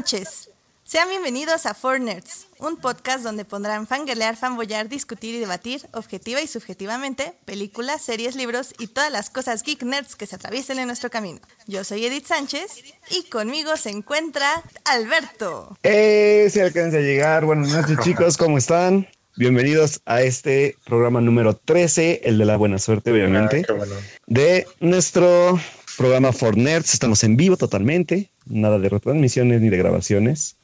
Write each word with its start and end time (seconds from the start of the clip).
Buenas 0.00 0.12
noches. 0.14 0.50
Sean 0.82 1.10
bienvenidos 1.10 1.66
a 1.66 1.74
Four 1.74 2.00
Nerds, 2.00 2.46
un 2.58 2.78
podcast 2.78 3.22
donde 3.22 3.44
pondrán 3.44 3.86
fangirlear, 3.86 4.34
fanboyar, 4.34 4.88
discutir 4.88 5.34
y 5.34 5.38
debatir, 5.40 5.86
objetiva 5.92 6.40
y 6.40 6.46
subjetivamente, 6.46 7.34
películas, 7.44 8.00
series, 8.00 8.34
libros 8.34 8.72
y 8.78 8.86
todas 8.86 9.12
las 9.12 9.28
cosas 9.28 9.62
geek 9.62 9.82
nerds 9.82 10.16
que 10.16 10.24
se 10.24 10.36
atraviesen 10.36 10.78
en 10.78 10.86
nuestro 10.86 11.10
camino. 11.10 11.40
Yo 11.66 11.84
soy 11.84 12.06
Edith 12.06 12.24
Sánchez 12.24 12.82
y 13.10 13.28
conmigo 13.28 13.76
se 13.76 13.90
encuentra 13.90 14.50
Alberto. 14.86 15.76
¡Eh! 15.82 16.48
Se 16.50 16.62
alcanza 16.62 16.96
a 16.96 17.00
llegar. 17.00 17.44
Buenas 17.44 17.68
noches, 17.68 17.98
chicos, 18.02 18.38
¿cómo 18.38 18.56
están? 18.56 19.06
Bienvenidos 19.36 20.00
a 20.06 20.22
este 20.22 20.76
programa 20.86 21.20
número 21.20 21.54
13, 21.56 22.22
el 22.24 22.38
de 22.38 22.46
la 22.46 22.56
buena 22.56 22.78
suerte, 22.78 23.12
obviamente, 23.12 23.58
Ah, 23.60 23.64
qué 23.66 23.72
bueno. 23.74 23.94
de 24.26 24.66
nuestro 24.80 25.60
programa 25.98 26.32
For 26.32 26.56
Nerds. 26.56 26.94
Estamos 26.94 27.22
en 27.22 27.36
vivo 27.36 27.58
totalmente, 27.58 28.30
nada 28.50 28.78
de 28.78 28.88
retransmisiones 28.88 29.60
ni 29.60 29.70
de 29.70 29.78
grabaciones. 29.78 30.56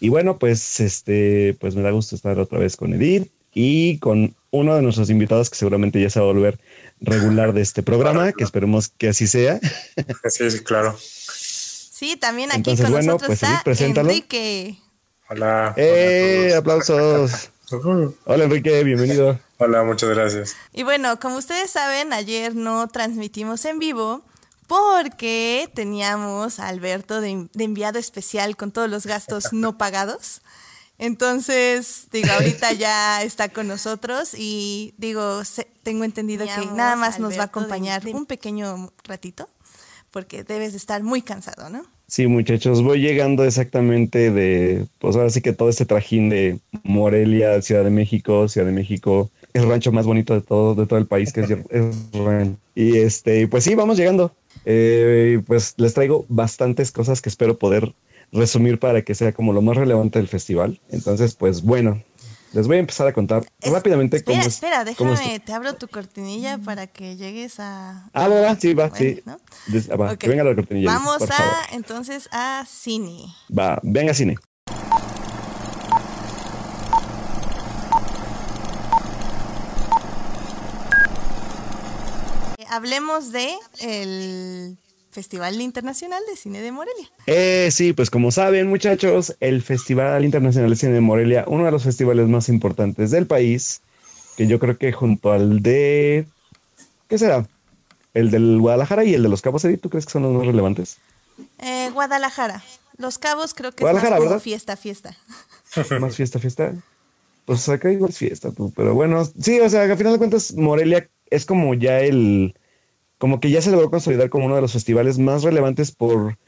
Y 0.00 0.08
bueno, 0.08 0.38
pues 0.38 0.80
este, 0.80 1.56
pues 1.60 1.74
me 1.74 1.82
da 1.82 1.90
gusto 1.90 2.16
estar 2.16 2.38
otra 2.38 2.58
vez 2.58 2.76
con 2.76 2.92
Edith 2.94 3.30
y 3.54 3.98
con 3.98 4.34
uno 4.50 4.74
de 4.74 4.82
nuestros 4.82 5.10
invitados 5.10 5.48
que 5.50 5.56
seguramente 5.56 6.00
ya 6.00 6.10
se 6.10 6.20
va 6.20 6.26
a 6.26 6.32
volver 6.32 6.58
regular 7.00 7.52
de 7.52 7.62
este 7.62 7.82
programa, 7.82 8.32
que 8.32 8.44
esperemos 8.44 8.88
que 8.88 9.08
así 9.08 9.26
sea. 9.26 9.60
Sí, 10.28 10.50
sí, 10.50 10.60
claro. 10.60 10.96
Sí, 10.98 12.16
también 12.16 12.50
aquí 12.50 12.58
Entonces, 12.58 12.84
con 12.84 12.92
bueno, 12.92 13.06
nosotros 13.12 13.28
pues, 13.28 13.42
está 13.42 13.54
Edith, 13.54 13.64
preséntalo. 13.64 14.08
Enrique. 14.08 14.78
Hola. 15.28 15.74
¡Eh! 15.76 16.46
hola 16.48 16.58
¡Aplausos! 16.58 17.50
Hola 18.26 18.44
Enrique, 18.44 18.84
bienvenido. 18.84 19.38
Hola, 19.56 19.82
muchas 19.82 20.10
gracias. 20.10 20.56
Y 20.74 20.82
bueno, 20.82 21.18
como 21.18 21.36
ustedes 21.36 21.70
saben, 21.70 22.12
ayer 22.12 22.54
no 22.54 22.86
transmitimos 22.88 23.64
en 23.64 23.78
vivo 23.78 24.22
porque 24.72 25.68
teníamos 25.74 26.58
a 26.58 26.68
Alberto 26.68 27.20
de, 27.20 27.48
de 27.52 27.64
enviado 27.64 27.98
especial 27.98 28.56
con 28.56 28.72
todos 28.72 28.88
los 28.88 29.04
gastos 29.06 29.52
no 29.52 29.76
pagados. 29.76 30.40
Entonces, 30.98 32.08
digo, 32.10 32.28
ahorita 32.32 32.72
ya 32.72 33.22
está 33.22 33.48
con 33.50 33.68
nosotros 33.68 34.30
y 34.36 34.94
digo, 34.96 35.44
se- 35.44 35.68
tengo 35.82 36.04
entendido 36.04 36.46
que 36.46 36.66
nada 36.74 36.96
más 36.96 37.18
nos 37.18 37.32
va 37.32 37.34
a 37.34 37.38
de- 37.38 37.42
acompañar 37.44 38.02
de- 38.02 38.12
un 38.14 38.24
pequeño 38.26 38.90
ratito 39.04 39.48
porque 40.10 40.44
debes 40.44 40.72
de 40.72 40.78
estar 40.78 41.02
muy 41.02 41.22
cansado, 41.22 41.68
¿no? 41.70 41.82
Sí, 42.06 42.26
muchachos, 42.26 42.82
voy 42.82 43.00
llegando 43.00 43.44
exactamente 43.44 44.30
de, 44.30 44.86
pues 44.98 45.16
ahora 45.16 45.30
sí 45.30 45.40
que 45.40 45.54
todo 45.54 45.70
este 45.70 45.86
trajín 45.86 46.28
de 46.28 46.60
Morelia, 46.82 47.60
Ciudad 47.62 47.84
de 47.84 47.90
México, 47.90 48.46
Ciudad 48.48 48.66
de 48.66 48.72
México, 48.74 49.30
el 49.54 49.66
rancho 49.66 49.90
más 49.92 50.04
bonito 50.06 50.34
de 50.34 50.42
todo, 50.42 50.74
de 50.74 50.86
todo 50.86 50.98
el 50.98 51.06
país, 51.06 51.32
que 51.32 51.40
es, 51.40 51.50
es. 51.50 51.96
Y 52.74 52.98
este, 52.98 53.48
pues 53.48 53.64
sí, 53.64 53.74
vamos 53.74 53.96
llegando. 53.96 54.34
Eh, 54.64 55.42
pues 55.46 55.74
les 55.76 55.94
traigo 55.94 56.24
bastantes 56.28 56.92
cosas 56.92 57.20
que 57.20 57.28
espero 57.28 57.58
poder 57.58 57.94
resumir 58.32 58.78
para 58.78 59.02
que 59.02 59.14
sea 59.14 59.32
como 59.32 59.52
lo 59.52 59.60
más 59.62 59.76
relevante 59.76 60.18
del 60.18 60.28
festival. 60.28 60.80
Entonces, 60.90 61.34
pues 61.34 61.62
bueno, 61.62 62.02
les 62.52 62.66
voy 62.66 62.76
a 62.76 62.80
empezar 62.80 63.06
a 63.06 63.12
contar 63.12 63.44
Es- 63.60 63.72
rápidamente 63.72 64.16
espera, 64.18 64.38
cómo 64.38 64.46
es- 64.48 64.54
espera, 64.54 64.84
cómo 64.96 65.12
es- 65.14 65.18
déjame, 65.20 65.40
te 65.40 65.52
abro 65.52 65.74
tu 65.74 65.88
cortinilla 65.88 66.58
para 66.58 66.86
que 66.86 67.16
llegues 67.16 67.58
a... 67.60 68.08
Ah, 68.12 68.28
va, 68.28 68.40
va, 68.40 68.56
sí, 68.56 68.72
va, 68.74 68.88
Bueno, 68.88 68.96
sí. 68.96 69.22
¿no? 69.26 69.38
Ah, 69.90 69.96
va, 69.96 70.12
Ok. 70.12 70.18
que 70.18 70.28
venga 70.28 70.44
la 70.44 70.54
cortinilla. 70.54 70.92
Vamos 70.92 71.18
por 71.18 71.32
a, 71.32 71.34
favor. 71.36 71.54
entonces, 71.72 72.28
a 72.32 72.64
cine. 72.68 73.24
Va, 73.56 73.78
venga 73.82 74.14
cine. 74.14 74.36
Hablemos 82.72 83.32
de 83.32 83.50
el 83.80 84.78
Festival 85.10 85.60
Internacional 85.60 86.22
de 86.26 86.38
Cine 86.38 86.62
de 86.62 86.72
Morelia. 86.72 87.06
Eh, 87.26 87.68
sí, 87.70 87.92
pues 87.92 88.08
como 88.08 88.30
saben, 88.30 88.66
muchachos, 88.66 89.36
el 89.40 89.60
Festival 89.60 90.24
Internacional 90.24 90.70
de 90.70 90.76
Cine 90.76 90.92
de 90.92 91.02
Morelia, 91.02 91.44
uno 91.48 91.66
de 91.66 91.70
los 91.70 91.82
festivales 91.82 92.28
más 92.28 92.48
importantes 92.48 93.10
del 93.10 93.26
país, 93.26 93.82
que 94.38 94.46
yo 94.46 94.58
creo 94.58 94.78
que 94.78 94.90
junto 94.90 95.32
al 95.32 95.60
de. 95.60 96.26
¿Qué 97.08 97.18
será? 97.18 97.46
El 98.14 98.30
del 98.30 98.58
Guadalajara 98.58 99.04
y 99.04 99.12
el 99.12 99.22
de 99.22 99.28
los 99.28 99.42
Cabos 99.42 99.62
Edith, 99.66 99.82
¿tú 99.82 99.90
crees 99.90 100.06
que 100.06 100.12
son 100.12 100.22
los 100.22 100.32
más 100.32 100.46
relevantes? 100.46 100.96
Eh, 101.58 101.90
Guadalajara. 101.92 102.64
Los 102.96 103.18
Cabos 103.18 103.52
creo 103.52 103.72
que 103.72 103.84
Guadalajara, 103.84 104.16
es 104.16 104.30
más 104.30 104.42
fiesta, 104.42 104.78
fiesta. 104.78 105.14
Más 106.00 106.16
fiesta, 106.16 106.38
fiesta. 106.38 106.72
Pues 107.44 107.68
acá 107.68 107.92
igual 107.92 108.12
es 108.12 108.18
fiesta, 108.18 108.50
tú. 108.50 108.72
Pero 108.74 108.94
bueno, 108.94 109.26
sí, 109.38 109.60
o 109.60 109.68
sea, 109.68 109.82
al 109.82 109.98
final 109.98 110.14
de 110.14 110.18
cuentas, 110.18 110.54
Morelia 110.54 111.06
es 111.28 111.44
como 111.44 111.74
ya 111.74 112.00
el. 112.00 112.54
Como 113.22 113.38
que 113.38 113.50
ya 113.50 113.62
se 113.62 113.70
logró 113.70 113.88
consolidar 113.88 114.30
como 114.30 114.46
uno 114.46 114.56
de 114.56 114.62
los 114.62 114.72
festivales 114.72 115.16
más 115.16 115.44
relevantes 115.44 115.92
por. 115.92 116.38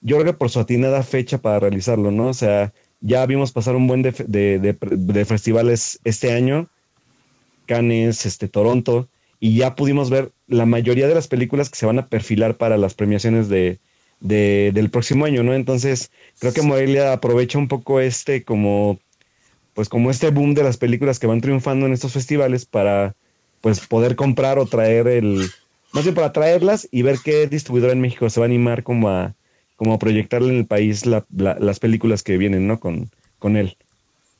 Yo 0.00 0.16
creo 0.16 0.24
que 0.24 0.32
por 0.32 0.48
su 0.48 0.58
atinada 0.58 1.02
fecha 1.02 1.36
para 1.42 1.60
realizarlo, 1.60 2.10
¿no? 2.10 2.28
O 2.28 2.32
sea, 2.32 2.72
ya 3.02 3.26
vimos 3.26 3.52
pasar 3.52 3.76
un 3.76 3.86
buen 3.86 4.00
de, 4.00 4.12
de- 4.16 5.24
festivales 5.26 6.00
este 6.04 6.32
año. 6.32 6.70
Cannes, 7.66 8.24
este, 8.24 8.48
Toronto. 8.48 9.10
Y 9.40 9.58
ya 9.58 9.74
pudimos 9.74 10.08
ver 10.08 10.32
la 10.46 10.64
mayoría 10.64 11.06
de 11.06 11.14
las 11.14 11.28
películas 11.28 11.68
que 11.68 11.76
se 11.76 11.84
van 11.84 11.98
a 11.98 12.08
perfilar 12.08 12.56
para 12.56 12.78
las 12.78 12.94
premiaciones 12.94 13.50
de- 13.50 13.78
del 14.18 14.88
próximo 14.88 15.26
año, 15.26 15.42
¿no? 15.42 15.52
Entonces, 15.52 16.10
creo 16.38 16.54
que 16.54 16.62
Morelia 16.62 17.12
aprovecha 17.12 17.58
un 17.58 17.68
poco 17.68 18.00
este 18.00 18.42
como, 18.42 18.98
pues 19.74 19.90
como 19.90 20.10
este 20.10 20.30
boom 20.30 20.54
de 20.54 20.62
las 20.64 20.78
películas 20.78 21.18
que 21.18 21.26
van 21.26 21.42
triunfando 21.42 21.84
en 21.84 21.92
estos 21.92 22.14
festivales 22.14 22.64
para, 22.64 23.14
pues, 23.60 23.86
poder 23.86 24.16
comprar 24.16 24.58
o 24.58 24.64
traer 24.64 25.08
el, 25.08 25.50
más 25.96 26.04
bien 26.04 26.14
para 26.14 26.32
traerlas 26.32 26.86
y 26.92 27.02
ver 27.02 27.16
qué 27.24 27.46
distribuidora 27.46 27.92
en 27.92 28.00
México 28.00 28.28
se 28.30 28.38
va 28.38 28.46
a 28.46 28.48
animar 28.48 28.82
como 28.84 29.08
a, 29.08 29.34
como 29.76 29.94
a 29.94 29.98
proyectarle 29.98 30.50
en 30.50 30.58
el 30.58 30.66
país 30.66 31.06
la- 31.06 31.26
la- 31.34 31.56
las 31.58 31.80
películas 31.80 32.22
que 32.22 32.36
vienen, 32.38 32.66
¿no? 32.66 32.78
Con, 32.78 33.10
con 33.38 33.56
él. 33.56 33.76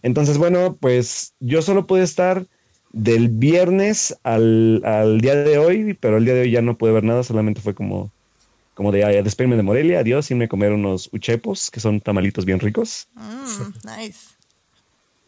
Entonces, 0.02 0.38
bueno, 0.38 0.76
pues 0.80 1.34
yo 1.40 1.62
solo 1.62 1.86
pude 1.86 2.02
estar 2.02 2.46
del 2.92 3.28
viernes 3.30 4.16
al, 4.22 4.82
al 4.84 5.20
día 5.20 5.34
de 5.34 5.58
hoy, 5.58 5.94
pero 5.94 6.18
el 6.18 6.24
día 6.24 6.34
de 6.34 6.42
hoy 6.42 6.50
ya 6.50 6.62
no 6.62 6.78
pude 6.78 6.92
ver 6.92 7.04
nada, 7.04 7.22
solamente 7.22 7.60
fue 7.60 7.74
como, 7.74 8.12
como 8.74 8.92
de 8.92 9.04
"Ay, 9.04 9.22
despedirme 9.22 9.56
de 9.56 9.62
Morelia, 9.62 10.00
adiós, 10.00 10.30
irme 10.30 10.44
a 10.44 10.48
comer 10.48 10.72
unos 10.72 11.08
uchepos, 11.12 11.70
que 11.70 11.80
son 11.80 12.00
tamalitos 12.00 12.44
bien 12.44 12.60
ricos. 12.60 13.08
Mm, 13.14 13.72
nice. 13.98 14.36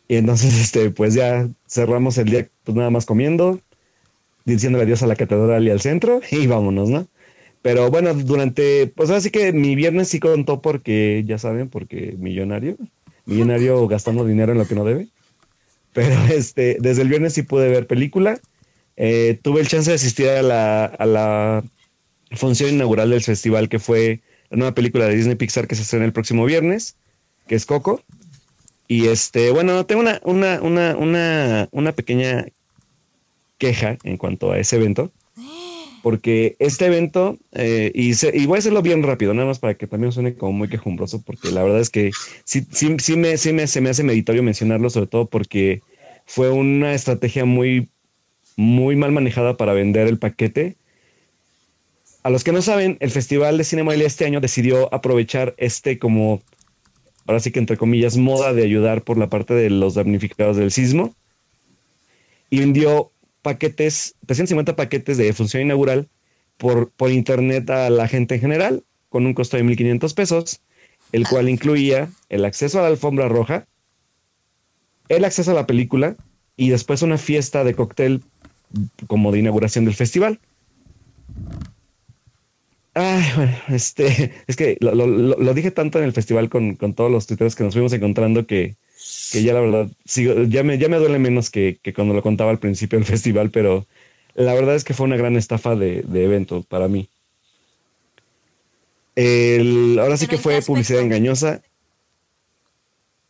Y 0.07 0.17
entonces, 0.17 0.59
este, 0.59 0.91
pues 0.91 1.15
ya 1.15 1.49
cerramos 1.67 2.17
el 2.19 2.31
día, 2.31 2.49
pues 2.65 2.77
nada 2.77 2.91
más 2.91 3.05
comiendo, 3.05 3.61
diciéndole 4.55 4.85
adiós 4.85 5.03
a 5.03 5.07
la 5.07 5.17
catedral 5.17 5.67
y 5.67 5.71
al 5.71 5.81
centro, 5.81 6.21
y 6.31 6.47
vámonos, 6.47 6.89
¿no? 6.89 7.09
Pero 7.63 7.91
bueno, 7.91 8.15
durante, 8.15 8.87
pues 8.87 9.11
así 9.11 9.31
que 9.31 9.53
mi 9.53 9.75
viernes 9.75 10.09
sí 10.09 10.21
contó 10.21 10.63
porque, 10.63 11.25
ya 11.27 11.39
saben, 11.39 11.69
porque 11.69 12.15
millonario, 12.19 12.77
millonario 13.27 13.87
gastando 13.89 14.25
dinero 14.25 14.53
en 14.53 14.59
lo 14.59 14.67
que 14.67 14.75
no 14.75 14.85
debe. 14.85 15.09
Pero 15.93 16.15
este, 16.33 16.79
desde 16.81 17.03
el 17.03 17.09
viernes 17.09 17.35
sí 17.35 17.43
pude 17.43 17.69
ver 17.69 17.87
película. 17.87 18.41
Eh, 18.97 19.39
tuve 19.43 19.61
el 19.61 19.69
chance 19.69 19.91
de 19.91 19.97
asistir 19.97 20.29
a 20.29 20.43
la, 20.43 20.85
a 20.87 21.07
la 21.07 21.65
función 22.33 22.71
inaugural 22.71 23.11
del 23.11 23.23
festival, 23.23 23.69
que 23.69 23.79
fue 23.79 24.21
la 24.51 24.57
nueva 24.57 24.75
película 24.75 25.07
de 25.07 25.17
Disney 25.17 25.37
Pixar 25.37 25.69
que 25.69 25.77
se 25.77 25.83
estrena 25.83 26.05
el 26.05 26.13
próximo 26.13 26.45
viernes, 26.45 26.97
que 27.47 27.55
es 27.55 27.67
Coco. 27.67 28.03
Y 28.87 29.09
este, 29.09 29.51
bueno, 29.51 29.85
tengo 29.85 30.01
una, 30.01 30.21
una, 30.25 30.63
una, 30.63 30.97
una, 30.97 31.69
una 31.71 31.93
pequeña 31.93 32.47
queja 33.59 33.99
en 34.05 34.17
cuanto 34.17 34.53
a 34.53 34.59
ese 34.59 34.77
evento. 34.77 35.13
Porque 36.03 36.57
este 36.61 36.87
evento, 36.87 37.39
eh, 37.53 37.91
y, 37.95 38.13
voy 38.47 38.57
a 38.57 38.59
hacerlo 38.61 38.83
bien 38.83 39.03
rápido, 39.03 39.35
nada 39.35 39.49
más 39.49 39.59
para 39.59 39.75
que 39.75 39.87
también 39.87 40.13
suene 40.13 40.35
como 40.35 40.53
muy 40.53 40.69
quejumbroso, 40.69 41.23
porque 41.23 41.51
la 41.51 41.63
verdad 41.63 41.81
es 41.81 41.91
que 41.91 42.13
sí, 42.45 42.65
sí, 42.71 42.97
sí 42.99 43.17
me, 43.17 43.37
sí 43.37 43.53
me, 43.53 43.67
se 43.67 43.81
me 43.81 43.91
hace 43.91 44.05
meritorio 44.05 44.43
mencionarlo, 44.43 44.91
sobre 44.91 45.09
todo 45.09 45.27
porque 45.27 45.83
fue 46.25 46.51
una 46.51 46.95
estrategia 46.95 47.45
muy, 47.45 47.89
muy 48.57 48.97
mal 48.97 49.13
manejada 49.13 49.57
para 49.57 49.73
vender 49.73 50.07
el 50.07 50.19
paquete. 50.19 50.77
A 52.23 52.31
los 52.31 52.45
que 52.45 52.53
no 52.53 52.63
saben, 52.63 52.97
el 53.01 53.11
Festival 53.11 53.59
de 53.59 53.65
Cine 53.65 53.83
Morelia 53.83 54.07
este 54.07 54.25
año 54.25 54.41
decidió 54.41 54.93
aprovechar 54.95 55.55
este 55.59 55.99
como, 55.99 56.43
ahora 57.27 57.41
sí 57.41 57.51
que 57.51 57.59
entre 57.59 57.77
comillas, 57.77 58.17
moda 58.17 58.53
de 58.53 58.63
ayudar 58.63 59.03
por 59.03 59.19
la 59.19 59.29
parte 59.29 59.55
de 59.55 59.71
los 59.71 59.95
damnificados 59.95 60.57
del 60.57 60.71
sismo. 60.71 61.15
Y 62.51 62.61
vendió 62.61 63.11
paquetes, 63.49 64.15
350 64.27 64.77
paquetes 64.77 65.17
de 65.17 65.33
función 65.33 65.63
inaugural 65.63 66.09
por, 66.59 66.91
por 66.91 67.11
internet 67.11 67.71
a 67.71 67.89
la 67.89 68.07
gente 68.09 68.35
en 68.37 68.41
general, 68.43 68.83
con 69.09 69.25
un 69.27 69.33
costo 69.35 69.57
de 69.57 69.63
1.500 69.65 70.13
pesos, 70.15 70.61
el 71.13 71.27
cual 71.27 71.49
incluía 71.49 72.11
el 72.29 72.45
acceso 72.45 72.79
a 72.79 72.83
la 72.83 72.89
alfombra 72.89 73.29
roja, 73.29 73.67
el 75.09 75.25
acceso 75.25 75.51
a 75.53 75.55
la 75.55 75.67
película 75.67 76.17
y 76.57 76.69
después 76.69 77.01
una 77.03 77.17
fiesta 77.17 77.65
de 77.65 77.75
cóctel 77.75 78.23
como 79.07 79.33
de 79.33 79.39
inauguración 79.39 79.85
del 79.87 79.95
festival. 79.95 80.39
Ay, 82.95 83.23
bueno, 83.37 83.57
este, 83.69 84.33
es 84.47 84.57
que 84.57 84.77
lo, 84.81 84.95
lo- 84.95 85.07
lo- 85.07 85.37
lo 85.39 85.55
dije 85.55 85.71
tanto 85.71 85.99
en 85.99 86.05
el 86.05 86.13
festival 86.13 86.49
con, 86.51 86.75
con 86.77 86.93
todos 86.95 87.11
los 87.11 87.27
tuiteros 87.27 87.55
que 87.55 87.65
nos 87.65 87.73
fuimos 87.75 87.93
encontrando 87.93 88.47
que, 88.47 88.77
que 89.33 89.43
ya 89.43 89.53
la 89.55 89.61
verdad, 89.61 89.89
sigo, 90.05 90.43
ya, 90.45 90.63
me, 90.63 90.79
ya 90.79 90.89
me 90.89 90.99
duele 90.99 91.19
menos 91.19 91.51
que, 91.51 91.79
que 91.83 91.93
cuando 91.93 92.15
lo 92.15 92.23
contaba 92.23 92.51
al 92.51 92.59
principio 92.59 92.99
del 92.99 93.07
festival, 93.07 93.51
pero 93.51 93.87
la 94.35 94.55
verdad 94.55 94.75
es 94.75 94.85
que 94.85 94.95
fue 94.95 95.07
una 95.07 95.17
gran 95.17 95.37
estafa 95.37 95.75
de, 95.77 96.03
de 96.03 96.25
evento 96.25 96.63
para 96.63 96.89
mí. 96.89 97.09
El, 99.17 99.99
ahora 100.01 100.17
sí 100.17 100.27
¿Pero 100.27 100.37
que 100.39 100.43
fue 100.43 100.63
publicidad 100.63 101.03
engañosa. 101.03 101.63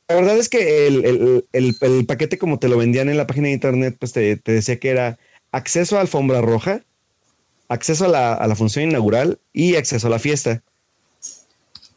La 0.09 0.17
verdad 0.17 0.39
es 0.39 0.49
que 0.49 0.87
el, 0.87 1.05
el- 1.05 1.45
el- 1.53 1.77
el 1.81 2.07
paquete 2.07 2.39
como 2.39 2.59
te 2.59 2.69
lo 2.69 2.79
vendían 2.79 3.09
en 3.09 3.17
la 3.17 3.27
página 3.27 3.49
de 3.49 3.55
internet, 3.55 3.97
pues 3.99 4.13
te, 4.13 4.37
te 4.37 4.53
decía 4.53 4.79
que 4.79 4.89
era 4.91 5.19
acceso 5.53 5.97
a 5.97 6.01
alfombra 6.01 6.41
roja, 6.41 6.85
acceso 7.69 8.07
a 8.07 8.09
la, 8.09 8.35
a 8.35 8.47
la 8.47 8.57
función 8.57 8.85
inaugural 8.89 9.39
y 9.53 9.77
acceso 9.77 10.07
a 10.07 10.11
la 10.11 10.19
fiesta. 10.19 10.63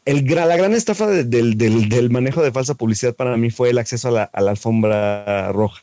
El, 0.04 0.24
la 0.26 0.56
gran 0.56 0.72
estafa 0.74 1.06
de- 1.06 1.24
del, 1.24 1.56
del- 1.56 1.88
del 1.88 2.10
manejo 2.10 2.42
de 2.42 2.50
falsa 2.52 2.74
publicidad 2.74 3.14
para 3.14 3.36
mí 3.36 3.50
fue 3.50 3.70
el 3.70 3.78
acceso 3.78 4.08
a 4.08 4.10
la, 4.10 4.22
alfombra 4.24 5.52
roja. 5.52 5.82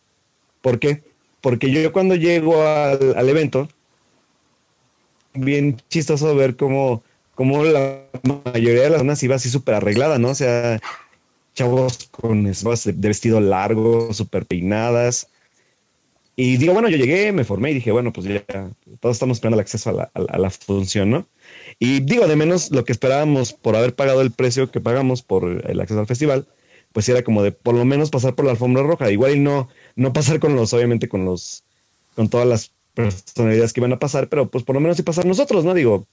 ¿Por 0.62 0.80
qué? 0.80 1.04
Porque 1.42 1.72
yo 1.72 1.94
cuando 1.94 2.16
llego 2.16 2.62
al, 2.64 3.16
al 3.16 3.30
evento, 3.30 3.70
bien 5.34 5.78
chistoso 5.90 6.36
ver 6.36 6.56
cómo, 6.56 7.04
cómo 7.36 7.64
la 7.64 8.02
mayoría 8.54 8.84
de 8.84 8.90
las 8.90 9.00
zonas 9.00 9.24
iba 9.24 9.36
así 9.36 9.50
súper 9.50 9.76
arreglada, 9.76 10.18
¿no? 10.20 10.30
O 10.32 10.36
sea, 10.36 10.80
chavos 11.56 12.10
con 12.12 12.46
esas 12.48 12.84
de, 12.84 12.92
vestido 12.94 13.40
largo, 13.40 14.14
súper 14.14 14.46
peinadas. 14.46 15.28
Y 16.36 16.58
digo, 16.58 16.74
bueno, 16.74 16.90
yo 16.90 16.98
llegué, 16.98 17.32
me 17.32 17.44
formé 17.44 17.72
y 17.72 17.76
dije, 17.76 17.92
bueno, 17.92 18.14
pues 18.14 18.28
ya 18.28 18.44
todos 19.00 19.16
estamos 19.16 19.38
esperando 19.38 19.56
el 19.56 19.62
acceso 19.62 19.90
a 19.90 19.94
la- 19.94 20.12
a 20.14 20.38
la 20.38 20.50
función, 20.50 21.10
¿no? 21.10 21.26
Y 21.80 22.02
digo, 22.02 22.28
de 22.28 22.36
menos 22.36 22.72
lo 22.72 22.84
que 22.86 22.92
esperábamos 22.92 23.54
por 23.54 23.76
haber 23.76 23.96
pagado 23.96 24.22
el 24.22 24.32
precio 24.32 24.70
que 24.72 24.82
pagamos 24.82 25.22
por 25.24 25.46
el 25.70 25.80
acceso 25.82 26.00
al 26.00 26.08
festival, 26.08 26.48
pues 26.92 27.08
era 27.10 27.24
como 27.24 27.42
de 27.44 27.52
por 27.54 27.76
lo 27.76 27.86
menos 27.86 28.10
pasar 28.10 28.36
por 28.36 28.46
la 28.46 28.52
alfombra 28.52 28.84
roja. 28.84 29.12
Igual 29.12 29.36
y 29.36 29.40
no, 29.40 29.70
no 29.96 30.14
pasar 30.14 30.40
con 30.40 30.56
los, 30.56 30.74
obviamente, 30.74 31.08
con 31.10 31.26
los, 31.26 31.64
con 32.16 32.30
todas 32.30 32.48
las 32.48 32.74
personalidades 32.94 33.74
que 33.74 33.80
iban 33.82 33.94
a 33.94 34.00
pasar, 34.00 34.30
pero 34.30 34.50
pues 34.52 34.64
por 34.66 34.76
lo 34.76 34.82
menos 34.82 34.98
sí 34.98 35.04
pasar 35.04 35.26
nosotros, 35.26 35.64
¿no? 35.66 35.74
Digo, 35.74 36.08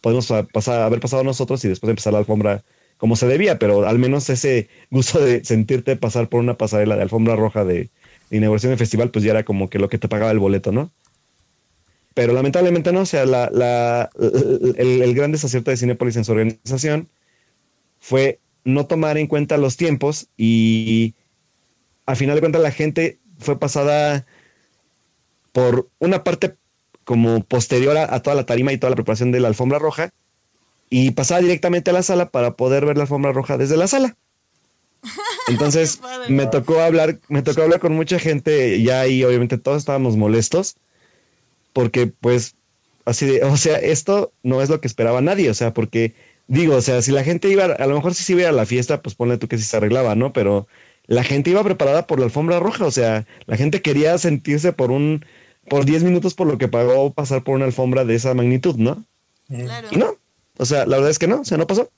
podemos 0.00 0.26
pa- 0.28 0.44
pasar, 0.44 0.82
haber 0.82 1.00
pasado 1.00 1.24
nosotros 1.24 1.64
y 1.64 1.68
después 1.68 1.90
empezar 1.90 2.12
la 2.12 2.20
alfombra 2.20 2.64
como 2.98 3.16
se 3.16 3.26
debía, 3.26 3.58
pero 3.58 3.86
al 3.86 3.98
menos 3.98 4.28
ese 4.30 4.68
gusto 4.90 5.20
de 5.20 5.44
sentirte 5.44 5.96
pasar 5.96 6.28
por 6.28 6.40
una 6.40 6.56
pasarela 6.56 6.96
de 6.96 7.02
alfombra 7.02 7.36
roja 7.36 7.64
de, 7.64 7.90
de 8.30 8.36
inauguración 8.36 8.72
de 8.72 8.78
festival, 8.78 9.10
pues 9.10 9.24
ya 9.24 9.32
era 9.32 9.44
como 9.44 9.68
que 9.70 9.78
lo 9.78 9.88
que 9.88 9.98
te 9.98 10.08
pagaba 10.08 10.30
el 10.32 10.38
boleto, 10.38 10.72
¿no? 10.72 10.92
Pero 12.14 12.32
lamentablemente 12.32 12.92
no, 12.92 13.00
o 13.00 13.06
sea, 13.06 13.26
la, 13.26 13.50
la- 13.52 14.08
el, 14.76 15.02
el 15.02 15.14
gran 15.14 15.32
desacierto 15.32 15.70
de 15.70 15.76
Cinepolis 15.76 16.16
en 16.16 16.24
su 16.24 16.32
organización 16.32 17.08
fue 17.98 18.38
no 18.64 18.86
tomar 18.86 19.18
en 19.18 19.26
cuenta 19.26 19.56
los 19.56 19.76
tiempos 19.76 20.28
y 20.36 21.14
a 22.06 22.14
final 22.14 22.36
de 22.36 22.40
cuentas 22.40 22.62
la 22.62 22.70
gente 22.70 23.18
fue 23.38 23.58
pasada 23.58 24.26
por 25.52 25.88
una 25.98 26.24
parte 26.24 26.56
como 27.04 27.42
posterior 27.44 27.96
a, 27.96 28.14
a 28.14 28.22
toda 28.22 28.36
la 28.36 28.46
tarima 28.46 28.72
y 28.72 28.78
toda 28.78 28.90
la 28.90 28.96
preparación 28.96 29.32
de 29.32 29.40
la 29.40 29.48
alfombra 29.48 29.78
roja 29.78 30.10
y 30.90 31.10
pasaba 31.12 31.40
directamente 31.40 31.90
a 31.90 31.94
la 31.94 32.02
sala 32.02 32.30
para 32.30 32.54
poder 32.56 32.86
ver 32.86 32.96
la 32.96 33.02
alfombra 33.02 33.32
roja 33.32 33.56
desde 33.58 33.76
la 33.76 33.86
sala. 33.88 34.16
Entonces 35.48 36.00
me 36.30 36.44
tocó 36.46 36.80
hablar, 36.80 37.18
me 37.28 37.42
tocó 37.42 37.62
hablar 37.62 37.80
con 37.80 37.94
mucha 37.94 38.18
gente 38.18 38.82
ya 38.82 39.00
ahí, 39.00 39.24
obviamente 39.24 39.58
todos 39.58 39.78
estábamos 39.78 40.16
molestos 40.16 40.76
porque 41.74 42.06
pues 42.06 42.56
así 43.04 43.26
de, 43.26 43.44
o 43.44 43.58
sea, 43.58 43.76
esto 43.76 44.32
no 44.42 44.62
es 44.62 44.70
lo 44.70 44.80
que 44.80 44.86
esperaba 44.88 45.20
nadie, 45.20 45.50
o 45.50 45.54
sea, 45.54 45.74
porque 45.74 46.14
digo, 46.46 46.76
o 46.76 46.80
sea, 46.80 47.02
si 47.02 47.12
la 47.12 47.24
gente 47.24 47.50
iba, 47.50 47.64
a 47.64 47.86
lo 47.86 47.94
mejor 47.94 48.14
si 48.14 48.24
se 48.24 48.32
iba 48.32 48.48
a 48.48 48.52
la 48.52 48.64
fiesta, 48.64 49.02
pues 49.02 49.14
ponle 49.14 49.36
tú 49.36 49.48
que 49.48 49.58
sí 49.58 49.64
se 49.64 49.76
arreglaba, 49.76 50.14
¿no? 50.14 50.32
Pero 50.32 50.66
la 51.06 51.22
gente 51.24 51.50
iba 51.50 51.62
preparada 51.62 52.06
por 52.06 52.18
la 52.18 52.24
alfombra 52.24 52.60
roja, 52.60 52.86
o 52.86 52.90
sea, 52.90 53.26
la 53.44 53.58
gente 53.58 53.82
quería 53.82 54.16
sentirse 54.16 54.72
por 54.72 54.90
un, 54.90 55.26
por 55.68 55.84
10 55.84 56.04
minutos 56.04 56.32
por 56.32 56.46
lo 56.46 56.56
que 56.56 56.68
pagó 56.68 57.12
pasar 57.12 57.44
por 57.44 57.56
una 57.56 57.66
alfombra 57.66 58.04
de 58.04 58.14
esa 58.14 58.32
magnitud, 58.32 58.76
¿no? 58.76 59.04
Claro. 59.48 59.88
Y 59.90 59.96
no, 59.96 60.16
o 60.56 60.64
sea, 60.64 60.86
la 60.86 60.96
verdad 60.96 61.10
es 61.10 61.18
que 61.18 61.26
no, 61.26 61.40
o 61.40 61.44
sea, 61.44 61.58
no 61.58 61.66
pasó. 61.66 61.90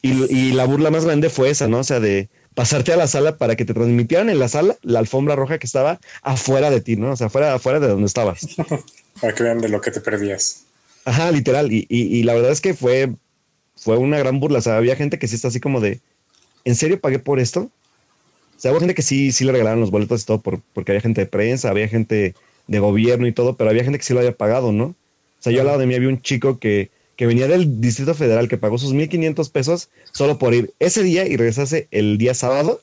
Y, 0.00 0.32
y 0.32 0.52
la 0.52 0.64
burla 0.64 0.90
más 0.90 1.04
grande 1.04 1.28
fue 1.28 1.50
esa, 1.50 1.68
¿no? 1.68 1.78
O 1.78 1.84
sea, 1.84 2.00
de 2.00 2.28
pasarte 2.58 2.92
a 2.92 2.96
la 2.96 3.06
sala 3.06 3.36
para 3.36 3.54
que 3.54 3.64
te 3.64 3.72
transmitieran 3.72 4.28
en 4.28 4.40
la 4.40 4.48
sala 4.48 4.76
la 4.82 4.98
alfombra 4.98 5.36
roja 5.36 5.58
que 5.58 5.66
estaba 5.66 6.00
afuera 6.22 6.72
de 6.72 6.80
ti, 6.80 6.96
¿no? 6.96 7.12
O 7.12 7.16
sea, 7.16 7.28
afuera, 7.28 7.54
afuera 7.54 7.78
de 7.78 7.86
donde 7.86 8.06
estabas. 8.06 8.48
Para 9.20 9.32
que 9.32 9.44
vean 9.44 9.60
de 9.60 9.68
lo 9.68 9.80
que 9.80 9.92
te 9.92 10.00
perdías. 10.00 10.64
Ajá, 11.04 11.30
literal. 11.30 11.72
Y, 11.72 11.86
y, 11.88 12.16
y 12.16 12.24
la 12.24 12.34
verdad 12.34 12.50
es 12.50 12.60
que 12.60 12.74
fue, 12.74 13.14
fue 13.76 13.96
una 13.96 14.18
gran 14.18 14.40
burla. 14.40 14.58
O 14.58 14.62
sea, 14.62 14.76
había 14.76 14.96
gente 14.96 15.20
que 15.20 15.28
sí 15.28 15.36
está 15.36 15.46
así 15.46 15.60
como 15.60 15.80
de, 15.80 16.00
¿en 16.64 16.74
serio 16.74 17.00
pagué 17.00 17.20
por 17.20 17.38
esto? 17.38 17.60
O 17.60 18.60
sea, 18.60 18.72
hubo 18.72 18.80
gente 18.80 18.96
que 18.96 19.02
sí, 19.02 19.30
sí 19.30 19.44
le 19.44 19.52
regalaron 19.52 19.78
los 19.78 19.92
boletos 19.92 20.24
y 20.24 20.26
todo 20.26 20.40
por, 20.40 20.60
porque 20.74 20.90
había 20.90 21.00
gente 21.00 21.20
de 21.20 21.26
prensa, 21.28 21.70
había 21.70 21.86
gente 21.86 22.34
de 22.66 22.78
gobierno 22.80 23.28
y 23.28 23.32
todo, 23.32 23.56
pero 23.56 23.70
había 23.70 23.84
gente 23.84 23.98
que 23.98 24.04
sí 24.04 24.14
lo 24.14 24.18
había 24.18 24.36
pagado, 24.36 24.72
¿no? 24.72 24.86
O 24.86 24.96
sea, 25.38 25.52
yo 25.52 25.60
al 25.60 25.68
lado 25.68 25.78
de 25.78 25.86
mí 25.86 25.94
había 25.94 26.08
un 26.08 26.22
chico 26.22 26.58
que, 26.58 26.90
que 27.18 27.26
venía 27.26 27.48
del 27.48 27.80
Distrito 27.80 28.14
Federal 28.14 28.46
que 28.48 28.58
pagó 28.58 28.78
sus 28.78 28.94
1.500 28.94 29.50
pesos 29.50 29.88
solo 30.12 30.38
por 30.38 30.54
ir 30.54 30.72
ese 30.78 31.02
día 31.02 31.26
y 31.26 31.36
regresarse 31.36 31.88
el 31.90 32.16
día 32.16 32.32
sábado 32.32 32.80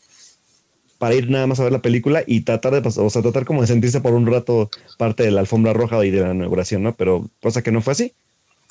para 0.97 1.15
ir 1.15 1.29
nada 1.29 1.47
más 1.47 1.57
a 1.61 1.63
ver 1.63 1.71
la 1.71 1.81
película 1.81 2.21
y 2.27 2.41
tratar 2.41 2.73
de 2.73 2.81
pasar, 2.81 3.05
o 3.05 3.09
sea, 3.09 3.21
tratar 3.21 3.45
como 3.45 3.61
de 3.61 3.67
sentirse 3.67 4.01
por 4.01 4.13
un 4.13 4.25
rato 4.27 4.69
parte 4.97 5.23
de 5.23 5.31
la 5.31 5.39
alfombra 5.39 5.71
roja 5.71 6.05
y 6.05 6.11
de 6.11 6.19
la 6.19 6.33
inauguración, 6.33 6.83
¿no? 6.83 6.93
Pero 6.95 7.29
cosa 7.41 7.61
que 7.63 7.71
no 7.71 7.81
fue 7.81 7.93
así. 7.93 8.11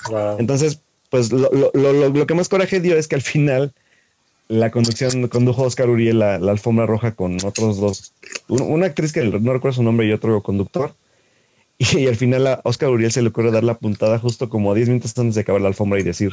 Wow. 0.07 0.37
Entonces, 0.37 0.81
pues 1.09 1.31
lo, 1.31 1.49
lo, 1.51 1.71
lo, 1.73 2.09
lo- 2.09 2.27
que 2.27 2.33
más 2.35 2.47
coraje 2.49 2.79
dio 2.79 2.95
es 2.95 3.07
que 3.07 3.15
al 3.15 3.21
final 3.23 3.73
la 4.47 4.69
conducción 4.69 5.27
condujo 5.29 5.63
Oscar 5.63 5.89
Uriel 5.89 6.19
la, 6.19 6.37
la 6.37 6.51
alfombra 6.51 6.85
roja 6.85 7.13
con 7.15 7.43
otros 7.43 7.79
dos, 7.79 8.13
un- 8.49 8.61
una 8.61 8.85
actriz 8.85 9.11
que 9.13 9.23
no 9.23 9.53
recuerdo 9.53 9.77
su 9.77 9.83
nombre 9.83 10.05
y 10.07 10.11
otro 10.11 10.43
conductor. 10.43 10.93
Y, 11.97 12.07
al 12.07 12.15
final 12.15 12.47
a 12.47 12.61
Oscar 12.63 12.89
Uriel 12.89 13.11
se 13.11 13.21
le 13.21 13.29
ocurre 13.29 13.51
dar 13.51 13.63
la 13.63 13.77
puntada 13.77 14.17
justo 14.19 14.49
como 14.49 14.73
10 14.73 14.89
minutos 14.89 15.17
antes 15.17 15.35
de 15.35 15.41
acabar 15.41 15.61
la 15.61 15.67
alfombra 15.67 15.99
y 15.99 16.03
decir, 16.03 16.31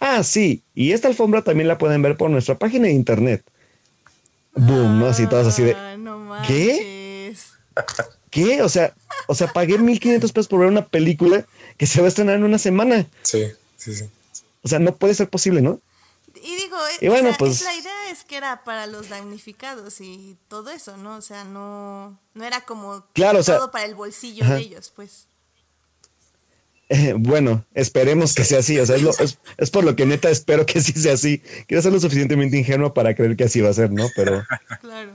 ah, 0.00 0.22
sí, 0.22 0.62
y 0.74 0.92
esta 0.92 1.08
alfombra 1.08 1.42
también 1.42 1.68
la 1.68 1.78
pueden 1.78 2.02
ver 2.02 2.16
por 2.16 2.30
nuestra 2.30 2.58
página 2.58 2.86
de 2.86 2.92
internet. 2.92 3.42
Boom, 4.54 4.98
¿no? 4.98 5.06
Así 5.06 5.26
todas 5.26 5.46
así 5.46 5.62
de, 5.62 5.74
Ah, 5.74 5.96
no 5.98 6.32
¿Qué? 6.46 7.34
¿qué? 8.30 8.62
O 8.62 8.68
sea, 8.68 8.94
o 9.28 9.34
sea, 9.34 9.52
pagué 9.52 9.78
1500 9.78 10.32
pesos 10.32 10.48
por 10.48 10.60
ver 10.60 10.68
una 10.68 10.86
película 10.86 11.46
que 11.76 11.86
se 11.86 12.00
va 12.00 12.06
a 12.06 12.08
estrenar 12.08 12.36
en 12.36 12.44
una 12.44 12.58
semana. 12.58 13.06
Sí, 13.22 13.46
sí, 13.76 13.94
sí. 13.94 14.04
O 14.62 14.68
sea, 14.68 14.78
no 14.78 14.94
puede 14.94 15.14
ser 15.14 15.28
posible, 15.28 15.60
¿no? 15.62 15.80
Y 16.34 16.56
digo, 16.56 16.76
Y 17.00 17.08
bueno, 17.08 17.30
sea, 17.30 17.38
pues- 17.38 17.60
es 17.60 17.64
la 17.64 17.74
idea 17.74 17.95
es 18.10 18.24
que 18.24 18.36
era 18.36 18.64
para 18.64 18.86
los 18.86 19.08
damnificados 19.08 20.00
y 20.00 20.36
todo 20.48 20.70
eso, 20.70 20.96
¿no? 20.96 21.16
O 21.16 21.22
sea, 21.22 21.44
no, 21.44 22.18
no 22.34 22.44
era 22.44 22.60
como 22.62 23.04
Claro, 23.12 23.40
o 23.40 23.42
sea- 23.42 23.58
todo 23.58 23.70
para 23.70 23.84
el 23.84 23.94
bolsillo 23.94 24.44
Ajá. 24.44 24.54
de 24.54 24.60
ellos, 24.62 24.92
pues. 24.94 25.26
Eh, 26.88 27.14
bueno, 27.18 27.64
esperemos 27.74 28.34
que 28.34 28.44
sea 28.44 28.60
así. 28.60 28.78
O 28.78 28.86
sea, 28.86 28.96
es, 28.96 29.02
lo- 29.02 29.10
es- 29.18 29.38
es 29.56 29.70
por 29.70 29.82
lo 29.84 29.96
que 29.96 30.06
neta 30.06 30.30
espero 30.30 30.64
que 30.66 30.80
sí 30.80 30.92
sea 30.92 31.14
así. 31.14 31.42
Quiero 31.66 31.82
ser 31.82 31.92
lo 31.92 31.98
suficientemente 32.00 32.56
ingenuo 32.58 32.94
para 32.94 33.14
creer 33.14 33.36
que 33.36 33.44
así 33.44 33.60
va 33.60 33.70
a 33.70 33.74
ser, 33.74 33.90
¿no? 33.90 34.06
Pero, 34.14 34.44
Claro. 34.80 35.10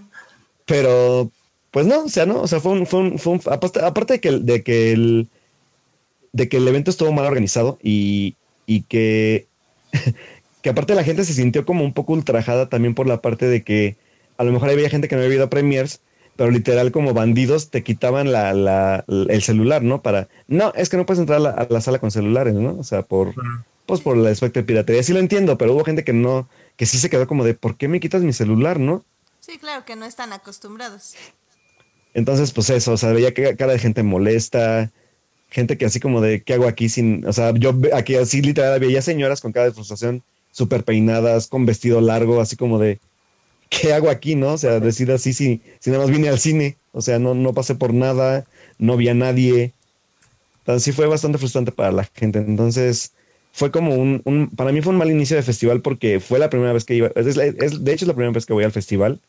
pero, 0.66 1.32
pues 1.72 1.86
no, 1.86 2.04
o 2.04 2.10
sea, 2.10 2.26
no, 2.26 2.42
o 2.42 2.48
sea, 2.48 2.60
fue 2.60 2.74
un, 2.74 2.86
fue 2.86 3.00
un, 3.00 3.18
fue 3.20 3.34
un- 3.34 3.42
aparte, 3.46 3.80
aparte 3.82 4.14
de 4.14 4.20
que, 4.20 4.28
el- 4.30 4.46
de 4.46 4.64
que 4.64 4.92
el, 4.92 5.30
de 6.34 6.50
que 6.50 6.58
el 6.58 6.68
evento 6.68 6.92
estuvo 6.92 7.12
mal 7.14 7.26
organizado 7.26 7.80
y, 7.82 8.36
y 8.66 8.82
que, 8.84 9.48
que 10.62 10.70
aparte 10.70 10.96
la 10.96 11.03
gente 11.03 11.24
se 11.25 11.34
sintió 11.34 11.65
como 11.65 11.84
un 11.84 11.94
poco 11.94 12.13
ultrajada 12.13 12.70
también 12.70 12.94
por 12.96 13.08
la 13.08 13.22
parte 13.22 13.48
de 13.48 13.63
que 13.63 13.98
a 14.38 14.44
lo 14.44 14.51
mejor 14.51 14.70
había 14.70 14.89
gente 14.89 15.08
que 15.08 15.15
no 15.15 15.22
había 15.24 15.36
ido 15.36 15.46
a 15.46 15.50
premiers, 15.50 16.01
pero 16.36 16.50
literal 16.51 16.91
como 16.91 17.13
bandidos 17.13 17.70
te 17.70 17.84
quitaban 17.84 18.32
la, 18.32 18.53
la- 18.53 19.03
el 19.08 19.41
celular, 19.41 19.84
¿no? 19.84 20.01
Para, 20.01 20.27
no, 20.48 20.74
es 20.75 20.89
que 20.89 20.98
no 20.98 21.06
puedes 21.06 21.20
entrar 21.20 21.38
a 21.38 21.41
la, 21.41 21.50
a 21.51 21.68
la 21.70 21.82
sala 21.82 22.00
con 22.00 22.12
celulares, 22.12 22.53
¿no? 22.53 22.77
O 22.80 22.84
sea, 22.84 23.01
por, 23.03 23.34
pues 23.86 24.01
por 24.01 24.18
el 24.18 24.25
aspecto 24.27 24.60
de 24.60 24.63
piratería. 24.65 25.03
Sí 25.03 25.13
lo 25.13 25.20
entiendo, 25.20 25.58
pero 25.58 25.74
hubo 25.74 25.84
gente 25.84 26.03
que 26.03 26.13
no, 26.13 26.48
que 26.77 26.86
sí 26.86 26.98
se 26.98 27.10
quedó 27.10 27.27
como 27.27 27.44
de, 27.44 27.53
¿por 27.53 27.77
qué 27.77 27.88
me 27.88 28.00
quitas 28.00 28.22
mi 28.24 28.34
celular, 28.34 28.80
no? 28.80 29.03
Sí, 29.39 29.58
claro 29.58 29.86
que 29.86 29.96
no 29.96 30.06
están 30.06 30.34
acostumbrados. 30.34 31.15
Entonces, 32.13 32.51
pues 32.51 32.70
eso, 32.70 32.94
o 32.94 32.98
sea, 32.98 33.12
veía 33.13 33.34
que 33.34 33.56
cara 33.56 33.74
de 33.74 33.80
gente 33.80 34.03
molesta, 34.03 34.91
gente 35.50 35.77
que 35.77 35.86
así 35.86 36.00
como 36.00 36.22
de, 36.22 36.44
¿qué 36.44 36.53
hago 36.53 36.68
aquí 36.68 36.89
sin, 36.89 37.25
o 37.25 37.34
sea, 37.34 37.53
yo 37.53 37.74
aquí 37.94 38.15
así 38.15 38.41
literal 38.41 38.80
veía 38.80 39.01
señoras 39.01 39.41
con 39.41 39.51
cara 39.51 39.68
de 39.68 39.74
frustración, 39.74 40.24
súper 40.51 40.84
peinadas, 40.84 41.48
con 41.48 41.65
vestido 41.65 42.01
largo, 42.01 42.41
así 42.41 42.55
como 42.58 42.79
de, 42.79 43.00
¿qué 43.70 43.93
hago 43.93 44.10
aquí, 44.10 44.36
no? 44.36 44.53
O 44.53 44.58
sea, 44.58 44.79
decir 44.79 45.12
así, 45.12 45.34
si, 45.34 45.62
si 45.79 45.91
nada 45.91 46.03
más 46.05 46.12
vine 46.15 46.29
al 46.29 46.39
cine, 46.39 46.77
o 46.91 47.01
sea, 47.01 47.20
no, 47.20 47.34
no 47.36 47.53
pasé 47.53 47.75
por 47.75 47.93
nada, 47.93 48.46
no 48.79 48.98
vi 48.98 49.10
a 49.10 49.13
nadie. 49.13 49.74
Entonces 50.60 50.84
sí 50.84 50.91
fue 50.91 51.08
bastante 51.08 51.38
frustrante 51.38 51.72
para 51.72 51.91
la 51.91 52.05
gente. 52.13 52.39
Entonces 52.39 53.13
fue 53.51 53.72
como 53.72 53.96
un, 53.96 54.22
un- 54.25 54.50
para 54.50 54.72
mí 54.72 54.81
fue 54.81 54.93
un 54.93 55.00
mal 55.00 55.12
inicio 55.12 55.36
de 55.38 55.43
festival 55.43 55.81
porque 55.81 56.20
fue 56.20 56.39
la 56.39 56.50
primera 56.50 56.74
vez 56.74 56.86
que 56.86 56.96
iba, 56.96 57.10
es, 57.15 57.36
de 57.36 57.93
hecho 57.93 58.05
es 58.05 58.08
la 58.08 58.13
primera 58.13 58.31
vez 58.34 58.46
que 58.46 58.53
voy 58.53 58.63
al 58.63 58.72
festival 58.72 59.20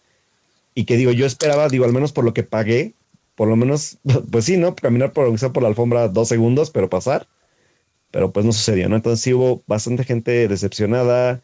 y 0.74 0.84
que 0.84 0.96
digo, 0.96 1.12
yo 1.12 1.26
esperaba, 1.26 1.68
digo, 1.68 1.84
al 1.84 1.92
menos 1.92 2.12
por 2.12 2.24
lo 2.24 2.34
que 2.34 2.42
pagué, 2.42 2.94
por 3.34 3.48
lo 3.48 3.56
menos, 3.56 3.98
pues 4.30 4.44
sí, 4.44 4.56
¿no? 4.56 4.74
Caminar 4.74 5.12
por, 5.12 5.36
por 5.52 5.62
la 5.62 5.68
alfombra 5.68 6.08
dos 6.08 6.28
segundos, 6.28 6.70
pero 6.70 6.88
pasar. 6.90 7.26
Pero 8.12 8.32
pues 8.32 8.46
no 8.46 8.52
sucedió, 8.52 8.88
¿no? 8.88 8.96
Entonces 8.96 9.20
sí 9.22 9.34
hubo 9.34 9.64
bastante 9.66 10.04
gente 10.04 10.46
decepcionada, 10.46 11.42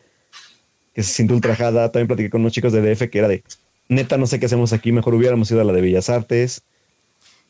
que 0.95 1.03
se 1.03 1.13
sintió 1.13 1.35
ultrajada. 1.37 1.91
También 1.91 2.09
platiqué 2.09 2.31
con 2.31 2.43
unos 2.43 2.53
chicos 2.53 2.73
de 2.73 2.83
DF 2.83 3.11
que 3.11 3.19
era 3.19 3.29
de, 3.29 3.43
neta, 3.89 4.17
no 4.19 4.27
sé 4.27 4.39
qué 4.39 4.47
hacemos 4.47 4.73
aquí, 4.73 4.93
mejor 4.93 5.15
hubiéramos 5.15 5.51
ido 5.51 5.61
a 5.61 5.65
la 5.65 5.73
de 5.73 5.81
Bellas 5.81 6.09
Artes. 6.11 6.63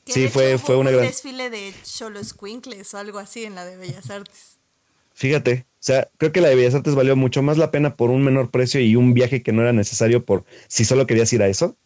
Sí, 0.07 0.29
fue- 0.29 0.57
fue 0.57 0.77
una 0.77 0.91
un 0.91 0.97
gran- 0.97 1.07
desfile 1.09 1.51
de 1.51 1.73
cholos 1.85 2.33
quinkles 2.33 2.95
o 2.95 2.99
algo 2.99 3.19
así 3.19 3.45
en 3.45 3.55
la 3.55 3.67
de 3.67 3.77
Bellas 3.77 4.09
Artes. 4.09 4.57
Fíjate, 5.15 5.67
o 5.69 5.77
sea, 5.81 6.09
creo 6.17 6.33
que 6.33 6.41
la 6.41 6.49
de 6.49 6.55
Bellas 6.55 6.75
Artes 6.75 6.95
valió 6.95 7.17
mucho 7.17 7.43
más 7.43 7.59
la 7.59 7.71
pena 7.71 7.97
por 7.97 8.11
un 8.11 8.23
menor 8.23 8.51
precio 8.51 8.81
y 8.81 8.97
un 8.97 9.15
viaje 9.15 9.43
que 9.43 9.53
no 9.53 9.63
era 9.63 9.73
necesario 9.73 10.25
por 10.25 10.45
si 10.69 10.85
solo 10.85 11.07
querías 11.07 11.33
ir 11.33 11.43
a 11.43 11.49
eso, 11.49 11.77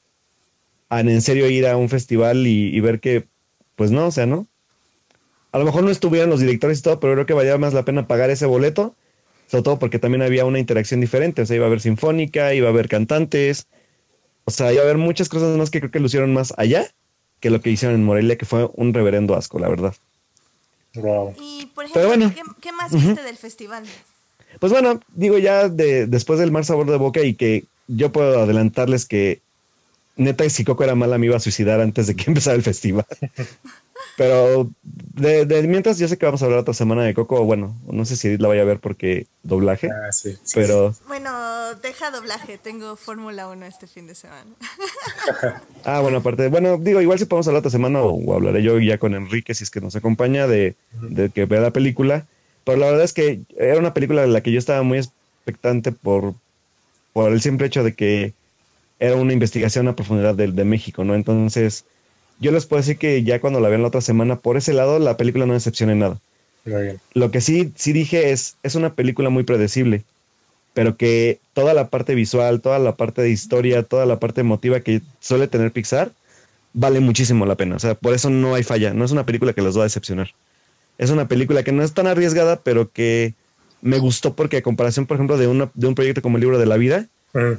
a 0.91 1.01
en 1.01 1.23
serio 1.23 1.49
ir 1.49 1.67
a 1.67 1.77
un 1.77 1.89
festival 1.89 2.47
y, 2.47 2.69
y 2.77 2.81
ver 2.81 3.01
que, 3.01 3.27
pues 3.77 3.91
no, 3.91 4.07
o 4.07 4.11
sea, 4.11 4.27
no. 4.27 4.47
A 5.53 5.59
lo 5.59 5.65
mejor 5.65 5.85
no 5.85 5.91
estuvieran 5.91 6.31
los 6.31 6.41
directores 6.41 6.79
y 6.79 6.83
todo, 6.83 6.99
pero 6.99 7.15
creo 7.15 7.27
que 7.27 7.35
valía 7.35 7.59
más 7.59 7.75
la 7.75 7.85
pena 7.85 8.07
pagar 8.07 8.31
ese 8.31 8.47
boleto, 8.47 8.95
sobre 9.49 9.63
todo 9.63 9.79
porque 9.79 9.99
también 9.99 10.23
había 10.23 10.45
una 10.45 10.59
interacción 10.59 11.01
diferente, 11.01 11.43
o 11.43 11.47
sea, 11.47 11.57
iba 11.57 11.67
a 11.67 11.69
haber 11.69 11.81
sinfónica, 11.81 12.55
iba 12.55 12.69
a 12.69 12.71
haber 12.71 12.89
cantantes, 12.89 13.67
o 14.45 14.51
sea, 14.51 14.73
iba 14.73 14.83
a 14.83 14.85
haber 14.85 14.99
muchas 14.99 15.29
cosas 15.29 15.57
más 15.57 15.71
que 15.71 15.81
creo 15.81 15.91
que 15.91 16.01
lucieron 16.01 16.33
más 16.33 16.55
allá 16.57 16.89
que 17.41 17.51
lo 17.51 17.61
que 17.61 17.71
hicieron 17.71 17.97
en 17.97 18.05
Morelia, 18.05 18.39
que 18.39 18.47
fue 18.47 18.71
un 18.75 18.95
reverendo 18.95 19.35
asco, 19.35 19.59
la 19.59 19.69
verdad. 19.69 19.95
Wow. 20.95 21.35
Y, 21.41 21.67
por 21.75 21.87
Pero 21.93 22.07
ejemplo, 22.07 22.29
bueno. 22.29 22.35
¿qué, 22.35 22.69
qué 22.69 22.73
más 22.73 22.93
viste 22.93 23.23
del 23.23 23.37
festival? 23.37 23.85
Pues 24.61 24.73
bueno, 24.73 25.01
digo 25.09 25.39
ya 25.39 25.69
de, 25.69 26.07
después 26.07 26.39
del 26.39 26.53
mar 26.53 26.65
sabor 26.65 26.89
de 26.91 26.97
boca 26.97 27.23
y 27.23 27.35
que 27.35 27.65
yo 27.89 28.13
puedo 28.13 28.41
adelantarles 28.41 29.07
que 29.07 29.41
neta 30.17 30.49
si 30.49 30.65
Coco 30.65 30.85
era 30.85 30.95
mala 30.95 31.19
me 31.19 31.27
iba 31.27 31.37
a 31.37 31.41
suicidar 31.41 31.81
antes 31.81 32.07
de 32.07 32.15
que 32.15 32.25
empezara 32.29 32.57
el 32.57 32.63
festival. 32.63 33.07
Pero 34.23 34.71
de, 34.85 35.47
de 35.47 35.63
mientras 35.67 35.99
yo 35.99 36.07
sé 36.07 36.17
que 36.17 36.27
vamos 36.27 36.41
a 36.43 36.45
hablar 36.45 36.61
otra 36.61 36.75
semana 36.75 37.03
de 37.03 37.13
Coco, 37.13 37.45
bueno, 37.45 37.77
no 37.91 38.05
sé 38.05 38.17
si 38.17 38.29
Edith 38.29 38.41
la 38.41 38.47
vaya 38.47 38.63
a 38.63 38.67
ver 38.67 38.79
porque 38.79 39.27
doblaje, 39.43 39.89
Ah, 39.91 40.13
sí. 40.13 40.33
sí, 40.45 40.53
pero 40.55 40.95
Bueno, 41.09 41.31
deja 41.83 42.13
doblaje, 42.13 42.57
tengo 42.57 42.95
Fórmula 42.95 43.49
1 43.49 43.67
este 43.67 43.89
fin 43.89 44.07
de 44.07 44.15
semana. 44.15 44.47
ah, 45.85 45.99
bueno, 46.01 46.19
aparte, 46.19 46.47
bueno, 46.49 46.79
digo, 46.79 47.01
igual 47.01 47.19
si 47.19 47.25
podemos 47.25 47.49
hablar 47.49 47.61
otra 47.61 47.71
semana 47.73 48.01
o, 48.01 48.13
o 48.13 48.35
hablaré 48.35 48.63
yo 48.63 48.79
ya 48.79 48.99
con 48.99 49.15
Enrique 49.15 49.55
si 49.55 49.65
es 49.65 49.71
que 49.71 49.81
nos 49.81 49.97
acompaña 49.97 50.47
de, 50.47 50.77
de 51.01 51.31
que 51.31 51.45
vea 51.47 51.61
la 51.61 51.73
película. 51.73 52.27
Pero 52.65 52.79
la 52.79 52.87
verdad 52.87 53.03
es 53.05 53.13
que 53.13 53.41
era 53.57 53.79
una 53.81 53.93
película 53.93 54.23
de 54.23 54.29
la 54.29 54.41
que 54.41 54.53
yo 54.53 54.59
estaba 54.61 54.85
muy 54.85 54.99
expectante 54.99 55.91
por, 55.91 56.35
por 57.13 57.33
el 57.33 57.43
simple 57.43 57.67
hecho 57.67 57.83
de 57.83 57.95
que 57.95 58.35
era 59.01 59.17
una 59.17 59.33
investigación 59.33 59.89
a 59.89 59.97
profundidad 59.97 60.37
de, 60.37 60.47
de 60.53 60.65
México, 60.65 61.03
¿no? 61.03 61.17
Entonces, 61.17 61.85
yo 62.41 62.53
les 62.53 62.67
puedo 62.67 62.81
decir 62.81 62.99
que 62.99 63.23
ya 63.23 63.41
cuando 63.41 63.61
la 63.61 63.69
vean 63.69 63.83
la 63.83 63.89
otra 63.89 64.01
semana, 64.01 64.37
por 64.37 64.57
ese 64.57 64.73
lado, 64.73 64.99
la 64.99 65.17
película 65.17 65.47
no 65.47 65.55
decepciona 65.55 65.93
en 65.93 65.99
nada. 66.01 66.19
Muy 66.65 66.83
bien. 66.83 67.01
Lo 67.15 67.31
que 67.31 67.41
sí, 67.41 67.73
sí 67.77 67.93
dije 67.93 68.31
es, 68.31 68.57
es 68.63 68.75
una 68.75 68.95
película 68.95 69.31
muy 69.31 69.45
predecible, 69.45 70.05
pero 70.75 70.97
que 70.97 71.39
toda 71.55 71.75
la 71.75 71.89
parte 71.89 72.15
visual, 72.15 72.61
toda 72.61 72.79
la 72.79 72.95
parte 72.95 73.23
de 73.23 73.31
historia, 73.31 73.83
toda 73.83 74.07
la 74.07 74.19
parte 74.19 74.41
emotiva 74.41 74.81
que 74.81 75.03
suele 75.21 75.49
tener 75.49 75.73
Pixar, 75.73 76.13
vale 76.73 77.01
muchísimo 77.01 77.47
la 77.47 77.57
pena. 77.57 77.77
O 77.77 77.79
sea, 77.79 77.95
por 77.95 78.15
eso 78.15 78.31
no 78.31 78.55
hay 78.55 78.63
falla. 78.63 78.95
No 78.95 79.05
es 79.05 79.11
una 79.11 79.27
película 79.27 79.53
que 79.53 79.63
los 79.63 79.77
va 79.77 79.83
a 79.83 79.85
decepcionar. 79.85 80.31
Es 80.99 81.11
una 81.11 81.29
película 81.29 81.63
que 81.63 81.73
no 81.73 81.83
es 81.83 81.93
tan 81.93 82.07
arriesgada, 82.07 82.61
pero 82.61 82.91
que 82.91 83.35
me 83.81 83.99
gustó 83.99 84.35
porque 84.35 84.59
a 84.59 84.63
comparación, 84.63 85.07
por 85.07 85.17
ejemplo, 85.17 85.37
de, 85.37 85.49
una, 85.49 85.71
de 85.75 85.87
un 85.87 85.95
proyecto 85.95 86.23
como 86.23 86.37
el 86.37 86.43
Libro 86.43 86.59
de 86.59 86.67
la 86.67 86.77
Vida, 86.77 87.09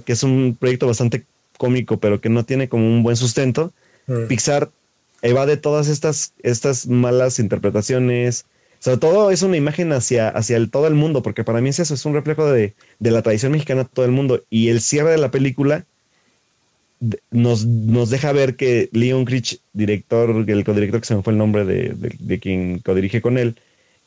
que 0.06 0.14
es 0.14 0.24
un 0.24 0.56
proyecto 0.60 0.88
bastante 0.88 1.26
cómico, 1.58 1.98
pero 1.98 2.22
que 2.22 2.30
no 2.30 2.46
tiene 2.46 2.70
como 2.70 2.88
un 2.88 3.04
buen 3.04 3.16
sustento, 3.16 3.74
mm, 4.08 4.28
Pixar 4.28 4.70
evade 5.22 5.58
todas 5.58 5.88
estas, 5.88 6.34
estas 6.44 6.88
malas 6.88 7.40
interpretaciones. 7.40 8.46
Sobre 8.80 8.98
todo 8.98 9.32
es 9.32 9.42
una 9.44 9.56
imagen 9.58 9.94
hacia, 9.94 10.28
hacia 10.30 10.66
todo 10.68 10.88
el 10.88 10.94
mundo, 10.96 11.24
porque 11.24 11.44
para 11.46 11.62
mí 11.62 11.70
es 11.70 11.80
eso, 11.80 11.94
es 11.94 12.06
un 12.06 12.14
reflejo 12.14 12.52
de, 12.52 12.74
de 13.00 13.12
la 13.12 13.22
tradición 13.22 13.54
mexicana 13.54 13.86
todo 13.86 14.06
el 14.06 14.12
mundo. 14.12 14.44
Y 14.50 14.70
el 14.70 14.82
cierre 14.82 15.12
de 15.12 15.18
la 15.18 15.32
película 15.32 15.86
nos, 17.32 17.66
nos 17.66 18.10
deja 18.10 18.32
ver 18.32 18.56
que 18.56 18.90
Leon 18.92 19.26
Critch, 19.26 19.60
director, 19.74 20.30
el 20.48 20.64
codirector 20.64 21.02
que 21.02 21.08
se 21.08 21.16
me 21.16 21.24
fue 21.24 21.34
el 21.34 21.40
nombre 21.40 21.66
de, 21.66 21.90
de- 21.90 22.16
de 22.18 22.40
quien 22.40 22.80
codirige 22.80 23.22
con 23.22 23.38
él, 23.38 23.56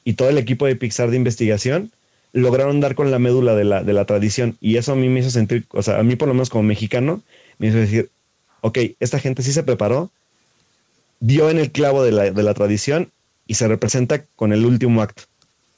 y 0.05 0.15
todo 0.15 0.29
el 0.29 0.39
equipo 0.39 0.67
de 0.67 0.77
Pixar 0.77 1.11
de 1.11 1.17
investigación, 1.17 1.91
lograron 2.33 2.81
dar 2.81 2.95
con 2.95 3.11
la 3.11 3.19
médula 3.19 3.55
de 3.55 3.65
la, 3.65 3.83
de 3.83 3.93
la 3.93 4.05
tradición. 4.05 4.57
Y 4.61 4.77
eso 4.77 4.93
a 4.93 4.97
mí 4.97 5.09
me 5.09 5.21
hizo 5.21 5.31
sentir, 5.31 5.65
o 5.71 5.83
sea, 5.83 5.99
a 5.99 6.03
mí 6.03 6.17
por 6.17 6.29
lo 6.29 6.35
menos 6.35 6.51
como 6.51 6.63
mexicano, 6.65 7.23
me 7.59 7.69
hizo 7.69 7.79
decir, 7.79 8.11
ok, 8.67 8.79
esta 9.01 9.19
gente 9.19 9.43
sí 9.43 9.53
se 9.53 9.63
preparó, 9.63 10.11
dio 11.21 11.51
en 11.51 11.59
el 11.59 11.71
clavo 11.71 12.03
de 12.03 12.13
la, 12.13 12.31
de 12.31 12.43
la 12.43 12.55
tradición 12.55 13.13
y 13.47 13.55
se 13.55 13.69
representa 13.69 14.25
con 14.37 14.53
el 14.53 14.67
último 14.67 15.03
acto. 15.03 15.23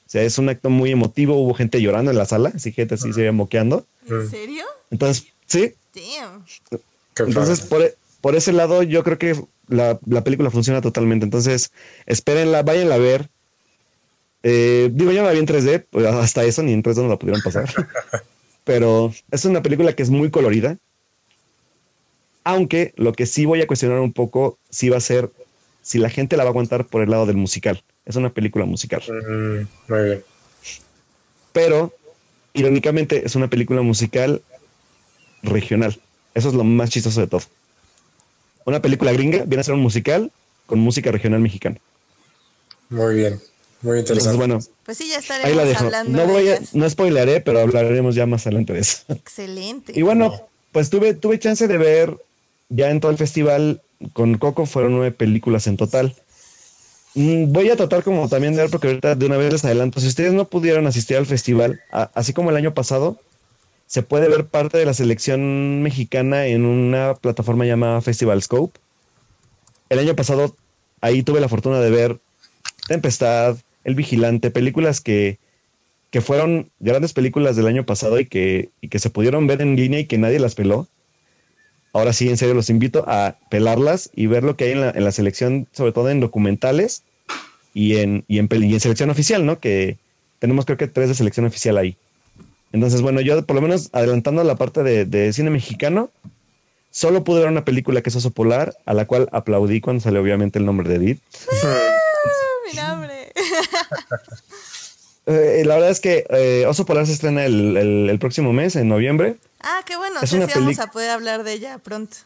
O 0.07 0.09
sea, 0.11 0.23
es 0.23 0.39
un 0.39 0.49
acto 0.49 0.71
muy 0.71 0.91
emotivo, 0.91 1.35
hubo 1.35 1.53
gente 1.53 1.81
llorando 1.81 2.09
en 2.09 2.17
la 2.17 2.25
sala, 2.25 2.51
así 2.55 2.71
gente 2.71 2.95
así 2.95 3.13
se 3.13 3.21
iba 3.21 3.31
moqueando. 3.31 3.85
¿En 4.07 4.27
serio? 4.27 4.65
Entonces, 4.89 5.27
sí, 5.45 5.73
Damn. 5.93 6.43
entonces 7.17 7.61
por, 7.61 7.95
por 8.21 8.35
ese 8.35 8.51
lado 8.51 8.81
yo 8.81 9.03
creo 9.03 9.19
que 9.19 9.39
la, 9.67 9.99
la 10.07 10.23
película 10.23 10.49
funciona 10.49 10.81
totalmente. 10.81 11.25
Entonces, 11.25 11.71
espérenla, 12.07 12.63
váyanla 12.63 12.95
a 12.95 12.99
ver. 12.99 13.29
Eh, 14.41 14.89
digo, 14.91 15.11
yo 15.11 15.21
no 15.21 15.27
la 15.27 15.33
vi 15.33 15.39
en 15.39 15.47
3D, 15.47 15.85
pues, 15.91 16.07
hasta 16.07 16.43
eso 16.43 16.63
ni 16.63 16.73
en 16.73 16.81
3D 16.81 17.03
no 17.03 17.09
la 17.09 17.19
pudieron 17.19 17.43
pasar. 17.43 17.69
Pero 18.63 19.13
es 19.31 19.45
una 19.45 19.61
película 19.61 19.93
que 19.93 20.01
es 20.01 20.09
muy 20.09 20.31
colorida. 20.31 20.77
Aunque 22.49 22.93
lo 22.97 23.13
que 23.13 23.25
sí 23.25 23.45
voy 23.45 23.61
a 23.61 23.67
cuestionar 23.67 23.99
un 23.99 24.11
poco, 24.13 24.57
sí 24.69 24.89
va 24.89 24.97
a 24.97 25.01
ser 25.01 25.29
si 25.81 25.97
la 25.99 26.09
gente 26.09 26.35
la 26.37 26.43
va 26.43 26.49
a 26.49 26.51
aguantar 26.51 26.85
por 26.85 27.01
el 27.03 27.09
lado 27.11 27.25
del 27.25 27.37
musical. 27.37 27.83
Es 28.05 28.15
una 28.15 28.29
película 28.31 28.65
musical. 28.65 29.01
Mm, 29.07 29.67
muy 29.91 30.03
bien. 30.03 30.23
Pero, 31.53 31.93
irónicamente, 32.53 33.23
es 33.25 33.35
una 33.35 33.49
película 33.49 33.81
musical 33.81 34.41
regional. 35.43 35.99
Eso 36.33 36.49
es 36.49 36.55
lo 36.55 36.63
más 36.63 36.89
chistoso 36.89 37.21
de 37.21 37.27
todo. 37.27 37.41
Una 38.65 38.81
película 38.81 39.11
gringa 39.11 39.43
viene 39.45 39.61
a 39.61 39.63
ser 39.63 39.73
un 39.73 39.81
musical 39.81 40.31
con 40.65 40.79
música 40.79 41.11
regional 41.11 41.39
mexicana. 41.39 41.77
Muy 42.89 43.15
bien. 43.15 43.39
Muy 43.81 43.99
Entonces, 43.99 44.25
interesante. 44.25 44.37
bueno, 44.37 44.59
Pues 44.85 44.97
sí, 44.97 45.07
ya 45.07 45.15
ahí 45.15 45.21
estaremos 45.21 45.55
la 45.55 45.65
dejo. 45.65 45.85
hablando 45.85 46.11
No 46.17 46.25
de 46.27 46.33
voy 46.33 46.47
a, 46.49 46.55
ellas. 46.57 46.73
no 46.75 46.89
spoilearé, 46.89 47.41
pero 47.41 47.59
hablaremos 47.61 48.13
ya 48.15 48.25
más 48.25 48.45
adelante 48.45 48.73
de 48.73 48.79
eso. 48.79 49.03
Excelente. 49.09 49.93
Y 49.95 50.01
bueno, 50.01 50.33
pues 50.71 50.89
tuve, 50.89 51.13
tuve 51.13 51.39
chance 51.39 51.67
de 51.67 51.77
ver 51.77 52.17
ya 52.69 52.89
en 52.89 52.99
todo 52.99 53.11
el 53.11 53.17
festival 53.17 53.81
con 54.13 54.37
Coco, 54.37 54.65
fueron 54.65 54.93
nueve 54.93 55.11
películas 55.11 55.67
en 55.67 55.77
total. 55.77 56.15
Mm, 57.15 57.51
Voy 57.51 57.69
a 57.69 57.75
tratar 57.75 58.03
como 58.03 58.29
también 58.29 58.55
de 58.55 58.61
ver, 58.61 58.71
porque 58.71 58.87
ahorita 58.87 59.15
de 59.15 59.25
una 59.25 59.37
vez 59.37 59.51
les 59.51 59.65
adelanto, 59.65 59.99
si 59.99 60.07
ustedes 60.07 60.33
no 60.33 60.45
pudieron 60.45 60.87
asistir 60.87 61.17
al 61.17 61.25
festival, 61.25 61.81
así 61.91 62.33
como 62.33 62.49
el 62.49 62.55
año 62.55 62.73
pasado, 62.73 63.17
se 63.87 64.03
puede 64.03 64.29
ver 64.29 64.45
parte 64.45 64.77
de 64.77 64.85
la 64.85 64.93
selección 64.93 65.81
mexicana 65.81 66.45
en 66.45 66.65
una 66.65 67.15
plataforma 67.15 67.65
llamada 67.65 68.01
Festival 68.01 68.41
Scope. 68.43 68.79
El 69.89 69.97
año 69.97 70.15
pasado 70.15 70.55
ahí 71.01 71.23
tuve 71.23 71.39
la 71.39 71.49
fortuna 71.49 71.79
de 71.79 71.89
ver 71.89 72.19
Tempestad, 72.87 73.57
El 73.83 73.95
Vigilante, 73.95 74.51
películas 74.51 75.01
que, 75.01 75.39
que 76.11 76.21
fueron 76.21 76.69
grandes 76.79 77.13
películas 77.13 77.55
del 77.55 77.65
año 77.65 77.85
pasado 77.85 78.19
y 78.19 78.27
que, 78.27 78.69
y 78.79 78.89
que 78.89 78.99
se 78.99 79.09
pudieron 79.09 79.47
ver 79.47 79.61
en 79.61 79.75
línea 79.75 79.99
y 79.99 80.05
que 80.05 80.19
nadie 80.19 80.39
las 80.39 80.53
peló. 80.53 80.87
Ahora 81.93 82.13
sí, 82.13 82.29
en 82.29 82.37
serio, 82.37 82.53
los 82.53 82.69
invito 82.69 83.03
a 83.07 83.35
pelarlas 83.49 84.09
y 84.15 84.27
ver 84.27 84.43
lo 84.43 84.55
que 84.55 84.65
hay 84.65 84.71
en 84.73 84.81
la, 84.81 84.89
en 84.91 85.03
la 85.03 85.11
selección, 85.11 85.67
sobre 85.71 85.91
todo 85.91 86.09
en 86.09 86.19
documentales 86.19 87.03
y 87.73 87.97
en, 87.97 88.23
y, 88.27 88.39
en, 88.39 88.47
peli- 88.47 88.67
y 88.67 88.73
en 88.73 88.79
selección 88.79 89.09
oficial, 89.09 89.45
¿no? 89.45 89.59
Que 89.59 89.97
tenemos 90.39 90.65
creo 90.65 90.77
que 90.77 90.87
tres 90.87 91.09
de 91.09 91.15
selección 91.15 91.45
oficial 91.45 91.77
ahí. 91.77 91.97
Entonces, 92.71 93.01
bueno, 93.01 93.21
yo 93.21 93.43
por 93.45 93.55
lo 93.55 93.61
menos 93.63 93.89
adelantando 93.93 94.43
la 94.43 94.55
parte 94.55 94.83
de, 94.83 95.05
de 95.05 95.33
cine 95.33 95.49
mexicano, 95.49 96.11
solo 96.91 97.23
pude 97.23 97.39
ver 97.39 97.49
una 97.49 97.65
película 97.65 98.01
que 98.01 98.09
es 98.09 98.15
Oso 98.15 98.29
Polar, 98.31 98.75
a 98.85 98.93
la 98.93 99.05
cual 99.05 99.27
aplaudí 99.31 99.81
cuando 99.81 100.01
salió 100.03 100.21
obviamente 100.21 100.59
el 100.59 100.65
nombre 100.65 100.87
de 100.87 100.95
Edith. 100.95 101.21
Mi 102.71 102.79
nombre. 102.79 103.31
Eh, 105.25 105.63
la 105.65 105.75
verdad 105.75 105.91
es 105.91 105.99
que 105.99 106.25
eh, 106.29 106.65
Oso 106.67 106.85
Polar 106.85 107.05
se 107.05 107.13
estrena 107.13 107.45
el, 107.45 107.77
el- 107.77 108.09
el 108.09 108.19
próximo 108.19 108.51
mes, 108.53 108.75
en 108.75 108.87
noviembre. 108.87 109.37
Ah, 109.61 109.81
qué 109.85 109.95
bueno. 109.97 110.19
Es 110.21 110.33
una 110.33 110.47
sí 110.47 110.53
vamos 110.55 110.79
a 110.79 110.87
poder 110.87 111.09
hablar 111.11 111.43
de 111.43 111.53
ella 111.53 111.77
pronto. 111.77 112.17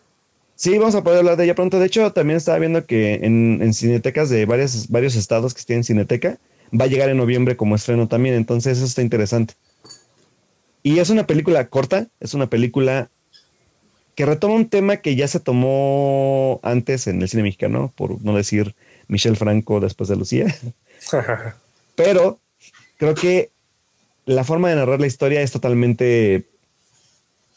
Sí, 0.56 0.78
vamos 0.78 0.96
a 0.96 1.04
poder 1.04 1.20
hablar 1.20 1.36
de 1.36 1.44
ella 1.46 1.56
pronto. 1.56 1.80
De 1.80 1.88
hecho, 1.88 2.14
también 2.14 2.38
estaba 2.38 2.60
viendo 2.60 2.86
que 2.86 3.16
en, 3.16 3.60
en 3.62 3.74
cinetecas 3.74 4.30
de 4.30 4.46
varios, 4.46 4.88
varios 4.90 5.16
estados 5.16 5.54
que 5.54 5.64
tienen 5.64 5.84
cineteca, 5.84 6.38
va 6.80 6.86
a 6.86 6.88
llegar 6.88 7.10
en 7.10 7.18
noviembre 7.18 7.58
como 7.58 7.76
estreno 7.76 8.08
también. 8.08 8.36
Entonces, 8.36 8.78
eso 8.78 8.86
está 8.86 9.02
interesante. 9.02 9.56
Y 10.84 11.00
es 11.00 11.10
una 11.10 11.26
película 11.26 11.68
corta, 11.68 12.08
es 12.20 12.34
una 12.34 12.48
película 12.50 13.10
que 14.16 14.26
retoma 14.26 14.54
un 14.56 14.70
tema 14.70 14.98
que 14.98 15.16
ya 15.16 15.28
se 15.28 15.40
tomó 15.40 16.60
antes 16.62 17.08
en 17.08 17.22
el 17.22 17.28
cine 17.30 17.44
mexicano, 17.44 17.92
por 17.96 18.22
no 18.22 18.36
decir 18.36 18.76
Michelle 19.08 19.36
Franco 19.36 19.80
después 19.80 20.08
de 20.08 20.16
Lucía. 20.16 20.56
Pero 21.96 22.40
creo 23.04 23.16
que 23.16 23.52
la 24.26 24.46
forma 24.46 24.70
de 24.70 24.78
narrar 24.78 25.02
la 25.02 25.08
historia 25.08 25.42
es 25.42 25.52
totalmente, 25.52 26.46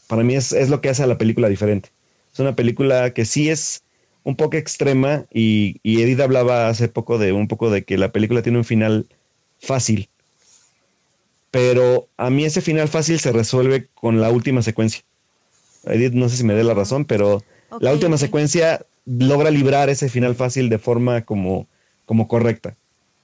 para 0.09 0.25
mí 0.25 0.35
es, 0.35 0.51
es 0.53 0.71
lo 0.71 0.81
que 0.81 0.89
hace 0.89 1.05
a 1.05 1.07
la 1.07 1.19
película 1.19 1.49
diferente. 1.49 1.91
Es 2.33 2.41
una 2.41 2.57
película 2.57 3.15
que 3.15 3.25
sí 3.25 3.49
es 3.49 3.85
un 4.25 4.35
poco 4.35 4.57
extrema 4.57 5.27
y, 5.33 5.79
y 5.85 6.03
Edith 6.03 6.19
hablaba 6.19 6.69
hace 6.69 6.89
poco 6.89 7.19
de 7.19 7.33
un 7.33 7.47
poco 7.47 7.71
de 7.71 7.85
que 7.85 7.97
la 7.97 8.11
película 8.11 8.43
tiene 8.43 8.59
un 8.59 8.65
final 8.65 9.07
fácil. 9.61 10.09
Pero 11.53 12.09
a 12.17 12.29
mí 12.29 12.45
ese 12.45 12.61
final 12.61 12.89
fácil 12.89 13.21
se 13.21 13.31
resuelve 13.31 13.87
con 13.95 14.21
la 14.21 14.33
última 14.33 14.63
secuencia. 14.63 15.05
Edith, 15.85 16.15
no 16.15 16.29
sé 16.29 16.39
si 16.39 16.45
me 16.45 16.55
dé 16.55 16.65
la 16.65 16.75
razón, 16.75 17.05
pero 17.05 17.45
la 17.79 17.93
última 17.93 18.19
secuencia 18.19 18.85
logra 19.05 19.53
librar 19.53 19.91
ese 19.91 20.09
final 20.09 20.35
fácil 20.35 20.71
de 20.71 20.79
forma 20.81 21.23
como, 21.23 21.69
como 22.05 22.27
correcta. 22.27 22.77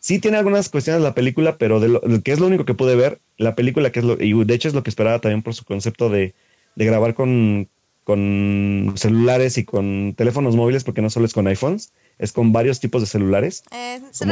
Sí 0.02 0.18
tiene 0.18 0.36
algunas 0.36 0.68
cuestiones 0.68 1.00
la 1.00 1.14
película, 1.14 1.56
pero 1.56 1.78
de 1.78 1.88
lo, 1.88 2.00
que 2.22 2.32
es 2.32 2.40
lo 2.40 2.48
único 2.48 2.64
que 2.64 2.74
pude 2.74 2.96
ver, 2.96 3.20
la 3.38 3.54
película 3.54 3.92
que 3.92 4.00
es 4.00 4.04
lo, 4.04 4.20
y 4.20 4.44
de 4.44 4.54
hecho 4.54 4.68
es 4.68 4.74
lo 4.74 4.82
que 4.82 4.90
esperaba 4.90 5.20
también 5.20 5.42
por 5.42 5.54
su 5.54 5.64
concepto 5.64 6.10
de, 6.10 6.34
de 6.74 6.84
grabar 6.84 7.14
con, 7.14 7.68
con 8.02 8.92
celulares 8.96 9.58
y 9.58 9.64
con 9.64 10.14
teléfonos 10.16 10.56
móviles, 10.56 10.82
porque 10.82 11.02
no 11.02 11.08
solo 11.08 11.24
es 11.24 11.32
con 11.32 11.46
iPhones, 11.46 11.92
es 12.18 12.32
con 12.32 12.52
varios 12.52 12.80
tipos 12.80 13.00
de 13.00 13.06
celulares. 13.06 13.62
Eh, 13.70 14.00
son 14.10 14.28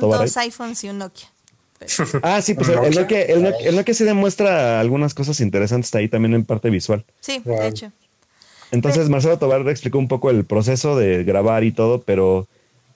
dos 0.00 0.36
iPhones 0.38 0.82
y 0.82 0.88
un 0.88 0.98
Nokia. 0.98 1.28
Ah, 2.22 2.40
sí, 2.40 2.54
pues 2.54 2.68
el, 2.68 2.94
Nokia, 2.94 3.22
el, 3.22 3.74
Nokia, 3.74 3.92
sí 3.92 4.04
demuestra 4.04 4.80
algunas 4.80 5.14
cosas 5.14 5.40
interesantes 5.40 5.94
ahí 5.94 6.08
también 6.08 6.32
en 6.32 6.44
parte 6.44 6.70
visual. 6.70 7.04
Sí, 7.20 7.42
de 7.44 7.66
hecho. 7.66 7.92
Entonces 8.70 9.10
Marcelo 9.10 9.38
Tobar 9.38 9.68
explicó 9.68 9.98
un 9.98 10.08
poco 10.08 10.30
el 10.30 10.46
proceso 10.46 10.96
de 10.96 11.24
grabar 11.24 11.64
y 11.64 11.72
todo, 11.72 12.00
pero 12.00 12.48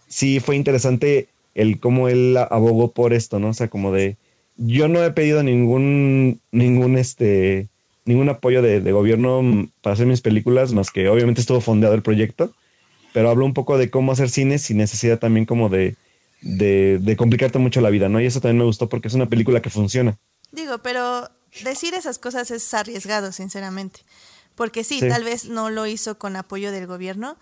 sí 0.09 0.41
fue 0.41 0.57
interesante 0.57 1.29
el 1.57 1.81
cómo 1.81 2.09
él 2.09 2.37
abogó 2.37 2.93
por 2.93 3.15
esto, 3.15 3.41
¿no? 3.41 3.49
O 3.49 3.55
sea, 3.55 3.69
como 3.69 3.91
de 3.91 4.19
yo 4.57 4.89
no 4.89 5.03
he 5.03 5.11
pedido 5.11 5.43
ningún 5.43 6.41
ningún 6.53 6.99
este 6.99 7.69
ningún 8.05 8.29
apoyo 8.29 8.63
de, 8.63 8.81
gobierno 8.93 9.69
para 9.81 9.95
hacer 9.95 10.07
mis 10.07 10.21
películas, 10.21 10.73
más 10.73 10.93
que 10.93 11.09
obviamente 11.09 11.41
estuvo 11.41 11.61
fondeado 11.61 11.95
el 11.95 12.03
proyecto, 12.03 12.53
pero 13.13 13.31
habló 13.31 13.45
un 13.45 13.55
poco 13.55 13.79
de 13.79 13.91
cómo 13.91 14.13
hacer 14.13 14.31
cine 14.31 14.59
sin 14.59 14.77
necesidad 14.77 15.19
también 15.19 15.45
como 15.45 15.69
de, 15.69 15.97
de, 16.41 17.17
complicarte 17.17 17.59
mucho 17.59 17.81
la 17.81 17.91
vida, 17.91 18.09
¿no? 18.09 18.21
Y 18.21 18.27
eso 18.27 18.41
también 18.41 18.59
me 18.59 18.65
gustó 18.65 18.89
porque 18.89 19.09
es 19.09 19.15
una 19.15 19.29
película 19.29 19.61
que 19.61 19.71
funciona. 19.71 20.17
Digo, 20.53 20.79
pero 20.79 21.29
decir 21.65 21.95
esas 21.95 22.21
cosas 22.21 22.53
es 22.53 22.73
arriesgado, 22.75 23.33
sinceramente. 23.33 24.03
Porque 24.55 24.85
sí, 24.85 25.01
tal 25.01 25.25
vez 25.25 25.47
no 25.47 25.71
lo 25.71 25.87
hizo 25.89 26.17
con 26.17 26.37
apoyo 26.37 26.71
del 26.71 26.87
gobierno, 26.87 27.37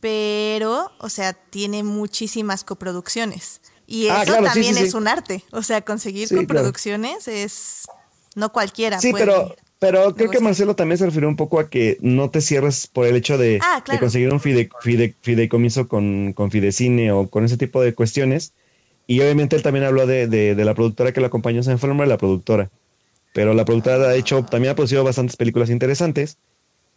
pero, 0.00 0.92
o 0.98 1.08
sea, 1.08 1.32
tiene 1.32 1.82
muchísimas 1.82 2.64
coproducciones. 2.64 3.60
Y 3.86 4.08
ah, 4.08 4.22
eso 4.22 4.42
también 4.42 4.76
es 4.78 4.94
un 4.94 5.08
arte. 5.08 5.44
O 5.52 5.62
sea, 5.62 5.82
conseguir 5.82 6.28
coproducciones 6.28 7.28
es 7.28 7.86
no 8.34 8.52
cualquiera. 8.52 9.00
Sí, 9.00 9.12
pero, 9.12 9.54
pero 9.78 10.14
creo 10.14 10.30
que 10.30 10.40
Marcelo 10.40 10.74
también 10.74 10.98
se 10.98 11.06
refirió 11.06 11.28
un 11.28 11.36
poco 11.36 11.60
a 11.60 11.70
que 11.70 11.96
no 12.00 12.30
te 12.30 12.40
cierres 12.40 12.86
por 12.86 13.06
el 13.06 13.16
hecho 13.16 13.38
de, 13.38 13.60
ah, 13.62 13.82
conseguir 13.98 14.32
un 14.32 14.40
fideicomiso 14.40 15.88
con, 15.88 16.32
con 16.32 16.50
Fidecine 16.50 17.12
o 17.12 17.28
con 17.28 17.44
ese 17.44 17.56
tipo 17.56 17.80
de 17.80 17.94
cuestiones. 17.94 18.52
Y 19.06 19.20
obviamente 19.20 19.54
él 19.54 19.62
también 19.62 19.84
habló 19.84 20.06
de, 20.06 20.54
la 20.56 20.74
productora 20.74 21.12
que 21.12 21.20
lo 21.20 21.28
acompañó, 21.28 21.62
se 21.62 21.74
me 21.74 22.06
la 22.06 22.18
productora. 22.18 22.70
Pero 23.32 23.54
la 23.54 23.64
productora 23.64 24.08
ha 24.08 24.14
hecho, 24.14 24.44
también 24.44 24.72
ha 24.72 24.74
producido 24.74 25.04
bastantes 25.04 25.36
películas 25.36 25.70
interesantes. 25.70 26.38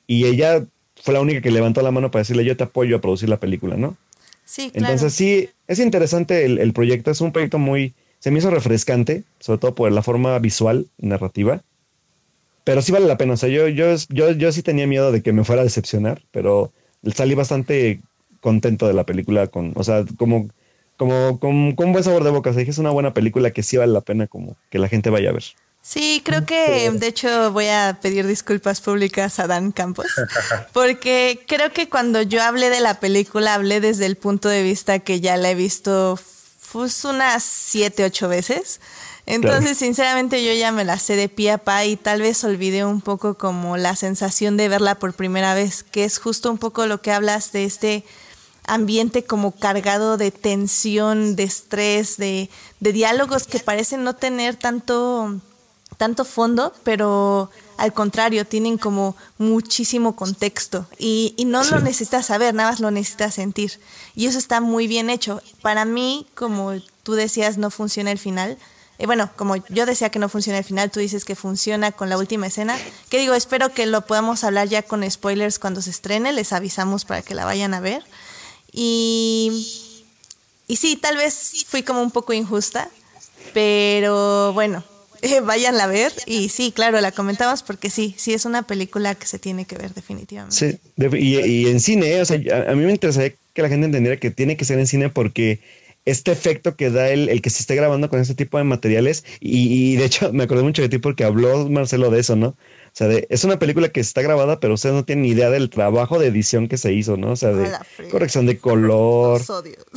Y 0.07 0.25
ella 0.25 0.65
fue 1.01 1.13
la 1.13 1.21
única 1.21 1.41
que 1.41 1.51
levantó 1.51 1.81
la 1.81 1.91
mano 1.91 2.11
para 2.11 2.21
decirle 2.21 2.45
yo 2.45 2.57
te 2.57 2.63
apoyo 2.63 2.97
a 2.97 3.01
producir 3.01 3.29
la 3.29 3.39
película, 3.39 3.77
¿no? 3.77 3.97
Sí, 4.45 4.71
claro. 4.71 4.93
Entonces 4.93 5.13
sí, 5.13 5.49
es 5.67 5.79
interesante 5.79 6.45
el, 6.45 6.57
el 6.57 6.73
proyecto. 6.73 7.11
Es 7.11 7.21
un 7.21 7.31
proyecto 7.31 7.59
muy, 7.59 7.93
se 8.19 8.31
me 8.31 8.39
hizo 8.39 8.49
refrescante, 8.49 9.23
sobre 9.39 9.59
todo 9.59 9.75
por 9.75 9.91
la 9.91 10.01
forma 10.01 10.37
visual 10.39 10.87
y 10.97 11.07
narrativa 11.07 11.61
pero 12.69 12.83
sí 12.83 12.91
vale 12.91 13.07
la 13.07 13.17
pena. 13.17 13.33
O 13.33 13.37
sea, 13.37 13.49
yo, 13.49 13.67
yo, 13.67 13.95
yo, 14.09 14.29
yo 14.29 14.51
sí 14.51 14.61
tenía 14.61 14.85
miedo 14.85 15.11
de 15.11 15.23
que 15.23 15.33
me 15.33 15.43
fuera 15.43 15.63
a 15.63 15.65
decepcionar, 15.65 16.21
pero 16.29 16.71
salí 17.15 17.33
bastante 17.33 17.99
contento 18.41 18.87
de 18.87 18.93
la 18.93 19.07
película, 19.07 19.47
con, 19.47 19.71
o 19.75 19.83
sea, 19.83 20.05
como, 20.17 20.49
como, 20.95 21.39
con, 21.39 21.55
un 21.55 21.75
buen 21.75 22.03
sabor 22.03 22.23
de 22.23 22.29
boca. 22.29 22.51
O 22.51 22.53
sea, 22.53 22.59
dije, 22.59 22.69
es 22.69 22.77
una 22.77 22.91
buena 22.91 23.11
película 23.11 23.49
que 23.49 23.63
sí 23.63 23.77
vale 23.77 23.91
la 23.91 24.01
pena 24.01 24.27
como 24.27 24.55
que 24.69 24.77
la 24.77 24.87
gente 24.87 25.09
vaya 25.09 25.31
a 25.31 25.33
ver. 25.33 25.45
Sí, 25.89 26.21
creo 26.23 26.45
que 26.45 26.91
de 26.91 27.07
hecho 27.07 27.51
voy 27.51 27.65
a 27.65 27.97
pedir 27.99 28.27
disculpas 28.27 28.79
públicas 28.79 29.39
a 29.39 29.47
Dan 29.47 29.71
Campos, 29.71 30.05
porque 30.71 31.43
creo 31.47 31.73
que 31.73 31.89
cuando 31.89 32.21
yo 32.21 32.43
hablé 32.43 32.69
de 32.69 32.79
la 32.79 32.99
película 32.99 33.55
hablé 33.55 33.81
desde 33.81 34.05
el 34.05 34.15
punto 34.15 34.49
de 34.49 34.61
vista 34.61 34.99
que 34.99 35.19
ya 35.19 35.35
la 35.35 35.49
he 35.49 35.55
visto 35.55 36.19
pues, 36.71 37.03
unas 37.05 37.41
siete, 37.41 38.03
ocho 38.03 38.27
veces. 38.27 38.81
Entonces, 39.25 39.79
sinceramente, 39.79 40.45
yo 40.45 40.53
ya 40.53 40.71
me 40.71 40.85
la 40.85 40.99
sé 40.99 41.15
de 41.15 41.27
pie 41.27 41.53
a 41.53 41.57
pa 41.57 41.83
y 41.85 41.95
tal 41.95 42.21
vez 42.21 42.43
olvidé 42.43 42.85
un 42.85 43.01
poco 43.01 43.39
como 43.39 43.75
la 43.75 43.95
sensación 43.95 44.57
de 44.57 44.69
verla 44.69 44.93
por 44.93 45.13
primera 45.15 45.55
vez, 45.55 45.81
que 45.81 46.03
es 46.03 46.19
justo 46.19 46.51
un 46.51 46.59
poco 46.59 46.85
lo 46.85 47.01
que 47.01 47.11
hablas 47.11 47.51
de 47.51 47.65
este 47.65 48.05
ambiente 48.67 49.23
como 49.23 49.55
cargado 49.55 50.17
de 50.17 50.29
tensión, 50.29 51.35
de 51.35 51.43
estrés, 51.43 52.17
de, 52.17 52.51
de 52.79 52.93
diálogos 52.93 53.47
que 53.47 53.57
parecen 53.57 54.03
no 54.03 54.15
tener 54.15 54.55
tanto, 54.55 55.41
tanto 55.99 56.23
fondo, 56.23 56.73
pero 56.83 57.51
al 57.75 57.91
contrario, 57.91 58.45
tienen 58.45 58.77
como 58.77 59.17
muchísimo 59.37 60.15
contexto 60.15 60.87
y, 60.97 61.33
y 61.35 61.43
no 61.43 61.61
lo 61.65 61.81
necesitas 61.81 62.25
saber, 62.27 62.53
nada 62.53 62.71
más 62.71 62.79
lo 62.79 62.89
necesitas 62.89 63.35
sentir. 63.35 63.79
Y 64.15 64.27
eso 64.27 64.39
está 64.39 64.61
muy 64.61 64.87
bien 64.87 65.09
hecho. 65.09 65.41
Para 65.61 65.83
mí, 65.83 66.25
como 66.35 66.73
tú 67.03 67.13
decías, 67.13 67.57
no 67.57 67.69
funciona 67.69 68.11
el 68.11 68.17
final 68.17 68.57
eh, 68.99 69.05
bueno, 69.05 69.29
como 69.37 69.55
yo 69.55 69.85
decía 69.85 70.09
que 70.09 70.19
no 70.19 70.27
funciona 70.27 70.59
el 70.59 70.65
final, 70.65 70.91
tú 70.91 70.99
dices 70.99 71.23
que 71.23 71.35
funciona 71.35 71.93
con 71.93 72.09
la 72.09 72.17
última 72.17 72.47
escena. 72.47 72.77
Que 73.09 73.17
digo, 73.17 73.33
espero 73.33 73.73
que 73.73 73.85
lo 73.85 74.05
podamos 74.05 74.43
hablar 74.43 74.67
ya 74.67 74.83
con 74.83 75.09
spoilers 75.09 75.57
cuando 75.57 75.81
se 75.81 75.89
estrene, 75.89 76.33
les 76.33 76.51
avisamos 76.51 77.05
para 77.05 77.21
que 77.21 77.33
la 77.33 77.45
vayan 77.45 77.73
a 77.73 77.79
ver. 77.79 78.03
Y, 78.73 79.95
y 80.67 80.75
sí, 80.75 80.97
tal 80.97 81.15
vez 81.15 81.65
fui 81.67 81.81
como 81.81 82.01
un 82.01 82.11
poco 82.11 82.33
injusta, 82.33 82.89
pero 83.53 84.51
bueno, 84.53 84.83
eh, 85.21 85.39
váyanla 85.43 85.85
a 85.85 85.87
ver. 85.87 86.13
Y 86.25 86.49
sí, 86.49 86.71
claro, 86.71 86.99
la 87.01 87.11
comentamos 87.11 87.63
porque 87.63 87.89
sí, 87.89 88.15
sí 88.17 88.33
es 88.33 88.45
una 88.45 88.63
película 88.63 89.15
que 89.15 89.25
se 89.25 89.39
tiene 89.39 89.65
que 89.65 89.77
ver 89.77 89.93
definitivamente. 89.93 90.55
Sí, 90.55 90.79
y, 91.17 91.67
en 91.67 91.79
cine, 91.79 92.11
eh, 92.13 92.21
o 92.21 92.25
sea, 92.25 92.39
a, 92.53 92.71
a 92.71 92.75
mí 92.75 92.85
me 92.85 92.91
interesaría 92.91 93.33
que 93.53 93.61
la 93.61 93.69
gente 93.69 93.85
entendiera 93.85 94.17
que 94.17 94.31
tiene 94.31 94.57
que 94.57 94.65
ser 94.65 94.79
en 94.79 94.87
cine 94.87 95.09
porque 95.09 95.59
este 96.05 96.31
efecto 96.31 96.75
que 96.75 96.89
da 96.89 97.09
el, 97.09 97.29
el, 97.29 97.41
que 97.41 97.49
se 97.49 97.61
esté 97.61 97.75
grabando 97.75 98.09
con 98.09 98.19
este 98.19 98.35
tipo 98.35 98.57
de 98.57 98.63
materiales. 98.63 99.23
Y, 99.39 99.95
de 99.95 100.05
hecho, 100.05 100.33
me 100.33 100.43
acordé 100.43 100.63
mucho 100.63 100.81
de 100.81 100.89
ti 100.89 100.97
porque 100.97 101.23
habló 101.23 101.69
Marcelo 101.69 102.09
de 102.09 102.19
eso, 102.19 102.35
¿no? 102.35 102.47
O 102.47 102.91
sea, 102.93 103.07
de, 103.07 103.27
es 103.29 103.43
una 103.43 103.59
película 103.59 103.89
que 103.89 103.99
está 103.99 104.21
grabada, 104.21 104.59
pero 104.59 104.73
ustedes 104.73 104.95
no 104.95 105.05
tienen 105.05 105.23
ni 105.23 105.29
idea 105.29 105.49
del 105.49 105.69
trabajo 105.69 106.19
de 106.19 106.27
edición 106.27 106.67
que 106.67 106.77
se 106.77 106.91
hizo, 106.93 107.17
¿no? 107.17 107.31
O 107.31 107.35
sea, 107.35 107.51
de 107.51 107.71
corrección 108.09 108.45
de 108.47 108.57
color, 108.57 109.41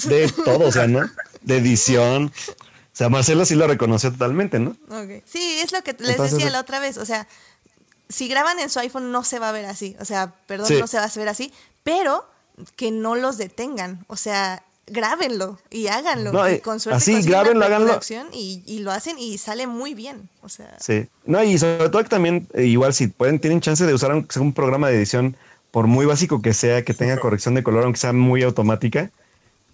de 0.05 0.29
todo, 0.45 0.69
o 0.69 0.73
sea, 0.73 0.87
¿no? 0.87 1.01
De 1.43 1.57
edición. 1.57 2.31
O 2.93 2.97
sea, 2.97 3.09
Marcelo 3.09 3.45
sí 3.45 3.55
lo 3.55 3.67
reconoció 3.67 4.13
totalmente, 4.13 4.59
¿no? 4.59 4.77
Sí, 5.25 5.61
es 5.63 5.73
lo 5.73 5.83
que 5.83 5.97
les 5.99 6.19
decía 6.19 6.51
la 6.51 6.61
otra 6.61 6.79
vez. 6.79 6.99
O 6.99 7.07
sea, 7.07 7.27
si 8.09 8.29
graban 8.29 8.59
en 8.59 8.69
su 8.69 8.81
iPhone 8.81 9.11
no 9.11 9.25
se 9.25 9.39
va 9.39 9.49
a 9.49 9.53
ver 9.53 9.65
así. 9.65 9.97
O 9.99 10.05
sea, 10.05 10.35
perdón, 10.47 10.79
no 10.79 10.87
se 10.87 10.99
va 10.99 11.05
a 11.05 11.13
ver 11.17 11.29
así, 11.29 11.53
pero 11.83 12.27
que 12.77 12.91
no 12.91 13.15
los 13.15 13.39
detengan. 13.39 14.05
O 14.09 14.17
sea, 14.17 14.63
grábenlo 14.87 15.59
y 15.71 15.87
háganlo. 15.87 16.51
y 16.51 16.61
con 16.61 16.81
suerte 16.81 16.99
así, 16.99 17.23
grábenlo, 17.23 17.65
háganlo. 17.65 17.99
Y, 18.33 18.63
y, 18.67 18.81
lo 18.81 18.93
hacen 18.93 19.19
y 19.19 19.39
sale 19.39 19.67
muy 19.67 19.95
bien. 19.95 20.29
O 20.43 20.49
sea. 20.49 20.77
Sí. 20.81 21.09
No, 21.25 21.43
y 21.43 21.59
sobre 21.59 21.89
todo 21.89 22.03
que 22.03 22.09
también, 22.09 22.49
eh, 22.55 22.65
igual 22.65 22.93
si 22.95 23.07
pueden, 23.09 23.41
tienen 23.41 23.61
chance 23.61 23.85
de 23.85 23.95
usar 23.95 24.13
un, 24.15 24.53
programa 24.53 24.89
de 24.89 24.97
edición, 24.97 25.37
por 25.71 25.87
muy 25.87 26.07
básico 26.07 26.43
que 26.43 26.53
sea, 26.53 26.85
que 26.85 26.95
tenga 26.95 27.19
corrección 27.19 27.55
de 27.55 27.63
color, 27.63 27.85
aunque 27.85 28.01
sea 28.01 28.13
muy 28.13 28.43
automática, 28.43 29.11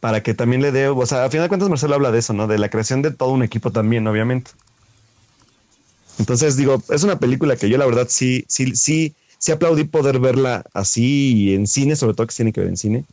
para 0.01 0.23
que 0.23 0.35
también 0.35 0.63
le 0.63 0.73
dé, 0.73 0.89
o 0.89 1.07
sea, 1.07 1.25
a 1.25 1.31
final 1.31 1.45
de 1.45 1.49
cuentas 1.49 1.69
Marcelo 1.69 1.95
habla 1.95 2.11
de 2.11 2.19
eso, 2.19 2.33
¿no? 2.33 2.47
De 2.47 2.59
la 2.59 2.69
creación 2.69 3.03
de 3.03 3.11
todo 3.11 3.31
un 3.31 3.43
equipo 3.43 3.73
también, 3.73 4.07
obviamente. 4.07 4.51
Entonces, 6.19 6.57
digo, 6.57 6.83
es 6.91 7.03
una 7.03 7.19
película 7.19 7.57
que 7.57 7.69
yo 7.69 7.79
la 7.79 7.87
verdad 7.87 8.07
sí, 8.09 8.45
sí, 8.49 8.75
sí, 8.75 9.15
sí 9.39 9.53
aplaudí 9.53 9.85
poder 9.85 10.19
verla 10.19 10.65
así 10.73 11.55
en 11.55 11.67
cine, 11.67 11.97
sobre 11.97 12.15
todo 12.15 12.27
que 12.27 12.35
tiene 12.35 12.53
que 12.53 12.61
ver 12.61 12.71
en 12.71 12.77
cine 12.77 13.05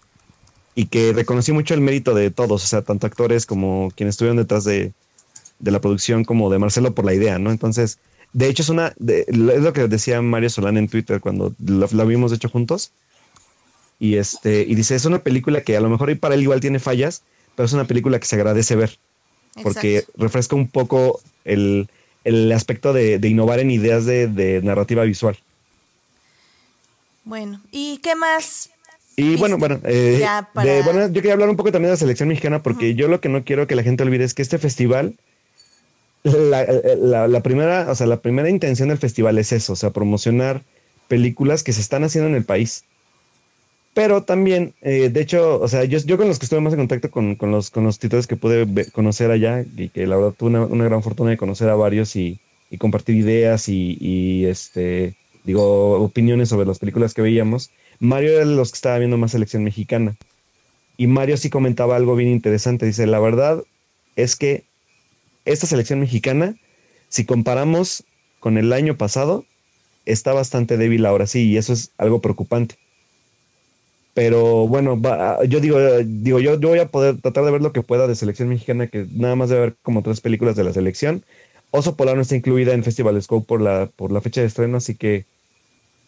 y 0.75 0.87
que 0.87 1.13
reconocí 1.13 1.53
mucho 1.53 1.73
el 1.73 1.81
mérito 1.81 2.13
de 2.13 2.29
todos, 2.29 2.63
o 2.63 2.67
sea, 2.67 2.81
tanto 2.81 3.07
actores 3.07 3.45
como 3.45 3.91
quienes 3.95 4.13
estuvieron 4.13 4.37
detrás 4.37 4.65
de, 4.65 4.91
la 5.61 5.79
producción 5.79 6.25
como 6.25 6.49
de 6.51 6.59
Marcelo 6.59 6.93
por 6.93 7.05
la 7.05 7.13
idea, 7.13 7.39
¿no? 7.39 7.49
Entonces, 7.49 7.97
de 8.33 8.49
hecho 8.49 8.61
es 8.61 8.69
una, 8.69 8.93
es 9.07 9.37
lo 9.37 9.71
que 9.71 9.87
decía 9.87 10.21
Mario 10.21 10.49
Solán 10.49 10.77
en 10.77 10.89
Twitter 10.89 11.21
cuando 11.21 11.53
la 11.59 12.03
vimos 12.03 12.33
hecho 12.33 12.49
juntos. 12.49 12.91
Y 13.99 14.15
este, 14.15 14.61
y 14.61 14.75
dice, 14.75 14.95
es 14.95 15.05
una 15.05 15.19
película 15.19 15.61
que 15.61 15.77
a 15.77 15.81
lo 15.81 15.89
mejor 15.89 16.17
para 16.19 16.35
él 16.35 16.41
igual 16.41 16.59
tiene 16.59 16.79
fallas, 16.79 17.23
pero 17.55 17.65
es 17.65 17.73
una 17.73 17.85
película 17.85 18.19
que 18.19 18.25
se 18.25 18.35
agradece 18.35 18.75
ver. 18.75 18.97
Porque 19.63 20.03
refresca 20.17 20.55
un 20.55 20.67
poco 20.67 21.21
el, 21.45 21.87
aspecto 22.53 22.91
de, 22.91 23.19
innovar 23.23 23.59
en 23.59 23.71
ideas 23.71 24.05
de, 24.05 24.27
de 24.27 24.61
narrativa 24.61 25.03
visual. 25.03 25.37
Bueno, 27.23 27.61
¿y 27.71 27.99
qué 28.03 28.15
más 28.15 28.69
y 29.17 29.37
bueno, 29.37 29.57
bueno, 29.57 29.79
eh, 29.85 30.25
bueno, 30.53 31.07
yo 31.07 31.13
quería 31.13 31.33
hablar 31.33 31.49
un 31.49 31.55
poco 31.55 31.71
también 31.71 31.87
de 31.87 31.93
la 31.93 31.97
selección 31.97 32.27
mexicana 32.27 32.61
porque 32.61 32.95
yo 32.95 33.07
lo 33.07 33.21
que 33.21 33.29
no 33.29 33.45
quiero 33.45 33.65
que 33.65 33.75
la 33.75 33.83
gente 33.83 34.03
olvide 34.03 34.25
es 34.25 34.33
que 34.33 34.41
este 34.41 34.57
festival, 34.57 35.15
la, 36.23 37.41
primera, 37.41 37.89
o 37.89 37.95
sea, 37.95 38.07
la 38.07 38.19
primera 38.19 38.49
intención 38.49 38.89
del 38.89 38.97
festival 38.97 39.37
es 39.37 39.53
eso, 39.53 39.73
o 39.73 39.75
sea, 39.77 39.91
promocionar 39.91 40.63
películas 41.07 41.63
que 41.63 41.71
se 41.71 41.79
están 41.79 42.03
haciendo 42.03 42.29
en 42.29 42.35
el 42.35 42.43
país. 42.43 42.83
Pero 43.95 44.21
también, 44.21 44.75
eh, 44.81 45.09
de 45.09 45.21
hecho, 45.21 45.59
o 45.59 45.67
sea, 45.67 45.85
yo, 45.85 45.97
yo 45.97 46.17
con 46.17 46.27
los 46.27 46.37
que 46.37 46.45
estuve 46.45 46.61
más 46.61 46.73
en 46.73 46.79
contacto 46.79 47.09
con, 47.09 47.35
con 47.35 47.49
los, 47.49 47.71
con 47.71 47.83
los 47.83 47.97
títulos 47.97 48.27
que 48.27 48.35
pude 48.35 48.91
conocer 48.91 49.31
allá, 49.31 49.65
y 49.75 49.89
que 49.89 50.05
la 50.05 50.17
verdad 50.17 50.33
tuve 50.37 50.59
una, 50.59 50.85
gran 50.85 51.01
fortuna 51.01 51.31
de 51.31 51.37
conocer 51.37 51.69
a 51.69 51.75
varios 51.75 52.15
y, 52.15 52.39
y 52.69 52.77
compartir 52.77 53.15
ideas 53.15 53.69
y, 53.69 53.97
y, 53.99 54.45
este, 54.45 55.15
digo, 55.43 55.93
opiniones 56.03 56.49
sobre 56.49 56.67
las 56.67 56.77
películas 56.77 57.15
que 57.15 57.23
veíamos 57.23 57.71
Mario 57.99 58.31
era 58.31 58.39
de 58.39 58.55
los 58.55 58.71
que 58.71 58.75
estaba 58.75 58.97
viendo 58.97 59.17
más 59.17 59.31
selección 59.31 59.63
mexicana. 59.63 60.15
Y 60.97 61.07
Mario 61.07 61.37
sí 61.37 61.49
comentaba 61.49 61.95
algo 61.95 62.15
bien 62.15 62.29
interesante. 62.29 62.85
Dice, 62.85 63.07
la 63.07 63.19
verdad, 63.19 63.63
es 64.15 64.35
que 64.35 64.63
esta 65.45 65.67
selección 65.67 65.99
mexicana, 65.99 66.55
si 67.09 67.25
comparamos 67.25 68.03
con 68.39 68.57
el 68.57 68.73
año 68.73 68.97
pasado, 68.97 69.45
está 70.05 70.33
bastante 70.33 70.77
débil 70.77 71.05
ahora 71.05 71.27
sí, 71.27 71.49
y 71.49 71.57
eso 71.57 71.73
es 71.73 71.91
algo 71.97 72.21
preocupante. 72.21 72.75
Pero 74.15 74.65
bueno, 74.65 74.97
yo 75.45 75.59
digo, 75.59 75.77
digo 76.05 76.39
yo, 76.39 76.57
yo 76.57 76.69
voy 76.69 76.79
a 76.79 76.87
poder 76.87 77.19
tratar 77.19 77.43
de 77.43 77.51
ver 77.51 77.61
lo 77.61 77.73
que 77.73 77.83
pueda 77.83 78.07
de 78.07 78.15
selección 78.15 78.47
mexicana, 78.47 78.87
que 78.87 79.05
nada 79.11 79.35
más 79.35 79.49
de 79.49 79.59
ver 79.59 79.75
como 79.81 80.03
tres 80.03 80.21
películas 80.21 80.55
de 80.55 80.63
la 80.63 80.71
selección. 80.71 81.25
Oso 81.71 81.97
Polar 81.97 82.15
no 82.15 82.21
está 82.21 82.37
incluida 82.37 82.73
en 82.73 82.85
Festival 82.85 83.21
Scope 83.21 83.45
por 83.45 83.59
la, 83.59 83.87
por 83.93 84.13
la 84.13 84.21
fecha 84.21 84.39
de 84.39 84.47
estreno, 84.47 84.77
así 84.77 84.95
que 84.95 85.25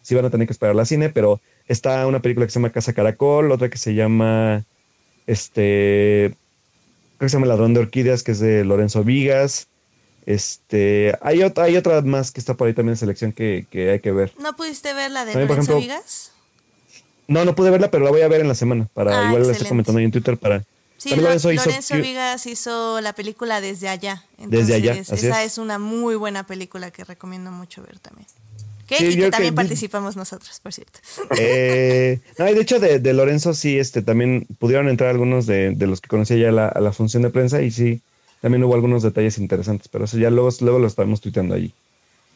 sí 0.00 0.14
van 0.14 0.24
a 0.24 0.30
tener 0.30 0.46
que 0.46 0.54
esperar 0.54 0.74
la 0.74 0.86
cine, 0.86 1.10
pero 1.10 1.42
está 1.66 2.06
una 2.06 2.22
película 2.22 2.46
que 2.46 2.50
se 2.50 2.58
llama 2.58 2.72
Casa 2.72 2.94
Caracol, 2.94 3.52
otra 3.52 3.68
que 3.68 3.76
se 3.76 3.94
llama 3.94 4.64
este 5.26 6.34
creo 7.18 7.26
que 7.26 7.28
se 7.28 7.36
llama 7.36 7.46
Ladrón 7.46 7.74
de 7.74 7.80
Orquídeas, 7.80 8.22
que 8.22 8.32
es 8.32 8.40
de 8.40 8.64
Lorenzo 8.64 9.04
Vigas. 9.04 9.68
Este, 10.24 11.14
hay 11.20 11.42
otra, 11.42 11.64
hay 11.64 11.76
otra 11.76 12.00
más 12.00 12.32
que 12.32 12.40
está 12.40 12.54
por 12.54 12.68
ahí 12.68 12.72
también 12.72 12.92
en 12.94 12.96
selección 12.96 13.32
que, 13.32 13.66
hay 13.70 14.00
que 14.00 14.12
ver. 14.12 14.32
¿No 14.40 14.56
pudiste 14.56 14.94
ver 14.94 15.10
la 15.10 15.26
de 15.26 15.34
Lorenzo 15.34 15.78
Vigas? 15.78 16.32
No, 17.28 17.44
no 17.44 17.54
pude 17.54 17.70
verla, 17.70 17.90
pero 17.90 18.04
la 18.04 18.10
voy 18.10 18.22
a 18.22 18.28
ver 18.28 18.40
en 18.40 18.48
la 18.48 18.54
semana. 18.54 18.88
Para 18.92 19.20
ah, 19.20 19.26
igual 19.28 19.46
la 19.46 19.52
estoy 19.52 19.68
comentando 19.68 19.98
ahí 19.98 20.04
en 20.06 20.10
Twitter 20.10 20.36
para. 20.36 20.64
Sí, 20.96 21.14
Lorenzo, 21.14 21.50
Vigas 21.50 22.46
hizo 22.46 23.00
la 23.00 23.12
película 23.12 23.60
Desde 23.60 23.88
Allá. 23.88 24.24
Desde 24.38 24.74
Allá. 24.74 24.94
esa 24.94 25.44
es. 25.44 25.58
una 25.58 25.78
muy 25.78 26.16
buena 26.16 26.44
película 26.44 26.90
que 26.90 27.04
recomiendo 27.04 27.52
mucho 27.52 27.82
ver 27.82 28.00
también 28.00 28.26
y 28.90 29.16
que 29.16 29.30
también 29.30 29.54
participamos 29.54 30.16
nosotros, 30.16 30.60
por 30.60 30.72
cierto. 30.72 30.98
Eh, 31.38 32.20
no, 32.38 32.46
de 32.46 32.60
hecho, 32.60 32.80
de, 32.80 33.12
Lorenzo 33.12 33.54
sí, 33.54 33.78
este, 33.78 34.02
también 34.02 34.46
pudieron 34.58 34.88
entrar 34.88 35.10
algunos 35.10 35.46
de, 35.46 35.74
los 35.78 36.00
que 36.00 36.08
conocía 36.08 36.36
ya 36.36 36.52
la, 36.52 36.68
a 36.68 36.80
la 36.80 36.92
función 36.92 37.22
de 37.22 37.30
prensa 37.30 37.62
y 37.62 37.70
sí, 37.70 38.00
también 38.40 38.64
hubo 38.64 38.74
algunos 38.74 39.02
detalles 39.02 39.38
interesantes, 39.38 39.88
pero 39.88 40.06
eso 40.06 40.18
ya 40.18 40.30
luego, 40.30 40.50
luego 40.60 40.78
lo 40.78 40.86
estábamos 40.86 41.20
tuiteando 41.20 41.54
allí. 41.54 41.72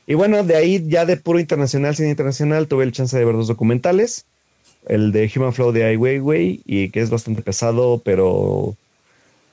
Y 0.06 0.14
bueno, 0.14 0.42
de 0.42 0.56
ahí 0.56 0.84
ya 0.86 1.06
de 1.06 1.16
puro 1.16 1.38
internacional, 1.38 1.96
cine 1.96 2.10
internacional, 2.10 2.68
tuve 2.68 2.84
el 2.84 2.92
chance 2.92 3.16
de 3.16 3.24
ver 3.24 3.34
dos 3.34 3.48
documentales. 3.48 4.26
El 4.86 5.12
de 5.12 5.30
Human 5.34 5.52
Flow 5.52 5.72
de 5.72 5.84
Ai 5.84 5.96
Weiwei, 5.96 6.60
y 6.66 6.90
que 6.90 7.00
es 7.00 7.10
bastante 7.10 7.42
pesado, 7.42 8.00
pero 8.04 8.76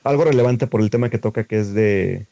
algo 0.04 0.24
relevante 0.24 0.66
por 0.66 0.80
el 0.80 0.90
tema 0.90 1.10
que 1.10 1.18
toca, 1.18 1.44
que 1.44 1.60
es 1.60 1.74
de, 1.74 2.26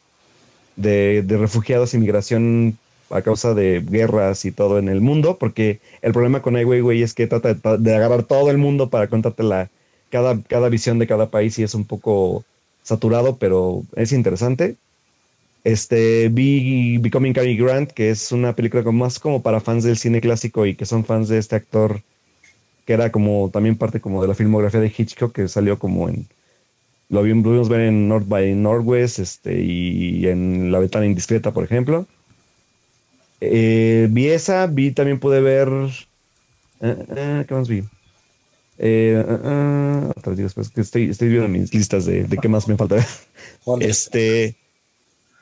de, 0.77 1.25
refugiados, 1.39 1.95
inmigración 1.95 2.79
a 3.11 3.23
causa 3.23 3.55
de 3.55 3.81
guerras 3.81 4.45
y 4.45 4.53
todo 4.53 4.79
en 4.79 4.89
el 4.89 5.01
mundo, 5.01 5.39
porque 5.39 5.81
el 6.03 6.13
problema 6.13 6.43
con 6.43 6.57
Ai 6.57 6.65
Weiwei 6.65 7.03
es 7.03 7.15
que 7.15 7.27
trata 7.27 7.55
de, 7.55 7.95
agarrar 7.95 8.25
todo 8.25 8.51
el 8.51 8.59
mundo 8.59 8.91
para 8.91 9.09
contarte 9.09 9.43
la, 9.43 9.71
cada, 10.11 10.41
cada 10.43 10.69
visión 10.69 10.99
de 10.99 11.07
cada 11.07 11.31
país 11.31 11.59
y 11.59 11.63
es 11.63 11.75
un 11.75 11.85
poco 11.85 12.45
saturado, 12.83 13.37
pero 13.37 13.83
es 13.97 14.13
interesante. 14.13 14.77
Este, 15.65 16.29
vi 16.31 16.99
Becoming 16.99 17.35
Cary 17.35 17.57
Grant, 17.57 17.91
que 17.91 18.11
es 18.11 18.33
una 18.33 18.55
película 18.55 18.83
más 18.91 19.19
como 19.19 19.43
para 19.43 19.61
fans 19.61 19.85
del 19.85 19.99
cine 19.99 20.21
clásico 20.21 20.65
y 20.67 20.75
que 20.75 20.87
son 20.87 21.05
fans 21.05 21.29
de 21.29 21.39
este 21.39 21.57
actor, 21.57 22.01
que 22.89 22.95
era 22.95 23.13
como 23.13 23.51
también 23.53 23.77
parte 23.77 24.01
como 24.01 24.23
de 24.23 24.29
la 24.29 24.35
filmografía 24.35 24.81
de 24.81 24.91
Hitchcock, 24.97 25.35
que 25.35 25.47
salió 25.47 25.79
como 25.79 26.09
en, 26.09 26.27
lo 27.11 27.23
vimos 27.23 27.69
ver 27.69 27.83
en 27.83 28.09
North 28.09 28.27
by 28.27 28.55
Northwest, 28.55 29.19
este, 29.19 29.61
y 29.61 30.27
en 30.27 30.73
La 30.73 30.79
Ventana 30.79 31.05
Indiscreta, 31.05 31.53
por 31.53 31.65
ejemplo. 31.65 32.07
Eh, 33.43 34.09
vi 34.11 34.29
esa, 34.29 34.67
vi 34.69 34.93
también 34.93 35.21
pude 35.21 35.43
ver. 35.43 35.69
Eh, 36.81 36.97
eh, 37.15 37.45
¿Qué 37.47 37.55
más 37.55 37.69
vi? 37.69 37.83
Pues, 40.55 40.73
estoy, 40.75 41.11
estoy 41.11 41.29
viendo 41.29 41.47
mis 41.47 41.75
listas 41.75 42.07
de, 42.07 42.25
de 42.25 42.39
qué 42.39 42.49
más 42.49 42.69
me 42.69 42.79
falta. 42.79 43.07
este. 43.81 44.57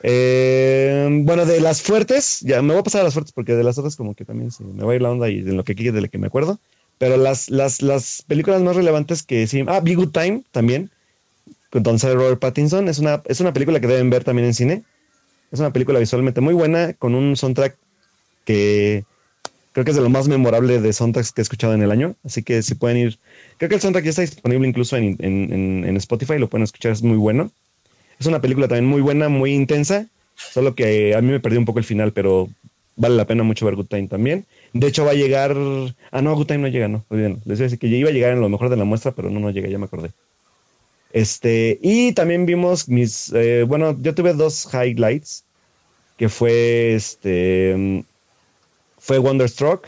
bueno, 0.03 1.45
de 1.45 1.61
las 1.61 1.81
fuertes, 1.81 2.41
ya 2.41 2.61
me 2.61 2.73
voy 2.73 2.81
a 2.81 2.83
pasar 2.83 2.99
a 2.99 3.03
las 3.05 3.13
fuertes 3.13 3.31
porque 3.31 3.55
de 3.55 3.63
las 3.63 3.77
otras, 3.77 3.95
como 3.95 4.15
que 4.15 4.25
también 4.25 4.51
se 4.51 4.65
me 4.65 4.83
va 4.83 4.91
a 4.91 4.95
ir 4.95 5.01
la 5.01 5.11
onda 5.11 5.29
y 5.29 5.39
de 5.39 5.53
lo 5.53 5.63
que 5.63 5.75
quiere, 5.75 5.93
de 5.93 6.01
lo 6.01 6.09
que 6.09 6.17
me 6.17 6.27
acuerdo. 6.27 6.59
Pero 6.97 7.17
las, 7.17 7.49
las, 7.49 7.81
las 7.81 8.23
películas 8.27 8.61
más 8.61 8.75
relevantes 8.75 9.23
que 9.23 9.45
sí. 9.47 9.63
Ah, 9.67 9.81
Big 9.81 9.97
Good 9.97 10.11
Time 10.11 10.43
también, 10.51 10.89
Don 11.71 11.99
Robert 11.99 12.39
Pattinson. 12.39 12.87
Es 12.87 12.99
una, 12.99 13.21
es 13.25 13.39
una 13.39 13.53
película 13.53 13.79
que 13.79 13.87
deben 13.87 14.09
ver 14.09 14.23
también 14.23 14.47
en 14.47 14.53
cine. 14.53 14.83
Es 15.51 15.59
una 15.59 15.71
película 15.71 15.99
visualmente 15.99 16.41
muy 16.41 16.53
buena, 16.53 16.93
con 16.93 17.15
un 17.15 17.35
soundtrack 17.35 17.77
que 18.45 19.05
creo 19.77 19.85
que 19.85 19.91
es 19.91 19.97
de 19.97 20.01
lo 20.01 20.09
más 20.09 20.27
memorable 20.27 20.81
de 20.81 20.91
soundtracks 20.91 21.31
que 21.31 21.41
he 21.41 21.43
escuchado 21.43 21.73
en 21.73 21.83
el 21.83 21.91
año. 21.91 22.15
Así 22.23 22.41
que 22.41 22.63
si 22.63 22.75
pueden 22.75 22.97
ir, 22.97 23.19
creo 23.57 23.69
que 23.69 23.75
el 23.75 23.81
soundtrack 23.81 24.05
ya 24.05 24.09
está 24.09 24.21
disponible 24.23 24.67
incluso 24.67 24.97
en, 24.97 25.15
en, 25.19 25.97
Spotify, 25.97 26.39
lo 26.39 26.49
pueden 26.49 26.63
escuchar, 26.63 26.93
es 26.93 27.03
muy 27.03 27.17
bueno. 27.17 27.51
Es 28.19 28.25
una 28.25 28.41
película 28.41 28.67
también 28.67 28.87
muy 28.87 29.01
buena, 29.01 29.29
muy 29.29 29.53
intensa, 29.53 30.07
solo 30.35 30.73
que 30.73 31.15
a 31.15 31.21
mí 31.21 31.29
me 31.29 31.39
perdí 31.39 31.57
un 31.57 31.65
poco 31.65 31.77
el 31.79 31.85
final, 31.85 32.11
pero 32.11 32.49
vale 32.95 33.15
la 33.15 33.25
pena 33.25 33.43
mucho 33.43 33.65
ver 33.65 33.75
Good 33.75 33.85
Time 33.85 34.07
también. 34.07 34.45
De 34.73 34.87
hecho, 34.87 35.05
va 35.05 35.11
a 35.11 35.15
llegar. 35.15 35.55
Ah, 36.11 36.21
no, 36.21 36.35
Good 36.35 36.51
no 36.53 36.67
llega, 36.67 36.87
no. 36.87 37.05
Les 37.09 37.43
voy 37.45 37.55
a 37.55 37.55
decir 37.55 37.79
que 37.79 37.87
iba 37.87 38.09
a 38.09 38.13
llegar 38.13 38.33
en 38.33 38.41
lo 38.41 38.49
mejor 38.49 38.69
de 38.69 38.77
la 38.77 38.83
muestra, 38.83 39.11
pero 39.11 39.29
no, 39.29 39.39
no 39.39 39.49
llega, 39.49 39.69
ya 39.69 39.77
me 39.77 39.85
acordé. 39.85 40.11
Este, 41.13 41.79
y 41.81 42.13
también 42.13 42.45
vimos 42.45 42.87
mis. 42.89 43.31
Eh, 43.33 43.63
bueno, 43.63 43.95
yo 44.01 44.13
tuve 44.13 44.33
dos 44.33 44.67
highlights, 44.73 45.45
que 46.17 46.29
fue 46.29 46.93
este 46.95 48.03
fue 48.99 49.19
Wonderstruck. 49.19 49.87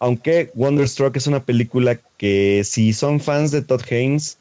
Aunque 0.00 0.50
Wonderstruck 0.54 1.16
es 1.16 1.26
una 1.26 1.44
película 1.44 1.98
que 2.16 2.62
si 2.64 2.92
son 2.92 3.20
fans 3.20 3.50
de 3.50 3.62
Todd 3.62 3.82
Haynes, 3.90 4.38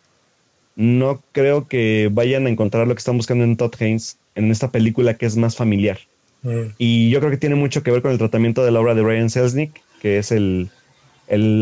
no 0.75 1.23
creo 1.31 1.67
que 1.67 2.09
vayan 2.11 2.45
a 2.45 2.49
encontrar 2.49 2.87
lo 2.87 2.93
que 2.93 2.99
están 2.99 3.17
buscando 3.17 3.43
en 3.43 3.57
Todd 3.57 3.73
Haynes 3.79 4.17
en 4.35 4.51
esta 4.51 4.71
película 4.71 5.15
que 5.15 5.25
es 5.25 5.37
más 5.37 5.55
familiar. 5.55 5.99
Mm. 6.43 6.73
Y 6.77 7.09
yo 7.09 7.19
creo 7.19 7.31
que 7.31 7.37
tiene 7.37 7.55
mucho 7.55 7.83
que 7.83 7.91
ver 7.91 8.01
con 8.01 8.11
el 8.11 8.17
tratamiento 8.17 8.63
de 8.63 8.71
la 8.71 8.79
obra 8.79 8.95
de 8.95 9.03
Ryan 9.03 9.29
Selznick, 9.29 9.81
que 10.01 10.17
es 10.17 10.31
el, 10.31 10.69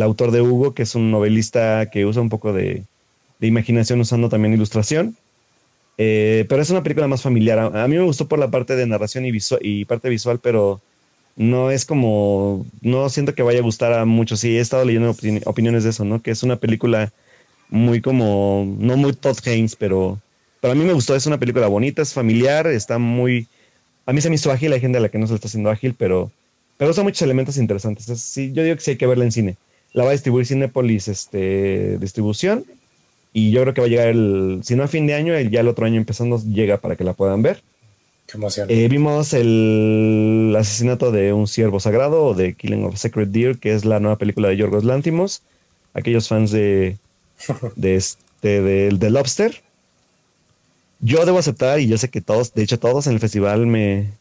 autor 0.02 0.32
de 0.32 0.42
Hugo, 0.42 0.74
que 0.74 0.84
es 0.84 0.96
un 0.96 1.12
novelista 1.12 1.90
que 1.90 2.06
usa 2.06 2.22
un 2.22 2.30
poco 2.30 2.54
de, 2.54 2.84
imaginación 3.42 4.00
usando 4.00 4.30
también 4.30 4.54
ilustración. 4.54 5.16
Eh, 5.98 6.46
pero 6.50 6.62
es 6.62 6.70
una 6.70 6.84
película 6.84 7.08
más 7.08 7.22
familiar. 7.22 7.60
A, 7.60 7.88
mí 7.88 7.96
me 7.96 8.04
gustó 8.04 8.28
por 8.28 8.40
la 8.40 8.52
parte 8.52 8.76
de 8.76 8.86
narración 8.86 9.26
y, 9.26 9.32
y 9.62 9.86
parte 9.86 10.10
visual, 10.10 10.40
pero 10.42 10.82
no 11.36 11.72
es 11.72 11.86
como, 11.86 12.66
no 12.82 13.10
siento 13.10 13.36
que 13.36 13.44
vaya 13.44 13.60
a 13.60 13.64
gustar 13.64 13.94
a 13.94 14.06
muchos. 14.06 14.40
Sí, 14.40 14.58
he 14.58 14.60
estado 14.60 14.86
leyendo 14.86 15.16
opiniones 15.46 15.84
de 15.84 15.90
eso, 15.90 16.06
¿no? 16.06 16.22
Que 16.22 16.32
es 16.32 16.44
una 16.44 16.58
película 16.58 17.12
muy 17.70 18.02
como, 18.02 18.76
no 18.80 18.98
muy 18.98 19.14
Todd 19.14 19.38
Haynes, 19.46 19.76
pero, 19.76 20.20
pero 20.62 20.74
a 20.74 20.76
mí 20.76 20.84
me 20.84 20.94
gustó. 20.94 21.16
Es 21.16 21.26
una 21.26 21.40
película 21.40 21.68
bonita, 21.68 22.02
es 22.02 22.14
familiar, 22.14 22.68
está 22.68 22.98
muy, 22.98 23.48
a 24.06 24.14
mí 24.14 24.22
se 24.22 24.30
me 24.30 24.36
hizo 24.36 24.52
ágil, 24.52 24.74
hay 24.74 24.80
gente 24.80 24.98
a 24.98 25.02
la 25.02 25.10
que 25.10 25.18
no 25.18 25.28
se 25.28 25.34
le 25.34 25.36
está 25.36 25.48
haciendo 25.48 25.70
ágil, 25.70 25.96
pero, 25.98 26.32
pero 26.78 26.92
usa 26.92 27.04
muchos 27.04 27.22
elementos 27.22 27.58
interesantes. 27.58 28.06
sí, 28.20 28.52
yo 28.54 28.64
digo 28.64 28.76
que 28.76 28.82
sí 28.82 28.92
hay 28.92 28.98
que 28.98 29.08
verla 29.08 29.26
en 29.26 29.32
cine. 29.32 29.58
La 29.94 30.04
va 30.04 30.10
a 30.10 30.14
distribuir 30.14 30.46
Cinepolis, 30.46 31.08
este, 31.08 31.98
distribución. 31.98 32.66
Y 33.32 33.52
yo 33.52 33.62
creo 33.62 33.74
que 33.74 33.82
va 33.82 33.88
a 33.88 33.90
llegar 33.90 34.08
el, 34.08 34.62
si 34.64 34.76
no 34.76 34.84
a 34.84 34.88
fin 34.88 35.08
de 35.08 35.14
año, 35.14 35.38
ya 35.40 35.60
el 35.60 35.68
otro 35.68 35.86
año 35.86 35.98
empezando 35.98 36.42
llega 36.42 36.78
para 36.78 36.96
que 36.96 37.04
la 37.04 37.14
puedan 37.14 37.42
ver. 37.42 37.62
Eh, 38.70 38.88
vimos 38.90 39.34
el 39.34 40.56
asesinato 40.58 41.12
de 41.12 41.32
un 41.32 41.48
ciervo 41.48 41.80
sagrado 41.80 42.24
o 42.24 42.34
de 42.34 42.56
Killing 42.56 42.84
of 42.84 42.96
a 42.96 42.98
Sacred 42.98 43.28
Deer, 43.28 43.58
que 43.58 43.74
es 43.74 43.86
la 43.86 44.00
nueva 44.00 44.18
película 44.18 44.50
de 44.50 44.58
Yorgos 44.58 44.84
Lantimos. 44.84 45.44
Aquellos 45.94 46.28
fans 46.28 46.52
de, 46.52 46.98
de 47.76 47.96
este, 47.96 48.62
de, 48.62 49.10
Lobster. 49.10 49.62
Yo 51.06 51.26
debo 51.26 51.38
aceptar, 51.38 51.80
y 51.80 51.88
yo 51.88 51.98
sé 51.98 52.10
que 52.10 52.22
todos, 52.22 52.54
de 52.54 52.64
hecho, 52.64 52.80
todos 52.80 53.08
en 53.08 53.14
el 53.14 53.20
festival 53.20 53.68
me, 53.68 54.12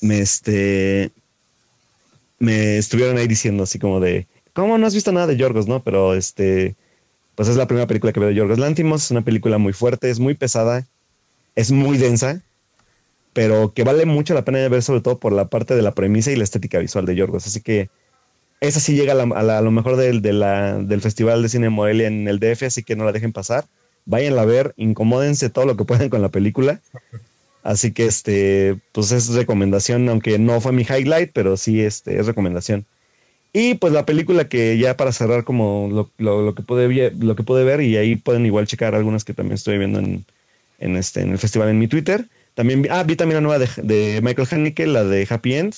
este, 0.00 1.10
me 2.38 2.78
estuvieron 2.78 3.18
ahí 3.18 3.28
diciendo 3.28 3.64
así 3.64 3.78
como 3.78 4.00
de, 4.00 4.26
¿cómo 4.54 4.78
no 4.78 4.86
has 4.86 4.94
visto 4.94 5.12
nada 5.12 5.26
de 5.26 5.36
Yorgos, 5.36 5.68
no? 5.68 5.82
Pero 5.82 6.14
este, 6.14 6.76
pues 7.34 7.48
es 7.48 7.56
la 7.56 7.66
primera 7.66 7.86
película 7.86 8.12
que 8.12 8.20
veo 8.20 8.30
de 8.30 8.34
Yorgos 8.34 8.58
Lantimos. 8.58 9.04
Es 9.04 9.10
una 9.10 9.22
película 9.22 9.58
muy 9.58 9.72
fuerte, 9.72 10.10
es 10.10 10.18
muy 10.18 10.34
pesada, 10.34 10.86
es 11.54 11.70
muy 11.72 11.98
densa 11.98 12.42
pero 13.38 13.72
que 13.72 13.84
vale 13.84 14.04
mucho 14.04 14.34
la 14.34 14.44
pena 14.44 14.66
ver 14.68 14.82
sobre 14.82 15.00
todo 15.00 15.20
por 15.20 15.32
la 15.32 15.46
parte 15.46 15.76
de 15.76 15.82
la 15.82 15.92
premisa 15.94 16.32
y 16.32 16.34
la 16.34 16.42
estética 16.42 16.80
visual 16.80 17.06
de 17.06 17.14
Yorgos. 17.14 17.46
Así 17.46 17.60
que 17.60 17.88
esa 18.60 18.80
sí 18.80 18.96
llega 18.96 19.12
a, 19.12 19.62
lo 19.62 19.70
mejor 19.70 19.94
del, 19.94 20.22
del 20.22 21.00
Festival 21.00 21.40
de 21.40 21.48
Cine 21.48 21.70
Morelia 21.70 22.08
en 22.08 22.26
el 22.26 22.40
DF, 22.40 22.64
así 22.64 22.82
que 22.82 22.96
no 22.96 23.04
la 23.04 23.12
dejen 23.12 23.32
pasar. 23.32 23.66
Váyanla 24.08 24.42
a 24.42 24.46
ver, 24.46 24.72
incomódense 24.78 25.50
todo 25.50 25.66
lo 25.66 25.76
que 25.76 25.84
puedan 25.84 26.08
con 26.08 26.22
la 26.22 26.30
película. 26.30 26.80
Así 27.62 27.92
que 27.92 28.06
este, 28.06 28.78
pues 28.92 29.12
es 29.12 29.28
recomendación, 29.28 30.08
aunque 30.08 30.38
no 30.38 30.62
fue 30.62 30.72
mi 30.72 30.82
highlight, 30.82 31.30
pero 31.34 31.58
sí 31.58 31.82
este, 31.82 32.18
es 32.18 32.26
recomendación. 32.26 32.86
Y 33.52 33.74
pues 33.74 33.92
la 33.92 34.06
película 34.06 34.48
que 34.48 34.78
ya 34.78 34.96
para 34.96 35.12
cerrar 35.12 35.44
como 35.44 36.10
lo, 36.18 36.54
que 36.54 36.62
pude, 36.62 37.10
lo 37.18 37.36
que 37.36 37.42
pude 37.42 37.64
ver, 37.64 37.82
y 37.82 37.98
ahí 37.98 38.16
pueden 38.16 38.46
igual 38.46 38.66
checar 38.66 38.94
algunas 38.94 39.24
que 39.24 39.34
también 39.34 39.56
estoy 39.56 39.76
viendo 39.76 39.98
en, 39.98 40.24
en, 40.78 40.96
este, 40.96 41.20
en 41.20 41.32
el 41.32 41.38
festival 41.38 41.68
en 41.68 41.78
mi 41.78 41.86
Twitter. 41.86 42.24
También 42.54 42.80
vi, 42.80 42.88
ah, 42.90 43.02
vi 43.02 43.14
también 43.14 43.36
la 43.36 43.46
nueva 43.46 43.58
de, 43.58 44.20
Michael 44.22 44.48
Haneke, 44.50 44.86
la 44.86 45.04
de 45.04 45.26
Happy 45.28 45.52
End, 45.52 45.74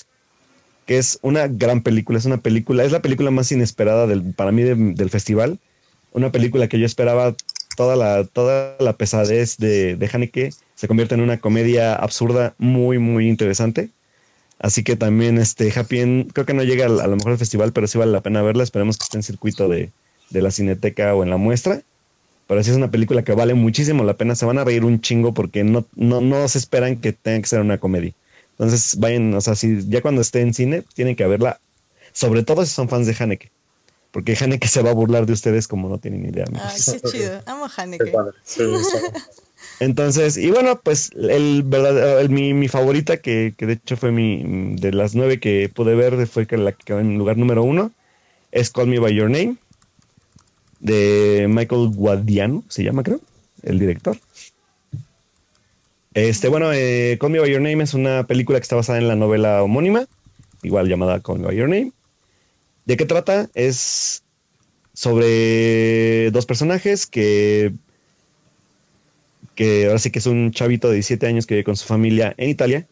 que 0.85 0.97
es 0.97 1.19
una 1.21 1.49
gran 1.49 1.81
película, 1.81 2.17
es 2.17 2.25
una 2.25 2.37
película, 2.37 2.85
es 2.85 2.93
la 2.93 3.01
película 3.01 3.31
más 3.31 3.51
inesperada 3.51 4.07
del, 4.07 4.33
para 4.33 4.53
mí 4.53 4.63
del 4.63 5.09
festival. 5.09 5.59
Una 6.13 6.31
película 6.31 6.69
que 6.69 6.79
yo 6.79 6.85
esperaba 6.85 7.35
toda 7.75 7.95
la, 7.95 8.23
toda 8.25 8.75
la 8.79 8.93
pesadez 8.93 9.57
de, 9.57 9.95
de 9.95 10.09
Haneke, 10.11 10.51
se 10.75 10.87
convierte 10.87 11.15
en 11.15 11.21
una 11.21 11.39
comedia 11.39 11.95
absurda 11.95 12.55
muy, 12.57 12.97
muy 12.97 13.27
interesante. 13.27 13.89
Así 14.59 14.83
que 14.83 14.95
también 14.95 15.39
este 15.39 15.71
Happy 15.77 16.27
creo 16.33 16.45
que 16.45 16.53
no 16.53 16.63
llega 16.63 16.85
a, 16.85 16.89
lo 16.89 17.15
mejor 17.15 17.31
al 17.31 17.37
festival, 17.39 17.71
pero 17.73 17.87
sí 17.87 17.97
vale 17.97 18.11
la 18.11 18.21
pena 18.21 18.43
verla. 18.43 18.63
Esperemos 18.63 18.97
que 18.97 19.03
esté 19.03 19.17
en 19.17 19.23
circuito 19.23 19.67
de, 19.67 19.89
de 20.29 20.41
la 20.41 20.51
cineteca 20.51 21.15
o 21.15 21.23
en 21.23 21.31
la 21.31 21.37
muestra. 21.37 21.81
Pero 22.47 22.63
sí 22.63 22.69
es 22.69 22.77
una 22.77 22.91
película 22.91 23.23
que 23.23 23.33
vale 23.33 23.55
muchísimo 23.55 24.03
la 24.03 24.13
pena. 24.13 24.35
Se 24.35 24.45
van 24.45 24.59
a 24.59 24.63
reír 24.63 24.85
un 24.85 25.01
chingo 25.01 25.33
porque 25.33 25.63
no, 25.63 25.85
no, 25.95 26.21
no 26.21 26.47
se 26.47 26.59
esperan 26.59 26.97
que 26.97 27.13
tenga 27.13 27.41
que 27.41 27.47
ser 27.47 27.61
una 27.61 27.79
comedia. 27.79 28.13
Entonces 28.51 28.99
vayan, 28.99 29.33
o 29.33 29.41
sea, 29.41 29.55
si 29.55 29.87
ya 29.89 30.01
cuando 30.01 30.21
esté 30.21 30.41
en 30.41 30.53
cine, 30.53 30.83
tienen 30.93 31.15
que 31.15 31.25
verla. 31.25 31.59
Sobre 32.11 32.43
todo 32.43 32.63
si 32.63 32.71
son 32.71 32.89
fans 32.89 33.07
de 33.07 33.15
Haneke. 33.17 33.51
Porque 34.11 34.37
Haneke 34.39 34.67
se 34.67 34.81
va 34.81 34.91
a 34.91 34.93
burlar 34.93 35.25
de 35.25 35.33
ustedes 35.33 35.67
como 35.67 35.87
no 35.87 35.97
tienen 35.97 36.25
idea. 36.25 36.45
Ay, 36.53 36.79
qué 36.85 37.09
chido. 37.09 37.41
Amo 37.45 37.67
Haneke. 37.75 38.11
Entonces, 39.79 40.37
y 40.37 40.51
bueno, 40.51 40.79
pues 40.79 41.11
el 41.15 41.63
verdad, 41.63 42.27
mi, 42.29 42.53
mi 42.53 42.67
favorita, 42.67 43.17
que, 43.17 43.53
que, 43.57 43.65
de 43.65 43.73
hecho 43.73 43.97
fue 43.97 44.11
mi, 44.11 44.75
de 44.75 44.91
las 44.91 45.15
nueve 45.15 45.39
que 45.39 45.71
pude 45.73 45.95
ver, 45.95 46.27
fue 46.27 46.45
que 46.45 46.57
la 46.57 46.71
que 46.71 46.83
quedó 46.83 46.99
en 46.99 47.17
lugar 47.17 47.37
número 47.37 47.63
uno, 47.63 47.91
es 48.51 48.69
Call 48.69 48.87
Me 48.87 48.99
By 48.99 49.15
Your 49.15 49.29
Name, 49.29 49.55
de 50.79 51.47
Michael 51.49 51.89
Guadiano, 51.89 52.63
se 52.67 52.83
llama 52.83 53.03
creo, 53.03 53.21
el 53.63 53.79
director. 53.79 54.17
Este, 56.13 56.49
bueno, 56.49 56.71
eh, 56.73 57.17
Call 57.19 57.31
Me 57.31 57.39
By 57.39 57.51
Your 57.51 57.61
Name 57.61 57.83
es 57.83 57.93
una 57.93 58.25
película 58.25 58.59
que 58.59 58.63
está 58.63 58.75
basada 58.75 58.99
en 58.99 59.07
la 59.07 59.15
novela 59.15 59.63
homónima, 59.63 60.05
igual 60.63 60.87
llamada 60.87 61.21
Call 61.21 61.39
Me 61.39 61.47
By 61.47 61.55
Your 61.55 61.69
Name. 61.69 61.91
¿De 62.85 62.97
qué 62.97 63.05
trata? 63.05 63.49
Es 63.53 64.23
sobre 64.93 66.31
dos 66.31 66.45
personajes 66.45 67.05
que 67.05 67.73
ahora 69.85 69.99
sí 69.99 70.11
que 70.11 70.19
es 70.19 70.25
un 70.25 70.51
chavito 70.51 70.87
de 70.89 70.95
17 70.95 71.27
años 71.27 71.45
que 71.45 71.55
vive 71.55 71.63
con 71.63 71.75
su 71.75 71.85
familia 71.85 72.33
en 72.37 72.49
Italia. 72.49 72.87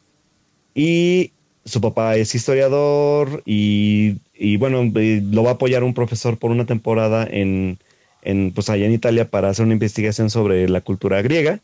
Y 0.76 1.32
su 1.66 1.82
papá 1.82 2.16
es 2.16 2.34
historiador 2.36 3.44
y, 3.46 4.18
bueno, 4.58 4.84
lo 4.94 5.44
va 5.44 5.52
a 5.52 5.54
apoyar 5.54 5.84
un 5.84 5.94
profesor 5.94 6.38
por 6.38 6.52
una 6.52 6.66
temporada 6.66 7.28
en, 7.30 7.80
en, 8.22 8.52
pues 8.54 8.70
allá 8.70 8.86
en 8.86 8.94
Italia 8.94 9.30
para 9.30 9.50
hacer 9.50 9.66
una 9.66 9.74
investigación 9.74 10.30
sobre 10.30 10.70
la 10.70 10.82
cultura 10.82 11.22
griega. 11.22 11.60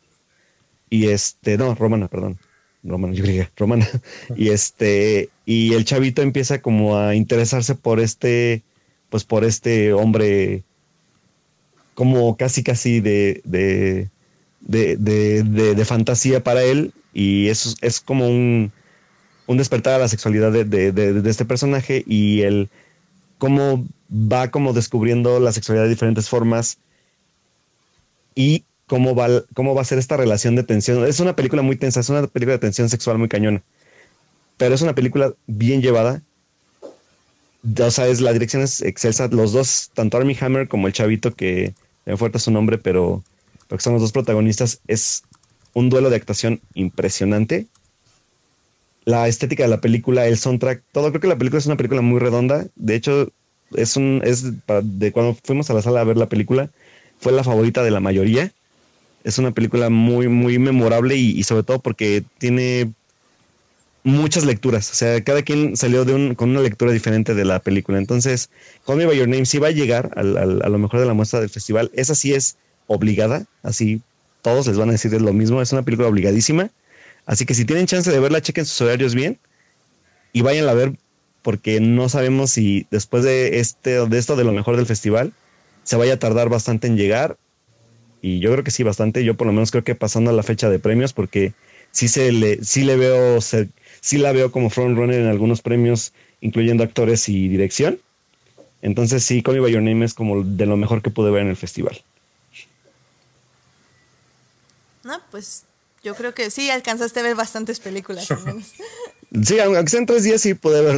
Y 0.90 1.08
este, 1.08 1.56
no, 1.58 1.74
romana, 1.74 2.08
perdón, 2.08 2.38
romana, 2.82 3.14
yo 3.14 3.24
griega, 3.24 3.50
romana. 3.56 3.88
Y 4.36 4.50
este, 4.50 5.30
y 5.44 5.74
el 5.74 5.84
chavito 5.84 6.22
empieza 6.22 6.60
como 6.60 6.98
a 6.98 7.14
interesarse 7.14 7.74
por 7.74 8.00
este, 8.00 8.62
pues 9.10 9.24
por 9.24 9.44
este 9.44 9.92
hombre 9.92 10.62
como 11.94 12.36
casi 12.36 12.62
casi 12.62 13.00
de, 13.00 13.40
de 13.44 14.10
de, 14.66 14.96
de, 14.96 15.74
de, 15.74 15.84
fantasía 15.84 16.42
para 16.42 16.62
él. 16.62 16.92
Y 17.14 17.48
eso 17.48 17.74
es 17.80 18.00
como 18.00 18.28
un, 18.28 18.72
un 19.46 19.56
despertar 19.56 19.94
a 19.94 19.98
la 19.98 20.08
sexualidad 20.08 20.52
de, 20.52 21.22
este 21.24 21.44
personaje. 21.44 22.04
Y 22.06 22.42
el 22.42 22.68
cómo 23.38 23.86
va 24.10 24.50
como 24.50 24.72
descubriendo 24.72 25.40
la 25.40 25.52
sexualidad 25.52 25.84
de 25.84 25.90
diferentes 25.90 26.28
formas. 26.28 26.78
Y 28.34 28.64
cómo 28.86 29.14
va, 29.14 29.28
cómo 29.54 29.74
va 29.74 29.82
a 29.82 29.84
ser 29.84 29.98
esta 29.98 30.16
relación 30.16 30.56
de 30.56 30.62
tensión. 30.62 31.04
Es 31.06 31.20
una 31.20 31.36
película 31.36 31.62
muy 31.62 31.76
tensa, 31.76 32.00
es 32.00 32.08
una 32.08 32.26
película 32.26 32.54
de 32.54 32.60
tensión 32.60 32.88
sexual 32.88 33.18
muy 33.18 33.28
cañona, 33.28 33.62
pero 34.56 34.74
es 34.74 34.82
una 34.82 34.94
película 34.94 35.34
bien 35.46 35.82
llevada. 35.82 36.22
O 37.80 37.90
sea, 37.90 38.06
es, 38.06 38.20
la 38.20 38.32
dirección 38.32 38.62
es 38.62 38.80
excelsa. 38.82 39.28
Los 39.28 39.52
dos, 39.52 39.90
tanto 39.94 40.16
Army 40.16 40.36
Hammer 40.40 40.68
como 40.68 40.86
el 40.86 40.92
chavito 40.92 41.34
que 41.34 41.74
me 42.04 42.16
fuerte 42.16 42.38
su 42.38 42.50
nombre, 42.52 42.78
pero 42.78 43.24
porque 43.68 43.82
son 43.82 43.94
los 43.94 44.02
dos 44.02 44.12
protagonistas, 44.12 44.80
es 44.86 45.24
un 45.72 45.90
duelo 45.90 46.10
de 46.10 46.16
actuación 46.16 46.60
impresionante. 46.74 47.66
La 49.04 49.28
estética 49.28 49.64
de 49.64 49.68
la 49.68 49.80
película, 49.80 50.26
el 50.26 50.38
soundtrack, 50.38 50.82
todo, 50.92 51.10
creo 51.10 51.20
que 51.20 51.28
la 51.28 51.38
película 51.38 51.58
es 51.58 51.66
una 51.66 51.76
película 51.76 52.00
muy 52.02 52.18
redonda. 52.18 52.66
De 52.76 52.94
hecho, 52.94 53.32
es 53.74 53.96
un, 53.96 54.22
es 54.24 54.44
de 54.66 55.12
cuando 55.12 55.36
fuimos 55.42 55.70
a 55.70 55.74
la 55.74 55.82
sala 55.82 56.00
a 56.00 56.04
ver 56.04 56.16
la 56.16 56.28
película, 56.28 56.70
fue 57.18 57.32
la 57.32 57.44
favorita 57.44 57.82
de 57.82 57.90
la 57.90 58.00
mayoría. 58.00 58.52
Es 59.26 59.38
una 59.38 59.50
película 59.50 59.90
muy, 59.90 60.28
muy 60.28 60.58
memorable 60.58 61.16
y, 61.16 61.42
sobre 61.42 61.64
todo 61.64 61.80
porque 61.80 62.22
tiene 62.38 62.92
muchas 64.04 64.44
lecturas. 64.44 64.88
O 64.92 64.94
sea, 64.94 65.20
cada 65.24 65.42
quien 65.42 65.76
salió 65.76 66.04
de 66.04 66.14
un, 66.14 66.36
con 66.36 66.50
una 66.50 66.60
lectura 66.60 66.92
diferente 66.92 67.34
de 67.34 67.44
la 67.44 67.58
película. 67.58 67.98
Entonces, 67.98 68.50
Call 68.86 68.98
Me 68.98 69.06
By 69.06 69.18
Your 69.18 69.28
Name 69.28 69.44
sí 69.44 69.58
va 69.58 69.66
a 69.66 69.72
llegar 69.72 70.12
a 70.16 70.22
lo 70.22 70.78
mejor 70.78 71.00
de 71.00 71.06
la 71.06 71.12
muestra 71.12 71.40
del 71.40 71.50
festival. 71.50 71.90
Esa 71.92 72.14
sí 72.14 72.34
es 72.34 72.56
obligada, 72.86 73.46
así 73.64 74.00
todos 74.42 74.68
les 74.68 74.76
van 74.76 74.90
a 74.90 74.92
decir 74.92 75.10
lo 75.20 75.32
mismo, 75.32 75.60
es 75.60 75.72
una 75.72 75.82
película 75.82 76.06
obligadísima. 76.06 76.70
Así 77.26 77.44
que 77.46 77.54
si 77.54 77.64
tienen 77.64 77.86
chance 77.86 78.08
de 78.08 78.20
verla, 78.20 78.40
chequen 78.40 78.64
sus 78.64 78.80
horarios 78.80 79.12
bien 79.12 79.40
y 80.32 80.42
vayan 80.42 80.68
a 80.68 80.72
ver 80.72 80.92
porque 81.42 81.80
no 81.80 82.08
sabemos 82.08 82.52
si 82.52 82.86
después 82.92 83.24
de 83.24 83.58
este 83.58 84.06
de 84.06 84.18
esto 84.18 84.36
de 84.36 84.44
lo 84.44 84.52
mejor 84.52 84.76
del 84.76 84.86
festival 84.86 85.32
se 85.82 85.96
vaya 85.96 86.14
a 86.14 86.18
tardar 86.18 86.48
bastante 86.48 86.86
en 86.86 86.96
llegar 86.96 87.36
y 88.26 88.40
yo 88.40 88.50
creo 88.50 88.64
que 88.64 88.72
sí 88.72 88.82
bastante, 88.82 89.22
yo 89.22 89.36
por 89.36 89.46
lo 89.46 89.52
menos 89.52 89.70
creo 89.70 89.84
que 89.84 89.94
pasando 89.94 90.30
a 90.30 90.34
la 90.34 90.42
fecha 90.42 90.68
de 90.68 90.80
premios 90.80 91.12
porque 91.12 91.52
sí 91.92 92.08
se 92.08 92.32
le 92.32 92.64
sí 92.64 92.82
le 92.82 92.96
veo 92.96 93.38
sí 93.40 94.18
la 94.18 94.32
veo 94.32 94.50
como 94.50 94.68
frontrunner 94.68 95.20
en 95.20 95.28
algunos 95.28 95.62
premios 95.62 96.12
incluyendo 96.40 96.82
actores 96.82 97.28
y 97.28 97.46
dirección. 97.46 98.00
Entonces 98.82 99.22
sí, 99.22 99.42
Call 99.42 99.54
Me 99.54 99.60
By 99.60 99.72
Your 99.72 99.82
Name 99.82 100.04
es 100.04 100.12
como 100.12 100.42
de 100.42 100.66
lo 100.66 100.76
mejor 100.76 101.02
que 101.02 101.10
pude 101.10 101.30
ver 101.30 101.42
en 101.42 101.48
el 101.48 101.56
festival. 101.56 102.02
No, 105.04 105.20
pues 105.30 105.64
yo 106.02 106.16
creo 106.16 106.34
que 106.34 106.50
sí, 106.50 106.68
alcanzaste 106.68 107.20
a 107.20 107.22
ver 107.22 107.36
bastantes 107.36 107.78
películas. 107.78 108.26
sí, 109.44 109.60
aunque 109.60 109.88
sean 109.88 110.04
tres 110.04 110.24
días, 110.24 110.40
sí 110.40 110.54
pude 110.54 110.82
ver 110.82 110.96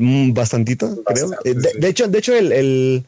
mm, 0.00 0.32
bastantito, 0.32 1.02
creo. 1.02 1.32
Eh, 1.44 1.54
de, 1.54 1.88
hecho, 1.88 2.06
de 2.06 2.18
hecho 2.18 2.34
el, 2.34 2.52
el, 2.52 3.04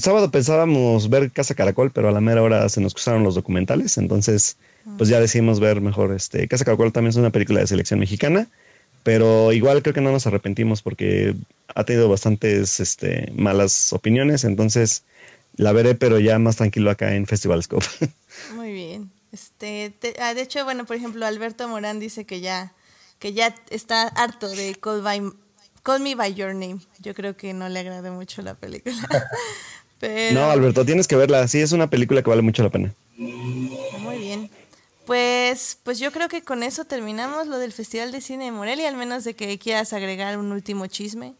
sábado 0.00 0.30
pensábamos 0.30 1.08
ver 1.08 1.30
Casa 1.30 1.54
Caracol, 1.54 1.90
pero 1.90 2.08
a 2.08 2.12
la 2.12 2.20
mera 2.20 2.42
hora 2.42 2.68
se 2.68 2.80
nos 2.80 2.94
cruzaron 2.94 3.24
los 3.24 3.34
documentales, 3.34 3.98
entonces 3.98 4.56
pues 4.98 5.08
ya 5.08 5.20
decidimos 5.20 5.60
ver 5.60 5.80
mejor 5.80 6.12
este 6.12 6.48
Casa 6.48 6.64
Caracol 6.64 6.92
también 6.92 7.10
es 7.10 7.16
una 7.16 7.30
película 7.30 7.60
de 7.60 7.66
selección 7.66 8.00
mexicana, 8.00 8.48
pero 9.02 9.52
igual 9.52 9.82
creo 9.82 9.94
que 9.94 10.00
no 10.00 10.12
nos 10.12 10.26
arrepentimos 10.26 10.82
porque 10.82 11.34
ha 11.74 11.84
tenido 11.84 12.08
bastantes 12.08 12.80
este, 12.80 13.32
malas 13.34 13.92
opiniones, 13.92 14.44
entonces 14.44 15.04
la 15.56 15.72
veré, 15.72 15.94
pero 15.94 16.18
ya 16.18 16.38
más 16.38 16.56
tranquilo 16.56 16.90
acá 16.90 17.14
en 17.14 17.26
Festival 17.26 17.62
Scope. 17.62 17.86
Muy 18.54 18.72
bien. 18.72 19.10
Este, 19.32 19.94
ah, 20.20 20.34
de 20.34 20.42
hecho, 20.42 20.64
bueno, 20.64 20.84
por 20.84 20.96
ejemplo, 20.96 21.24
Alberto 21.26 21.66
Morán 21.68 22.00
dice 22.00 22.24
que 22.24 22.40
ya, 22.40 22.72
que 23.18 23.32
ya 23.32 23.54
está 23.70 24.08
harto 24.08 24.48
de 24.48 24.74
Call, 25.82 26.00
Me 26.00 26.14
By 26.14 26.34
Your 26.34 26.54
Name. 26.54 26.78
Yo 27.00 27.14
creo 27.14 27.36
que 27.36 27.52
no 27.52 27.68
le 27.68 27.80
agrade 27.80 28.10
mucho 28.10 28.42
la 28.42 28.54
película. 28.54 28.96
No, 30.32 30.50
Alberto, 30.50 30.84
tienes 30.84 31.06
que 31.06 31.14
verla. 31.14 31.46
Sí, 31.46 31.60
es 31.60 31.70
una 31.70 31.88
película 31.88 32.22
que 32.22 32.30
vale 32.30 32.42
mucho 32.42 32.64
la 32.64 32.70
pena. 32.70 32.92
Muy 33.16 34.18
bien. 34.18 34.50
Pues, 35.06 35.78
pues 35.82 35.98
yo 35.98 36.10
creo 36.10 36.28
que 36.28 36.42
con 36.42 36.62
eso 36.62 36.84
terminamos 36.84 37.46
lo 37.46 37.58
del 37.58 37.72
Festival 37.72 38.10
de 38.10 38.20
Cine 38.20 38.46
de 38.46 38.50
Morelia, 38.50 38.88
al 38.88 38.96
menos 38.96 39.24
de 39.24 39.34
que 39.34 39.58
quieras 39.58 39.92
agregar 39.92 40.38
un 40.38 40.50
último 40.52 40.86
chisme. 40.86 41.34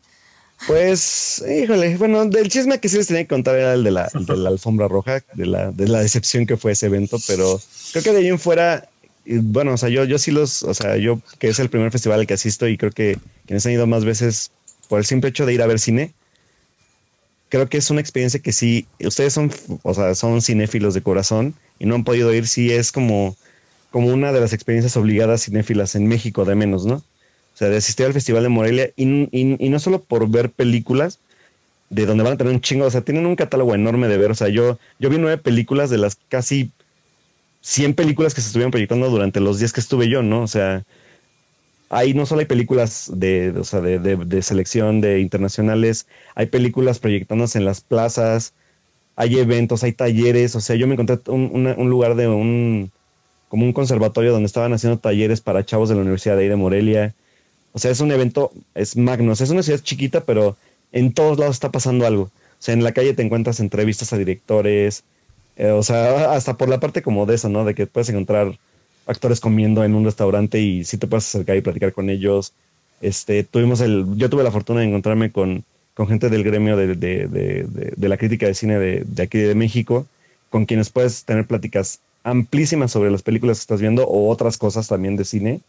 Pues, 0.66 1.42
híjole, 1.48 1.96
bueno, 1.96 2.24
del 2.26 2.48
chisme 2.48 2.78
que 2.78 2.88
sí 2.88 2.96
les 2.96 3.08
tenía 3.08 3.22
que 3.22 3.28
contar 3.28 3.56
era 3.56 3.74
el 3.74 3.82
de 3.82 3.90
la, 3.90 4.08
de 4.12 4.36
la 4.36 4.50
alfombra 4.50 4.86
roja, 4.86 5.24
de 5.32 5.46
la, 5.46 5.72
de 5.72 5.88
la 5.88 6.00
decepción 6.00 6.46
que 6.46 6.56
fue 6.56 6.72
ese 6.72 6.86
evento, 6.86 7.18
pero 7.26 7.60
creo 7.90 8.04
que 8.04 8.12
de 8.12 8.18
ahí 8.18 8.28
en 8.28 8.38
fuera, 8.38 8.88
bueno, 9.26 9.74
o 9.74 9.76
sea, 9.76 9.88
yo, 9.88 10.04
yo 10.04 10.18
sí 10.18 10.30
los, 10.30 10.62
o 10.62 10.74
sea, 10.74 10.96
yo 10.96 11.20
que 11.38 11.48
es 11.48 11.58
el 11.58 11.70
primer 11.70 11.90
festival 11.90 12.20
al 12.20 12.26
que 12.26 12.34
asisto 12.34 12.66
y 12.68 12.76
creo 12.76 12.92
que 12.92 13.18
quienes 13.46 13.64
han 13.66 13.72
ido 13.72 13.86
más 13.86 14.04
veces 14.04 14.50
por 14.88 14.98
el 14.98 15.04
simple 15.04 15.30
hecho 15.30 15.46
de 15.46 15.54
ir 15.54 15.62
a 15.62 15.66
ver 15.66 15.78
cine, 15.78 16.12
creo 17.48 17.68
que 17.68 17.78
es 17.78 17.90
una 17.90 18.00
experiencia 18.00 18.40
que 18.40 18.52
sí, 18.52 18.86
ustedes 19.00 19.32
son, 19.34 19.52
o 19.82 19.94
sea, 19.94 20.14
son 20.14 20.42
cinéfilos 20.42 20.94
de 20.94 21.02
corazón 21.02 21.54
y 21.78 21.86
no 21.86 21.94
han 21.94 22.04
podido 22.04 22.32
ir, 22.34 22.48
sí 22.48 22.72
es 22.72 22.92
como, 22.92 23.36
como 23.90 24.08
una 24.08 24.32
de 24.32 24.40
las 24.40 24.52
experiencias 24.52 24.96
obligadas 24.96 25.44
cinéfilas 25.44 25.94
en 25.94 26.06
México, 26.06 26.44
de 26.44 26.54
menos, 26.54 26.86
¿no? 26.86 27.02
O 27.54 27.56
sea, 27.56 27.68
de 27.68 27.76
asistir 27.76 28.06
al 28.06 28.14
Festival 28.14 28.42
de 28.42 28.48
Morelia 28.48 28.90
y, 28.96 29.04
no 29.04 29.78
solo 29.78 30.02
por 30.02 30.28
ver 30.28 30.50
películas 30.50 31.18
de 31.90 32.06
donde 32.06 32.24
van 32.24 32.32
a 32.32 32.36
tener 32.38 32.54
un 32.54 32.62
chingo, 32.62 32.86
o 32.86 32.90
sea, 32.90 33.02
tienen 33.02 33.26
un 33.26 33.36
catálogo 33.36 33.74
enorme 33.74 34.08
de 34.08 34.16
ver. 34.16 34.30
O 34.30 34.34
sea, 34.34 34.48
yo, 34.48 34.78
yo 34.98 35.10
vi 35.10 35.18
nueve 35.18 35.36
películas 35.36 35.90
de 35.90 35.98
las 35.98 36.16
casi 36.30 36.70
100 37.62 37.94
películas 37.94 38.34
que 38.34 38.40
se 38.40 38.48
estuvieron 38.48 38.70
proyectando 38.70 39.08
durante 39.08 39.40
los 39.40 39.58
días 39.58 39.72
que 39.72 39.80
estuve 39.80 40.08
yo, 40.08 40.22
¿no? 40.22 40.42
O 40.42 40.48
sea, 40.48 40.84
ahí 41.90 42.14
no 42.14 42.26
solo 42.26 42.40
hay 42.40 42.46
películas 42.46 43.10
de, 43.14 43.50
o 43.58 43.64
sea, 43.64 43.80
de, 43.80 43.98
de, 43.98 44.42
selección 44.42 45.00
de 45.00 45.20
internacionales, 45.20 46.06
hay 46.34 46.46
películas 46.46 46.98
proyectándose 46.98 47.58
en 47.58 47.64
las 47.64 47.80
plazas, 47.80 48.54
hay 49.16 49.38
eventos, 49.38 49.84
hay 49.84 49.92
talleres, 49.92 50.56
o 50.56 50.60
sea, 50.60 50.76
yo 50.76 50.86
me 50.86 50.94
encontré 50.94 51.18
un, 51.26 51.66
un 51.66 51.90
lugar 51.90 52.16
de 52.16 52.28
un, 52.28 52.90
como 53.52 53.66
un 53.66 53.74
conservatorio 53.74 54.32
donde 54.32 54.46
estaban 54.46 54.72
haciendo 54.72 54.98
talleres 54.98 55.42
para 55.42 55.62
chavos 55.62 55.90
de 55.90 55.94
la 55.94 56.00
Universidad 56.00 56.36
de 56.36 56.44
ahí 56.44 56.48
de 56.48 56.56
Morelia. 56.56 57.14
O 57.72 57.78
sea, 57.78 57.90
es 57.90 58.00
un 58.00 58.10
evento, 58.10 58.50
es 58.74 58.96
magno. 58.96 59.32
es 59.32 59.50
una 59.50 59.62
ciudad 59.62 59.80
chiquita, 59.80 60.24
pero 60.24 60.56
en 60.90 61.12
todos 61.12 61.38
lados 61.38 61.56
está 61.56 61.70
pasando 61.70 62.06
algo. 62.06 62.22
O 62.22 62.30
sea, 62.58 62.72
en 62.72 62.82
la 62.82 62.92
calle 62.92 63.12
te 63.12 63.22
encuentras 63.22 63.60
entrevistas 63.60 64.14
a 64.14 64.16
directores. 64.16 65.04
Eh, 65.56 65.70
o 65.70 65.82
sea, 65.82 66.32
hasta 66.32 66.56
por 66.56 66.68
la 66.68 66.80
parte 66.80 67.02
como 67.02 67.26
de 67.26 67.34
eso, 67.34 67.48
¿no? 67.48 67.64
De 67.64 67.74
que 67.74 67.86
puedes 67.86 68.08
encontrar 68.08 68.58
actores 69.06 69.40
comiendo 69.40 69.84
en 69.84 69.94
un 69.94 70.04
restaurante 70.04 70.60
y 70.60 70.84
sí 70.84 70.96
te 70.96 71.06
puedes 71.06 71.26
acercar 71.26 71.56
y 71.56 71.60
platicar 71.60 71.92
con 71.92 72.10
ellos. 72.10 72.52
Este, 73.00 73.42
tuvimos 73.42 73.80
el, 73.80 74.06
yo 74.16 74.30
tuve 74.30 74.44
la 74.44 74.50
fortuna 74.50 74.80
de 74.80 74.86
encontrarme 74.86 75.32
con, 75.32 75.64
con 75.94 76.08
gente 76.08 76.30
del 76.30 76.44
gremio 76.44 76.76
de, 76.76 76.94
de, 76.94 77.26
de, 77.26 77.66
de 77.96 78.08
la 78.08 78.16
crítica 78.16 78.46
de 78.46 78.54
cine 78.54 78.78
de, 78.78 79.22
aquí 79.22 79.38
de 79.38 79.54
México, 79.54 80.06
con 80.50 80.66
quienes 80.66 80.90
puedes 80.90 81.24
tener 81.24 81.46
pláticas 81.46 82.00
amplísimas 82.24 82.92
sobre 82.92 83.10
las 83.10 83.22
películas 83.22 83.58
que 83.58 83.62
estás 83.62 83.80
viendo 83.80 84.06
o 84.06 84.28
otras 84.30 84.56
cosas 84.56 84.88
también 84.88 85.16
de 85.16 85.24
cine. 85.24 85.60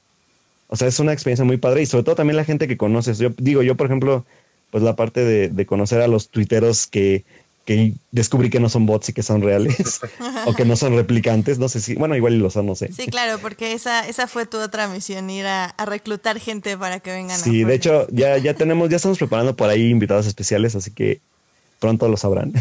O 0.67 0.75
sea, 0.75 0.87
es 0.87 0.99
una 0.99 1.13
experiencia 1.13 1.45
muy 1.45 1.57
padre 1.57 1.81
y 1.81 1.85
sobre 1.85 2.03
todo 2.03 2.15
también 2.15 2.37
la 2.37 2.45
gente 2.45 2.67
que 2.67 2.77
conoces. 2.77 3.17
Yo 3.17 3.29
digo, 3.37 3.63
yo 3.63 3.75
por 3.75 3.87
ejemplo, 3.87 4.25
pues 4.71 4.83
la 4.83 4.95
parte 4.95 5.23
de, 5.23 5.65
conocer 5.65 6.01
a 6.01 6.07
los 6.07 6.29
tuiteros 6.29 6.87
que 6.87 7.23
que 7.65 7.93
descubrí 8.11 8.49
que 8.49 8.59
no 8.59 8.67
son 8.67 8.85
bots 8.85 9.09
y 9.09 9.13
que 9.13 9.23
son 9.23 9.41
reales 9.41 10.01
o 10.45 10.53
que 10.53 10.65
no 10.65 10.75
son 10.75 10.95
replicantes, 10.95 11.59
no 11.59 11.69
sé 11.69 11.79
si, 11.79 11.95
bueno, 11.95 12.15
igual 12.15 12.33
y 12.33 12.37
lo 12.37 12.49
son, 12.49 12.65
no 12.65 12.75
sé. 12.75 12.91
Sí, 12.91 13.07
claro, 13.07 13.39
porque 13.39 13.73
esa, 13.73 14.07
esa 14.07 14.27
fue 14.27 14.45
tu 14.45 14.57
otra 14.59 14.87
misión, 14.87 15.29
ir 15.29 15.45
a, 15.45 15.73
reclutar 15.85 16.39
gente 16.39 16.77
para 16.77 16.99
que 16.99 17.11
vengan. 17.11 17.39
Sí, 17.39 17.63
de 17.63 17.73
hecho, 17.73 18.07
ya, 18.11 18.37
ya 18.37 18.53
tenemos, 18.53 18.89
ya 18.89 18.97
estamos 18.97 19.17
preparando 19.17 19.55
por 19.55 19.69
ahí 19.69 19.89
invitados 19.89 20.27
especiales, 20.27 20.75
así 20.75 20.91
que 20.91 21.21
pronto 21.79 22.07
lo 22.09 22.17
sabrán. 22.17 22.53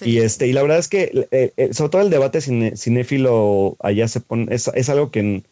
Y 0.00 0.18
este, 0.18 0.48
y 0.48 0.52
la 0.52 0.62
verdad 0.62 0.78
es 0.78 0.88
que, 0.88 1.28
eh, 1.30 1.52
eh, 1.56 1.72
sobre 1.72 1.90
todo 1.90 2.02
el 2.02 2.10
debate 2.10 2.40
cinéfilo 2.40 3.76
allá 3.78 4.08
se 4.08 4.18
pone, 4.20 4.52
es, 4.52 4.68
es 4.74 4.88
algo 4.88 5.12
que, 5.12 5.42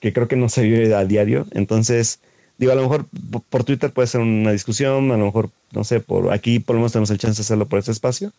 que 0.00 0.12
creo 0.12 0.28
que 0.28 0.36
no 0.36 0.48
se 0.48 0.62
vive 0.62 0.94
a 0.94 1.04
diario, 1.04 1.46
entonces 1.52 2.20
Digo, 2.58 2.72
a 2.72 2.74
lo 2.74 2.82
mejor 2.82 3.06
por 3.50 3.64
Twitter 3.64 3.92
puede 3.92 4.08
ser 4.08 4.22
una 4.22 4.52
discusión, 4.52 5.10
a 5.12 5.16
lo 5.16 5.26
mejor, 5.26 5.50
no 5.72 5.84
sé, 5.84 6.00
por 6.00 6.32
aquí 6.32 6.58
por 6.58 6.74
lo 6.74 6.80
menos 6.80 6.92
tenemos 6.92 7.10
el 7.10 7.18
chance 7.18 7.36
de 7.36 7.42
hacerlo 7.42 7.66
por 7.66 7.78
este 7.78 7.92
espacio, 7.92 8.32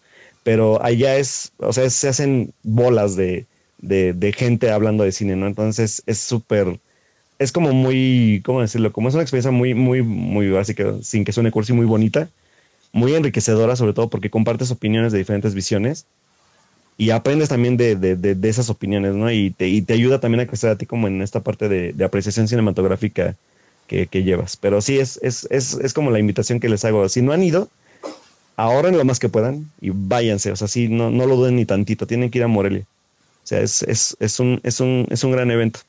pero 0.43 0.83
allá 0.83 1.17
es, 1.17 1.51
o 1.57 1.71
sea, 1.71 1.89
se 1.89 2.07
hacen 2.07 2.53
bolas 2.63 3.15
de, 3.15 3.45
de, 3.79 4.33
gente 4.35 4.71
hablando 4.71 5.03
de 5.03 5.11
cine, 5.11 5.35
¿no? 5.35 5.47
Entonces 5.47 6.01
es 6.05 6.17
súper, 6.19 6.79
es 7.39 7.51
como 7.51 7.73
muy, 7.73 8.41
¿cómo 8.45 8.61
decirlo? 8.61 8.91
Como 8.91 9.09
es 9.09 9.13
una 9.15 9.23
experiencia 9.23 9.51
muy, 9.51 9.73
muy, 9.73 10.01
muy 10.01 10.49
básica, 10.49 10.95
sin 11.03 11.23
que 11.23 11.33
suene 11.33 11.51
cursi, 11.51 11.73
muy 11.73 11.85
bonita, 11.85 12.29
muy 12.93 13.13
enriquecedora, 13.13 13.75
sobre 13.75 13.93
todo 13.93 14.09
porque 14.09 14.29
compartes 14.29 14.71
opiniones 14.71 15.11
de 15.11 15.19
diferentes 15.19 15.53
visiones 15.53 16.05
y 16.97 17.11
aprendes 17.11 17.49
también 17.49 17.77
de, 17.77 17.95
de, 17.95 18.15
de, 18.15 18.49
esas 18.49 18.69
opiniones, 18.69 19.13
¿no? 19.13 19.31
Y 19.31 19.51
te, 19.51 19.67
y 19.67 19.81
te 19.83 19.93
ayuda 19.93 20.19
también 20.19 20.41
a 20.41 20.47
crecer 20.47 20.71
a 20.71 20.77
ti 20.77 20.87
como 20.87 21.07
en 21.07 21.21
esta 21.21 21.41
parte 21.41 21.69
de, 21.69 22.03
apreciación 22.03 22.47
cinematográfica 22.47 23.35
que, 23.87 24.07
llevas. 24.23 24.57
Pero 24.57 24.81
sí, 24.81 24.99
es, 24.99 25.19
es, 25.23 25.47
es, 25.49 25.73
es, 25.73 25.93
como 25.93 26.11
la 26.11 26.19
invitación 26.19 26.59
que 26.59 26.69
les 26.69 26.85
hago. 26.85 27.07
Si 27.09 27.21
no 27.21 27.31
han 27.31 27.43
ido, 27.43 27.69
ahorren 28.55 28.97
lo 28.97 29.05
más 29.05 29.19
que 29.19 29.29
puedan 29.29 29.71
y 29.81 29.91
váyanse. 29.91 30.51
O 30.51 30.55
sea, 30.55 30.67
sí, 30.67 30.87
no, 30.87 31.09
no 31.09 31.25
lo 31.25 31.35
duden 31.35 31.55
ni 31.55 31.65
tantito. 31.65 32.05
Tienen 32.05 32.29
que 32.29 32.39
ir 32.39 32.43
a 32.43 32.47
Morelia. 32.47 32.85
O 33.43 33.47
sea, 33.47 33.61
es, 33.61 33.81
es, 33.83 34.17
es, 34.19 34.39
un, 34.39 34.59
es, 34.63 34.79
un, 34.79 35.07
es 35.09 35.23
un 35.23 35.31
gran 35.31 35.49
evento. 35.49 35.79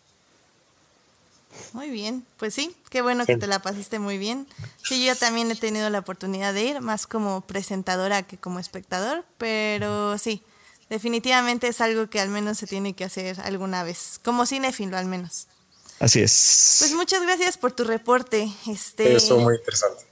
Muy 1.72 1.90
bien, 1.90 2.24
pues 2.38 2.54
sí, 2.54 2.74
qué 2.90 3.02
bueno 3.02 3.26
que 3.26 3.36
te 3.36 3.46
la 3.46 3.60
pasaste 3.60 3.98
muy 3.98 4.16
bien. 4.16 4.46
Sí, 4.82 5.04
yo 5.04 5.14
también 5.14 5.50
he 5.50 5.54
tenido 5.54 5.90
la 5.90 5.98
oportunidad 5.98 6.54
de 6.54 6.64
ir, 6.64 6.80
más 6.80 7.06
como 7.06 7.42
presentadora 7.42 8.22
que 8.22 8.38
como 8.38 8.58
espectador, 8.58 9.24
pero 9.36 10.16
sí, 10.18 10.42
definitivamente 10.88 11.68
es 11.68 11.80
algo 11.80 12.08
que 12.08 12.20
al 12.20 12.30
menos 12.30 12.58
se 12.58 12.66
tiene 12.66 12.94
que 12.94 13.04
hacer 13.04 13.38
alguna 13.40 13.82
vez, 13.82 14.18
como 14.24 14.46
cinéfilo 14.46 14.96
al 14.96 15.06
menos. 15.06 15.46
Así 16.00 16.20
es. 16.20 16.76
Pues 16.80 16.92
muchas 16.94 17.22
gracias 17.22 17.58
por 17.58 17.72
tu 17.72 17.84
reporte. 17.84 18.48
Este... 18.66 19.16
Eso 19.16 19.38
muy 19.38 19.56
interesante. 19.56 20.04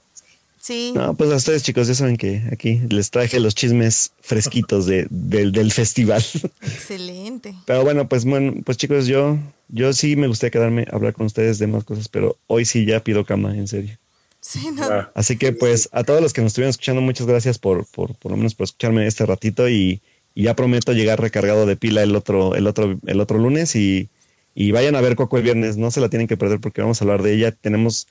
Sí. 0.59 0.91
No, 0.93 1.13
pues 1.15 1.31
a 1.31 1.35
ustedes 1.35 1.63
chicos, 1.63 1.87
ya 1.87 1.93
saben 1.93 2.17
que 2.17 2.43
aquí 2.51 2.81
les 2.89 3.09
traje 3.09 3.39
los 3.39 3.55
chismes 3.55 4.11
fresquitos 4.19 4.85
de, 4.85 5.07
del, 5.09 5.71
festival. 5.71 6.21
Excelente. 6.61 7.55
Pero 7.65 7.83
bueno, 7.83 8.09
pues 8.09 8.25
bueno, 8.25 8.53
pues 8.65 8.77
chicos, 8.77 9.07
yo, 9.07 9.37
yo 9.69 9.93
sí 9.93 10.17
me 10.17 10.27
gustaría 10.27 10.51
quedarme 10.51 10.85
a 10.91 10.95
hablar 10.97 11.13
con 11.13 11.25
ustedes 11.25 11.57
de 11.57 11.67
más 11.67 11.85
cosas, 11.85 12.09
pero 12.09 12.37
hoy 12.47 12.65
sí 12.65 12.85
ya 12.85 13.01
pido 13.01 13.23
cama, 13.23 13.55
en 13.55 13.69
serio. 13.69 13.97
Sí, 14.41 14.69
no. 14.73 15.09
Así 15.15 15.37
que 15.37 15.53
pues 15.53 15.87
a 15.93 16.03
todos 16.03 16.21
los 16.21 16.33
que 16.33 16.41
nos 16.41 16.49
estuvieron 16.49 16.71
escuchando, 16.71 17.01
muchas 17.01 17.27
gracias 17.27 17.59
por, 17.59 17.85
por, 17.85 18.15
por 18.15 18.31
lo 18.31 18.37
menos 18.37 18.53
por 18.53 18.65
escucharme 18.65 19.07
este 19.07 19.25
ratito 19.25 19.69
y, 19.69 20.01
y 20.35 20.43
ya 20.43 20.55
prometo 20.55 20.91
llegar 20.91 21.21
recargado 21.21 21.65
de 21.65 21.77
pila 21.77 22.03
el 22.03 22.13
otro, 22.13 22.55
el 22.55 22.67
otro, 22.67 22.99
el 23.05 23.21
otro 23.21 23.39
lunes 23.39 23.73
y 23.77 24.09
y 24.59 24.71
vayan 24.71 24.95
a 24.95 25.01
ver 25.01 25.15
Coco 25.15 25.37
el 25.37 25.43
viernes, 25.43 25.77
no 25.77 25.91
se 25.91 26.01
la 26.01 26.09
tienen 26.09 26.27
que 26.27 26.35
perder 26.35 26.59
porque 26.59 26.81
vamos 26.81 26.99
a 26.99 27.05
hablar 27.05 27.21
de 27.21 27.31
ella. 27.31 27.51
Tenemos 27.51 28.07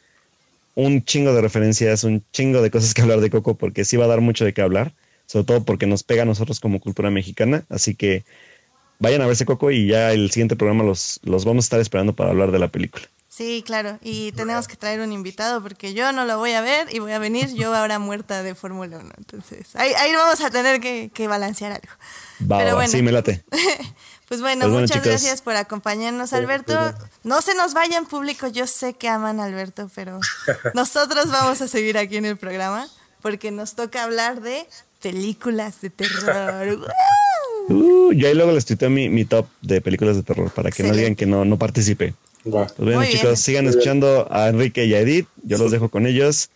un 0.76 1.04
chingo 1.04 1.34
de 1.34 1.40
referencias, 1.40 2.04
un 2.04 2.22
chingo 2.32 2.62
de 2.62 2.70
cosas 2.70 2.94
que 2.94 3.02
hablar 3.02 3.18
de 3.18 3.30
Coco 3.30 3.56
porque 3.56 3.84
sí 3.84 3.96
va 3.96 4.04
a 4.04 4.08
dar 4.08 4.20
mucho 4.20 4.44
de 4.44 4.54
qué 4.54 4.62
hablar, 4.62 4.94
sobre 5.26 5.44
todo 5.44 5.64
porque 5.64 5.88
nos 5.88 6.04
pega 6.04 6.22
a 6.22 6.24
nosotros 6.24 6.60
como 6.60 6.78
cultura 6.78 7.10
mexicana. 7.10 7.64
Así 7.68 7.96
que 7.96 8.24
vayan 9.00 9.22
a 9.22 9.26
verse 9.26 9.44
Coco 9.44 9.72
y 9.72 9.88
ya 9.88 10.12
el 10.12 10.30
siguiente 10.30 10.54
programa 10.54 10.84
los, 10.84 11.18
los 11.24 11.44
vamos 11.44 11.64
a 11.64 11.66
estar 11.66 11.80
esperando 11.80 12.14
para 12.14 12.30
hablar 12.30 12.52
de 12.52 12.60
la 12.60 12.68
película. 12.68 13.08
Sí, 13.28 13.62
claro, 13.66 13.98
y 14.02 14.32
tenemos 14.32 14.66
que 14.66 14.76
traer 14.76 15.00
un 15.00 15.12
invitado 15.12 15.60
porque 15.60 15.92
yo 15.92 16.10
no 16.12 16.24
lo 16.24 16.38
voy 16.38 16.52
a 16.52 16.62
ver 16.62 16.86
y 16.94 17.00
voy 17.00 17.12
a 17.12 17.18
venir 17.18 17.52
yo 17.54 17.74
ahora 17.74 17.98
muerta 17.98 18.42
de 18.42 18.54
Fórmula 18.54 18.96
1. 18.96 19.12
Entonces, 19.18 19.76
ahí, 19.76 19.92
ahí 19.98 20.14
vamos 20.14 20.40
a 20.40 20.50
tener 20.50 20.80
que, 20.80 21.28
balancear 21.28 21.72
algo. 21.72 21.92
Pero 22.38 22.76
bueno. 22.76 22.88
sí, 22.88 23.02
me 23.02 23.12
late. 23.12 23.44
Pues 24.28 24.40
bueno, 24.40 24.68
pues 24.68 24.80
muchas 24.80 25.04
gracias 25.04 25.40
por 25.40 25.54
acompañarnos, 25.54 26.32
Alberto. 26.32 26.74
No 27.22 27.40
se 27.42 27.54
nos 27.54 27.74
vayan 27.74 28.06
público, 28.06 28.48
yo 28.48 28.66
sé 28.66 28.94
que 28.94 29.08
aman 29.08 29.38
a 29.38 29.44
Alberto, 29.44 29.88
pero 29.94 30.18
nosotros 30.74 31.30
vamos 31.30 31.60
a 31.60 31.68
seguir 31.68 31.96
aquí 31.96 32.16
en 32.16 32.24
el 32.24 32.36
programa 32.36 32.88
porque 33.22 33.50
nos 33.50 33.74
toca 33.74 34.02
hablar 34.02 34.40
de 34.40 34.66
películas 35.00 35.80
de 35.80 35.90
terror. 35.90 36.86
uh, 37.68 38.12
yo 38.12 38.28
ahí 38.28 38.34
luego 38.34 38.50
les 38.50 38.64
tuiteo 38.64 38.90
mi, 38.90 39.08
mi 39.08 39.24
top 39.24 39.46
de 39.62 39.80
películas 39.80 40.16
de 40.16 40.24
terror 40.24 40.50
para 40.50 40.70
que 40.70 40.82
no 40.82 40.94
digan 40.94 41.14
que 41.14 41.26
no, 41.26 41.44
no 41.44 41.56
participe. 41.56 42.14
Pues 42.50 42.74
bueno, 42.78 43.04
chicos, 43.04 43.40
sigan 43.40 43.66
escuchando 43.66 44.28
a 44.30 44.48
Enrique 44.48 44.84
y 44.84 44.94
a 44.94 45.00
Edith. 45.00 45.26
Yo 45.42 45.58
los 45.58 45.70
dejo 45.70 45.88
con 45.88 46.06
ellos. 46.06 46.50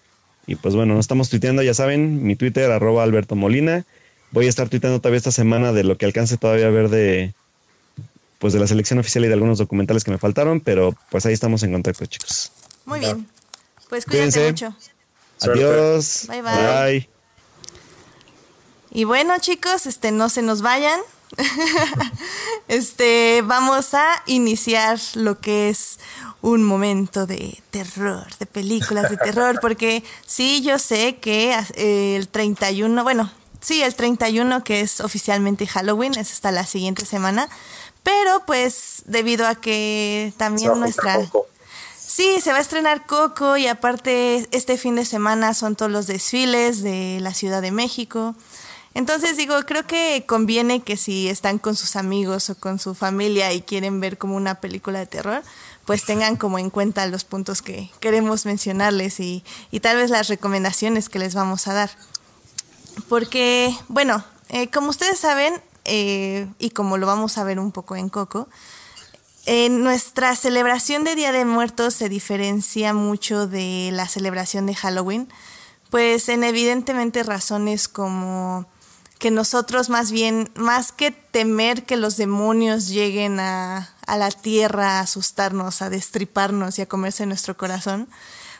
Y 0.47 0.57
pues 0.57 0.75
bueno, 0.75 0.95
nos 0.95 1.05
estamos 1.05 1.31
tuiteando, 1.31 1.63
ya 1.63 1.75
saben, 1.75 2.23
mi 2.23 2.37
Twitter, 2.37 2.71
arroba 2.71 3.03
Alberto 3.03 3.37
Molina. 3.37 3.85
Voy 4.31 4.47
a 4.47 4.49
estar 4.49 4.69
tuiteando 4.69 5.01
todavía 5.01 5.19
esta 5.19 5.33
semana 5.33 5.73
de 5.73 5.85
lo 5.85 5.99
que 5.99 6.07
alcance 6.07 6.37
todavía 6.37 6.69
a 6.69 6.71
ver 6.71 6.89
de, 6.89 7.35
pues 8.41 8.55
de 8.55 8.59
la 8.59 8.67
selección 8.67 8.99
oficial 8.99 9.25
y 9.25 9.29
de 9.29 9.35
algunos 9.35 9.59
documentales 9.59 10.03
que 10.03 10.11
me 10.11 10.19
faltaron, 10.19 10.61
pero 10.61 10.97
pues 11.11 11.27
ahí 11.27 11.35
estamos 11.35 11.63
en 11.63 11.73
contacto, 11.73 12.07
chicos. 12.07 12.51
Muy 12.87 13.01
bien. 13.01 13.29
Pues 13.89 14.07
cuídense 14.07 14.49
mucho. 14.49 14.75
Adiós. 15.43 16.27
Bye, 16.27 16.43
bye 16.43 17.09
Y 18.91 19.05
bueno, 19.05 19.35
chicos, 19.39 19.87
este 19.87 20.11
no 20.11 20.31
se 20.31 20.41
nos 20.41 20.63
vayan. 20.63 20.99
este, 22.69 23.43
vamos 23.45 23.93
a 23.93 24.23
iniciar 24.27 24.99
lo 25.15 25.39
que 25.39 25.69
es 25.69 25.99
un 26.41 26.65
momento 26.65 27.27
de 27.27 27.63
terror, 27.71 28.27
de 28.39 28.47
películas 28.47 29.11
de 29.11 29.19
terror, 29.19 29.59
porque 29.63 30.03
sí, 30.27 30.63
yo 30.63 30.79
sé 30.79 31.17
que 31.17 31.55
eh, 31.75 32.17
el 32.17 32.29
31, 32.29 33.03
bueno, 33.03 33.31
sí, 33.61 33.83
el 33.83 33.95
31 33.95 34.65
que 34.65 34.81
es 34.81 35.01
oficialmente 35.01 35.67
Halloween, 35.67 36.15
es 36.17 36.33
hasta 36.33 36.51
la 36.51 36.65
siguiente 36.65 37.05
semana, 37.05 37.49
pero 38.03 38.45
pues 38.47 39.03
debido 39.07 39.47
a 39.47 39.55
que 39.55 40.33
también 40.37 40.79
nuestra... 40.79 41.19
Sí, 41.97 42.41
se 42.41 42.51
va 42.51 42.59
a 42.59 42.61
estrenar 42.61 43.07
Coco 43.07 43.57
y 43.57 43.69
aparte 43.69 44.49
este 44.51 44.77
fin 44.77 44.97
de 44.97 45.05
semana 45.05 45.55
son 45.55 45.77
todos 45.77 45.93
los 45.93 46.09
desfiles 46.09 46.83
de 46.83 47.19
la 47.21 47.33
Ciudad 47.33 47.63
de 47.63 47.71
México. 47.71 48.35
Entonces 48.95 49.37
digo, 49.37 49.55
creo 49.65 49.87
que 49.87 50.25
conviene 50.27 50.81
que 50.81 50.97
si 50.97 51.29
están 51.29 51.59
con 51.59 51.77
sus 51.77 51.95
amigos 51.95 52.51
o 52.51 52.57
con 52.57 52.81
su 52.81 52.97
familia 52.97 53.53
y 53.53 53.63
quieren 53.63 54.01
ver 54.01 54.19
como 54.19 54.35
una 54.35 54.57
película 54.57 54.99
de 54.99 55.07
terror, 55.07 55.43
pues 55.85 56.05
tengan 56.05 56.37
como 56.37 56.59
en 56.59 56.71
cuenta 56.71 57.07
los 57.07 57.25
puntos 57.25 57.63
que 57.63 57.91
queremos 58.01 58.45
mencionarles 58.45 59.21
y, 59.21 59.45
y 59.71 59.79
tal 59.81 59.97
vez 59.97 60.11
las 60.11 60.29
recomendaciones 60.29 61.09
que 61.09 61.21
les 61.21 61.35
vamos 61.35 61.69
a 61.69 61.75
dar. 61.75 61.91
Porque, 63.09 63.75
bueno, 63.87 64.25
eh, 64.49 64.69
como 64.69 64.91
ustedes 64.91 65.19
saben, 65.21 65.55
eh, 65.93 66.47
y 66.61 66.71
como 66.71 66.99
lo 66.99 67.07
vamos 67.09 67.37
a 67.37 67.43
ver 67.43 67.59
un 67.59 67.73
poco 67.73 67.97
en 67.97 68.09
Coco, 68.09 68.49
en 69.45 69.83
nuestra 69.83 70.37
celebración 70.37 71.03
de 71.03 71.17
Día 71.17 71.33
de 71.33 71.45
Muertos 71.45 71.95
se 71.95 72.09
diferencia 72.09 72.95
mucho 72.95 73.49
de 73.49 73.91
la 73.93 74.07
celebración 74.07 74.67
de 74.67 74.77
Halloween, 74.77 75.29
pues 75.91 76.29
en 76.29 76.45
evidentemente 76.45 77.25
razones 77.25 77.89
como 77.89 78.67
que 79.19 79.33
nosotros 79.33 79.89
más 79.89 80.13
bien, 80.13 80.49
más 80.55 80.93
que 80.93 81.11
temer 81.11 81.85
que 81.85 81.97
los 81.97 82.17
demonios 82.17 82.89
lleguen 82.89 83.41
a, 83.41 83.93
a 84.07 84.17
la 84.17 84.31
tierra 84.31 84.99
a 84.99 85.01
asustarnos, 85.01 85.83
a 85.83 85.91
destriparnos 85.91 86.79
y 86.79 86.83
a 86.83 86.87
comerse 86.87 87.27
nuestro 87.27 87.57
corazón, 87.57 88.09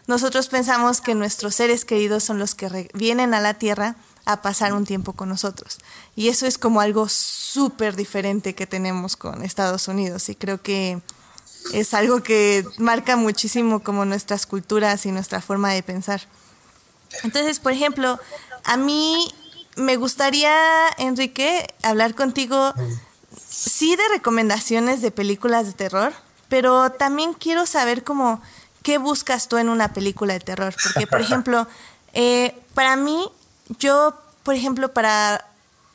nosotros 0.09 0.49
pensamos 0.49 1.01
que 1.01 1.15
nuestros 1.15 1.55
seres 1.55 1.85
queridos 1.85 2.25
son 2.25 2.41
los 2.41 2.57
que 2.57 2.91
vienen 2.93 3.35
a 3.35 3.41
la 3.41 3.55
tierra 3.55 3.95
a 4.25 4.43
pasar 4.43 4.73
un 4.73 4.85
tiempo 4.85 5.13
con 5.13 5.29
nosotros. 5.29 5.79
Y 6.17 6.29
eso 6.29 6.47
es 6.47 6.59
como 6.59 6.81
algo 6.81 7.09
súper 7.09 7.97
diferente 7.97 8.55
que 8.55 8.67
tenemos 8.67 9.17
con 9.17 9.43
Estados 9.43 9.89
Unidos 9.89 10.29
y 10.29 10.35
creo 10.35 10.61
que 10.63 11.01
es 11.73 11.95
algo 11.95 12.23
que 12.23 12.65
marca 12.79 13.17
muchísimo 13.17 13.81
como 13.81 14.05
nuestras 14.05 14.47
culturas 14.47 15.07
y 15.07 15.13
nuestra 15.13 15.41
forma 15.41 15.73
de 15.73 15.83
pensar. 15.83 16.23
Entonces, 17.23 17.59
por 17.59 17.73
ejemplo, 17.73 18.19
a 18.65 18.77
mí 18.77 19.33
me 19.77 19.97
gustaría, 19.97 20.55
Enrique, 20.99 21.67
hablar 21.83 22.15
contigo 22.15 22.73
sí 23.49 23.97
de 23.97 24.03
recomendaciones 24.13 25.03
de 25.03 25.11
películas 25.11 25.67
de 25.67 25.73
terror, 25.73 26.13
pero 26.49 26.91
también 26.91 27.35
quiero 27.35 27.67
saber 27.67 28.05
cómo, 28.05 28.43
qué 28.83 28.99
buscas 28.99 29.49
tú 29.49 29.57
en 29.59 29.69
una 29.69 29.93
película 29.93 30.33
de 30.35 30.41
terror. 30.41 30.75
Porque, 30.83 31.07
por 31.07 31.21
ejemplo, 31.21 31.67
eh, 32.13 32.59
para 32.75 32.97
mí, 32.97 33.31
yo, 33.79 34.15
por 34.43 34.55
ejemplo, 34.55 34.93
para 34.93 35.47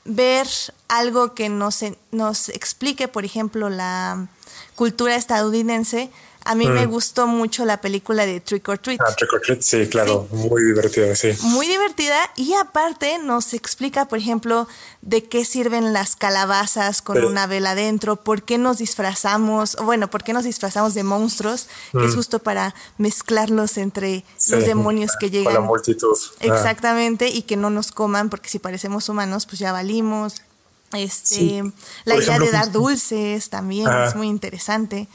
ver 0.06 0.48
algo 0.88 1.34
que 1.34 1.50
nos, 1.50 1.84
nos 2.12 2.50
explique, 2.50 3.08
por 3.08 3.26
ejemplo, 3.26 3.70
la 3.70 4.28
cultura 4.76 5.16
estadounidense, 5.16 6.12
a 6.46 6.54
mí 6.54 6.68
me 6.68 6.86
mm. 6.86 6.90
gustó 6.92 7.26
mucho 7.26 7.66
la 7.66 7.82
película 7.82 8.26
de 8.26 8.40
Trick 8.40 8.70
or 8.70 8.78
Treat. 8.78 9.02
Ah, 9.02 9.14
Trick 9.18 9.34
or 9.34 9.42
Treat, 9.42 9.62
sí, 9.62 9.88
claro, 9.88 10.28
muy 10.32 10.64
divertida, 10.64 11.16
sí. 11.16 11.30
Muy 11.42 11.68
divertida 11.68 12.18
y 12.36 12.54
aparte 12.54 13.18
nos 13.18 13.54
explica, 13.56 14.08
por 14.08 14.20
ejemplo, 14.20 14.68
de 15.02 15.24
qué 15.24 15.44
sirven 15.44 15.92
las 15.92 16.16
calabazas 16.16 17.02
con 17.02 17.24
una 17.26 17.48
vela 17.48 17.72
adentro, 17.72 18.18
por 18.18 18.44
qué 18.44 18.60
nos 18.60 18.78
disfrazamos, 18.78 19.76
bueno, 19.84 20.10
por 20.10 20.24
qué 20.24 20.34
nos 20.34 20.44
disfrazamos 20.44 20.94
de 20.94 21.04
monstruos, 21.04 21.68
que 21.92 22.06
es 22.06 22.14
mm. 22.14 22.16
justo 22.16 22.40
para 22.40 22.76
mezclarlos 23.00 23.78
entre 23.78 24.24
los 24.50 24.66
demonios 24.66 25.14
que 25.20 25.32
llegan. 25.32 25.46
Con 25.46 25.54
la 25.56 25.68
multitud. 25.68 26.16
Ah. 26.42 26.46
Exactamente, 26.46 27.28
y 27.28 27.42
que 27.42 27.56
no 27.56 27.72
nos 27.72 27.92
coman, 27.92 28.30
porque 28.30 28.50
si 28.50 28.60
parecemos 28.60 29.10
humanos, 29.10 29.48
pues 29.48 29.58
ya 29.58 29.72
valimos. 29.72 30.44
Este, 30.94 31.64
la 32.06 32.16
idea 32.16 32.40
de 32.40 32.52
dar 32.52 32.72
dulces 32.72 33.50
también 33.50 33.88
es 34.06 34.16
muy 34.16 34.28
interesante. 34.28 35.08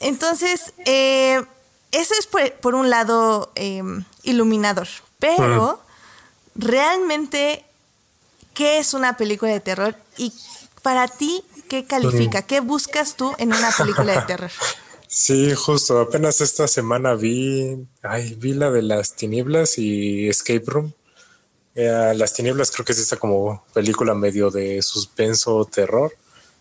Entonces, 0.00 0.72
eh, 0.84 1.42
eso 1.92 2.14
es 2.18 2.28
por, 2.60 2.74
un 2.74 2.90
lado 2.90 3.52
em, 3.54 4.04
iluminador, 4.22 4.88
pero 5.18 5.80
realmente, 6.54 7.64
¿qué 8.54 8.78
es 8.78 8.94
una 8.94 9.16
película 9.16 9.52
de 9.52 9.60
terror? 9.60 9.96
Y 10.16 10.32
para 10.82 11.08
ti, 11.08 11.42
¿qué 11.68 11.84
califica? 11.84 12.42
¿Qué 12.42 12.60
buscas 12.60 13.16
tú 13.16 13.34
en 13.38 13.52
una 13.52 13.70
película 13.72 14.20
de 14.20 14.26
terror? 14.26 14.50
Sí, 15.10 15.54
justo. 15.54 16.00
Apenas 16.00 16.42
esta 16.42 16.68
semana 16.68 17.14
vi, 17.14 17.86
ay, 18.02 18.34
vi 18.34 18.52
la 18.52 18.70
de 18.70 18.82
las 18.82 19.16
tinieblas 19.16 19.78
y 19.78 20.28
Escape 20.28 20.64
Room. 20.66 20.92
Eh, 21.74 22.12
las 22.14 22.34
tinieblas 22.34 22.70
creo 22.70 22.84
que 22.84 22.92
es 22.92 22.98
esta 22.98 23.16
como 23.16 23.64
película 23.72 24.12
medio 24.12 24.50
de 24.50 24.82
suspenso 24.82 25.64
terror 25.64 26.12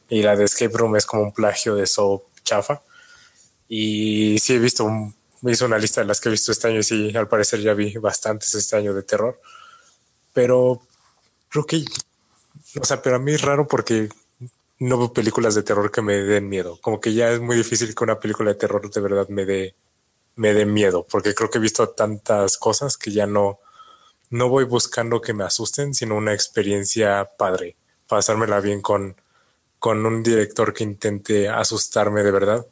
y 0.09 0.21
la 0.21 0.37
de 0.37 0.45
Escape 0.45 0.77
Room 0.77 0.95
es 0.95 1.05
como 1.05 1.23
un 1.23 1.33
plagio 1.33 1.75
de 1.75 1.87
So 1.87 2.23
chafa. 2.43 2.81
Y 3.67 4.39
sí 4.39 4.53
he 4.53 4.59
visto, 4.59 4.87
me 5.41 5.51
hizo 5.51 5.65
una 5.65 5.77
lista 5.77 6.01
de 6.01 6.07
las 6.07 6.21
que 6.21 6.29
he 6.29 6.31
visto 6.31 6.51
este 6.51 6.67
año 6.67 6.79
y 6.79 6.83
sí, 6.83 7.15
al 7.15 7.27
parecer 7.27 7.61
ya 7.61 7.73
vi 7.73 7.93
bastantes 7.97 8.53
este 8.55 8.75
año 8.75 8.93
de 8.93 9.03
terror. 9.03 9.39
Pero 10.33 10.81
creo 11.49 11.65
que, 11.65 11.85
o 12.79 12.85
sea, 12.85 13.01
pero 13.01 13.17
a 13.17 13.19
mí 13.19 13.33
es 13.33 13.41
raro 13.41 13.67
porque 13.67 14.09
no 14.79 14.97
veo 14.97 15.13
películas 15.13 15.55
de 15.55 15.63
terror 15.63 15.91
que 15.91 16.01
me 16.01 16.15
den 16.15 16.49
miedo. 16.49 16.79
Como 16.81 17.01
que 17.01 17.13
ya 17.13 17.31
es 17.31 17.39
muy 17.39 17.57
difícil 17.57 17.93
que 17.95 18.03
una 18.03 18.19
película 18.19 18.51
de 18.51 18.59
terror 18.59 18.89
de 18.89 19.01
verdad 19.01 19.27
me 19.29 19.45
dé, 19.45 19.75
me 20.35 20.53
dé 20.53 20.65
miedo, 20.65 21.05
porque 21.09 21.33
creo 21.33 21.49
que 21.49 21.57
he 21.57 21.61
visto 21.61 21.89
tantas 21.89 22.57
cosas 22.57 22.97
que 22.97 23.11
ya 23.11 23.25
no, 23.27 23.59
no 24.29 24.49
voy 24.49 24.65
buscando 24.65 25.21
que 25.21 25.33
me 25.33 25.43
asusten, 25.43 25.93
sino 25.93 26.15
una 26.15 26.33
experiencia 26.33 27.29
padre, 27.37 27.75
pasármela 28.07 28.59
bien 28.59 28.81
con, 28.81 29.15
con 29.79 30.05
un 30.05 30.23
director 30.23 30.73
que 30.73 30.83
intente 30.83 31.49
asustarme 31.49 32.23
de 32.23 32.31
verdad 32.31 32.67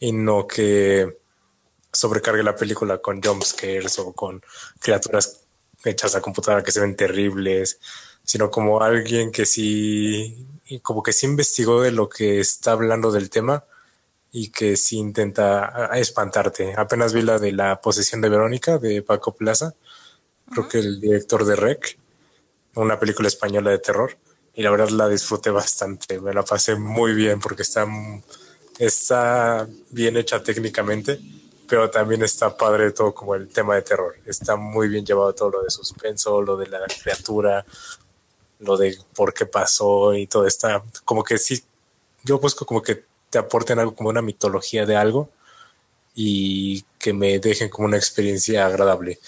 y 0.00 0.12
no 0.12 0.46
que 0.46 1.18
sobrecargue 1.92 2.42
la 2.42 2.56
película 2.56 2.98
con 2.98 3.22
jumpscares 3.22 3.98
o 3.98 4.12
con 4.12 4.42
criaturas 4.80 5.44
hechas 5.84 6.14
a 6.14 6.20
computadora 6.20 6.62
que 6.62 6.72
se 6.72 6.80
ven 6.80 6.96
terribles, 6.96 7.78
sino 8.24 8.50
como 8.50 8.82
alguien 8.82 9.30
que 9.30 9.46
sí, 9.46 10.46
como 10.82 11.02
que 11.02 11.12
sí 11.12 11.26
investigó 11.26 11.82
de 11.82 11.92
lo 11.92 12.08
que 12.08 12.40
está 12.40 12.72
hablando 12.72 13.12
del 13.12 13.30
tema 13.30 13.64
y 14.32 14.50
que 14.50 14.76
sí 14.76 14.98
intenta 14.98 15.90
espantarte. 15.94 16.74
Apenas 16.76 17.12
vi 17.12 17.22
la 17.22 17.38
de 17.38 17.52
la 17.52 17.80
posesión 17.80 18.20
de 18.20 18.28
Verónica 18.28 18.78
de 18.78 19.02
Paco 19.02 19.34
Plaza, 19.34 19.74
creo 20.50 20.68
que 20.68 20.78
el 20.78 21.00
director 21.00 21.44
de 21.44 21.56
Rec, 21.56 21.98
una 22.76 22.98
película 22.98 23.28
española 23.28 23.70
de 23.70 23.78
terror, 23.78 24.16
y 24.54 24.62
la 24.62 24.70
verdad 24.70 24.90
la 24.90 25.08
disfruté 25.08 25.50
bastante, 25.50 26.20
me 26.20 26.32
la 26.32 26.44
pasé 26.44 26.74
muy 26.76 27.14
bien 27.14 27.40
porque 27.40 27.62
está 27.62 27.86
está 28.80 29.68
bien 29.90 30.16
hecha 30.16 30.42
técnicamente, 30.42 31.20
pero 31.68 31.90
también 31.90 32.22
está 32.22 32.56
padre 32.56 32.90
todo 32.92 33.14
como 33.14 33.34
el 33.34 33.46
tema 33.48 33.74
de 33.74 33.82
terror. 33.82 34.16
Está 34.24 34.56
muy 34.56 34.88
bien 34.88 35.04
llevado 35.04 35.34
todo 35.34 35.50
lo 35.50 35.62
de 35.62 35.70
suspenso, 35.70 36.40
lo 36.40 36.56
de 36.56 36.66
la 36.66 36.80
criatura, 37.02 37.64
lo 38.58 38.78
de 38.78 38.98
por 39.14 39.34
qué 39.34 39.44
pasó 39.44 40.14
y 40.14 40.26
todo 40.26 40.46
está 40.46 40.82
como 41.04 41.22
que 41.22 41.36
sí, 41.36 41.62
yo 42.24 42.38
busco 42.38 42.64
como 42.64 42.80
que 42.82 43.04
te 43.28 43.38
aporten 43.38 43.78
algo 43.78 43.94
como 43.94 44.08
una 44.08 44.22
mitología 44.22 44.86
de 44.86 44.96
algo 44.96 45.28
y 46.14 46.82
que 46.98 47.12
me 47.12 47.38
dejen 47.38 47.68
como 47.68 47.86
una 47.86 47.98
experiencia 47.98 48.64
agradable. 48.64 49.20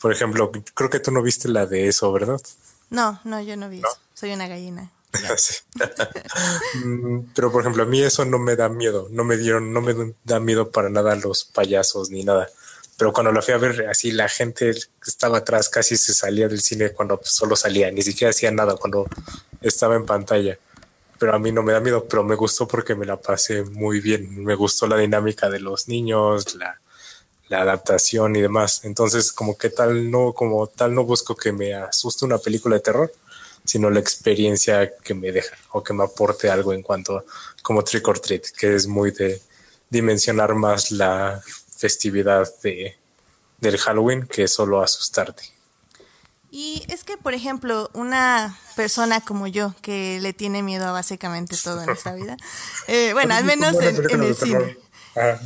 Por 0.00 0.12
ejemplo, 0.12 0.50
creo 0.74 0.90
que 0.90 1.00
tú 1.00 1.10
no 1.10 1.22
viste 1.22 1.48
la 1.48 1.66
de 1.66 1.88
eso, 1.88 2.10
¿verdad? 2.12 2.40
No, 2.88 3.20
no, 3.24 3.42
yo 3.42 3.56
no 3.56 3.68
vi 3.68 3.78
eso. 3.78 3.98
Soy 4.14 4.32
una 4.32 4.46
gallina. 4.46 4.92
Mm, 6.74 7.32
pero 7.34 7.52
por 7.52 7.60
ejemplo, 7.60 7.82
a 7.82 7.86
mí 7.86 8.00
eso 8.00 8.24
no 8.24 8.38
me 8.38 8.56
da 8.56 8.68
miedo, 8.68 9.08
no 9.10 9.24
me 9.24 9.36
dieron, 9.36 9.72
no 9.72 9.82
me 9.82 10.14
da 10.24 10.40
miedo 10.40 10.70
para 10.70 10.88
nada 10.88 11.14
los 11.16 11.44
payasos 11.44 12.10
ni 12.10 12.24
nada. 12.24 12.48
Pero 12.96 13.12
cuando 13.12 13.32
la 13.32 13.42
fui 13.42 13.52
a 13.52 13.58
ver, 13.58 13.88
así 13.88 14.10
la 14.10 14.28
gente 14.28 14.72
que 14.72 15.10
estaba 15.10 15.38
atrás 15.38 15.68
casi 15.68 15.96
se 15.96 16.14
salía 16.14 16.48
del 16.48 16.60
cine 16.60 16.92
cuando 16.92 17.20
solo 17.24 17.56
salía, 17.56 17.90
ni 17.90 18.02
siquiera 18.02 18.30
hacía 18.30 18.50
nada 18.50 18.76
cuando 18.76 19.06
estaba 19.60 19.96
en 19.96 20.06
pantalla. 20.06 20.58
Pero 21.18 21.34
a 21.34 21.38
mí 21.38 21.52
no 21.52 21.62
me 21.62 21.72
da 21.72 21.80
miedo, 21.80 22.06
pero 22.08 22.24
me 22.24 22.34
gustó 22.34 22.66
porque 22.66 22.94
me 22.94 23.06
la 23.06 23.20
pasé 23.20 23.64
muy 23.64 24.00
bien. 24.00 24.44
Me 24.44 24.54
gustó 24.54 24.86
la 24.86 24.96
dinámica 24.96 25.50
de 25.50 25.60
los 25.60 25.88
niños, 25.88 26.54
la, 26.54 26.80
la 27.48 27.60
adaptación 27.62 28.34
y 28.34 28.40
demás. 28.40 28.80
Entonces, 28.84 29.30
como 29.30 29.58
que 29.58 29.68
tal 29.68 30.10
no, 30.10 30.32
como 30.32 30.66
tal 30.68 30.94
no 30.94 31.04
busco 31.04 31.36
que 31.36 31.52
me 31.52 31.74
asuste 31.74 32.24
una 32.24 32.38
película 32.38 32.76
de 32.76 32.80
terror, 32.80 33.12
sino 33.64 33.90
la 33.90 34.00
experiencia 34.00 34.96
que 34.98 35.14
me 35.14 35.32
deja 35.32 35.56
o 35.70 35.82
que 35.82 35.92
me 35.92 36.04
aporte 36.04 36.50
algo 36.50 36.72
en 36.72 36.82
cuanto 36.82 37.18
a, 37.18 37.24
como 37.62 37.82
Trick 37.82 38.06
or 38.08 38.18
Treat, 38.18 38.46
que 38.58 38.74
es 38.74 38.86
muy 38.86 39.10
de 39.10 39.40
dimensionar 39.88 40.54
más 40.54 40.90
la 40.90 41.40
festividad 41.76 42.48
de, 42.62 42.96
del 43.58 43.78
Halloween 43.78 44.26
que 44.26 44.48
solo 44.48 44.82
asustarte. 44.82 45.42
Y 46.50 46.84
es 46.88 47.02
que, 47.02 47.16
por 47.16 47.32
ejemplo, 47.32 47.90
una 47.94 48.58
persona 48.76 49.22
como 49.22 49.46
yo, 49.46 49.74
que 49.80 50.18
le 50.20 50.34
tiene 50.34 50.62
miedo 50.62 50.86
a 50.86 50.92
básicamente 50.92 51.56
todo 51.56 51.82
en 51.82 51.90
esta 51.90 52.12
vida, 52.12 52.36
eh, 52.88 53.12
bueno, 53.14 53.34
al 53.34 53.44
menos 53.44 53.74
en, 53.80 54.22
el 54.22 54.36
cine, 54.36 54.76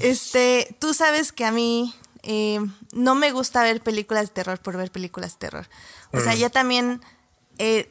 este, 0.00 0.74
tú 0.80 0.94
sabes 0.94 1.30
que 1.30 1.44
a 1.44 1.52
mí 1.52 1.94
eh, 2.24 2.58
no 2.92 3.14
me 3.14 3.30
gusta 3.30 3.62
ver 3.62 3.80
películas 3.80 4.28
de 4.28 4.34
terror 4.34 4.58
por 4.58 4.76
ver 4.76 4.90
películas 4.90 5.34
de 5.34 5.38
terror. 5.38 5.68
O 6.12 6.20
sea, 6.20 6.34
mm. 6.34 6.38
ya 6.38 6.50
también 6.50 7.00
eh, 7.58 7.88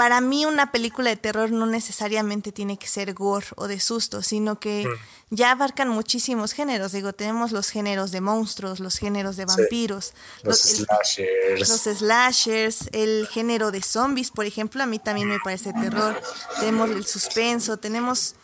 para 0.00 0.22
mí 0.22 0.46
una 0.46 0.72
película 0.72 1.10
de 1.10 1.16
terror 1.16 1.50
no 1.52 1.66
necesariamente 1.66 2.52
tiene 2.52 2.78
que 2.78 2.86
ser 2.86 3.12
gore 3.12 3.44
o 3.56 3.68
de 3.68 3.78
susto, 3.80 4.22
sino 4.22 4.58
que 4.58 4.86
mm. 4.86 5.34
ya 5.34 5.50
abarcan 5.50 5.90
muchísimos 5.90 6.52
géneros. 6.52 6.92
Digo, 6.92 7.12
tenemos 7.12 7.52
los 7.52 7.68
géneros 7.68 8.10
de 8.10 8.22
monstruos, 8.22 8.80
los 8.80 8.96
géneros 8.96 9.36
de 9.36 9.44
vampiros, 9.44 10.14
los, 10.42 10.58
slashers. 10.58 11.60
los 11.60 11.98
slashers, 11.98 12.88
el 12.92 13.28
género 13.28 13.70
de 13.72 13.82
zombies, 13.82 14.30
por 14.30 14.46
ejemplo, 14.46 14.82
a 14.82 14.86
mí 14.86 14.98
también 14.98 15.28
me 15.28 15.38
parece 15.38 15.74
terror. 15.74 16.18
Tenemos 16.60 16.88
el 16.88 17.04
suspenso, 17.04 17.76
tenemos 17.76 18.36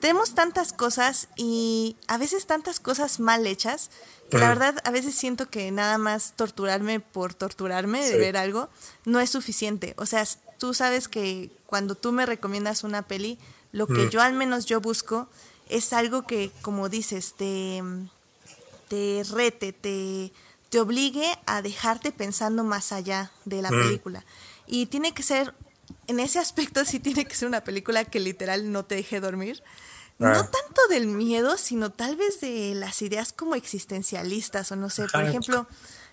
tenemos 0.00 0.34
tantas 0.34 0.72
cosas 0.72 1.28
y 1.36 1.96
a 2.08 2.18
veces 2.18 2.46
tantas 2.46 2.80
cosas 2.80 3.20
mal 3.20 3.46
hechas 3.46 3.90
que 4.30 4.38
la 4.38 4.48
verdad 4.48 4.78
a 4.84 4.90
veces 4.90 5.14
siento 5.14 5.50
que 5.50 5.70
nada 5.70 5.98
más 5.98 6.32
torturarme 6.36 7.00
por 7.00 7.34
torturarme 7.34 8.02
de 8.08 8.16
ver 8.16 8.38
algo 8.38 8.70
no 9.04 9.20
es 9.20 9.28
suficiente. 9.28 9.94
O 9.98 10.06
sea, 10.06 10.24
tú 10.58 10.72
sabes 10.72 11.06
que 11.06 11.50
cuando 11.66 11.94
tú 11.96 12.12
me 12.12 12.24
recomiendas 12.24 12.82
una 12.82 13.02
peli, 13.02 13.38
lo 13.72 13.86
que 13.86 14.08
yo 14.08 14.22
al 14.22 14.32
menos 14.32 14.64
yo 14.64 14.80
busco 14.80 15.28
es 15.68 15.92
algo 15.92 16.26
que, 16.26 16.50
como 16.62 16.88
dices, 16.88 17.34
te, 17.34 17.82
te 18.88 19.22
rete, 19.30 19.72
te, 19.72 20.32
te 20.70 20.80
obligue 20.80 21.26
a 21.46 21.60
dejarte 21.60 22.12
pensando 22.12 22.64
más 22.64 22.92
allá 22.92 23.32
de 23.44 23.60
la 23.60 23.68
película. 23.68 24.24
Y 24.66 24.86
tiene 24.86 25.12
que 25.12 25.22
ser, 25.22 25.54
en 26.06 26.20
ese 26.20 26.38
aspecto 26.38 26.84
sí 26.84 27.00
tiene 27.00 27.24
que 27.24 27.34
ser 27.34 27.48
una 27.48 27.64
película 27.64 28.04
que 28.04 28.20
literal 28.20 28.72
no 28.72 28.84
te 28.84 28.96
deje 28.96 29.20
dormir. 29.20 29.62
No 30.18 30.28
ah. 30.28 30.50
tanto 30.50 30.80
del 30.88 31.06
miedo, 31.06 31.56
sino 31.56 31.90
tal 31.90 32.16
vez 32.16 32.40
de 32.40 32.74
las 32.74 33.02
ideas 33.02 33.32
como 33.32 33.54
existencialistas 33.54 34.70
o 34.70 34.76
no 34.76 34.88
sé. 34.88 35.06
Por 35.08 35.24
ejemplo, 35.24 35.66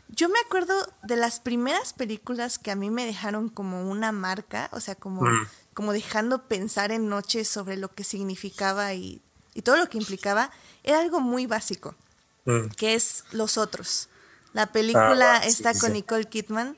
yo 0.09 0.29
me 0.29 0.39
acuerdo 0.39 0.73
de 1.03 1.15
las 1.15 1.39
primeras 1.39 1.93
películas 1.93 2.57
que 2.57 2.71
a 2.71 2.75
mí 2.75 2.89
me 2.89 3.05
dejaron 3.05 3.49
como 3.49 3.89
una 3.89 4.11
marca, 4.11 4.69
o 4.71 4.79
sea, 4.79 4.95
como, 4.95 5.21
mm. 5.21 5.47
como 5.73 5.93
dejando 5.93 6.47
pensar 6.47 6.91
en 6.91 7.09
noches 7.09 7.47
sobre 7.47 7.77
lo 7.77 7.93
que 7.93 8.03
significaba 8.03 8.93
y, 8.93 9.21
todo 9.63 9.75
lo 9.75 9.89
que 9.89 9.97
implicaba, 9.97 10.51
era 10.83 11.01
algo 11.01 11.19
muy 11.19 11.45
básico, 11.45 11.93
mm. 12.45 12.69
que 12.77 12.95
es 12.95 13.25
Los 13.31 13.57
Otros. 13.57 14.07
La 14.53 14.71
película 14.71 15.35
ah, 15.35 15.45
está 15.45 15.77
con 15.77 15.93
Nicole 15.93 16.25
Kidman. 16.25 16.77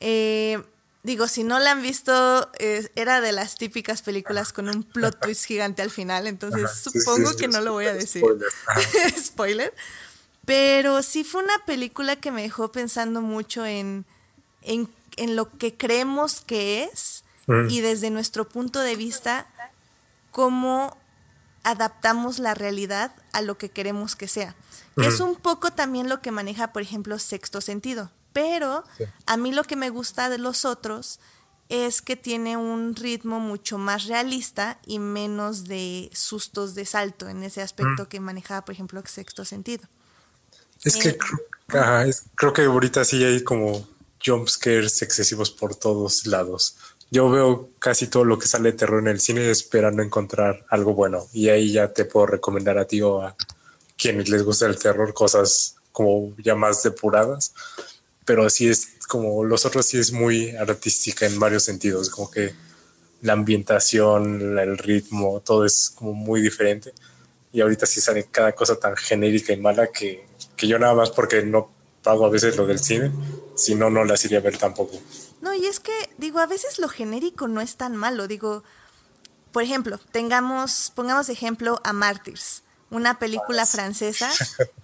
Eh, 0.00 0.62
digo, 1.02 1.28
si 1.28 1.44
no 1.44 1.58
la 1.58 1.72
han 1.72 1.82
visto, 1.82 2.50
era 2.94 3.20
de 3.20 3.32
las 3.32 3.56
típicas 3.56 4.02
películas 4.02 4.52
con 4.52 4.68
un 4.68 4.82
plot 4.82 5.20
twist 5.20 5.44
gigante 5.44 5.82
al 5.82 5.90
final, 5.90 6.26
entonces 6.26 6.70
supongo 6.70 7.36
que 7.36 7.48
no 7.48 7.60
lo 7.60 7.72
voy 7.72 7.86
a 7.86 7.94
decir. 7.94 8.22
Spoiler. 9.18 9.72
Pero 10.44 11.02
sí 11.02 11.24
fue 11.24 11.42
una 11.42 11.64
película 11.64 12.16
que 12.16 12.30
me 12.30 12.42
dejó 12.42 12.72
pensando 12.72 13.20
mucho 13.20 13.64
en, 13.64 14.04
en, 14.62 14.88
lo 15.36 15.56
que 15.58 15.76
creemos 15.76 16.40
que 16.40 16.84
es 16.84 17.24
mm. 17.46 17.70
y 17.70 17.80
desde 17.80 18.10
nuestro 18.10 18.48
punto 18.48 18.80
de 18.80 18.96
vista, 18.96 19.46
cómo 20.30 20.96
adaptamos 21.62 22.38
la 22.38 22.54
realidad 22.54 23.12
a 23.32 23.42
lo 23.42 23.58
que 23.58 23.68
queremos 23.68 24.16
que 24.16 24.28
sea. 24.28 24.56
Que 24.96 25.06
es 25.06 25.20
un 25.20 25.36
poco 25.36 25.70
también 25.70 26.10
lo 26.10 26.20
que 26.20 26.30
maneja, 26.30 26.72
por 26.72 26.82
ejemplo, 26.82 27.18
sexto 27.18 27.60
sentido. 27.60 28.10
Pero 28.32 28.84
a 29.26 29.36
mí 29.36 29.52
lo 29.52 29.64
que 29.64 29.76
me 29.76 29.90
gusta 29.90 30.28
de 30.28 30.38
los 30.38 30.64
otros 30.64 31.20
es 31.70 32.02
que 32.02 32.16
tiene 32.16 32.56
un 32.56 32.96
ritmo 32.96 33.38
mucho 33.38 33.78
más 33.78 34.06
realista 34.06 34.80
y 34.86 34.98
menos 34.98 35.64
de 35.66 36.10
sustos 36.12 36.74
de 36.74 36.84
salto 36.84 37.28
en 37.28 37.44
ese 37.44 37.62
aspecto 37.62 38.08
que 38.08 38.18
manejaba, 38.18 38.64
por 38.64 38.74
ejemplo, 38.74 39.00
sexto 39.06 39.44
sentido. 39.44 39.84
Es 40.82 40.96
que 40.96 41.10
eh, 41.10 42.14
creo 42.34 42.52
que 42.52 42.62
ahorita 42.62 43.04
sí 43.04 43.22
hay 43.22 43.44
como 43.44 43.86
jumpscares 44.24 45.00
excesivos 45.02 45.52
por 45.52 45.76
todos 45.76 46.26
lados. 46.26 46.76
Yo 47.12 47.30
veo 47.30 47.70
casi 47.78 48.08
todo 48.08 48.24
lo 48.24 48.38
que 48.38 48.48
sale 48.48 48.72
de 48.72 48.78
terror 48.78 49.00
en 49.00 49.08
el 49.08 49.20
cine 49.20 49.48
esperando 49.48 50.02
encontrar 50.02 50.66
algo 50.70 50.94
bueno. 50.94 51.26
Y 51.32 51.50
ahí 51.50 51.72
ya 51.72 51.92
te 51.92 52.04
puedo 52.04 52.26
recomendar 52.26 52.78
a 52.78 52.86
ti 52.86 53.00
o 53.00 53.22
a 53.22 53.36
quienes 53.96 54.28
les 54.28 54.42
gusta 54.42 54.66
el 54.66 54.78
terror 54.78 55.14
cosas 55.14 55.76
como 55.92 56.34
ya 56.38 56.56
más 56.56 56.82
depuradas 56.82 57.52
pero 58.30 58.48
sí 58.48 58.68
es 58.68 58.96
como 59.08 59.42
los 59.42 59.66
otros 59.66 59.86
sí 59.86 59.98
es 59.98 60.12
muy 60.12 60.54
artística 60.54 61.26
en 61.26 61.40
varios 61.40 61.64
sentidos, 61.64 62.08
como 62.10 62.30
que 62.30 62.54
la 63.22 63.32
ambientación, 63.32 64.56
el 64.56 64.78
ritmo, 64.78 65.40
todo 65.40 65.64
es 65.64 65.90
como 65.96 66.12
muy 66.12 66.40
diferente. 66.40 66.92
Y 67.52 67.60
ahorita 67.60 67.86
sí 67.86 68.00
sale 68.00 68.28
cada 68.30 68.52
cosa 68.52 68.78
tan 68.78 68.96
genérica 68.96 69.52
y 69.52 69.56
mala 69.56 69.88
que, 69.88 70.24
que 70.56 70.68
yo 70.68 70.78
nada 70.78 70.94
más 70.94 71.10
porque 71.10 71.42
no 71.42 71.72
pago 72.04 72.24
a 72.24 72.30
veces 72.30 72.56
lo 72.56 72.68
del 72.68 72.78
cine, 72.78 73.10
si 73.56 73.74
no, 73.74 73.90
no 73.90 74.04
las 74.04 74.24
iría 74.24 74.38
a 74.38 74.42
ver 74.42 74.56
tampoco. 74.58 74.96
No, 75.40 75.52
y 75.52 75.66
es 75.66 75.80
que, 75.80 75.92
digo, 76.16 76.38
a 76.38 76.46
veces 76.46 76.78
lo 76.78 76.88
genérico 76.88 77.48
no 77.48 77.60
es 77.60 77.76
tan 77.76 77.96
malo. 77.96 78.28
Digo, 78.28 78.62
por 79.50 79.64
ejemplo, 79.64 79.98
tengamos, 80.12 80.92
pongamos 80.94 81.28
ejemplo 81.30 81.80
a 81.82 81.92
Martyrs 81.92 82.62
una 82.90 83.18
película 83.18 83.66
francesa 83.66 84.30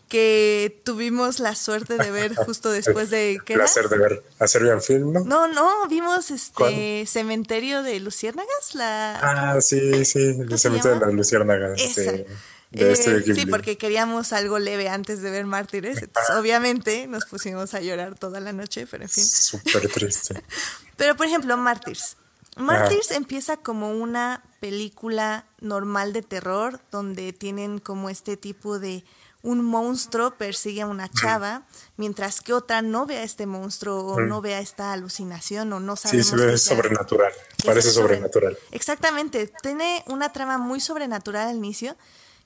que 0.08 0.80
tuvimos 0.84 1.40
la 1.40 1.54
suerte 1.54 1.98
de 1.98 2.10
ver 2.10 2.34
justo 2.34 2.70
después 2.70 3.10
de 3.10 3.40
¿qué 3.44 3.54
placer 3.54 3.88
de 3.88 3.98
ver 3.98 4.22
a 4.38 4.46
Serbian 4.46 4.80
Film, 4.80 5.12
¿no? 5.12 5.20
No, 5.24 5.48
no, 5.48 5.88
vimos 5.88 6.30
este 6.30 7.04
Cementerio 7.06 7.82
de 7.82 8.00
Luciérnagas, 8.00 8.74
la 8.74 9.18
Ah, 9.20 9.60
sí, 9.60 10.04
sí, 10.04 10.18
el 10.18 10.58
Cementerio 10.58 10.98
de 10.98 11.06
las 11.06 11.14
Luciérnagas. 11.14 11.76
De, 11.76 11.84
este 11.84 12.26
eh, 12.72 13.22
sí, 13.34 13.46
porque 13.46 13.78
queríamos 13.78 14.32
algo 14.32 14.58
leve 14.58 14.88
antes 14.88 15.22
de 15.22 15.30
ver 15.30 15.46
Mártires. 15.46 15.98
Obviamente 16.36 17.06
nos 17.06 17.24
pusimos 17.24 17.74
a 17.74 17.80
llorar 17.80 18.18
toda 18.18 18.40
la 18.40 18.52
noche, 18.52 18.86
pero 18.90 19.04
en 19.04 19.08
fin. 19.08 19.24
Súper 19.24 19.88
triste. 19.88 20.42
pero, 20.96 21.16
por 21.16 21.26
ejemplo, 21.26 21.56
Mártires. 21.56 22.16
Martyrs 22.56 23.10
empieza 23.10 23.56
como 23.56 23.90
una 23.90 24.42
película 24.60 25.46
normal 25.60 26.12
de 26.12 26.22
terror 26.22 26.80
donde 26.90 27.32
tienen 27.32 27.78
como 27.78 28.08
este 28.08 28.36
tipo 28.36 28.78
de 28.78 29.04
un 29.42 29.64
monstruo 29.64 30.32
persigue 30.36 30.82
a 30.82 30.86
una 30.86 31.08
chava, 31.08 31.66
mientras 31.96 32.40
que 32.40 32.52
otra 32.52 32.82
no 32.82 33.06
ve 33.06 33.18
a 33.18 33.22
este 33.22 33.46
monstruo 33.46 33.98
o 33.98 34.20
no 34.20 34.40
ve 34.40 34.54
a 34.54 34.60
esta 34.60 34.92
alucinación 34.92 35.72
o 35.72 35.78
no 35.78 35.94
sabe. 35.94 36.22
Sí, 36.22 36.28
se 36.28 36.36
ve 36.36 36.58
sobrenatural, 36.58 37.32
parece 37.64 37.92
sobrenatural. 37.92 38.58
Exactamente, 38.72 39.52
tiene 39.62 40.02
una 40.08 40.32
trama 40.32 40.58
muy 40.58 40.80
sobrenatural 40.80 41.48
al 41.48 41.56
inicio 41.56 41.96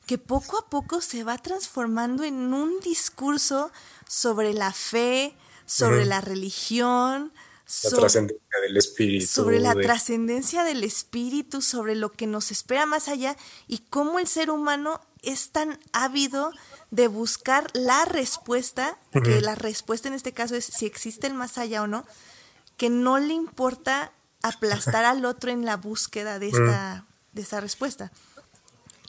que 0.06 0.18
poco 0.18 0.58
a 0.58 0.68
poco 0.68 1.00
se 1.00 1.24
va 1.24 1.38
transformando 1.38 2.24
en 2.24 2.52
un 2.52 2.80
discurso 2.80 3.70
sobre 4.06 4.52
la 4.52 4.72
fe, 4.72 5.34
sobre 5.64 6.04
la 6.04 6.20
religión, 6.20 7.32
la 7.84 7.90
trascendencia 7.98 8.60
del 8.62 8.76
espíritu. 8.76 9.26
Sobre 9.26 9.60
la 9.60 9.74
trascendencia 9.74 10.64
del 10.64 10.84
espíritu, 10.84 11.62
sobre 11.62 11.94
lo 11.94 12.10
que 12.12 12.26
nos 12.26 12.50
espera 12.50 12.86
más 12.86 13.08
allá 13.08 13.36
y 13.66 13.78
cómo 13.78 14.18
el 14.18 14.26
ser 14.26 14.50
humano 14.50 15.00
es 15.22 15.50
tan 15.50 15.78
ávido 15.92 16.52
de 16.90 17.08
buscar 17.08 17.68
la 17.72 18.04
respuesta, 18.04 18.98
que 19.12 19.40
la 19.40 19.54
respuesta 19.54 20.08
en 20.08 20.14
este 20.14 20.32
caso 20.32 20.56
es 20.56 20.64
si 20.64 20.86
existe 20.86 21.26
el 21.26 21.34
más 21.34 21.58
allá 21.58 21.82
o 21.82 21.86
no, 21.86 22.04
que 22.76 22.90
no 22.90 23.18
le 23.18 23.34
importa 23.34 24.12
aplastar 24.42 25.04
al 25.04 25.24
otro 25.24 25.50
en 25.50 25.64
la 25.64 25.76
búsqueda 25.76 26.38
de 26.38 26.48
esta, 26.48 27.06
de 27.32 27.42
esa 27.42 27.60
respuesta. 27.60 28.10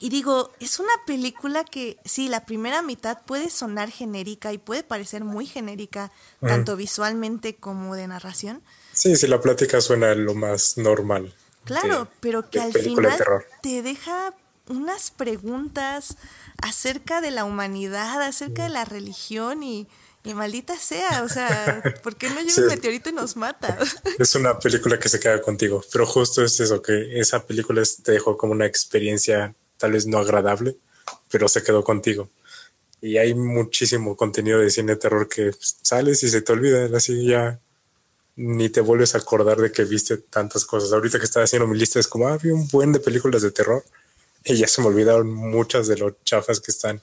Y 0.02 0.08
digo, 0.08 0.50
es 0.58 0.80
una 0.80 0.90
película 1.06 1.62
que 1.62 1.96
sí, 2.04 2.28
la 2.28 2.44
primera 2.44 2.82
mitad 2.82 3.18
puede 3.24 3.48
sonar 3.50 3.88
genérica 3.88 4.52
y 4.52 4.58
puede 4.58 4.82
parecer 4.82 5.22
muy 5.22 5.46
genérica, 5.46 6.10
tanto 6.40 6.74
visualmente 6.74 7.54
como 7.54 7.94
de 7.94 8.08
narración. 8.08 8.64
Sí, 8.92 9.14
si 9.14 9.28
la 9.28 9.40
plática 9.40 9.80
suena 9.80 10.12
lo 10.16 10.34
más 10.34 10.76
normal. 10.76 11.32
Claro, 11.62 12.08
pero 12.18 12.50
que 12.50 12.58
al 12.58 12.72
final 12.72 13.16
te 13.62 13.82
deja 13.82 14.34
unas 14.66 15.12
preguntas 15.12 16.16
acerca 16.60 17.20
de 17.20 17.30
la 17.30 17.44
humanidad, 17.44 18.22
acerca 18.22 18.64
de 18.64 18.70
la 18.70 18.84
religión 18.84 19.62
y, 19.62 19.86
maldita 20.24 20.76
sea, 20.76 21.22
o 21.22 21.28
sea, 21.28 21.80
¿por 22.02 22.16
qué 22.16 22.28
no 22.28 22.40
llega 22.40 22.60
un 22.60 22.66
meteorito 22.66 23.10
y 23.10 23.12
nos 23.12 23.36
mata? 23.36 23.78
Es 24.18 24.34
una 24.34 24.58
película 24.58 24.98
que 24.98 25.08
se 25.08 25.20
queda 25.20 25.40
contigo, 25.40 25.80
pero 25.92 26.06
justo 26.06 26.42
es 26.42 26.58
eso, 26.58 26.82
que 26.82 27.20
esa 27.20 27.46
película 27.46 27.80
te 28.02 28.10
dejó 28.10 28.36
como 28.36 28.52
una 28.52 28.66
experiencia 28.66 29.54
tal 29.82 29.90
vez 29.90 30.06
no 30.06 30.18
agradable, 30.18 30.76
pero 31.28 31.48
se 31.48 31.64
quedó 31.64 31.82
contigo. 31.82 32.30
Y 33.00 33.18
hay 33.18 33.34
muchísimo 33.34 34.16
contenido 34.16 34.60
de 34.60 34.70
cine 34.70 34.92
de 34.92 35.00
terror 35.00 35.28
que 35.28 35.50
sales 35.60 36.22
y 36.22 36.28
se 36.28 36.40
te 36.40 36.52
olvida, 36.52 36.88
así 36.96 37.26
ya 37.26 37.58
ni 38.36 38.68
te 38.68 38.80
vuelves 38.80 39.16
a 39.16 39.18
acordar 39.18 39.58
de 39.58 39.72
que 39.72 39.82
viste 39.82 40.18
tantas 40.18 40.64
cosas. 40.64 40.92
Ahorita 40.92 41.18
que 41.18 41.24
estaba 41.24 41.42
haciendo 41.42 41.66
mi 41.66 41.76
lista 41.76 41.98
es 41.98 42.06
como, 42.06 42.28
ah, 42.28 42.38
vi 42.40 42.50
un 42.50 42.68
buen 42.68 42.92
de 42.92 43.00
películas 43.00 43.42
de 43.42 43.50
terror 43.50 43.84
y 44.44 44.56
ya 44.56 44.68
se 44.68 44.80
me 44.82 44.86
olvidaron 44.86 45.34
muchas 45.34 45.88
de 45.88 45.96
los 45.96 46.12
chafas 46.22 46.60
que 46.60 46.70
están. 46.70 47.02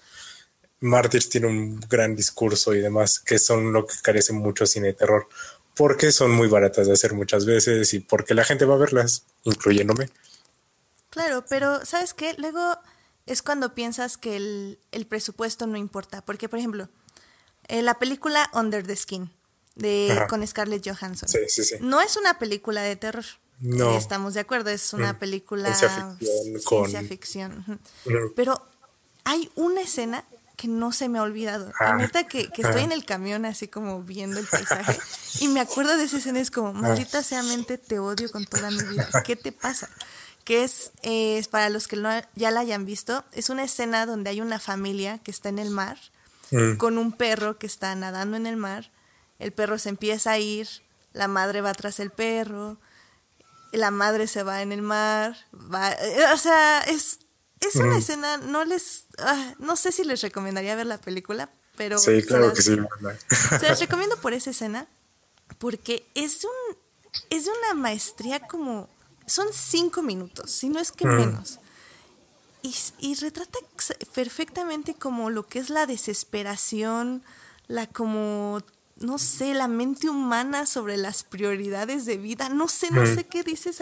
Martyrs 0.79 1.27
tiene 1.27 1.47
un 1.47 1.81
gran 1.81 2.15
discurso 2.15 2.73
y 2.73 2.79
demás, 2.79 3.19
que 3.19 3.39
son 3.39 3.73
lo 3.73 3.85
que 3.85 3.95
carece 4.01 4.31
mucho 4.31 4.65
cine 4.65 4.87
de 4.87 4.93
terror, 4.93 5.27
porque 5.75 6.13
son 6.13 6.31
muy 6.31 6.47
baratas 6.47 6.87
de 6.87 6.93
hacer 6.93 7.13
muchas 7.13 7.45
veces 7.45 7.93
y 7.93 7.99
porque 7.99 8.33
la 8.33 8.45
gente 8.45 8.63
va 8.63 8.75
a 8.75 8.77
verlas, 8.77 9.25
incluyéndome. 9.43 10.09
Claro, 11.09 11.45
pero 11.47 11.85
¿sabes 11.85 12.13
qué? 12.13 12.35
Luego 12.37 12.77
es 13.25 13.41
cuando 13.41 13.73
piensas 13.73 14.17
que 14.17 14.35
el, 14.35 15.07
presupuesto 15.07 15.67
no 15.67 15.77
importa. 15.77 16.23
Porque, 16.23 16.49
por 16.49 16.59
ejemplo, 16.59 16.89
eh, 17.67 17.81
la 17.81 17.99
película 17.99 18.49
Under 18.53 18.85
the 18.85 18.95
Skin 18.95 19.31
de, 19.75 20.25
con 20.29 20.45
Scarlett 20.45 20.87
Johansson 20.87 21.29
no 21.81 22.01
es 22.01 22.17
una 22.17 22.37
película 22.39 22.81
de 22.81 22.95
terror. 22.95 23.25
No. 23.59 23.97
Estamos 23.97 24.33
de 24.35 24.39
acuerdo, 24.39 24.69
es 24.69 24.93
una 24.93 25.13
mm. 25.13 25.19
película 25.19 25.73
ciencia 25.73 27.03
ficción. 27.03 27.79
Pero 28.35 28.65
hay 29.25 29.51
una 29.55 29.81
escena 29.81 30.23
que 30.55 30.67
no 30.67 30.91
se 30.91 31.07
me 31.07 31.19
ha 31.19 31.23
olvidado. 31.23 31.71
Ah. 31.79 31.95
neta 31.95 32.25
que, 32.25 32.49
estoy 32.57 32.83
en 32.83 32.91
el 32.91 33.05
camión 33.05 33.45
así 33.45 33.67
como 33.67 34.01
viendo 34.03 34.39
el 34.39 34.45
paisaje 34.45 34.99
y 35.39 35.47
me 35.47 35.61
acuerdo 35.61 35.95
de 35.95 36.03
esa 36.03 36.17
escena 36.17 36.39
es 36.39 36.51
como, 36.51 36.73
maldita 36.73 37.23
sea 37.23 37.43
mente, 37.43 37.77
te 37.77 37.99
odio 37.99 38.29
con 38.31 38.45
toda 38.45 38.69
mi 38.71 38.83
vida. 38.83 39.07
¿Qué 39.25 39.35
te 39.35 39.51
pasa? 39.51 39.89
Que 40.49 40.63
es, 40.63 41.47
para 41.49 41.69
los 41.69 41.87
que 41.87 41.95
no, 41.95 42.09
ya 42.33 42.49
la 42.49 42.61
hayan 42.61 42.83
visto, 42.83 43.23
es 43.33 43.51
una 43.51 43.63
escena 43.63 44.07
donde 44.07 44.31
hay 44.31 44.41
una 44.41 44.57
familia 44.57 45.19
que 45.19 45.29
está 45.29 45.47
en 45.47 45.59
el 45.59 45.69
mar 45.69 45.99
mm. 46.49 46.77
con 46.77 46.97
un 46.97 47.11
perro 47.11 47.59
que 47.59 47.67
está 47.67 47.93
nadando 47.93 48.35
en 48.35 48.47
el 48.47 48.57
mar, 48.57 48.91
el 49.37 49.51
perro 49.51 49.77
se 49.77 49.89
empieza 49.89 50.31
a 50.31 50.39
ir, 50.39 50.67
la 51.13 51.27
madre 51.27 51.61
va 51.61 51.71
tras 51.75 51.99
el 51.99 52.09
perro, 52.09 52.79
la 53.73 53.91
madre 53.91 54.25
se 54.25 54.41
va 54.41 54.63
en 54.63 54.71
el 54.71 54.81
mar, 54.81 55.37
va, 55.53 55.91
eh, 55.91 56.25
o 56.33 56.37
sea, 56.37 56.81
es, 56.81 57.19
es 57.59 57.75
una 57.75 57.93
mm. 57.93 57.99
escena, 57.99 58.37
no 58.37 58.65
les, 58.65 59.05
ah, 59.19 59.53
no 59.59 59.75
sé 59.75 59.91
si 59.91 60.03
les 60.03 60.19
recomendaría 60.23 60.75
ver 60.75 60.87
la 60.87 60.97
película, 60.97 61.51
pero... 61.77 61.99
Sí, 61.99 62.23
claro 62.23 62.55
que 62.55 62.63
sí. 62.63 62.75
Se 63.59 63.69
las 63.69 63.79
recomiendo 63.79 64.19
por 64.19 64.33
esa 64.33 64.49
escena, 64.49 64.87
porque 65.59 66.09
es 66.15 66.43
un, 66.43 66.77
es 67.29 67.45
de 67.45 67.51
una 67.51 67.75
maestría 67.75 68.39
como 68.39 68.89
son 69.29 69.47
cinco 69.53 70.01
minutos, 70.01 70.51
si 70.51 70.69
no 70.69 70.79
es 70.79 70.91
que 70.91 71.05
menos. 71.05 71.59
Y, 72.61 73.15
retrata 73.15 73.57
perfectamente 74.13 74.93
como 74.93 75.29
lo 75.29 75.47
que 75.47 75.59
es 75.59 75.69
la 75.69 75.85
desesperación, 75.85 77.23
la 77.67 77.87
como, 77.87 78.61
no 78.97 79.17
sé, 79.17 79.53
la 79.53 79.69
mente 79.69 80.09
humana 80.09 80.65
sobre 80.65 80.97
las 80.97 81.23
prioridades 81.23 82.05
de 82.05 82.17
vida, 82.17 82.49
no 82.49 82.67
sé, 82.67 82.91
no 82.91 83.05
sé 83.05 83.25
qué 83.25 83.43
dices, 83.43 83.81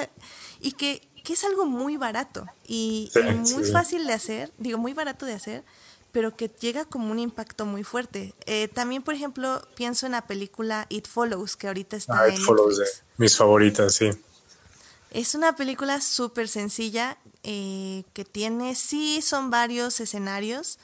y 0.62 0.74
que, 0.74 1.08
es 1.28 1.44
algo 1.44 1.66
muy 1.66 1.98
barato 1.98 2.46
y, 2.68 3.12
muy 3.52 3.66
fácil 3.66 4.08
de 4.08 4.14
hacer, 4.14 4.54
digo, 4.60 4.78
muy 4.78 4.94
barato 4.94 5.26
de 5.26 5.34
hacer, 5.34 5.64
pero 6.12 6.36
que 6.36 6.48
llega 6.48 6.86
como 6.86 7.12
un 7.12 7.20
impacto 7.20 7.66
muy 7.66 7.84
fuerte. 7.84 8.34
Eh, 8.46 8.70
también, 8.70 9.04
por 9.04 9.14
ejemplo, 9.14 9.62
pienso 9.76 10.06
en 10.06 10.14
la 10.14 10.26
película 10.26 10.86
It 10.90 11.08
Follows, 11.08 11.58
que 11.58 11.68
ahorita 11.68 11.98
está 11.98 12.22
Ah, 12.22 12.28
en 12.28 12.36
It 12.36 12.40
Follows, 12.40 12.80
Netflix. 12.80 13.00
eh, 13.00 13.04
mis 13.18 13.36
favoritas, 13.38 13.94
sí. 13.94 14.10
Es 15.12 15.36
una 15.36 15.56
película 15.56 16.02
súper 16.02 16.48
sencilla 16.48 17.18
eh, 17.44 18.04
que 18.14 18.26
tiene, 18.26 18.76
sí, 18.76 19.22
son 19.22 19.50
varios 19.50 20.00
escenarios, 20.00 20.80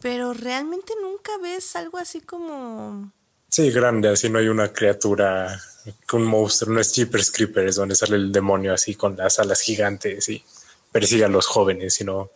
pero 0.00 0.32
realmente 0.32 0.94
nunca 1.02 1.32
ves 1.42 1.76
algo 1.76 1.98
así 1.98 2.20
como... 2.20 3.12
Sí, 3.50 3.70
grande, 3.70 4.08
así 4.08 4.28
no 4.28 4.38
hay 4.38 4.48
una 4.48 4.72
criatura, 4.72 5.60
un 6.12 6.24
monstruo, 6.24 6.72
no 6.72 6.80
es 6.80 6.94
Jeepers 6.94 7.30
Creepers 7.30 7.76
donde 7.76 7.94
sale 7.94 8.16
el 8.16 8.30
demonio 8.30 8.74
así 8.74 8.94
con 8.94 9.16
las 9.16 9.38
alas 9.38 9.60
gigantes 9.60 10.28
y 10.28 10.42
persigue 10.92 11.24
a 11.24 11.28
los 11.28 11.46
jóvenes, 11.46 11.94
sino... 11.94 12.30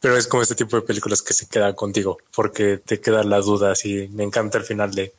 Pero 0.00 0.16
es 0.16 0.26
como 0.26 0.42
este 0.42 0.54
tipo 0.54 0.76
de 0.76 0.82
películas 0.82 1.20
que 1.20 1.34
se 1.34 1.46
quedan 1.46 1.74
contigo, 1.74 2.18
porque 2.34 2.78
te 2.78 3.00
queda 3.00 3.22
la 3.22 3.40
duda, 3.40 3.72
así 3.72 4.08
me 4.12 4.24
encanta 4.24 4.56
el 4.56 4.64
final 4.64 4.94
de 4.94 5.12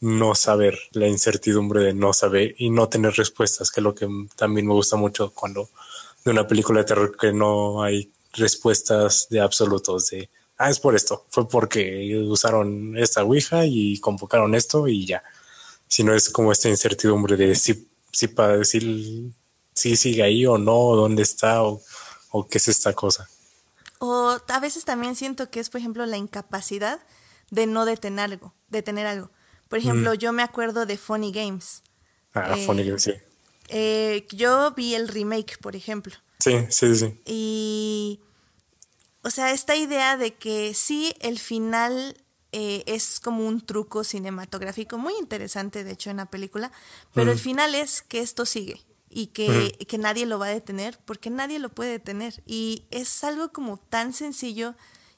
no 0.00 0.34
saber, 0.34 0.78
la 0.92 1.08
incertidumbre 1.08 1.82
de 1.82 1.94
no 1.94 2.12
saber 2.12 2.54
y 2.58 2.70
no 2.70 2.88
tener 2.88 3.14
respuestas, 3.14 3.70
que 3.70 3.80
es 3.80 3.84
lo 3.84 3.94
que 3.94 4.08
también 4.36 4.66
me 4.66 4.74
gusta 4.74 4.96
mucho 4.96 5.32
cuando 5.32 5.70
de 6.24 6.30
una 6.30 6.46
película 6.46 6.80
de 6.80 6.86
terror 6.86 7.16
que 7.16 7.32
no 7.32 7.82
hay 7.82 8.12
respuestas 8.32 9.28
de 9.30 9.40
absolutos, 9.40 10.08
de, 10.08 10.28
ah, 10.58 10.68
es 10.68 10.78
por 10.80 10.94
esto, 10.94 11.26
fue 11.30 11.48
porque 11.48 12.16
usaron 12.28 12.96
esta 12.98 13.22
Ouija 13.22 13.64
y 13.64 13.98
convocaron 14.00 14.54
esto 14.54 14.88
y 14.88 15.06
ya. 15.06 15.22
Sino 15.88 16.14
es 16.14 16.28
como 16.30 16.52
esta 16.52 16.68
incertidumbre 16.68 17.36
de 17.36 17.54
si, 17.54 17.88
si 18.12 18.28
para 18.28 18.58
decir 18.58 19.32
si 19.72 19.96
sigue 19.96 20.22
ahí 20.22 20.46
o 20.46 20.58
no, 20.58 20.96
dónde 20.96 21.22
está 21.22 21.62
o, 21.62 21.82
o 22.30 22.46
qué 22.46 22.58
es 22.58 22.68
esta 22.68 22.92
cosa. 22.92 23.28
O 23.98 24.38
a 24.48 24.60
veces 24.60 24.84
también 24.84 25.14
siento 25.14 25.50
que 25.50 25.60
es, 25.60 25.70
por 25.70 25.80
ejemplo, 25.80 26.04
la 26.06 26.16
incapacidad 26.16 26.98
de 27.50 27.66
no 27.66 27.84
detener 27.84 28.32
algo, 28.32 28.54
detener 28.68 29.06
algo. 29.06 29.30
Por 29.68 29.78
ejemplo, 29.78 30.14
yo 30.14 30.32
me 30.32 30.42
acuerdo 30.42 30.86
de 30.86 30.96
Funny 30.96 31.32
Games. 31.32 31.82
Ah, 32.34 32.54
Eh, 32.56 32.66
funny, 32.66 32.98
sí. 32.98 33.12
Eh, 33.68 34.26
yo 34.30 34.72
vi 34.72 34.94
el 34.94 35.08
remake, 35.08 35.58
por 35.58 35.74
ejemplo. 35.74 36.14
Sí, 36.38 36.66
sí, 36.70 36.94
sí. 36.94 37.20
Y, 37.24 38.20
o 39.22 39.30
sea, 39.30 39.50
esta 39.52 39.74
idea 39.74 40.16
de 40.16 40.34
que 40.34 40.72
sí, 40.74 41.14
el 41.20 41.38
final 41.38 42.16
eh, 42.52 42.84
es 42.86 43.18
como 43.18 43.46
un 43.46 43.60
truco 43.60 44.04
cinematográfico 44.04 44.98
muy 44.98 45.14
interesante, 45.18 45.82
de 45.82 45.92
hecho, 45.92 46.10
en 46.10 46.18
la 46.18 46.26
película, 46.26 46.70
pero 47.12 47.32
el 47.32 47.38
final 47.38 47.74
es 47.74 48.02
que 48.02 48.20
esto 48.20 48.46
sigue 48.46 48.80
y 49.10 49.28
que, 49.28 49.72
que 49.88 49.98
nadie 49.98 50.26
lo 50.26 50.38
va 50.38 50.46
a 50.46 50.50
detener, 50.50 50.98
porque 51.04 51.30
nadie 51.30 51.58
lo 51.58 51.70
puede 51.70 51.90
detener. 51.90 52.42
Y 52.46 52.84
es 52.90 53.24
algo 53.24 53.50
como 53.50 53.78
tan 53.78 54.12
sencillo 54.12 54.74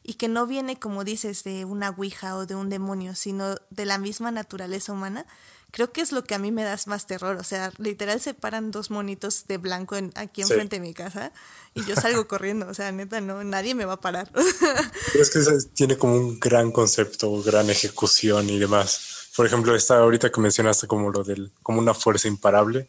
y 0.09 0.15
que 0.15 0.27
no 0.27 0.47
viene, 0.47 0.79
como 0.79 1.05
dices, 1.05 1.45
de 1.45 1.67
una 1.67 1.91
ouija 1.91 2.35
o 2.35 2.47
de 2.47 2.55
un 2.55 2.71
demonio, 2.71 3.15
sino 3.15 3.57
de 3.69 3.85
la 3.85 3.99
misma 3.99 4.31
naturaleza 4.31 4.91
humana. 4.91 5.27
Creo 5.71 5.93
que 5.93 6.01
es 6.01 6.13
lo 6.13 6.25
que 6.25 6.35
a 6.35 6.39
mí 6.39 6.51
me 6.51 6.65
da 6.65 6.79
más 6.87 7.07
terror. 7.07 7.37
O 7.37 7.45
sea, 7.45 7.73
literal 7.77 8.19
se 8.19 8.33
paran 8.33 8.71
dos 8.71 8.91
monitos 8.91 9.45
de 9.49 9.59
blanco 9.59 9.97
en, 9.97 10.11
aquí 10.15 10.43
Sí. 10.43 10.51
enfrente 10.51 10.77
de 10.77 10.81
mi 10.81 10.95
casa 10.95 11.31
y 11.75 11.85
yo 11.85 11.95
salgo 11.95 12.27
corriendo. 12.27 12.67
O 12.69 12.73
sea, 12.73 12.91
neta, 12.91 13.21
no, 13.21 13.45
nadie 13.45 13.75
me 13.75 13.85
va 13.85 13.95
a 13.95 14.01
parar. 14.01 14.31
Pero 14.33 14.43
es 15.23 15.29
que 15.29 15.41
tiene 15.75 15.99
como 15.99 16.15
un 16.15 16.41
gran 16.41 16.73
concepto, 16.73 17.43
gran 17.43 17.69
ejecución 17.69 18.49
y 18.49 18.59
demás. 18.59 19.29
Por 19.37 19.45
ejemplo, 19.45 19.77
esta 19.77 19.99
ahorita 19.99 20.33
que 20.33 20.41
mencionaste 20.41 20.87
como 20.87 21.11
lo 21.11 21.23
del, 21.23 21.53
como 21.63 21.81
una 21.81 21.93
fuerza 21.93 22.29
imparable. 22.29 22.89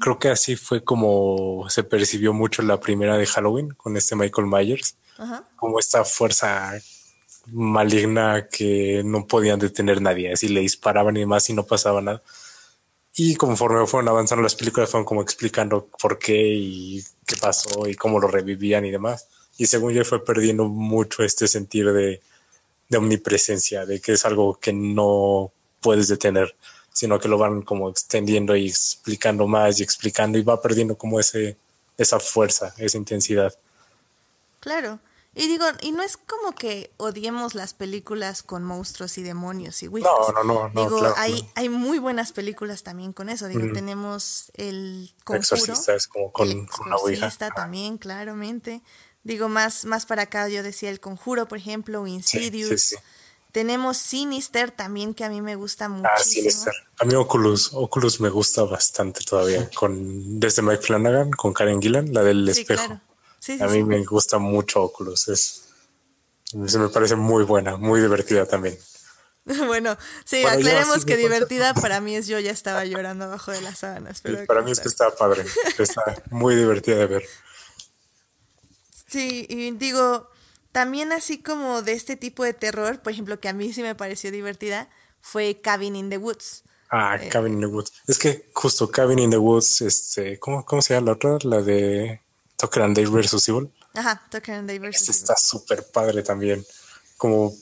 Creo 0.00 0.18
que 0.18 0.28
así 0.28 0.56
fue 0.56 0.82
como 0.82 1.66
se 1.68 1.84
percibió 1.84 2.32
mucho 2.32 2.62
la 2.62 2.80
primera 2.80 3.16
de 3.16 3.26
Halloween 3.26 3.70
con 3.70 3.96
este 3.96 4.16
Michael 4.16 4.48
Myers. 4.48 4.96
Ajá. 5.16 5.44
Como 5.56 5.78
esta 5.78 6.04
fuerza 6.04 6.72
maligna 7.46 8.48
que 8.48 9.02
no 9.04 9.26
podían 9.26 9.58
detener 9.58 10.00
nadie. 10.02 10.32
Así 10.32 10.48
le 10.48 10.60
disparaban 10.60 11.16
y 11.16 11.20
demás 11.20 11.48
y 11.50 11.54
no 11.54 11.64
pasaba 11.64 12.00
nada. 12.00 12.22
Y 13.14 13.36
conforme 13.36 13.86
fueron 13.86 14.08
avanzando 14.08 14.42
las 14.42 14.54
películas, 14.54 14.90
fueron 14.90 15.06
como 15.06 15.22
explicando 15.22 15.88
por 16.00 16.18
qué 16.18 16.36
y 16.36 17.04
qué 17.24 17.36
pasó 17.36 17.88
y 17.88 17.94
cómo 17.94 18.20
lo 18.20 18.28
revivían 18.28 18.84
y 18.84 18.90
demás. 18.90 19.28
Y 19.56 19.66
según 19.66 19.94
yo 19.94 20.04
fue 20.04 20.22
perdiendo 20.22 20.66
mucho 20.66 21.22
este 21.22 21.48
sentido 21.48 21.94
de, 21.94 22.20
de 22.88 22.98
omnipresencia, 22.98 23.86
de 23.86 24.00
que 24.00 24.12
es 24.12 24.26
algo 24.26 24.58
que 24.60 24.72
no 24.72 25.50
puedes 25.80 26.08
detener, 26.08 26.54
sino 26.96 27.20
que 27.20 27.28
lo 27.28 27.36
van 27.36 27.60
como 27.60 27.90
extendiendo 27.90 28.56
y 28.56 28.68
explicando 28.70 29.46
más 29.46 29.78
y 29.78 29.82
explicando 29.82 30.38
y 30.38 30.42
va 30.42 30.62
perdiendo 30.62 30.96
como 30.96 31.20
ese, 31.20 31.54
esa 31.98 32.18
fuerza, 32.18 32.72
esa 32.78 32.96
intensidad. 32.96 33.54
Claro. 34.60 34.98
Y 35.34 35.46
digo, 35.46 35.66
y 35.82 35.92
no 35.92 36.02
es 36.02 36.16
como 36.16 36.52
que 36.54 36.90
odiemos 36.96 37.54
las 37.54 37.74
películas 37.74 38.42
con 38.42 38.64
monstruos 38.64 39.18
y 39.18 39.22
demonios 39.22 39.82
y 39.82 39.88
ouijas. 39.88 40.10
No, 40.10 40.42
no, 40.42 40.42
no, 40.42 40.70
no, 40.70 40.84
Digo, 40.84 40.98
claro, 41.00 41.14
hay, 41.18 41.42
no. 41.42 41.48
hay 41.54 41.68
muy 41.68 41.98
buenas 41.98 42.32
películas 42.32 42.82
también 42.82 43.12
con 43.12 43.28
eso. 43.28 43.46
Digo, 43.46 43.70
tenemos 43.74 44.50
el 44.54 45.12
conjuro. 45.24 45.40
Exorcista 45.42 45.94
es 45.94 46.08
como 46.08 46.32
con, 46.32 46.48
el 46.48 46.66
con 46.66 46.86
una 46.86 46.96
ouija. 46.96 47.30
también, 47.54 47.98
claramente. 47.98 48.80
Digo, 49.22 49.50
más, 49.50 49.84
más 49.84 50.06
para 50.06 50.22
acá 50.22 50.48
yo 50.48 50.62
decía 50.62 50.88
el 50.88 51.00
conjuro, 51.00 51.46
por 51.46 51.58
ejemplo, 51.58 52.06
Sí, 52.06 52.12
Insidious. 52.14 52.80
sí, 52.80 52.96
sí. 52.96 53.02
Tenemos 53.56 53.96
Sinister 53.96 54.70
también, 54.70 55.14
que 55.14 55.24
a 55.24 55.30
mí 55.30 55.40
me 55.40 55.56
gusta 55.56 55.86
Ah, 55.86 55.88
muchísimo. 55.88 56.42
Sinister. 56.50 56.74
A 56.98 57.06
mí 57.06 57.14
Oculus, 57.14 57.70
Oculus 57.72 58.20
me 58.20 58.28
gusta 58.28 58.64
bastante 58.64 59.24
todavía. 59.24 59.70
Con 59.74 60.38
desde 60.38 60.60
Mike 60.60 60.82
Flanagan, 60.82 61.30
con 61.30 61.54
Karen 61.54 61.80
Gillan, 61.80 62.12
la 62.12 62.22
del 62.22 62.52
Sí, 62.54 62.60
espejo. 62.60 62.84
claro. 62.84 63.00
Sí, 63.38 63.56
sí, 63.56 63.64
A 63.64 63.68
mí 63.68 63.82
me 63.82 64.04
gusta 64.04 64.36
mucho 64.36 64.82
Oculus. 64.82 65.28
Es, 65.28 65.62
se 66.66 66.78
me 66.78 66.90
parece 66.90 67.16
muy 67.16 67.44
buena, 67.44 67.78
muy 67.78 68.02
divertida 68.02 68.44
también. 68.44 68.78
bueno, 69.66 69.96
sí, 70.26 70.42
Bueno, 70.42 70.58
aclaremos 70.58 71.06
que 71.06 71.16
divertida 71.16 71.72
para 71.72 72.02
mí 72.02 72.14
es 72.14 72.26
yo 72.26 72.38
ya 72.38 72.50
estaba 72.50 72.84
llorando 72.84 73.24
abajo 73.24 73.52
de 73.52 73.62
las 73.62 73.78
sábanas. 73.78 74.20
Pero 74.20 74.44
para 74.44 74.60
mí 74.60 74.70
es 74.70 74.80
que 74.80 74.88
está 74.88 75.16
padre. 75.16 75.46
Está 75.78 76.02
muy 76.30 76.56
divertida 76.56 76.96
de 76.96 77.06
ver. 77.06 77.24
Sí, 79.08 79.46
y 79.48 79.70
digo, 79.70 80.28
también 80.76 81.10
así 81.10 81.42
como 81.42 81.80
de 81.80 81.92
este 81.92 82.16
tipo 82.16 82.44
de 82.44 82.52
terror, 82.52 83.00
por 83.00 83.10
ejemplo, 83.10 83.40
que 83.40 83.48
a 83.48 83.54
mí 83.54 83.72
sí 83.72 83.80
me 83.80 83.94
pareció 83.94 84.30
divertida, 84.30 84.90
fue 85.22 85.58
Cabin 85.62 85.96
in 85.96 86.10
the 86.10 86.18
Woods. 86.18 86.64
Ah, 86.90 87.16
Eh. 87.18 87.30
Cabin 87.30 87.54
in 87.54 87.60
the 87.60 87.66
Woods. 87.66 87.94
Es 88.06 88.18
que 88.18 88.50
justo 88.52 88.90
Cabin 88.90 89.18
in 89.18 89.30
the 89.30 89.38
Woods, 89.38 89.80
este, 89.80 90.38
¿cómo, 90.38 90.66
cómo 90.66 90.82
se 90.82 90.92
llama 90.92 91.06
la 91.06 91.12
otra? 91.12 91.38
La 91.44 91.62
de 91.62 92.20
Tucker 92.58 92.82
and 92.82 92.94
Dale 92.94 93.08
versus 93.08 93.48
Evil. 93.48 93.72
Ajá, 93.94 94.22
Tucker 94.30 94.54
and 94.54 94.68
Dale 94.68 94.80
versus 94.80 95.00
Esa 95.00 95.12
Evil. 95.12 95.22
está 95.22 95.36
súper 95.38 95.90
padre 95.90 96.22
también. 96.22 96.62
Como 97.16 97.54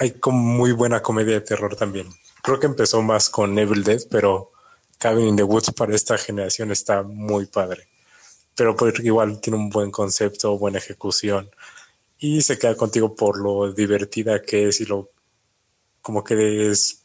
hay 0.00 0.18
como 0.18 0.38
muy 0.38 0.72
buena 0.72 1.00
comedia 1.02 1.34
de 1.34 1.42
terror 1.42 1.76
también. 1.76 2.12
Creo 2.42 2.58
que 2.58 2.66
empezó 2.66 3.00
más 3.00 3.30
con 3.30 3.56
Evil 3.56 3.84
Dead, 3.84 4.02
pero 4.10 4.50
Cabin 4.98 5.28
in 5.28 5.36
the 5.36 5.44
Woods 5.44 5.70
para 5.70 5.94
esta 5.94 6.18
generación 6.18 6.72
está 6.72 7.04
muy 7.04 7.46
padre. 7.46 7.86
Pero 8.56 8.74
pues, 8.74 8.98
igual 9.04 9.40
tiene 9.40 9.56
un 9.56 9.70
buen 9.70 9.92
concepto, 9.92 10.58
buena 10.58 10.78
ejecución 10.78 11.48
y 12.18 12.42
se 12.42 12.58
queda 12.58 12.76
contigo 12.76 13.14
por 13.14 13.38
lo 13.38 13.72
divertida 13.72 14.42
que 14.42 14.68
es 14.68 14.80
y 14.80 14.86
lo 14.86 15.10
como 16.00 16.22
que 16.24 16.70
es 16.70 17.02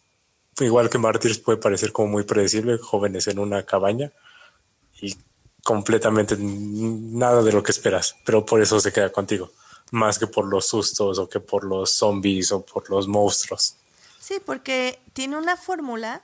igual 0.60 0.90
que 0.90 0.98
Martyrs 0.98 1.40
puede 1.40 1.58
parecer 1.58 1.92
como 1.92 2.10
muy 2.10 2.24
predecible, 2.24 2.78
jóvenes 2.78 3.28
en 3.28 3.40
una 3.40 3.66
cabaña 3.66 4.12
y 5.02 5.16
completamente 5.64 6.36
nada 6.38 7.42
de 7.42 7.52
lo 7.52 7.64
que 7.64 7.72
esperas, 7.72 8.16
pero 8.26 8.46
por 8.46 8.62
eso 8.62 8.80
se 8.80 8.92
queda 8.92 9.12
contigo, 9.12 9.52
más 9.92 10.20
que 10.20 10.28
por 10.28 10.46
los 10.46 10.68
sustos 10.68 11.20
o 11.20 11.30
que 11.30 11.40
por 11.40 11.64
los 11.64 11.92
zombies 11.92 12.52
o 12.52 12.66
por 12.66 12.90
los 12.90 13.08
monstruos. 13.08 13.76
Sí, 14.20 14.40
porque 14.46 15.00
tiene 15.14 15.38
una 15.38 15.58
fórmula 15.58 16.24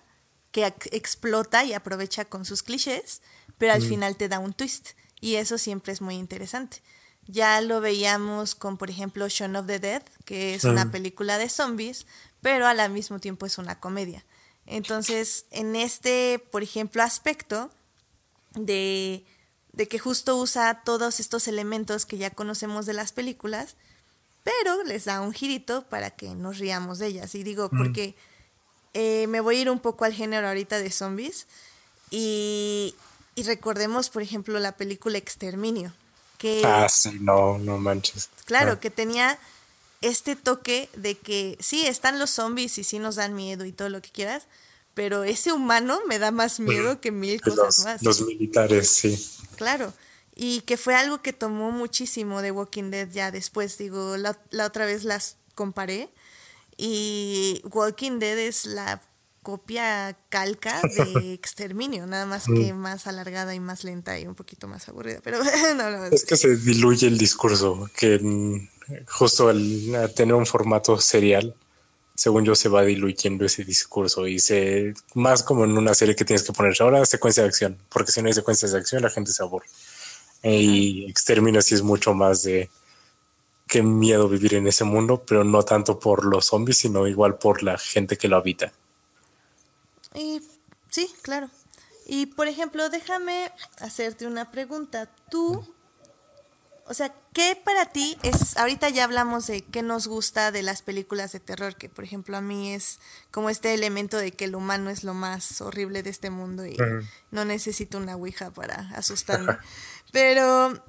que 0.51 0.65
explota 0.91 1.63
y 1.65 1.73
aprovecha 1.73 2.25
con 2.25 2.45
sus 2.45 2.63
clichés, 2.63 3.21
pero 3.57 3.73
al 3.73 3.81
final 3.81 4.17
te 4.17 4.29
da 4.29 4.39
un 4.39 4.53
twist. 4.53 4.91
Y 5.19 5.35
eso 5.35 5.57
siempre 5.57 5.93
es 5.93 6.01
muy 6.01 6.15
interesante. 6.15 6.81
Ya 7.27 7.59
lo 7.61 7.81
veíamos 7.81 8.55
con, 8.55 8.77
por 8.77 8.89
ejemplo, 8.89 9.27
Shaun 9.27 9.55
of 9.55 9.67
the 9.67 9.79
Dead, 9.79 10.03
que 10.25 10.55
es 10.55 10.63
una 10.63 10.91
película 10.91 11.37
de 11.37 11.49
zombies, 11.49 12.05
pero 12.41 12.67
al 12.67 12.89
mismo 12.91 13.19
tiempo 13.19 13.45
es 13.45 13.57
una 13.57 13.79
comedia. 13.79 14.23
Entonces, 14.65 15.45
en 15.51 15.75
este, 15.75 16.39
por 16.51 16.63
ejemplo, 16.63 17.03
aspecto 17.03 17.69
de, 18.53 19.25
de 19.73 19.87
que 19.87 19.99
justo 19.99 20.37
usa 20.37 20.81
todos 20.83 21.19
estos 21.19 21.47
elementos 21.47 22.05
que 22.05 22.17
ya 22.17 22.29
conocemos 22.29 22.85
de 22.85 22.93
las 22.93 23.11
películas, 23.11 23.75
pero 24.43 24.83
les 24.83 25.05
da 25.05 25.21
un 25.21 25.33
girito 25.33 25.83
para 25.89 26.11
que 26.11 26.33
nos 26.33 26.57
riamos 26.59 26.99
de 26.99 27.07
ellas. 27.07 27.35
Y 27.35 27.43
digo, 27.43 27.69
porque 27.69 28.15
eh, 28.93 29.27
me 29.27 29.41
voy 29.41 29.57
a 29.57 29.61
ir 29.61 29.69
un 29.69 29.79
poco 29.79 30.05
al 30.05 30.13
género 30.13 30.47
ahorita 30.47 30.79
de 30.79 30.89
zombies 30.89 31.47
y, 32.09 32.95
y 33.35 33.43
recordemos, 33.43 34.09
por 34.09 34.21
ejemplo, 34.21 34.57
la 34.59 34.71
película 34.77 35.17
Exterminio, 35.17 35.93
que 36.37 36.61
Ah, 36.65 36.87
sí, 36.89 37.17
no, 37.21 37.57
no 37.57 37.77
manches. 37.77 38.29
claro, 38.45 38.73
No. 38.73 38.79
que 38.79 38.89
tenía 38.89 39.37
este 40.01 40.35
toque 40.35 40.89
de 40.95 41.17
que 41.17 41.57
sí, 41.59 41.85
están 41.87 42.19
los 42.19 42.29
zombies 42.29 42.77
y 42.77 42.83
sí 42.83 42.99
nos 42.99 43.15
dan 43.15 43.33
miedo 43.35 43.65
y 43.65 43.71
todo 43.71 43.89
lo 43.89 44.01
que 44.01 44.09
quieras, 44.11 44.43
pero 44.93 45.23
ese 45.23 45.51
humano 45.51 45.99
me 46.07 46.19
da 46.19 46.31
más 46.31 46.59
miedo 46.59 47.01
que 47.01 47.11
mil 47.11 47.41
cosas 47.41 47.57
los, 47.57 47.79
más. 47.79 48.03
los 48.03 48.21
militares, 48.21 48.89
sí. 48.91 49.17
Claro. 49.55 49.93
Y 50.35 50.61
que 50.61 50.77
fue 50.77 50.93
algo 50.95 51.21
que 51.23 51.33
tomó 51.33 51.71
muchísimo 51.71 52.43
de 52.43 52.51
Walking 52.51 52.91
Dead 52.91 53.09
ya 53.09 53.31
después. 53.31 53.77
Digo, 53.79 54.17
la, 54.17 54.39
la 54.51 54.67
otra 54.67 54.85
vez 54.85 55.03
las 55.03 55.37
comparé. 55.55 56.09
Y 56.77 57.61
Walking 57.71 58.19
Dead 58.19 58.37
es 58.37 58.65
la 58.65 59.01
copia 59.47 60.17
calca 60.27 60.81
de 61.15 61.33
Exterminio, 61.33 62.05
nada 62.05 62.25
más 62.25 62.47
que 62.47 62.73
más 62.73 63.07
alargada 63.07 63.55
y 63.55 63.61
más 63.61 63.85
lenta 63.85 64.19
y 64.19 64.27
un 64.27 64.35
poquito 64.35 64.67
más 64.67 64.89
aburrida. 64.89 65.21
Pero 65.23 65.39
no, 65.77 65.89
no, 65.89 66.05
es 66.07 66.25
que 66.25 66.35
se 66.35 66.57
diluye 66.57 67.07
el 67.07 67.17
discurso, 67.17 67.89
que 67.97 68.19
justo 69.07 69.47
al 69.47 70.11
tener 70.13 70.35
un 70.35 70.45
formato 70.45 70.99
serial, 70.99 71.55
según 72.13 72.43
yo, 72.43 72.55
se 72.55 72.67
va 72.67 72.83
diluyendo 72.83 73.45
ese 73.45 73.63
discurso 73.63 74.27
y 74.27 74.39
se 74.39 74.93
más 75.13 75.43
como 75.43 75.63
en 75.63 75.77
una 75.77 75.93
serie 75.93 76.13
que 76.13 76.25
tienes 76.25 76.43
que 76.43 76.51
poner 76.51 76.73
ahora 76.81 77.05
secuencia 77.05 77.43
de 77.43 77.47
acción, 77.47 77.77
porque 77.87 78.11
si 78.11 78.21
no 78.21 78.27
hay 78.27 78.33
secuencias 78.33 78.73
de 78.73 78.79
acción, 78.79 79.01
la 79.01 79.09
gente 79.09 79.31
se 79.31 79.43
aburre. 79.43 79.67
Y 80.43 81.09
Exterminio 81.09 81.61
sí 81.61 81.73
es 81.73 81.83
mucho 81.83 82.13
más 82.13 82.43
de 82.43 82.69
qué 83.65 83.81
miedo 83.81 84.27
vivir 84.27 84.55
en 84.55 84.67
ese 84.67 84.83
mundo, 84.83 85.23
pero 85.25 85.45
no 85.45 85.63
tanto 85.63 85.99
por 85.99 86.25
los 86.25 86.47
zombies, 86.47 86.79
sino 86.79 87.07
igual 87.07 87.37
por 87.37 87.63
la 87.63 87.77
gente 87.77 88.17
que 88.17 88.27
lo 88.27 88.35
habita. 88.35 88.73
Y 90.17 90.41
sí, 90.89 91.13
claro. 91.21 91.49
Y 92.05 92.25
por 92.25 92.47
ejemplo, 92.47 92.89
déjame 92.89 93.51
hacerte 93.79 94.25
una 94.25 94.49
pregunta. 94.49 95.09
Tú, 95.29 95.63
o 96.85 96.93
sea, 96.93 97.13
¿qué 97.33 97.59
para 97.63 97.85
ti 97.87 98.17
es, 98.23 98.57
ahorita 98.57 98.89
ya 98.89 99.03
hablamos 99.03 99.45
de 99.45 99.61
qué 99.61 99.83
nos 99.83 100.07
gusta 100.07 100.51
de 100.51 100.63
las 100.63 100.81
películas 100.81 101.33
de 101.33 101.39
terror, 101.39 101.75
que 101.75 101.89
por 101.89 102.03
ejemplo 102.03 102.35
a 102.35 102.41
mí 102.41 102.73
es 102.73 102.99
como 103.29 103.49
este 103.49 103.73
elemento 103.73 104.17
de 104.17 104.31
que 104.31 104.45
el 104.45 104.55
humano 104.55 104.89
es 104.89 105.03
lo 105.03 105.13
más 105.13 105.61
horrible 105.61 106.01
de 106.01 106.09
este 106.09 106.29
mundo 106.29 106.65
y 106.65 106.77
no 107.29 107.45
necesito 107.45 107.97
una 107.97 108.15
ouija 108.15 108.49
para 108.51 108.89
asustarme. 108.95 109.57
Pero 110.11 110.81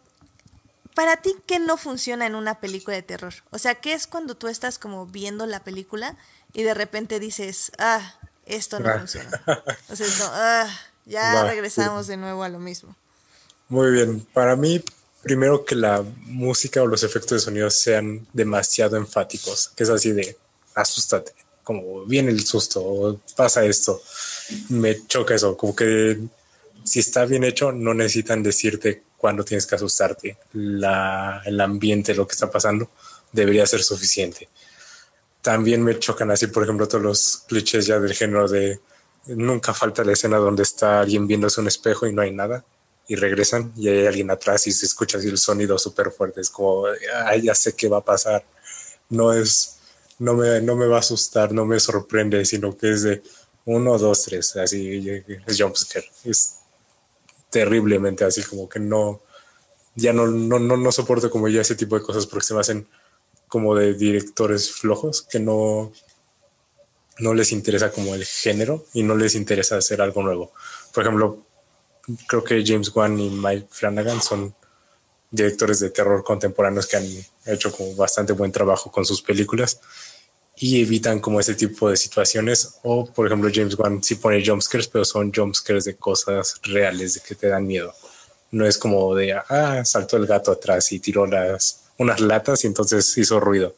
para 0.95 1.18
ti, 1.18 1.35
¿qué 1.47 1.59
no 1.59 1.76
funciona 1.76 2.26
en 2.26 2.35
una 2.35 2.61
película 2.61 2.97
de 2.97 3.03
terror? 3.03 3.35
O 3.51 3.59
sea, 3.59 3.74
¿qué 3.74 3.93
es 3.93 4.07
cuando 4.07 4.37
tú 4.37 4.49
estás 4.49 4.79
como 4.79 5.05
viendo 5.07 5.47
la 5.47 5.64
película 5.64 6.16
y 6.53 6.62
de 6.62 6.74
repente 6.74 7.20
dices, 7.20 7.72
ah, 7.79 8.14
esto 8.49 8.80
no 8.80 8.99
funciona? 8.99 9.30
O 9.90 9.96
sea, 9.96 10.07
ah, 10.32 10.80
ya 11.07 11.44
regresamos 11.44 12.07
de 12.07 12.16
nuevo 12.16 12.42
a 12.42 12.49
lo 12.49 12.59
mismo. 12.59 12.94
Muy 13.68 13.90
bien. 13.90 14.26
Para 14.32 14.57
mí, 14.57 14.82
primero 15.22 15.64
que 15.64 15.74
la 15.74 16.05
música 16.24 16.82
o 16.82 16.86
los 16.86 17.03
efectos 17.03 17.32
de 17.32 17.40
sonido 17.40 17.70
sean 17.70 18.26
demasiado 18.32 18.96
enfáticos, 18.96 19.72
que 19.76 19.84
es 19.84 19.90
así 19.90 20.12
de 20.12 20.36
asústate, 20.74 21.32
como 21.62 22.05
viene 22.05 22.30
el 22.30 22.44
susto 22.46 22.80
o 22.82 23.20
pasa 23.36 23.64
esto. 23.64 24.01
Me 24.70 25.07
choca 25.07 25.34
eso, 25.34 25.57
como 25.57 25.74
que 25.74 26.18
si 26.84 27.01
está 27.01 27.26
bien 27.26 27.44
hecho, 27.44 27.72
no 27.72 27.92
necesitan 27.92 28.42
decirte 28.42 29.03
cuándo 29.16 29.44
tienes 29.44 29.66
que 29.66 29.74
asustarte. 29.74 30.38
La, 30.53 31.42
el 31.44 31.61
ambiente, 31.61 32.14
lo 32.14 32.26
que 32.26 32.32
está 32.32 32.51
pasando, 32.51 32.90
debería 33.32 33.66
ser 33.66 33.82
suficiente. 33.82 34.49
También 35.49 35.82
me 35.82 35.99
chocan 35.99 36.30
así, 36.30 36.49
por 36.49 36.62
ejemplo, 36.62 36.86
todos 36.86 37.03
los 37.03 37.44
clichés 37.49 37.86
ya 37.86 37.99
del 37.99 38.12
género 38.12 38.46
de 38.49 38.80
nunca 39.28 39.72
falta 39.72 40.05
la 40.05 40.12
escena 40.12 40.36
donde 40.36 40.62
está 40.62 41.01
alguien 41.01 41.26
viéndose 41.26 41.59
un 41.62 41.68
espejo 41.68 42.07
y 42.07 42.12
no 42.12 42.20
hay 42.20 42.32
nada 42.32 42.66
y 43.07 43.16
regresan 43.16 43.72
y 43.74 43.88
hay 43.88 44.07
alguien 44.07 44.30
atrás 44.30 44.66
y 44.66 44.72
se 44.72 44.84
escucha 44.84 45.16
así 45.16 45.28
el 45.28 45.38
sonido 45.38 45.78
súper 45.78 46.11
fuerte. 46.11 46.42
Es 46.42 46.51
como, 46.51 46.84
ay, 47.24 47.40
ya 47.40 47.55
sé 47.55 47.74
qué 47.74 47.88
va 47.88 47.96
a 47.96 48.05
pasar. 48.05 48.44
No 49.09 49.32
es, 49.32 49.78
no 50.18 50.34
me, 50.34 50.61
no 50.61 50.76
me 50.76 50.86
va 50.86 50.96
a 50.96 51.01
asustar, 51.01 51.51
no 51.51 51.64
me 51.64 51.80
sorprende, 51.80 52.44
sino 52.44 52.76
que 52.76 52.92
es 52.92 53.05
de 53.05 53.22
uno, 53.64 53.96
dos, 53.96 54.24
tres, 54.24 54.55
así 54.57 55.09
es 55.46 55.59
jumpscare. 55.59 56.11
Es 56.24 56.57
terriblemente 57.49 58.22
así, 58.22 58.42
como 58.42 58.68
que 58.68 58.80
no, 58.80 59.22
ya 59.94 60.12
no, 60.12 60.26
no, 60.26 60.59
no, 60.59 60.76
no 60.76 60.92
soporto 60.92 61.30
como 61.30 61.49
ya 61.49 61.62
ese 61.62 61.74
tipo 61.74 61.99
de 61.99 62.05
cosas 62.05 62.26
porque 62.26 62.44
se 62.44 62.53
me 62.53 62.61
hacen 62.61 62.86
como 63.49 63.74
de 63.74 63.94
directores 63.94 64.70
flojos 64.70 65.22
que 65.22 65.40
no, 65.40 65.92
no 67.18 67.34
les 67.34 67.53
interesa 67.53 67.90
como 67.90 68.14
el 68.14 68.24
género 68.24 68.86
y 68.94 69.03
no 69.03 69.16
les 69.16 69.34
interesa 69.34 69.76
hacer 69.76 70.01
algo 70.01 70.22
nuevo. 70.22 70.53
Por 70.92 71.03
ejemplo, 71.03 71.44
creo 72.26 72.44
que 72.44 72.64
James 72.64 72.94
Wan 72.94 73.18
y 73.18 73.30
Mike 73.30 73.68
Flanagan 73.70 74.22
son 74.22 74.55
directores 75.30 75.80
de 75.80 75.90
terror 75.90 76.24
contemporáneos 76.24 76.86
que 76.86 76.96
han 76.96 77.07
hecho 77.46 77.70
como 77.72 77.94
bastante 77.94 78.32
buen 78.32 78.53
trabajo 78.53 78.90
con 78.90 79.05
sus 79.05 79.20
películas 79.20 79.80
y 80.57 80.80
evitan 80.80 81.20
como 81.20 81.38
ese 81.38 81.55
tipo 81.55 81.90
de 81.90 81.96
situaciones. 81.96 82.78
O, 82.82 83.07
por 83.07 83.26
ejemplo, 83.26 83.51
James 83.53 83.78
Wan 83.78 84.03
sí 84.03 84.16
pone 84.16 84.44
jumpscares, 84.44 84.88
pero 84.88 85.05
son 85.05 85.32
jumpscares 85.32 85.84
de 85.84 85.96
cosas 85.96 86.61
reales, 86.62 87.14
de 87.14 87.20
que 87.20 87.34
te 87.34 87.49
dan 87.49 87.66
miedo. 87.66 87.94
No 88.51 88.66
es 88.66 88.78
como 88.78 89.14
de, 89.14 89.34
ah, 89.34 89.84
saltó 89.84 90.16
el 90.16 90.26
gato 90.26 90.51
atrás 90.51 90.90
y 90.92 90.99
tiró 90.99 91.26
las, 91.26 91.88
unas 91.99 92.20
latas 92.20 92.64
y 92.64 92.66
entonces 92.66 93.16
hizo 93.18 93.38
ruido. 93.40 93.76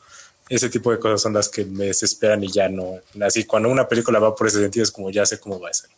Ese 0.49 0.69
tipo 0.69 0.91
de 0.91 0.99
cosas 0.99 1.23
son 1.23 1.33
las 1.33 1.49
que 1.49 1.65
me 1.65 1.87
desesperan 1.87 2.43
y 2.45 2.51
ya 2.51 2.69
no. 2.69 3.01
Así, 3.23 3.45
cuando 3.45 3.69
una 3.69 3.89
película 3.89 4.19
va 4.19 4.35
por 4.35 4.47
ese 4.47 4.61
sentido, 4.61 4.85
es 4.85 4.91
como 4.91 5.11
ya 5.11 5.27
sé 5.27 5.39
cómo 5.39 5.61
va 5.61 5.71
a 5.71 5.75
ser. 5.75 5.91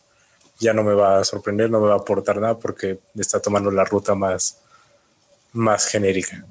Ya 0.59 0.73
no 0.73 0.83
me 0.83 0.93
va 0.93 1.19
a 1.19 1.23
sorprender, 1.23 1.69
no 1.69 1.79
me 1.79 1.87
va 1.87 1.95
a 1.95 1.97
aportar 1.97 2.37
nada 2.39 2.57
porque 2.57 2.99
está 3.15 3.39
tomando 3.39 3.71
la 3.71 3.83
ruta 3.83 4.15
más, 4.15 4.57
más 5.51 5.87
genérica. 5.87 6.45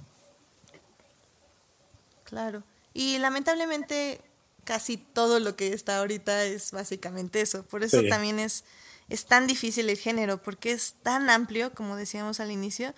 Claro. 2.24 2.62
Y 2.92 3.18
lamentablemente 3.18 4.20
casi 4.64 4.96
todo 4.96 5.40
lo 5.40 5.56
que 5.56 5.72
está 5.72 5.98
ahorita 5.98 6.44
es 6.44 6.72
básicamente 6.72 7.40
eso. 7.40 7.64
Por 7.64 7.82
eso 7.82 8.02
también 8.08 8.38
es, 8.38 8.64
es 9.08 9.26
tan 9.26 9.46
difícil 9.46 9.90
el 9.90 9.98
género, 9.98 10.38
porque 10.38 10.72
es 10.72 10.94
tan 11.02 11.30
amplio, 11.30 11.72
como 11.72 11.96
decíamos 11.96 12.40
al 12.40 12.50
inicio, 12.50 12.94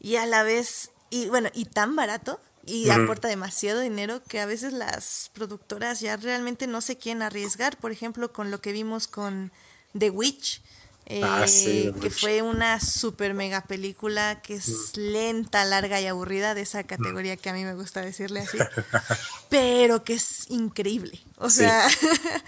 y 0.00 0.16
a 0.16 0.26
la 0.26 0.42
vez, 0.42 0.90
y 1.12 1.28
bueno, 1.28 1.50
y 1.54 1.66
tan 1.66 1.94
barato, 1.94 2.40
y 2.64 2.90
aporta 2.90 3.28
demasiado 3.28 3.80
dinero 3.80 4.22
que 4.24 4.40
a 4.40 4.46
veces 4.46 4.72
las 4.72 5.30
productoras 5.34 6.00
ya 6.00 6.16
realmente 6.16 6.66
no 6.66 6.80
se 6.80 6.96
quieren 6.96 7.22
arriesgar. 7.22 7.76
Por 7.76 7.92
ejemplo, 7.92 8.32
con 8.32 8.50
lo 8.50 8.60
que 8.60 8.72
vimos 8.72 9.08
con 9.08 9.52
The 9.98 10.10
Witch, 10.10 10.62
Ah, 11.10 11.44
eh, 11.48 11.92
que 12.00 12.10
fue 12.10 12.42
una 12.42 12.80
super 12.80 13.34
mega 13.34 13.62
película 13.62 14.40
que 14.40 14.54
es 14.54 14.96
lenta, 14.96 15.64
larga 15.64 16.00
y 16.00 16.06
aburrida 16.06 16.54
de 16.54 16.62
esa 16.62 16.84
categoría 16.84 17.36
que 17.36 17.50
a 17.50 17.52
mí 17.52 17.64
me 17.64 17.74
gusta 17.74 18.00
decirle 18.00 18.40
así, 18.40 18.56
pero 19.50 20.04
que 20.04 20.14
es 20.14 20.48
increíble. 20.48 21.20
O 21.38 21.50
sea, 21.50 21.86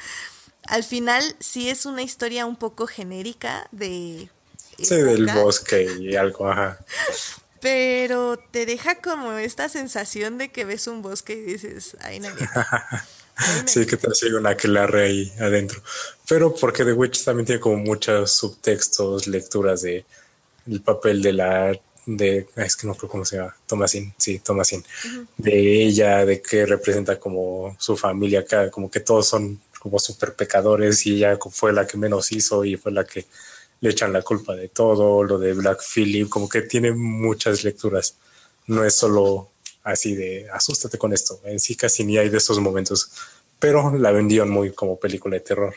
al 0.69 0.85
final 0.85 1.37
sí 1.41 1.69
es 1.69 1.85
una 1.85 2.03
historia 2.03 2.47
un 2.47 2.57
poco 2.57 2.87
genérica 2.87 3.69
de... 3.73 4.31
Sí, 4.79 4.97
del 4.97 5.27
bosque 5.27 5.87
y 6.01 6.17
algo, 6.17 6.49
ajá. 6.49 6.79
Pero 7.65 8.39
te 8.51 8.67
deja 8.67 8.97
como 8.97 9.33
esta 9.33 9.71
sensación 9.71 10.37
de 10.37 10.51
que 10.51 10.67
ves 10.67 10.87
un 10.87 11.01
bosque 11.01 11.33
y 11.33 11.41
dices, 11.41 11.97
ay, 12.03 12.21
no. 12.21 12.29
sí, 13.65 13.87
que 13.87 13.97
te 13.97 14.15
sigue 14.15 14.37
una 14.37 14.51
aquelarre 14.51 15.05
ahí 15.05 15.33
adentro. 15.41 15.83
Pero 16.29 16.55
porque 16.55 16.85
The 16.85 16.93
Witch 16.93 17.25
también 17.25 17.47
tiene 17.47 17.63
como 17.63 17.79
muchos 17.79 18.33
subtextos, 18.33 19.27
lecturas 19.29 19.81
de 19.81 20.05
el 20.67 20.83
papel 20.83 21.23
de 21.23 21.33
la 21.33 21.73
de 22.05 22.47
es 22.57 22.77
que 22.77 22.87
no 22.87 22.95
creo 22.95 23.09
cómo 23.09 23.25
se 23.25 23.37
llama 23.37 23.57
Tomasin 23.67 24.13
sí 24.19 24.39
Tomasin 24.39 24.85
de 25.39 25.85
ella 25.85 26.27
de 26.27 26.43
que 26.43 26.67
representa 26.67 27.19
como 27.19 27.75
su 27.79 27.97
familia 27.97 28.41
acá 28.41 28.71
como 28.71 28.91
que 28.91 29.01
todos 29.01 29.27
son 29.27 29.59
como 29.79 29.99
super 29.99 30.35
pecadores 30.35 31.07
y 31.07 31.17
ella 31.17 31.39
fue 31.51 31.73
la 31.73 31.87
que 31.87 31.97
menos 31.97 32.31
hizo 32.31 32.63
y 32.67 32.77
fue 32.77 32.93
la 32.93 33.05
que 33.05 33.25
le 33.85 33.91
echan 33.91 34.15
la 34.15 34.23
culpa 34.23 34.57
de 34.57 34.69
todo 34.69 35.23
lo 35.23 35.39
de 35.39 35.53
Black 35.53 35.83
Phillip 35.83 36.31
como 36.31 36.49
que 36.49 36.63
tiene 36.63 36.93
muchas 36.93 37.65
lecturas 37.65 38.17
no 38.67 38.83
es 38.83 38.95
solo 38.95 39.51
así 39.83 40.15
de 40.15 40.49
asústate 40.51 40.97
con 40.97 41.13
esto. 41.13 41.39
En 41.45 41.61
sí 41.61 41.77
casi 41.77 42.03
ni 42.03 42.17
hay 42.17 42.31
de 42.31 42.39
esos 42.39 42.59
momentos, 42.61 43.11
pero 43.59 43.95
la 43.95 44.11
vendieron 44.11 44.49
muy 44.49 44.73
como 44.73 44.99
película 44.99 45.35
de 45.35 45.41
terror. 45.41 45.75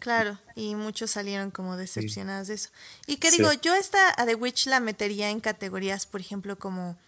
Claro, 0.00 0.36
y 0.56 0.74
muchos 0.74 1.12
salieron 1.12 1.52
como 1.52 1.76
decepcionados 1.76 2.48
de 2.48 2.54
eso. 2.54 2.70
Y 3.06 3.18
que 3.18 3.30
digo, 3.30 3.52
yo 3.52 3.72
esta 3.76 4.12
a 4.20 4.26
The 4.26 4.34
Witch 4.34 4.66
la 4.66 4.80
metería 4.80 5.30
en 5.30 5.38
categorías, 5.38 6.06
por 6.06 6.20
ejemplo, 6.20 6.58
como 6.58 6.98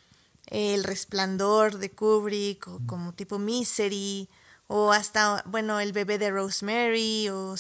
El 0.47 0.85
Resplandor 0.85 1.79
de 1.79 1.91
Kubrick, 1.91 2.69
o 2.69 2.81
como 2.87 3.13
tipo 3.13 3.41
Misery, 3.41 4.29
o 4.69 4.93
hasta, 4.93 5.43
bueno, 5.47 5.81
El 5.81 5.93
bebé 5.93 6.19
de 6.19 6.31
Rosemary, 6.31 7.31
o 7.31 7.55
mm. 7.55 7.57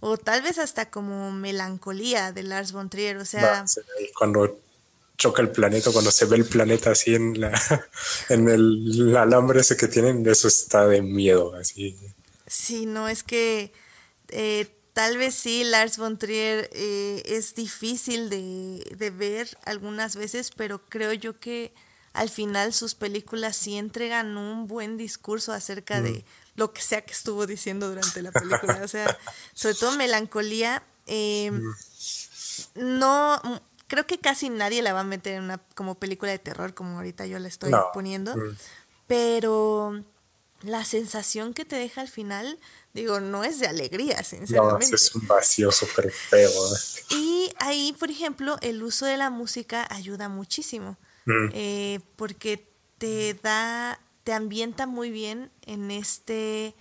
O 0.00 0.16
tal 0.16 0.42
vez 0.42 0.58
hasta 0.58 0.90
como 0.90 1.30
Melancolía 1.30 2.32
de 2.32 2.42
Lars 2.42 2.72
von 2.72 2.88
Trier, 2.88 3.18
o 3.18 3.24
sea... 3.24 3.64
cuando 4.18 4.58
choca 5.20 5.42
el 5.42 5.50
planeta, 5.50 5.92
cuando 5.92 6.10
se 6.10 6.24
ve 6.24 6.36
el 6.36 6.46
planeta 6.46 6.92
así 6.92 7.14
en 7.14 7.38
la 7.38 7.52
en 8.30 8.48
el, 8.48 9.14
alambre 9.16 9.60
ese 9.60 9.76
que 9.76 9.86
tienen, 9.86 10.26
eso 10.26 10.48
está 10.48 10.86
de 10.86 11.02
miedo, 11.02 11.54
así. 11.54 11.96
Sí, 12.46 12.86
no, 12.86 13.06
es 13.06 13.22
que 13.22 13.72
eh, 14.28 14.66
tal 14.94 15.18
vez 15.18 15.34
sí, 15.34 15.62
Lars 15.64 15.98
von 15.98 16.18
Trier 16.18 16.70
eh, 16.72 17.22
es 17.26 17.54
difícil 17.54 18.30
de, 18.30 19.10
ver 19.10 19.58
algunas 19.64 20.16
veces, 20.16 20.50
pero 20.56 20.80
creo 20.88 21.12
yo 21.12 21.38
que 21.38 21.74
al 22.14 22.30
final 22.30 22.72
sus 22.72 22.94
películas 22.94 23.56
sí 23.56 23.76
entregan 23.76 24.36
un 24.38 24.66
buen 24.66 24.96
discurso 24.96 25.52
acerca 25.52 26.00
de 26.00 26.10
mm. 26.10 26.24
Lo 26.60 26.74
que 26.74 26.82
sea 26.82 27.00
que 27.00 27.12
estuvo 27.12 27.46
diciendo 27.46 27.88
durante 27.88 28.20
la 28.20 28.30
película. 28.30 28.80
O 28.84 28.88
sea, 28.88 29.18
sobre 29.54 29.74
todo 29.74 29.96
melancolía. 29.96 30.82
Eh, 31.06 31.50
mm. 31.50 32.98
no, 32.98 33.40
creo 33.86 34.06
que 34.06 34.20
casi 34.20 34.50
nadie 34.50 34.82
la 34.82 34.92
va 34.92 35.00
a 35.00 35.04
meter 35.04 35.34
en 35.34 35.44
una 35.44 35.58
como 35.74 35.94
película 35.94 36.30
de 36.30 36.38
terror 36.38 36.74
como 36.74 36.98
ahorita 36.98 37.26
yo 37.26 37.38
la 37.38 37.48
estoy 37.48 37.72
poniendo. 37.94 38.36
Mm. 38.36 38.56
pero 39.06 40.04
la 40.62 40.84
sensación 40.84 41.54
que 41.54 41.64
te 41.64 41.76
deja 41.76 42.02
al 42.02 42.08
final, 42.08 42.58
digo, 42.92 43.20
no 43.20 43.44
es 43.44 43.58
de 43.58 43.66
alegría, 43.66 44.22
sinceramente. 44.22 44.90
No, 44.90 44.94
es 44.94 45.14
un 45.14 45.26
vacío 45.26 45.72
súper 45.72 46.12
feo. 46.12 46.50
¿eh? 46.50 46.78
Y 47.08 47.52
ahí, 47.58 47.96
por 47.98 48.10
ejemplo, 48.10 48.58
el 48.60 48.82
uso 48.82 49.06
de 49.06 49.16
la 49.16 49.30
música 49.30 49.86
ayuda 49.88 50.28
muchísimo, 50.28 50.98
mm. 51.24 51.48
eh, 51.54 52.00
porque 52.16 52.68
te 52.98 53.32
da, 53.42 53.98
te 54.30 54.34
ambienta 54.34 54.86
muy 54.86 55.10
bien 55.10 55.50
en 55.66 55.90
este 55.90 56.72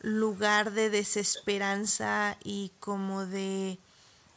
lugar 0.00 0.72
de 0.72 0.88
desesperanza 0.88 2.38
y 2.42 2.70
como 2.80 3.26
de 3.26 3.76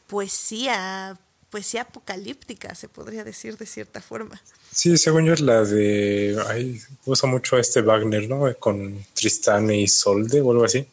poesía, 0.07 1.17
poesía 1.49 1.83
apocalíptica, 1.83 2.75
se 2.75 2.89
podría 2.89 3.23
decir 3.23 3.57
de 3.57 3.65
cierta 3.65 4.01
forma. 4.01 4.41
Sí, 4.69 4.97
según 4.97 5.27
yo 5.27 5.33
es 5.33 5.39
la 5.39 5.63
de, 5.63 6.37
ay, 6.49 6.81
usa 7.05 7.29
mucho 7.29 7.57
este 7.57 7.81
Wagner, 7.81 8.27
¿no? 8.27 8.53
Con 8.59 9.01
Tristán 9.13 9.71
y 9.71 9.87
Solde 9.87 10.41
o 10.41 10.51
algo 10.51 10.65
así. 10.65 10.85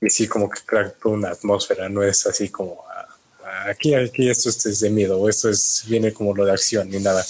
Y 0.00 0.08
sí, 0.08 0.26
como 0.28 0.48
que 0.48 0.62
crea 0.64 0.94
una 1.04 1.28
atmósfera, 1.28 1.90
no 1.90 2.02
es 2.02 2.26
así 2.26 2.48
como, 2.48 2.82
ah, 2.88 3.66
aquí, 3.68 3.92
aquí 3.92 4.30
esto 4.30 4.48
es 4.48 4.80
de 4.80 4.88
miedo, 4.88 5.28
esto 5.28 5.50
es, 5.50 5.84
viene 5.86 6.14
como 6.14 6.34
lo 6.34 6.46
de 6.46 6.52
acción, 6.52 6.88
ni 6.88 7.00
nada. 7.00 7.22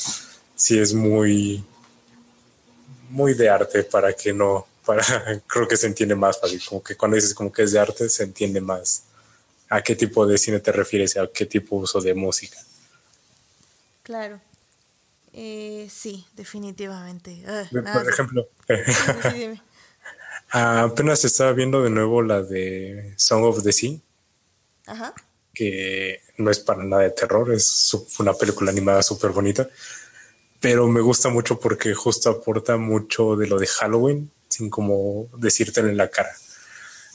Sí, 0.54 0.78
es 0.78 0.94
muy, 0.94 1.64
muy 3.10 3.34
de 3.34 3.48
arte 3.48 3.82
para 3.82 4.12
que 4.12 4.32
no, 4.32 4.66
para, 4.84 5.04
creo 5.46 5.68
que 5.68 5.76
se 5.76 5.86
entiende 5.86 6.14
más 6.14 6.40
fácil, 6.40 6.62
como 6.64 6.82
que 6.82 6.96
cuando 6.96 7.16
dices 7.16 7.34
como 7.34 7.52
que 7.52 7.62
es 7.62 7.72
de 7.72 7.78
arte 7.78 8.08
se 8.08 8.22
entiende 8.24 8.60
más 8.60 9.04
a 9.68 9.82
qué 9.82 9.94
tipo 9.94 10.26
de 10.26 10.38
cine 10.38 10.58
te 10.60 10.72
refieres, 10.72 11.16
a 11.16 11.28
qué 11.32 11.46
tipo 11.46 11.76
de 11.76 11.82
uso 11.82 12.00
de 12.00 12.14
música. 12.14 12.58
Claro. 14.02 14.40
Eh, 15.32 15.88
sí, 15.88 16.26
definitivamente. 16.34 17.44
Ah, 17.46 17.68
por 17.70 18.08
ejemplo, 18.08 18.48
apenas 20.50 21.24
estaba 21.24 21.52
viendo 21.52 21.82
de 21.82 21.90
nuevo 21.90 22.22
la 22.22 22.42
de 22.42 23.14
Song 23.16 23.44
of 23.44 23.62
the 23.62 23.72
Sea, 23.72 23.96
Ajá. 24.86 25.14
que 25.54 26.20
no 26.36 26.50
es 26.50 26.58
para 26.58 26.82
nada 26.82 27.02
de 27.02 27.10
terror, 27.10 27.52
es 27.52 27.94
una 28.18 28.34
película 28.34 28.72
animada 28.72 29.04
súper 29.04 29.30
bonita, 29.30 29.68
pero 30.60 30.86
me 30.88 31.00
gusta 31.00 31.30
mucho 31.30 31.58
porque 31.58 31.94
justo 31.94 32.30
aporta 32.30 32.76
mucho 32.76 33.34
de 33.36 33.46
lo 33.46 33.58
de 33.58 33.66
Halloween 33.66 34.30
sin 34.48 34.68
como 34.68 35.28
decírtelo 35.36 35.88
en 35.88 35.96
la 35.96 36.10
cara. 36.10 36.30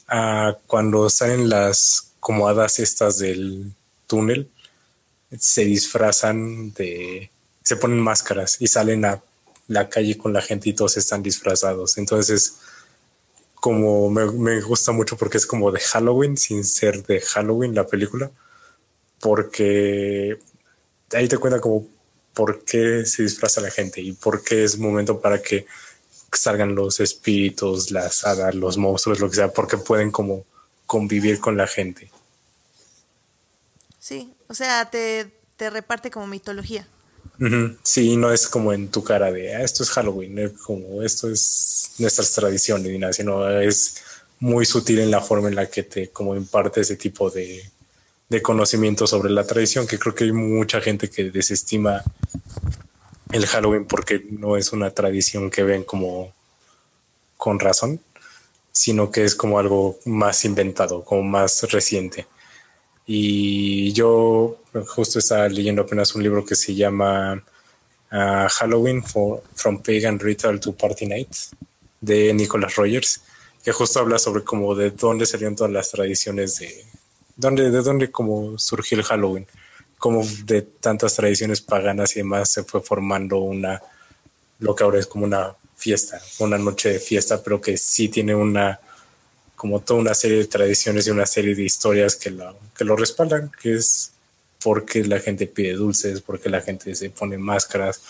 Ah, 0.08 0.58
cuando 0.68 1.10
salen 1.10 1.50
las 1.50 2.14
como 2.20 2.48
hadas 2.48 2.80
estas 2.80 3.20
del 3.20 3.74
túnel, 4.08 4.50
se 5.38 5.66
disfrazan 5.66 6.74
de, 6.74 7.30
se 7.64 7.76
ponen 7.76 8.00
máscaras 8.00 8.58
y 8.60 8.68
salen 8.68 9.06
a 9.06 9.22
la 9.68 9.90
calle 9.90 10.18
con 10.18 10.34
la 10.34 10.42
gente 10.42 10.70
y 10.70 10.74
todos 10.74 10.98
están 10.98 11.22
disfrazados. 11.22 11.98
Entonces, 11.98 12.58
como 13.56 14.10
me, 14.10 14.32
me 14.32 14.62
gusta 14.62 14.92
mucho 14.92 15.18
porque 15.18 15.38
es 15.38 15.46
como 15.46 15.72
de 15.72 15.80
Halloween 15.80 16.38
sin 16.38 16.64
ser 16.64 17.04
de 17.06 17.22
Halloween 17.22 17.76
la 17.76 17.86
película, 17.88 18.32
porque 19.20 20.40
ahí 21.14 21.28
te 21.28 21.38
cuenta 21.38 21.60
como 21.60 21.88
por 22.36 22.64
qué 22.64 23.06
se 23.06 23.24
disfraza 23.24 23.62
la 23.62 23.72
gente 23.72 24.02
y 24.02 24.12
por 24.12 24.44
qué 24.44 24.64
es 24.64 24.78
momento 24.78 25.20
para 25.20 25.42
que 25.42 25.66
salgan 26.32 26.76
los 26.76 27.00
espíritus, 27.00 27.92
las 27.92 28.26
hadas, 28.26 28.54
los 28.54 28.78
monstruos, 28.78 29.20
lo 29.20 29.30
que 29.30 29.38
sea, 29.38 29.52
porque 29.52 29.78
pueden 29.78 30.12
como 30.12 30.46
convivir 30.86 31.40
con 31.40 31.58
la 31.58 31.66
gente. 31.66 32.12
Sí, 34.00 34.34
o 34.48 34.54
sea, 34.54 34.90
te, 34.92 35.32
reparte 35.58 36.12
como 36.12 36.28
mitología. 36.28 36.88
Sí, 37.84 38.16
no 38.18 38.32
es 38.32 38.48
como 38.48 38.72
en 38.72 38.90
tu 38.90 39.04
cara 39.04 39.32
de 39.32 39.56
ah, 39.56 39.64
esto 39.64 39.84
es 39.84 39.90
Halloween, 39.90 40.54
como 40.64 41.02
esto 41.02 41.30
es 41.30 41.92
nuestras 41.98 42.32
tradiciones, 42.32 43.16
sino 43.16 43.50
es 43.50 43.96
muy 44.40 44.66
sutil 44.66 45.00
en 45.00 45.12
la 45.12 45.22
forma 45.22 45.50
en 45.50 45.56
la 45.56 45.70
que 45.70 45.84
te 45.84 46.10
como 46.10 46.36
imparte 46.36 46.82
ese 46.82 46.96
tipo 46.96 47.30
de, 47.30 47.70
de 48.30 48.42
conocimiento 48.42 49.08
sobre 49.08 49.30
la 49.32 49.46
tradición, 49.46 49.88
que 49.88 50.00
creo 50.00 50.16
que 50.16 50.24
hay 50.26 50.32
mucha 50.32 50.82
gente 50.82 51.10
que 51.10 51.30
desestima 51.30 52.04
el 53.32 53.46
Halloween 53.46 53.86
porque 53.86 54.26
no 54.30 54.58
es 54.58 54.72
una 54.72 54.92
tradición 54.92 55.50
que 55.50 55.64
ven 55.64 55.84
como 55.84 56.34
con 57.38 57.60
razón, 57.60 58.00
sino 58.72 59.12
que 59.12 59.24
es 59.24 59.36
como 59.36 59.60
algo 59.60 60.00
más 60.06 60.46
inventado, 60.46 61.04
como 61.04 61.24
más 61.24 61.64
reciente. 61.72 62.28
Y 63.06 63.94
yo 63.94 64.58
justo 64.88 65.20
estaba 65.20 65.48
leyendo 65.48 65.84
apenas 65.84 66.16
un 66.16 66.24
libro 66.24 66.44
que 66.44 66.56
se 66.56 66.74
llama 66.74 67.44
ah, 68.12 68.48
Halloween 68.50 69.04
for, 69.04 69.44
From 69.54 69.82
Pagan 69.84 70.20
Ritual 70.20 70.60
to 70.60 70.74
Party 70.74 71.06
Night 71.06 71.30
de 72.02 72.34
Nicholas 72.34 72.76
Rogers, 72.76 73.22
que 73.64 73.72
justo 73.72 74.00
habla 74.00 74.18
sobre 74.18 74.44
como 74.44 74.74
de 74.76 74.92
dónde 74.92 75.26
salieron 75.26 75.56
todas 75.56 75.72
las 75.72 75.92
tradiciones 75.92 76.58
de 76.58 76.86
dónde, 77.36 77.72
de 77.72 77.82
dónde 77.82 78.12
como 78.12 78.58
surgió 78.58 78.98
el 78.98 79.04
Halloween 79.04 79.48
como 79.98 80.24
de 80.44 80.62
tantas 80.62 81.16
tradiciones 81.16 81.62
paganas 81.62 82.16
y 82.16 82.20
demás 82.20 82.52
se 82.52 82.64
fue 82.64 82.82
formando 82.82 83.40
una, 83.40 83.82
lo 84.60 84.76
que 84.76 84.84
ahora 84.84 85.00
es 85.00 85.08
como 85.08 85.26
una 85.26 85.56
fiesta, 85.76 86.22
una 86.40 86.58
noche 86.58 86.90
de 86.90 87.00
fiesta, 87.00 87.42
pero 87.42 87.60
que 87.60 87.76
sí 87.78 88.10
tiene 88.10 88.36
una, 88.36 88.80
como 89.56 89.80
toda 89.80 90.00
una 90.00 90.14
serie 90.14 90.38
de 90.38 90.46
tradiciones 90.46 91.08
y 91.08 91.10
una 91.12 91.26
serie 91.26 91.56
de 91.56 91.64
historias 91.64 92.16
que 92.16 92.30
lo, 92.30 92.56
que 92.78 92.84
lo 92.84 92.96
respaldan, 92.96 93.52
que 93.62 93.76
es 93.76 94.12
porque 94.62 95.04
la 95.04 95.20
gente 95.20 95.48
pide 95.48 95.74
dulces, 95.74 96.22
porque 96.22 96.50
la 96.50 96.62
gente 96.62 96.94
se 96.96 97.10
pone 97.10 97.38
máscaras 97.38 98.02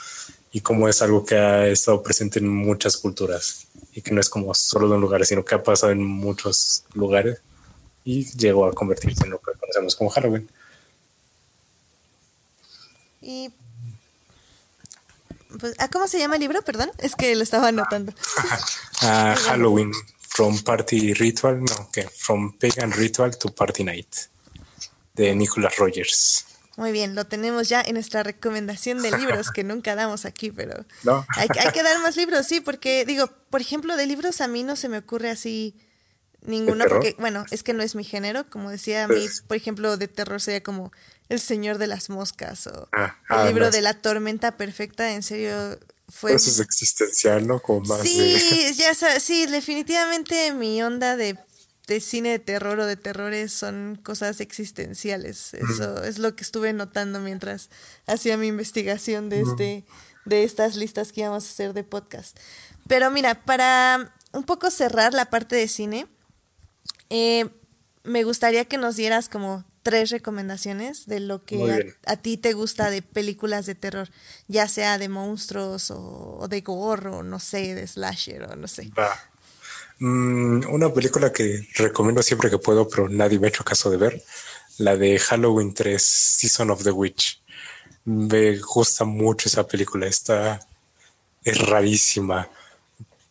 y 0.51 0.61
como 0.61 0.87
es 0.87 1.01
algo 1.01 1.25
que 1.25 1.35
ha 1.35 1.67
estado 1.67 2.01
presente 2.01 2.39
en 2.39 2.47
muchas 2.47 2.97
culturas 2.97 3.67
y 3.93 4.01
que 4.01 4.11
no 4.11 4.21
es 4.21 4.29
como 4.29 4.53
solo 4.53 4.87
de 4.87 4.95
un 4.95 5.01
lugar, 5.01 5.25
sino 5.25 5.43
que 5.45 5.55
ha 5.55 5.63
pasado 5.63 5.91
en 5.91 6.03
muchos 6.03 6.83
lugares 6.93 7.39
y 8.05 8.31
llegó 8.37 8.65
a 8.65 8.73
convertirse 8.73 9.25
en 9.25 9.31
lo 9.31 9.39
que 9.41 9.51
conocemos 9.59 9.95
como 9.95 10.11
Halloween. 10.11 10.47
Y 13.19 13.51
pues, 15.59 15.73
¿ah, 15.79 15.89
¿Cómo 15.89 16.07
se 16.07 16.19
llama 16.19 16.35
el 16.35 16.41
libro? 16.41 16.61
Perdón, 16.61 16.91
es 16.99 17.15
que 17.15 17.35
lo 17.35 17.41
estaba 17.43 17.69
anotando. 17.69 18.13
Ah, 19.01 19.35
Halloween, 19.47 19.91
From 20.19 20.61
Party 20.63 21.13
Ritual, 21.15 21.63
no, 21.63 21.89
que 21.91 22.07
From 22.07 22.55
Pagan 22.57 22.91
Ritual 22.91 23.37
to 23.37 23.53
Party 23.53 23.83
Night, 23.83 24.15
de 25.15 25.33
Nicholas 25.33 25.75
Rogers. 25.77 26.45
Muy 26.77 26.91
bien, 26.91 27.15
lo 27.15 27.25
tenemos 27.25 27.69
ya 27.69 27.81
en 27.81 27.93
nuestra 27.93 28.21
recomendación 28.21 29.01
de 29.01 29.17
libros 29.17 29.49
que 29.49 29.63
nunca 29.63 29.95
damos 29.95 30.25
aquí, 30.25 30.51
pero 30.51 30.85
hay, 31.29 31.47
hay, 31.57 31.71
que 31.71 31.81
dar 31.81 31.99
más 32.01 32.17
libros, 32.17 32.45
sí, 32.45 32.59
porque 32.59 33.05
digo, 33.05 33.31
por 33.49 33.61
ejemplo, 33.61 33.95
de 33.95 34.05
libros 34.05 34.41
a 34.41 34.47
mí 34.47 34.61
no 34.61 34.75
se 34.75 34.89
me 34.89 34.99
ocurre 34.99 35.31
así 35.31 35.73
ninguno, 36.47 36.85
porque, 36.87 37.15
bueno, 37.19 37.45
es 37.51 37.63
que 37.63 37.73
no 37.73 37.83
es 37.83 37.95
mi 37.95 38.03
género, 38.03 38.49
como 38.49 38.69
decía 38.69 39.05
a 39.05 39.07
mí, 39.07 39.15
pues 39.15 39.41
por 39.41 39.57
ejemplo, 39.57 39.97
de 39.97 40.07
terror 40.07 40.41
sería 40.41 40.63
como 40.63 40.91
el 41.29 41.39
Señor 41.39 41.77
de 41.77 41.87
las 41.87 42.09
Moscas 42.09 42.67
o 42.67 42.87
ah, 42.91 43.17
el 43.29 43.35
ah, 43.35 43.45
libro 43.45 43.71
de 43.71 43.81
la 43.81 43.93
tormenta 43.93 44.57
perfecta, 44.57 45.11
en 45.13 45.23
serio 45.23 45.79
fue... 46.07 46.33
Eso 46.33 46.49
es 46.49 46.59
existencial, 46.59 47.47
¿no? 47.47 47.59
Como 47.59 47.81
más 47.81 48.01
sí, 48.01 48.73
ya 48.77 48.93
sí, 49.19 49.45
definitivamente 49.47 50.53
mi 50.53 50.81
onda 50.83 51.17
de, 51.17 51.37
cine 51.99 52.29
de 52.29 52.39
terror 52.39 52.79
o 52.79 52.85
de 52.85 52.95
terrores 52.95 53.51
son 53.51 53.99
cosas 54.03 54.39
existenciales. 54.39 55.53
Eso 55.53 56.03
es 56.03 56.19
lo 56.19 56.35
que 56.35 56.43
estuve 56.43 56.73
notando 56.73 57.19
mientras 57.19 57.69
hacía 58.05 58.37
mi 58.37 58.47
investigación 58.47 59.29
de, 59.29 59.41
este, 59.41 59.85
de 60.25 60.43
estas 60.43 60.75
listas 60.75 61.11
que 61.11 61.21
íbamos 61.21 61.45
a 61.45 61.49
hacer 61.49 61.73
de 61.73 61.83
podcast. 61.83 62.37
Pero 62.87 63.09
mira, 63.09 63.43
para 63.45 64.13
un 64.31 64.43
poco 64.43 64.69
cerrar 64.69 65.13
la 65.13 65.29
parte 65.29 65.55
de 65.55 65.67
cine, 65.67 66.07
eh, 67.09 67.49
me 68.03 68.23
gustaría 68.23 68.65
que 68.65 68.77
nos 68.77 68.95
dieras 68.95 69.29
como 69.29 69.65
tres 69.83 70.09
recomendaciones 70.09 71.05
de 71.05 71.19
lo 71.19 71.45
que 71.45 71.93
a, 72.05 72.17
ti 72.17 72.37
te 72.37 72.53
gusta 72.53 72.89
de 72.89 73.01
películas 73.01 73.65
de 73.67 73.75
terror, 73.75 74.09
ya 74.47 74.67
sea 74.67 74.97
de 74.97 75.09
monstruos 75.09 75.91
o, 75.91 76.47
de 76.49 76.61
gore 76.61 77.09
o 77.09 77.23
no 77.23 77.39
sé, 77.39 77.75
de 77.75 77.85
slasher 77.85 78.43
o 78.43 78.55
no 78.55 78.67
sé. 78.67 78.91
Mm, 79.99 80.67
una 80.69 80.91
película 80.91 81.31
que 81.31 81.67
recomiendo 81.75 82.23
siempre 82.23 82.49
que 82.49 82.57
puedo, 82.57 82.89
pero 82.89 83.09
nadie 83.09 83.39
me 83.39 83.47
ha 83.47 83.49
hecho 83.49 83.63
caso 83.63 83.89
de 83.89 83.97
ver, 83.97 84.23
la 84.79 84.97
de 84.97 85.19
Halloween 85.19 85.73
3, 85.73 86.01
Season 86.01 86.71
of 86.71 86.83
the 86.83 86.91
Witch. 86.91 87.41
Me 88.05 88.57
gusta 88.57 89.05
mucho 89.05 89.49
esa 89.49 89.67
película, 89.67 90.07
está 90.07 90.59
es 91.43 91.59
rarísima. 91.59 92.49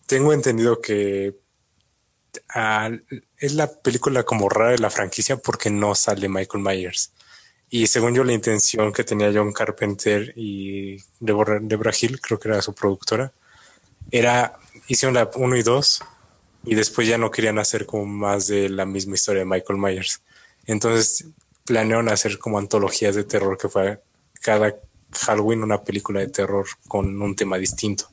Tengo 0.06 0.32
entendido 0.32 0.80
que 0.80 1.36
es 3.44 3.54
la 3.54 3.70
película 3.70 4.22
como 4.22 4.48
rara 4.48 4.72
de 4.72 4.78
la 4.78 4.90
franquicia 4.90 5.36
porque 5.36 5.70
no 5.70 5.94
sale 5.94 6.28
Michael 6.28 6.62
Myers. 6.62 7.12
Y 7.70 7.86
según 7.88 8.14
yo, 8.14 8.24
la 8.24 8.32
intención 8.32 8.92
que 8.92 9.04
tenía 9.04 9.32
John 9.34 9.52
Carpenter 9.52 10.32
y 10.36 11.02
Deborah, 11.18 11.92
Hill, 12.00 12.20
creo 12.20 12.38
que 12.38 12.48
era 12.48 12.62
su 12.62 12.74
productora, 12.74 13.32
era, 14.10 14.58
hicieron 14.86 15.14
la 15.14 15.30
1 15.34 15.56
y 15.56 15.62
2 15.62 16.02
y 16.66 16.74
después 16.74 17.08
ya 17.08 17.18
no 17.18 17.30
querían 17.30 17.58
hacer 17.58 17.84
como 17.84 18.06
más 18.06 18.46
de 18.46 18.68
la 18.68 18.86
misma 18.86 19.14
historia 19.14 19.40
de 19.40 19.46
Michael 19.46 19.78
Myers. 19.78 20.20
Entonces 20.66 21.26
planearon 21.64 22.08
hacer 22.10 22.38
como 22.38 22.58
antologías 22.58 23.14
de 23.14 23.24
terror 23.24 23.58
que 23.58 23.68
fue 23.68 24.00
cada 24.40 24.76
Halloween 25.12 25.62
una 25.62 25.82
película 25.82 26.20
de 26.20 26.28
terror 26.28 26.66
con 26.86 27.20
un 27.20 27.34
tema 27.34 27.58
distinto. 27.58 28.08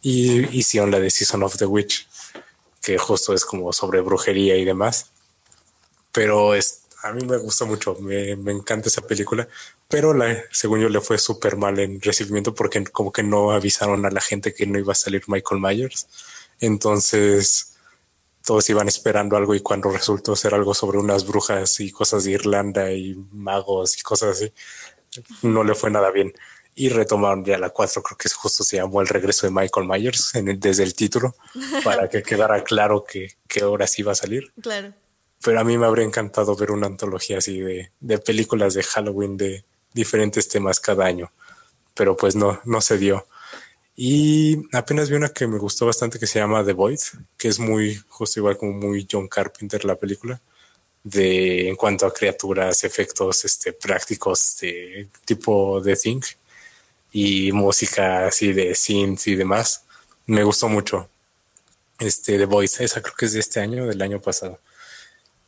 Y 0.00 0.56
hicieron 0.56 0.90
la 0.90 1.00
de 1.00 1.10
Season 1.10 1.42
of 1.42 1.56
the 1.56 1.66
Witch, 1.66 2.06
que 2.86 2.98
justo 2.98 3.34
es 3.34 3.44
como 3.44 3.72
sobre 3.72 4.00
brujería 4.00 4.56
y 4.56 4.64
demás. 4.64 5.10
Pero 6.12 6.54
es, 6.54 6.82
a 7.02 7.12
mí 7.12 7.26
me 7.26 7.36
gusta 7.36 7.64
mucho, 7.64 7.96
me, 7.96 8.36
me 8.36 8.52
encanta 8.52 8.88
esa 8.88 9.02
película, 9.02 9.48
pero 9.88 10.14
la, 10.14 10.44
según 10.52 10.80
yo 10.80 10.88
le 10.88 11.00
fue 11.00 11.18
súper 11.18 11.56
mal 11.56 11.80
en 11.80 12.00
recibimiento 12.00 12.54
porque 12.54 12.84
como 12.84 13.10
que 13.10 13.24
no 13.24 13.50
avisaron 13.50 14.06
a 14.06 14.10
la 14.10 14.20
gente 14.20 14.54
que 14.54 14.66
no 14.66 14.78
iba 14.78 14.92
a 14.92 14.94
salir 14.94 15.24
Michael 15.26 15.60
Myers. 15.60 16.06
Entonces 16.60 17.76
todos 18.44 18.70
iban 18.70 18.86
esperando 18.86 19.36
algo 19.36 19.56
y 19.56 19.60
cuando 19.60 19.90
resultó 19.90 20.36
ser 20.36 20.54
algo 20.54 20.72
sobre 20.72 20.98
unas 20.98 21.26
brujas 21.26 21.80
y 21.80 21.90
cosas 21.90 22.22
de 22.22 22.30
Irlanda 22.32 22.92
y 22.92 23.16
magos 23.32 23.98
y 23.98 24.02
cosas 24.02 24.36
así, 24.36 24.52
no 25.42 25.64
le 25.64 25.74
fue 25.74 25.90
nada 25.90 26.12
bien. 26.12 26.32
Y 26.78 26.90
retomaron 26.90 27.42
ya 27.42 27.56
la 27.56 27.70
4, 27.70 28.02
creo 28.02 28.18
que 28.18 28.28
justo 28.28 28.62
se 28.62 28.76
llamó 28.76 29.00
El 29.00 29.08
regreso 29.08 29.46
de 29.46 29.52
Michael 29.52 29.88
Myers 29.88 30.32
desde 30.58 30.82
el 30.82 30.94
título, 30.94 31.34
para 31.84 32.08
que 32.08 32.22
quedara 32.22 32.62
claro 32.62 33.02
que, 33.02 33.32
que 33.48 33.62
ahora 33.62 33.86
sí 33.86 34.02
iba 34.02 34.12
a 34.12 34.14
salir. 34.14 34.52
Claro. 34.60 34.92
Pero 35.42 35.58
a 35.58 35.64
mí 35.64 35.78
me 35.78 35.86
habría 35.86 36.04
encantado 36.04 36.54
ver 36.54 36.70
una 36.70 36.86
antología 36.86 37.38
así 37.38 37.60
de, 37.60 37.90
de 38.00 38.18
películas 38.18 38.74
de 38.74 38.82
Halloween 38.82 39.38
de 39.38 39.64
diferentes 39.94 40.48
temas 40.48 40.78
cada 40.78 41.06
año. 41.06 41.32
Pero 41.94 42.14
pues 42.14 42.36
no, 42.36 42.60
no 42.66 42.82
se 42.82 42.98
dio. 42.98 43.26
Y 43.96 44.58
apenas 44.72 45.08
vi 45.08 45.16
una 45.16 45.30
que 45.30 45.46
me 45.46 45.56
gustó 45.56 45.86
bastante 45.86 46.18
que 46.18 46.26
se 46.26 46.38
llama 46.38 46.62
The 46.62 46.74
Void, 46.74 47.00
que 47.38 47.48
es 47.48 47.58
muy, 47.58 47.98
justo 48.08 48.40
igual 48.40 48.58
como 48.58 48.74
muy 48.74 49.08
John 49.10 49.28
Carpenter 49.28 49.86
la 49.86 49.96
película, 49.96 50.38
de 51.02 51.68
en 51.68 51.76
cuanto 51.76 52.04
a 52.04 52.12
criaturas, 52.12 52.84
efectos 52.84 53.46
este, 53.46 53.72
prácticos 53.72 54.58
de 54.60 55.08
tipo 55.24 55.80
The 55.82 55.96
Thing 55.96 56.20
y 57.12 57.52
música 57.52 58.26
así 58.26 58.52
de 58.52 58.74
synth 58.74 59.28
y 59.28 59.36
demás. 59.36 59.84
Me 60.26 60.44
gustó 60.44 60.68
mucho. 60.68 61.08
Este 61.98 62.38
The 62.38 62.46
Voice, 62.46 62.84
esa 62.84 63.00
creo 63.02 63.14
que 63.16 63.26
es 63.26 63.32
de 63.32 63.40
este 63.40 63.60
año, 63.60 63.86
del 63.86 64.02
año 64.02 64.20
pasado. 64.20 64.58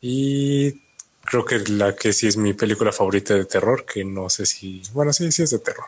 Y 0.01 0.81
creo 1.25 1.45
que 1.45 1.59
la 1.59 1.95
que 1.95 2.13
sí 2.13 2.27
es 2.27 2.37
mi 2.37 2.53
película 2.53 2.91
favorita 2.91 3.35
de 3.35 3.45
terror, 3.45 3.85
que 3.85 4.03
no 4.03 4.29
sé 4.29 4.45
si, 4.45 4.81
bueno, 4.93 5.13
sí, 5.13 5.31
sí 5.31 5.43
es 5.43 5.51
de 5.51 5.59
terror 5.59 5.85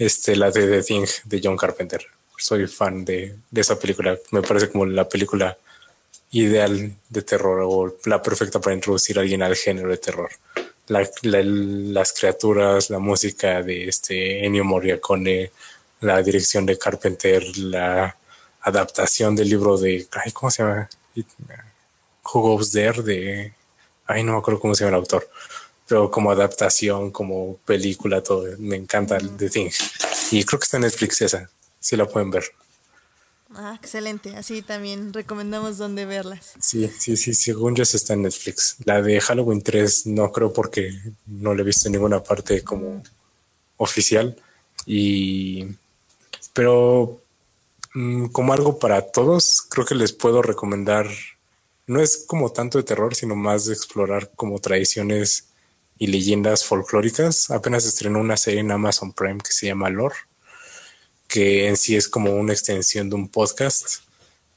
este, 0.00 0.34
la 0.34 0.50
de 0.50 0.66
The 0.66 0.82
Thing 0.82 1.06
de 1.24 1.40
John 1.44 1.58
Carpenter. 1.58 2.00
Soy 2.38 2.66
fan 2.66 3.04
de, 3.04 3.36
de 3.50 3.60
esa 3.60 3.78
película. 3.78 4.18
Me 4.30 4.40
parece 4.40 4.70
como 4.70 4.86
la 4.86 5.06
película 5.06 5.58
ideal 6.30 6.96
de 7.10 7.22
terror 7.22 7.60
o 7.66 7.96
la 8.06 8.22
perfecta 8.22 8.60
para 8.60 8.74
introducir 8.74 9.18
a 9.18 9.20
alguien 9.20 9.42
al 9.42 9.54
género 9.56 9.90
de 9.90 9.98
terror. 9.98 10.30
La, 10.90 11.08
las 11.22 12.12
criaturas, 12.12 12.90
la 12.90 12.98
música 12.98 13.62
de 13.62 13.88
este 13.88 14.44
Ennio 14.44 14.64
Morricone, 14.64 15.52
la 16.00 16.20
dirección 16.20 16.66
de 16.66 16.76
Carpenter, 16.76 17.42
la 17.58 18.16
adaptación 18.62 19.36
del 19.36 19.48
libro 19.48 19.78
de, 19.78 20.06
ay, 20.12 20.32
¿cómo 20.32 20.50
se 20.50 20.64
llama? 20.64 20.88
Who 22.24 22.40
Goes 22.40 22.72
There 22.72 23.02
de, 23.02 23.54
ay, 24.06 24.24
no 24.24 24.32
me 24.32 24.38
acuerdo 24.38 24.58
cómo 24.58 24.74
se 24.74 24.84
llama 24.84 24.96
el 24.96 25.02
autor, 25.02 25.30
pero 25.86 26.10
como 26.10 26.32
adaptación, 26.32 27.12
como 27.12 27.56
película, 27.64 28.20
todo. 28.20 28.44
Me 28.58 28.74
encanta 28.74 29.16
el 29.16 29.36
The 29.36 29.48
Thing. 29.48 29.70
Y 30.32 30.44
creo 30.44 30.58
que 30.58 30.64
está 30.64 30.76
en 30.76 30.82
Netflix 30.82 31.22
esa, 31.22 31.48
si 31.78 31.96
la 31.96 32.06
pueden 32.06 32.30
ver. 32.30 32.44
Ah, 33.54 33.76
excelente. 33.80 34.36
Así 34.36 34.62
también 34.62 35.12
recomendamos 35.12 35.76
dónde 35.78 36.04
verlas. 36.06 36.54
Sí, 36.60 36.88
sí, 36.98 37.16
sí, 37.16 37.34
según 37.34 37.74
yo 37.74 37.82
está 37.82 38.14
en 38.14 38.22
Netflix. 38.22 38.76
La 38.84 39.02
de 39.02 39.20
Halloween 39.20 39.62
3 39.62 40.06
no 40.06 40.30
creo 40.30 40.52
porque 40.52 40.92
no 41.26 41.54
la 41.54 41.62
he 41.62 41.64
visto 41.64 41.88
en 41.88 41.92
ninguna 41.92 42.22
parte 42.22 42.62
como 42.62 43.02
oficial. 43.76 44.36
Y 44.86 45.66
pero 46.52 47.22
mm, 47.94 48.26
como 48.26 48.52
algo 48.52 48.78
para 48.78 49.10
todos, 49.10 49.62
creo 49.62 49.84
que 49.84 49.94
les 49.94 50.12
puedo 50.12 50.42
recomendar. 50.42 51.06
No 51.86 52.00
es 52.00 52.24
como 52.26 52.52
tanto 52.52 52.78
de 52.78 52.84
terror, 52.84 53.14
sino 53.16 53.34
más 53.34 53.64
de 53.64 53.74
explorar 53.74 54.30
como 54.36 54.60
tradiciones 54.60 55.48
y 55.98 56.06
leyendas 56.06 56.64
folclóricas. 56.64 57.50
Apenas 57.50 57.84
estrenó 57.84 58.20
una 58.20 58.36
serie 58.36 58.60
en 58.60 58.70
Amazon 58.70 59.12
Prime 59.12 59.38
que 59.38 59.52
se 59.52 59.66
llama 59.66 59.90
Lore, 59.90 60.14
que 61.30 61.68
en 61.68 61.76
sí 61.76 61.94
es 61.94 62.08
como 62.08 62.32
una 62.32 62.52
extensión 62.52 63.08
de 63.08 63.14
un 63.14 63.28
podcast 63.28 64.00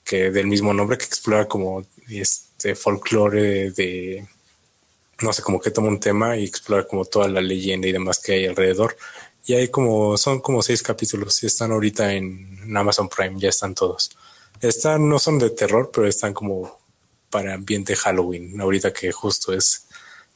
que 0.03 0.31
del 0.31 0.47
mismo 0.47 0.73
nombre 0.73 0.97
que 0.97 1.05
explora 1.05 1.47
como 1.47 1.85
este 2.09 2.73
folclore 2.73 3.69
de, 3.69 4.27
no 5.21 5.31
sé, 5.31 5.43
como 5.43 5.61
que 5.61 5.69
toma 5.69 5.89
un 5.89 5.99
tema 5.99 6.35
y 6.35 6.45
explora 6.45 6.87
como 6.87 7.05
toda 7.05 7.27
la 7.27 7.41
leyenda 7.41 7.87
y 7.87 7.91
demás 7.91 8.17
que 8.17 8.33
hay 8.33 8.45
alrededor. 8.47 8.97
Y 9.45 9.53
hay 9.53 9.67
como, 9.67 10.17
son 10.17 10.39
como 10.39 10.63
seis 10.63 10.81
capítulos 10.81 11.43
y 11.43 11.45
están 11.45 11.71
ahorita 11.71 12.11
en 12.13 12.75
Amazon 12.75 13.07
Prime, 13.07 13.39
ya 13.39 13.49
están 13.49 13.75
todos. 13.75 14.09
Están, 14.59 15.07
no 15.07 15.19
son 15.19 15.37
de 15.37 15.51
terror, 15.51 15.91
pero 15.93 16.07
están 16.07 16.33
como 16.33 16.79
para 17.29 17.53
ambiente 17.53 17.95
Halloween, 17.95 18.59
ahorita 18.59 18.91
que 18.91 19.11
justo 19.11 19.53
es 19.53 19.85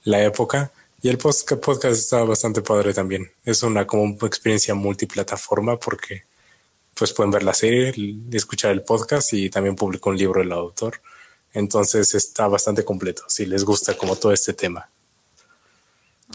la 0.03 0.23
época. 0.23 0.71
Y 1.01 1.09
el 1.09 1.17
podcast 1.17 1.85
está 1.85 2.23
bastante 2.23 2.61
padre 2.61 2.93
también. 2.93 3.31
Es 3.45 3.61
una 3.63 3.85
como 3.85 4.17
experiencia 4.25 4.73
multiplataforma 4.73 5.77
porque 5.77 6.23
pues 6.95 7.13
pueden 7.13 7.31
ver 7.31 7.43
la 7.43 7.53
serie, 7.53 7.93
escuchar 8.31 8.71
el 8.71 8.81
podcast 8.81 9.33
y 9.33 9.49
también 9.49 9.75
publicó 9.75 10.09
un 10.09 10.17
libro 10.17 10.41
el 10.41 10.51
autor. 10.51 10.99
Entonces 11.53 12.15
está 12.15 12.47
bastante 12.47 12.83
completo 12.83 13.23
si 13.27 13.45
les 13.45 13.63
gusta 13.63 13.95
como 13.95 14.15
todo 14.15 14.31
este 14.31 14.53
tema. 14.53 14.89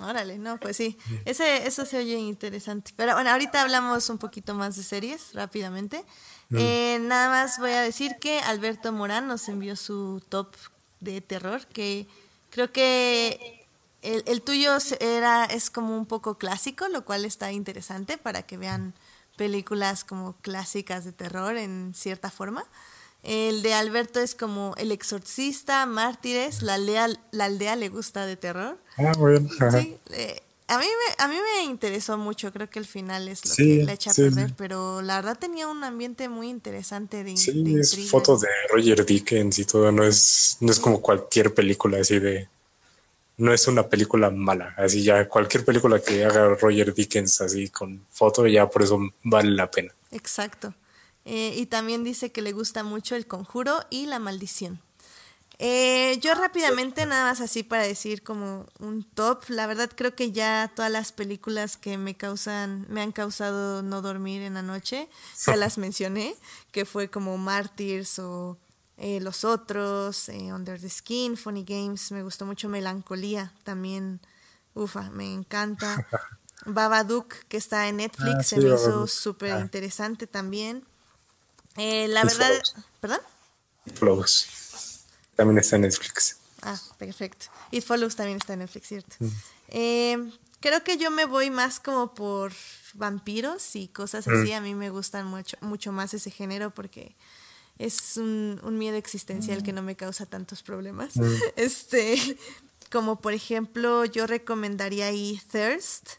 Órale, 0.00 0.38
no, 0.38 0.58
pues 0.58 0.78
sí, 0.78 0.96
ese, 1.26 1.66
eso 1.66 1.84
se 1.84 1.98
oye 1.98 2.16
interesante. 2.16 2.92
Pero 2.96 3.14
bueno, 3.14 3.30
ahorita 3.30 3.60
hablamos 3.60 4.08
un 4.08 4.18
poquito 4.18 4.54
más 4.54 4.76
de 4.76 4.82
series 4.84 5.34
rápidamente. 5.34 6.04
Mm. 6.48 6.56
Eh, 6.58 6.98
nada 7.02 7.28
más 7.28 7.58
voy 7.58 7.72
a 7.72 7.82
decir 7.82 8.16
que 8.20 8.38
Alberto 8.40 8.90
Morán 8.92 9.28
nos 9.28 9.48
envió 9.48 9.76
su 9.76 10.22
top 10.28 10.54
de 11.00 11.20
terror, 11.20 11.66
que 11.66 12.06
creo 12.50 12.72
que 12.72 13.61
el, 14.02 14.22
el, 14.26 14.42
tuyo 14.42 14.72
era, 15.00 15.44
es 15.44 15.70
como 15.70 15.96
un 15.96 16.06
poco 16.06 16.36
clásico, 16.36 16.88
lo 16.88 17.04
cual 17.04 17.24
está 17.24 17.52
interesante 17.52 18.18
para 18.18 18.42
que 18.42 18.56
vean 18.56 18.94
películas 19.36 20.04
como 20.04 20.34
clásicas 20.42 21.04
de 21.04 21.12
terror 21.12 21.56
en 21.56 21.92
cierta 21.94 22.30
forma. 22.30 22.64
El 23.22 23.62
de 23.62 23.72
Alberto 23.72 24.18
es 24.18 24.34
como 24.34 24.74
El 24.76 24.90
Exorcista, 24.90 25.86
Mártires, 25.86 26.62
La 26.62 26.74
Aldea, 26.74 27.08
la 27.30 27.44
aldea 27.44 27.76
le 27.76 27.88
gusta 27.88 28.26
de 28.26 28.36
terror. 28.36 28.78
Ah, 28.98 29.12
bueno. 29.16 29.48
Sí, 29.70 29.96
eh, 30.10 30.42
a, 30.66 30.78
mí 30.78 30.86
me, 30.86 31.24
a 31.24 31.28
mí 31.28 31.36
me 31.36 31.64
interesó 31.64 32.18
mucho, 32.18 32.52
creo 32.52 32.68
que 32.68 32.80
el 32.80 32.84
final 32.84 33.28
es 33.28 33.48
lo 33.48 33.54
que 33.54 33.84
le 33.84 33.92
echa 33.92 34.10
a 34.10 34.14
perder, 34.14 34.54
pero 34.56 35.02
la 35.02 35.16
verdad 35.16 35.38
tenía 35.38 35.68
un 35.68 35.84
ambiente 35.84 36.28
muy 36.28 36.48
interesante 36.48 37.22
de 37.22 37.36
Sí, 37.36 37.76
es 37.78 38.10
fotos 38.10 38.40
de 38.40 38.48
Roger 38.72 39.06
Dickens 39.06 39.60
y 39.60 39.66
todo, 39.66 39.92
no 39.92 40.02
es, 40.02 40.56
no 40.58 40.72
es 40.72 40.80
como 40.80 41.00
cualquier 41.00 41.54
película 41.54 41.98
así 42.00 42.18
de 42.18 42.48
no 43.36 43.52
es 43.52 43.66
una 43.66 43.88
película 43.88 44.30
mala. 44.30 44.74
Así 44.76 45.02
ya 45.02 45.28
cualquier 45.28 45.64
película 45.64 46.00
que 46.00 46.24
haga 46.24 46.54
Roger 46.54 46.94
Dickens 46.94 47.40
así 47.40 47.68
con 47.68 48.04
foto, 48.10 48.46
ya 48.46 48.68
por 48.68 48.82
eso 48.82 49.00
vale 49.22 49.50
la 49.50 49.70
pena. 49.70 49.92
Exacto. 50.10 50.74
Eh, 51.24 51.54
y 51.56 51.66
también 51.66 52.04
dice 52.04 52.32
que 52.32 52.42
le 52.42 52.52
gusta 52.52 52.82
mucho 52.82 53.14
El 53.14 53.26
Conjuro 53.26 53.84
y 53.90 54.06
La 54.06 54.18
Maldición. 54.18 54.80
Eh, 55.64 56.18
yo 56.20 56.34
rápidamente, 56.34 57.06
nada 57.06 57.30
más 57.30 57.40
así 57.40 57.62
para 57.62 57.84
decir 57.84 58.24
como 58.24 58.66
un 58.80 59.04
top, 59.04 59.44
la 59.48 59.68
verdad 59.68 59.88
creo 59.94 60.12
que 60.12 60.32
ya 60.32 60.72
todas 60.74 60.90
las 60.90 61.12
películas 61.12 61.76
que 61.76 61.98
me 61.98 62.16
causan, 62.16 62.84
me 62.88 63.00
han 63.00 63.12
causado 63.12 63.80
no 63.82 64.02
dormir 64.02 64.42
en 64.42 64.54
la 64.54 64.62
noche, 64.62 65.08
ya 65.46 65.54
las 65.56 65.78
mencioné, 65.78 66.34
que 66.72 66.84
fue 66.84 67.08
como 67.08 67.38
Martyrs 67.38 68.18
o 68.18 68.58
eh, 68.98 69.20
los 69.20 69.44
otros, 69.44 70.28
eh, 70.28 70.52
Under 70.52 70.80
the 70.80 70.88
Skin, 70.88 71.36
Funny 71.36 71.64
Games, 71.64 72.12
me 72.12 72.22
gustó 72.22 72.44
mucho 72.46 72.68
Melancolía 72.68 73.52
también, 73.64 74.20
ufa, 74.74 75.10
me 75.10 75.32
encanta. 75.32 76.06
Babadook, 76.64 77.34
que 77.48 77.56
está 77.56 77.88
en 77.88 77.96
Netflix, 77.96 78.36
ah, 78.38 78.42
se 78.44 78.56
me 78.58 78.72
hizo 78.72 79.08
súper 79.08 79.60
interesante 79.60 80.28
también. 80.28 80.84
Eh, 81.76 82.06
la 82.06 82.22
verdad, 82.22 82.52
¿perdón? 83.00 83.18
It 83.84 83.98
Follows. 83.98 85.06
También 85.34 85.58
está 85.58 85.74
en 85.76 85.82
Netflix. 85.82 86.36
Ah, 86.60 86.78
perfecto. 86.98 87.46
It 87.72 87.84
Follows 87.84 88.14
también 88.14 88.38
está 88.38 88.52
en 88.52 88.60
Netflix, 88.60 88.86
¿cierto? 88.86 89.16
Mm. 89.18 90.30
creo 90.60 90.84
que 90.84 90.98
yo 90.98 91.10
me 91.10 91.24
voy 91.24 91.50
más 91.50 91.80
como 91.80 92.14
por 92.14 92.52
vampiros 92.94 93.74
y 93.74 93.88
cosas 93.88 94.28
así. 94.28 94.52
Mm. 94.52 94.54
A 94.54 94.60
mí 94.60 94.74
me 94.76 94.90
gustan 94.90 95.26
mucho, 95.26 95.56
mucho 95.60 95.90
más 95.90 96.14
ese 96.14 96.30
género 96.30 96.70
porque 96.70 97.16
es 97.78 98.16
un, 98.16 98.60
miedo 98.78 98.96
existencial 98.96 99.62
que 99.62 99.72
mm. 99.72 99.76
no 99.76 99.82
me 99.82 99.96
causa 99.96 100.26
tantos 100.26 100.62
problemas. 100.62 101.16
Mm. 101.16 101.34
Este, 101.56 102.18
como 102.90 103.20
por 103.20 103.32
ejemplo, 103.32 104.04
yo 104.04 104.26
recomendaría 104.26 105.06
ahí 105.06 105.40
Thirst, 105.50 106.10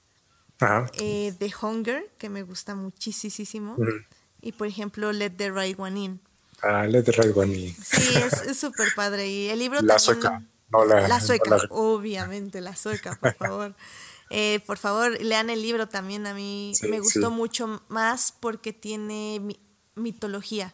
eh, 0.94 1.34
The 1.38 1.52
Hunger, 1.62 2.12
que 2.18 2.30
me 2.30 2.44
gusta 2.44 2.76
muchísimo, 2.76 3.76
mm. 3.78 4.06
y 4.42 4.52
por 4.54 4.68
ejemplo, 4.68 5.12
Let 5.12 5.32
the 5.32 5.52
Right 5.52 5.80
One 5.80 6.00
In. 6.00 6.22
Ah, 6.62 6.86
Let 6.88 7.04
the 7.04 7.12
Right 7.12 7.36
One 7.36 7.54
In. 7.54 7.76
Sí, 7.76 8.16
es 8.48 8.58
súper 8.58 8.88
padre. 8.96 9.28
Y 9.28 9.50
el 9.50 9.60
libro 9.60 9.82
la 9.82 10.00
Sueca. 10.00 10.42
No, 10.74 10.86
la, 10.86 11.08
la 11.08 11.20
sueca, 11.20 11.58
obviamente, 11.70 12.60
la 12.60 12.76
sueca, 12.76 13.16
por 13.22 13.34
favor. 13.38 13.76
Eh, 14.32 14.60
por 14.66 14.80
favor, 14.80 15.22
lean 15.22 15.52
el 15.52 15.62
libro 15.62 15.88
también. 15.88 16.26
A 16.26 16.34
mí 16.34 16.74
me 16.90 17.00
gustó 17.00 17.30
mucho 17.30 17.84
más 17.90 18.34
porque 18.40 18.74
tiene 18.74 19.40
mitología. 19.96 20.74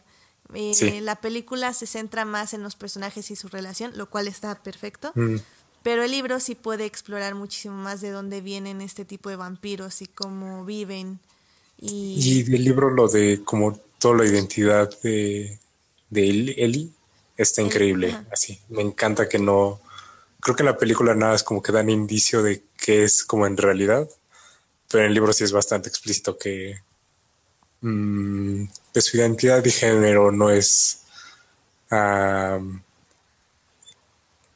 Eh, 0.54 1.00
la 1.00 1.16
película 1.16 1.72
se 1.72 1.86
centra 1.86 2.24
más 2.24 2.54
en 2.54 2.62
los 2.62 2.76
personajes 2.76 3.30
y 3.30 3.36
su 3.36 3.48
relación, 3.48 3.96
lo 3.96 4.08
cual 4.08 4.28
está 4.28 4.62
perfecto. 4.62 5.12
Mm. 5.14 5.36
Pero 5.82 6.02
el 6.02 6.10
libro 6.10 6.40
sí 6.40 6.54
puede 6.54 6.84
explorar 6.84 7.34
muchísimo 7.34 7.74
más 7.74 8.00
de 8.00 8.10
dónde 8.10 8.40
vienen 8.40 8.80
este 8.80 9.04
tipo 9.04 9.30
de 9.30 9.36
vampiros 9.36 10.02
y 10.02 10.06
cómo 10.06 10.64
viven. 10.64 11.20
Y, 11.78 12.44
y 12.48 12.54
el 12.54 12.64
libro 12.64 12.90
lo 12.90 13.08
de 13.08 13.42
como 13.44 13.78
toda 13.98 14.18
la 14.18 14.26
identidad 14.26 14.90
de, 15.02 15.58
de 16.10 16.54
Ellie 16.58 16.90
está 17.36 17.62
increíble. 17.62 18.16
Así, 18.30 18.60
me 18.68 18.82
encanta 18.82 19.28
que 19.28 19.38
no. 19.38 19.80
Creo 20.40 20.56
que 20.56 20.62
en 20.62 20.66
la 20.66 20.76
película 20.76 21.14
nada 21.14 21.34
es 21.34 21.42
como 21.42 21.62
que 21.62 21.72
dan 21.72 21.88
indicio 21.88 22.42
de 22.42 22.62
qué 22.76 23.04
es 23.04 23.24
como 23.24 23.46
en 23.46 23.56
realidad, 23.56 24.08
pero 24.88 25.04
en 25.04 25.08
el 25.08 25.14
libro 25.14 25.32
sí 25.32 25.44
es 25.44 25.52
bastante 25.52 25.88
explícito 25.88 26.38
que 26.38 26.80
mm, 27.80 28.64
su 28.94 29.16
identidad 29.16 29.62
de 29.62 29.70
género 29.70 30.30
no 30.32 30.50
es. 30.50 31.04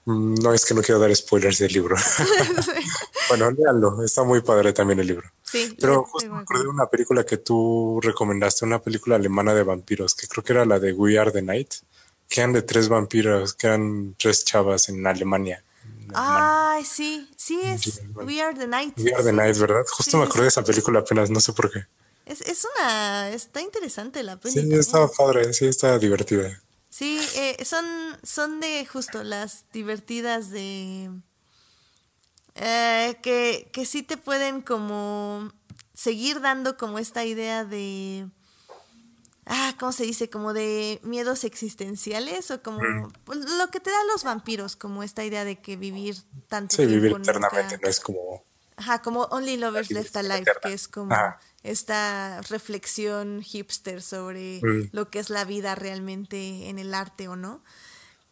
no 0.06 0.52
es 0.52 0.64
que 0.64 0.74
no 0.74 0.82
quiero 0.82 1.00
dar 1.00 1.14
spoilers 1.14 1.58
del 1.58 1.72
libro. 1.72 1.96
bueno, 3.28 3.50
léanlo, 3.50 4.02
está 4.04 4.22
muy 4.24 4.40
padre 4.40 4.72
también 4.72 5.00
el 5.00 5.06
libro. 5.06 5.30
Sí, 5.42 5.76
pero 5.80 6.04
justo 6.04 6.32
me 6.32 6.40
acordé 6.40 6.62
de 6.64 6.68
una 6.68 6.86
película 6.86 7.24
que 7.24 7.36
tú 7.38 8.00
recomendaste, 8.02 8.64
una 8.64 8.80
película 8.80 9.16
alemana 9.16 9.54
de 9.54 9.62
vampiros, 9.62 10.14
que 10.14 10.26
creo 10.26 10.42
que 10.44 10.52
era 10.52 10.64
la 10.64 10.78
de 10.78 10.92
We 10.92 11.18
Are 11.18 11.30
the 11.30 11.42
Night 11.42 11.74
que 12.28 12.40
eran 12.40 12.52
de 12.52 12.62
tres 12.62 12.88
vampiros, 12.88 13.54
que 13.54 13.66
eran 13.66 14.16
tres 14.18 14.44
chavas 14.44 14.88
en 14.88 15.06
Alemania. 15.06 15.62
Ay, 16.14 16.84
sí, 16.84 17.28
sí 17.36 17.60
es 17.62 18.02
We 18.14 18.40
Are 18.40 18.58
the 18.58 18.66
Night. 18.66 18.98
We 18.98 19.14
Are 19.14 19.22
the 19.22 19.32
Night, 19.32 19.56
¿verdad? 19.56 19.84
Justo 19.88 20.16
me 20.18 20.24
acordé 20.24 20.42
de 20.42 20.48
esa 20.48 20.62
película 20.62 21.00
apenas, 21.00 21.30
no 21.30 21.40
sé 21.40 21.52
por 21.52 21.70
qué. 21.70 21.86
Es, 22.26 22.40
es 22.40 22.66
una, 22.76 23.30
está 23.30 23.60
interesante 23.60 24.22
la 24.22 24.36
película. 24.36 24.74
Sí, 24.74 24.80
estaba 24.80 25.08
padre, 25.08 25.52
sí, 25.52 25.66
está 25.66 25.98
divertida. 25.98 26.60
Sí, 26.90 27.20
eh, 27.36 27.64
son, 27.64 27.84
son 28.22 28.60
de 28.60 28.86
justo 28.86 29.24
las 29.24 29.64
divertidas 29.72 30.50
de... 30.50 31.10
Eh, 32.54 33.18
que, 33.20 33.68
que 33.72 33.84
sí 33.84 34.02
te 34.02 34.16
pueden 34.16 34.62
como 34.62 35.52
seguir 35.92 36.40
dando 36.40 36.76
como 36.76 37.00
esta 37.00 37.24
idea 37.24 37.64
de 37.64 38.28
ah, 39.46 39.74
¿cómo 39.78 39.92
se 39.92 40.04
dice? 40.04 40.30
Como 40.30 40.52
de 40.52 41.00
miedos 41.02 41.44
existenciales 41.44 42.50
o 42.50 42.62
como 42.62 43.12
pues, 43.24 43.38
lo 43.38 43.68
que 43.70 43.80
te 43.80 43.90
dan 43.90 44.06
los 44.08 44.24
vampiros, 44.24 44.76
como 44.76 45.02
esta 45.02 45.24
idea 45.24 45.44
de 45.44 45.60
que 45.60 45.76
vivir 45.76 46.16
tanto 46.48 46.76
sí, 46.76 46.86
vivir 46.86 47.12
eternamente 47.12 47.78
no 47.82 47.88
es 47.88 48.00
como... 48.00 48.42
Ajá, 48.76 49.02
como 49.02 49.22
Only 49.24 49.56
Lovers 49.56 49.90
Left 49.90 50.16
Alive, 50.16 50.44
que 50.62 50.72
es 50.72 50.88
como 50.88 51.14
esta 51.64 52.42
reflexión 52.42 53.42
hipster 53.42 54.02
sobre 54.02 54.60
lo 54.92 55.10
que 55.10 55.18
es 55.18 55.30
la 55.30 55.44
vida 55.44 55.74
realmente 55.74 56.68
en 56.68 56.78
el 56.78 56.94
arte 56.94 57.26
o 57.26 57.34
no. 57.34 57.62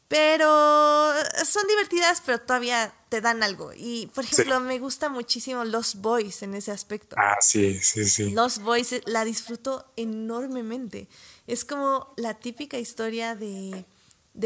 Pero 0.07 1.15
son 1.47 1.67
divertidas, 1.67 2.23
pero 2.25 2.39
todavía 2.39 2.95
te 3.09 3.23
dan 3.23 3.43
algo. 3.43 3.73
Y, 3.75 4.11
por 4.15 4.25
ejemplo, 4.25 4.61
me 4.61 4.79
gusta 4.79 5.09
muchísimo 5.09 5.65
Los 5.65 5.95
Boys 5.95 6.43
en 6.43 6.55
ese 6.55 6.71
aspecto. 6.71 7.17
Ah, 7.19 7.39
sí, 7.41 7.81
sí, 7.81 8.05
sí. 8.05 8.31
Los 8.33 8.59
Boys 8.59 8.93
eh, 8.93 9.03
la 9.07 9.25
disfruto 9.25 9.91
enormemente. 9.97 11.09
Es 11.47 11.65
como 11.65 12.13
la 12.19 12.35
típica 12.35 12.77
historia 12.79 13.35
de, 13.35 13.87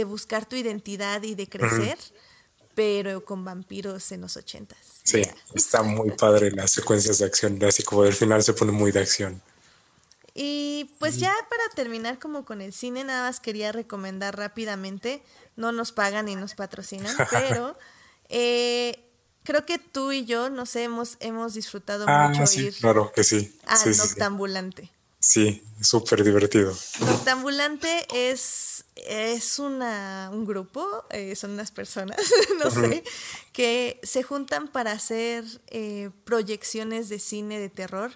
buscar 0.05 0.47
tu 0.47 0.55
identidad 0.55 1.20
y 1.24 1.34
de 1.34 1.49
crecer, 1.49 1.99
pero 2.77 3.24
con 3.24 3.45
vampiros 3.45 4.12
en 4.12 4.20
los 4.20 4.37
ochentas. 4.37 4.79
Sí, 5.03 5.22
está 5.55 5.83
muy 5.83 6.11
padre 6.12 6.53
las 6.53 6.70
secuencias 6.70 7.18
de 7.18 7.24
acción, 7.24 7.59
así 7.64 7.83
como 7.83 8.05
del 8.05 8.12
final 8.12 8.45
se 8.45 8.53
pone 8.53 8.70
muy 8.70 8.93
de 8.93 9.01
acción. 9.01 9.43
Y 10.35 10.91
pues 10.99 11.16
ya 11.16 11.33
para 11.49 11.74
terminar 11.74 12.18
como 12.18 12.45
con 12.45 12.61
el 12.61 12.74
cine, 12.74 13.03
nada 13.03 13.27
más 13.27 13.41
quería 13.41 13.72
recomendar 13.72 14.37
rápidamente 14.37 15.22
no 15.57 15.72
nos 15.72 15.93
pagan 15.93 16.27
ni 16.27 16.37
nos 16.37 16.55
patrocinan, 16.55 17.16
pero 17.31 17.77
eh, 18.29 19.03
creo 19.43 19.64
que 19.64 19.79
tú 19.79 20.12
y 20.12 20.27
yo, 20.27 20.51
no 20.51 20.66
sé, 20.66 20.85
hemos, 20.85 21.16
hemos 21.20 21.55
disfrutado 21.55 22.05
ah, 22.07 22.29
mucho 22.29 22.47
sí, 22.47 22.70
claro 22.72 23.11
que 23.12 23.24
sí. 23.24 23.59
A 23.66 23.83
Noctambulante. 23.87 24.83
Sí, 24.83 24.91
súper 25.81 26.24
divertido. 26.24 26.74
Noctambulante 27.01 28.07
es, 28.12 28.85
es 28.95 29.59
una, 29.59 30.31
un 30.33 30.47
grupo, 30.47 31.05
eh, 31.11 31.35
son 31.37 31.53
unas 31.53 31.70
personas, 31.70 32.16
no 32.62 32.70
sé, 32.70 33.03
que 33.53 34.01
se 34.03 34.22
juntan 34.22 34.68
para 34.68 34.93
hacer 34.93 35.45
eh, 35.68 36.11
proyecciones 36.24 37.09
de 37.09 37.18
cine 37.18 37.59
de 37.59 37.68
terror. 37.68 38.12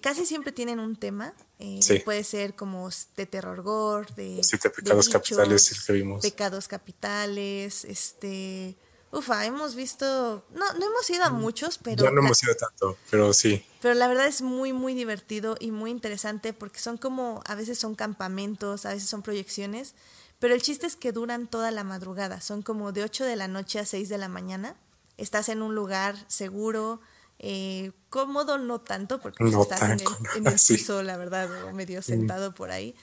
casi 0.00 0.26
siempre 0.26 0.52
tienen 0.52 0.78
un 0.78 0.96
tema. 0.96 1.34
Eh, 1.58 2.02
puede 2.04 2.22
ser 2.22 2.54
como 2.54 2.90
de 3.16 3.24
terror 3.24 3.62
gore, 3.62 4.12
de, 4.14 4.42
pecados 4.76 5.08
capitales 5.08 5.84
que 5.86 5.92
vimos. 5.92 6.22
Pecados 6.22 6.68
capitales, 6.68 7.84
este... 7.84 8.76
Ufa, 9.16 9.46
hemos 9.46 9.74
visto... 9.74 10.44
No, 10.54 10.72
no 10.74 10.86
hemos 10.86 11.08
ido 11.08 11.24
a 11.24 11.30
mm, 11.30 11.40
muchos, 11.40 11.78
pero... 11.78 12.04
Ya 12.04 12.10
no 12.10 12.20
hemos 12.20 12.42
ido 12.42 12.54
tanto, 12.54 12.98
pero 13.10 13.32
sí. 13.32 13.64
Pero 13.80 13.94
la 13.94 14.08
verdad 14.08 14.26
es 14.26 14.42
muy, 14.42 14.74
muy 14.74 14.92
divertido 14.92 15.56
y 15.58 15.70
muy 15.70 15.90
interesante 15.90 16.52
porque 16.52 16.80
son 16.80 16.98
como... 16.98 17.42
A 17.46 17.54
veces 17.54 17.78
son 17.78 17.94
campamentos, 17.94 18.84
a 18.84 18.90
veces 18.90 19.08
son 19.08 19.22
proyecciones, 19.22 19.94
pero 20.38 20.52
el 20.54 20.60
chiste 20.60 20.86
es 20.86 20.96
que 20.96 21.12
duran 21.12 21.46
toda 21.46 21.70
la 21.70 21.82
madrugada. 21.82 22.42
Son 22.42 22.60
como 22.60 22.92
de 22.92 23.04
8 23.04 23.24
de 23.24 23.36
la 23.36 23.48
noche 23.48 23.78
a 23.78 23.86
6 23.86 24.10
de 24.10 24.18
la 24.18 24.28
mañana. 24.28 24.76
Estás 25.16 25.48
en 25.48 25.62
un 25.62 25.74
lugar 25.74 26.14
seguro, 26.28 27.00
eh, 27.38 27.92
cómodo 28.10 28.58
no 28.58 28.82
tanto, 28.82 29.18
porque 29.18 29.44
estás 29.44 29.80
en 29.80 30.46
el, 30.46 30.52
piso, 30.68 31.02
la 31.02 31.16
verdad, 31.16 31.64
o 31.64 31.72
medio 31.72 32.02
sentado 32.02 32.54
por 32.54 32.70
ahí. 32.70 32.94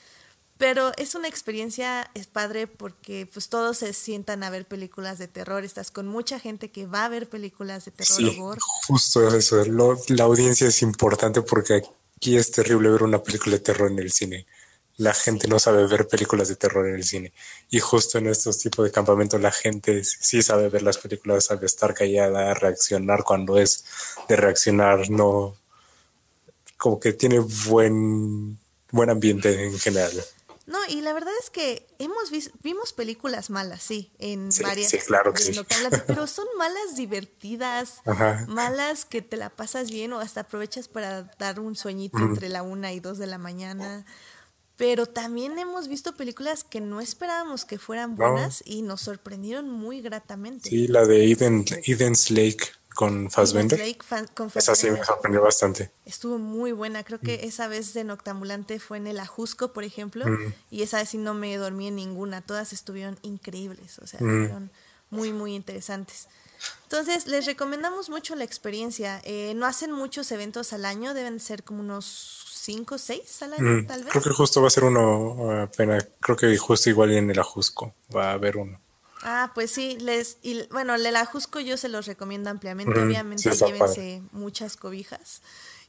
Pero 0.57 0.91
es 0.97 1.15
una 1.15 1.27
experiencia, 1.27 2.09
es 2.13 2.27
padre 2.27 2.67
porque 2.67 3.27
pues 3.31 3.49
todos 3.49 3.79
se 3.79 3.93
sientan 3.93 4.43
a 4.43 4.49
ver 4.49 4.65
películas 4.65 5.17
de 5.17 5.27
terror, 5.27 5.63
estás 5.63 5.91
con 5.91 6.07
mucha 6.07 6.39
gente 6.39 6.71
que 6.71 6.85
va 6.85 7.05
a 7.05 7.09
ver 7.09 7.27
películas 7.27 7.85
de 7.85 7.91
terror. 7.91 8.57
justo 8.87 9.35
eso, 9.35 9.63
la 9.65 10.23
audiencia 10.23 10.67
es 10.67 10.81
importante 10.81 11.41
porque 11.41 11.81
aquí 12.15 12.37
es 12.37 12.51
terrible 12.51 12.89
ver 12.89 13.03
una 13.03 13.21
película 13.21 13.55
de 13.55 13.61
terror 13.61 13.91
en 13.91 13.99
el 13.99 14.11
cine 14.11 14.45
la 14.97 15.13
gente 15.13 15.47
no 15.47 15.59
sabe 15.59 15.87
ver 15.87 16.07
películas 16.07 16.47
de 16.49 16.55
terror 16.55 16.87
en 16.87 16.95
el 16.95 17.03
cine. 17.03 17.33
Y 17.69 17.79
justo 17.79 18.17
en 18.17 18.27
estos 18.27 18.59
tipos 18.59 18.85
de 18.85 18.91
campamentos 18.91 19.41
la 19.41 19.51
gente 19.51 20.03
sí 20.03 20.41
sabe 20.43 20.69
ver 20.69 20.83
las 20.83 20.97
películas, 20.97 21.45
sabe 21.45 21.65
estar 21.65 21.93
callada, 21.93 22.53
reaccionar 22.53 23.23
cuando 23.23 23.57
es 23.57 23.85
de 24.29 24.35
reaccionar, 24.35 25.09
no 25.09 25.55
como 26.77 26.99
que 26.99 27.13
tiene 27.13 27.39
buen 27.39 28.59
buen 28.91 29.09
ambiente 29.09 29.65
en 29.65 29.79
general. 29.79 30.11
No, 30.65 30.77
y 30.87 31.01
la 31.01 31.11
verdad 31.11 31.33
es 31.41 31.49
que 31.49 31.87
hemos 31.99 32.31
visto, 32.31 32.57
vimos 32.63 32.93
películas 32.93 33.49
malas, 33.49 33.83
sí, 33.83 34.13
en 34.17 34.49
varias. 34.61 34.89
Sí, 34.89 34.97
claro 34.99 35.33
que 35.33 35.43
sí. 35.43 35.59
pero 36.07 36.25
son 36.27 36.47
malas 36.57 36.95
divertidas, 36.95 38.01
malas 38.47 39.03
que 39.05 39.21
te 39.21 39.35
la 39.35 39.49
pasas 39.49 39.91
bien 39.91 40.13
o 40.13 40.19
hasta 40.19 40.41
aprovechas 40.41 40.87
para 40.87 41.23
dar 41.37 41.59
un 41.59 41.75
sueñito 41.75 42.19
entre 42.19 42.47
la 42.47 42.63
una 42.63 42.93
y 42.93 43.01
dos 43.01 43.17
de 43.17 43.27
la 43.27 43.37
mañana. 43.37 44.05
Pero 44.75 45.05
también 45.05 45.59
hemos 45.59 45.87
visto 45.87 46.15
películas 46.15 46.63
que 46.63 46.81
no 46.81 46.99
esperábamos 46.99 47.63
que 47.63 47.77
fueran 47.77 48.15
buenas 48.15 48.63
y 48.65 48.81
nos 48.81 49.01
sorprendieron 49.01 49.69
muy 49.69 50.01
gratamente. 50.01 50.69
Sí, 50.69 50.87
la 50.87 51.05
de 51.05 51.31
Eden, 51.31 51.65
Eden's 51.85 52.31
Lake 52.31 52.71
con 52.93 53.29
Fassbender. 53.29 53.97
Con 54.33 54.51
Esa 54.53 54.75
sí 54.75 54.89
me 54.89 55.03
sorprendió 55.03 55.41
bastante. 55.41 55.91
Estuvo 56.05 56.37
muy 56.37 56.71
buena. 56.71 57.03
Creo 57.03 57.19
que 57.19 57.37
mm. 57.37 57.47
esa 57.47 57.67
vez 57.67 57.93
de 57.93 58.03
Noctambulante 58.03 58.79
fue 58.79 58.97
en 58.97 59.07
el 59.07 59.19
Ajusco, 59.19 59.73
por 59.73 59.83
ejemplo. 59.83 60.27
Mm. 60.27 60.53
Y 60.71 60.83
esa 60.83 60.97
vez 60.97 61.09
sí 61.09 61.17
no 61.17 61.33
me 61.33 61.55
dormí 61.57 61.87
en 61.87 61.95
ninguna. 61.95 62.41
Todas 62.41 62.73
estuvieron 62.73 63.17
increíbles. 63.21 63.99
O 63.99 64.07
sea, 64.07 64.19
mm. 64.21 64.47
fueron 64.47 64.71
muy, 65.09 65.31
muy 65.31 65.55
interesantes. 65.55 66.27
Entonces, 66.83 67.27
les 67.27 67.45
recomendamos 67.45 68.09
mucho 68.09 68.35
la 68.35 68.43
experiencia. 68.43 69.21
Eh, 69.25 69.53
no 69.55 69.65
hacen 69.65 69.91
muchos 69.91 70.31
eventos 70.31 70.73
al 70.73 70.85
año, 70.85 71.13
deben 71.13 71.39
ser 71.39 71.63
como 71.63 71.81
unos 71.81 72.45
cinco, 72.63 72.97
seis 72.97 73.41
al 73.41 73.53
año, 73.53 73.81
mm, 73.81 73.87
tal 73.87 74.03
vez. 74.03 74.11
Creo 74.11 74.23
que 74.23 74.29
justo 74.29 74.61
va 74.61 74.67
a 74.67 74.71
ser 74.71 74.85
uno 74.85 75.61
apenas, 75.61 76.07
creo 76.19 76.37
que 76.37 76.55
justo 76.57 76.89
igual 76.89 77.11
en 77.11 77.29
el 77.29 77.39
Ajusco 77.39 77.93
va 78.15 78.29
a 78.29 78.33
haber 78.33 78.57
uno. 78.57 78.79
Ah, 79.23 79.51
pues 79.55 79.71
sí, 79.71 79.97
les, 79.99 80.37
y 80.41 80.67
bueno, 80.69 80.95
el 80.95 81.15
Ajusco 81.15 81.59
yo 81.59 81.77
se 81.77 81.87
los 81.87 82.05
recomiendo 82.05 82.49
ampliamente, 82.49 82.99
obviamente 82.99 83.49
llévense 83.51 84.21
muchas 84.31 84.75
cobijas 84.75 85.41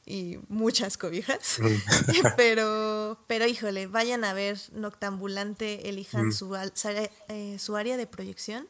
y 0.05 0.39
muchas 0.47 0.97
cobijas, 0.97 1.57
pero, 2.37 3.19
pero 3.27 3.45
híjole, 3.45 3.87
vayan 3.87 4.23
a 4.23 4.33
ver 4.33 4.57
Noctambulante, 4.71 5.89
elijan 5.89 6.31
su, 6.31 6.55
eh, 6.55 7.57
su 7.59 7.75
área 7.75 7.97
de 7.97 8.07
proyección 8.07 8.67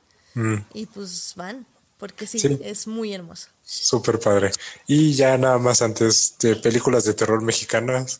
y 0.73 0.87
pues 0.87 1.33
van, 1.35 1.65
porque 1.97 2.27
sí, 2.27 2.59
es 2.61 2.87
muy 2.87 3.13
hermoso. 3.13 3.49
Súper 3.63 4.19
padre. 4.19 4.51
Y 4.85 5.13
ya 5.13 5.37
nada 5.37 5.57
más 5.59 5.81
antes 5.81 6.35
de 6.39 6.55
películas 6.55 7.05
de 7.05 7.13
terror 7.13 7.41
mexicanas. 7.41 8.19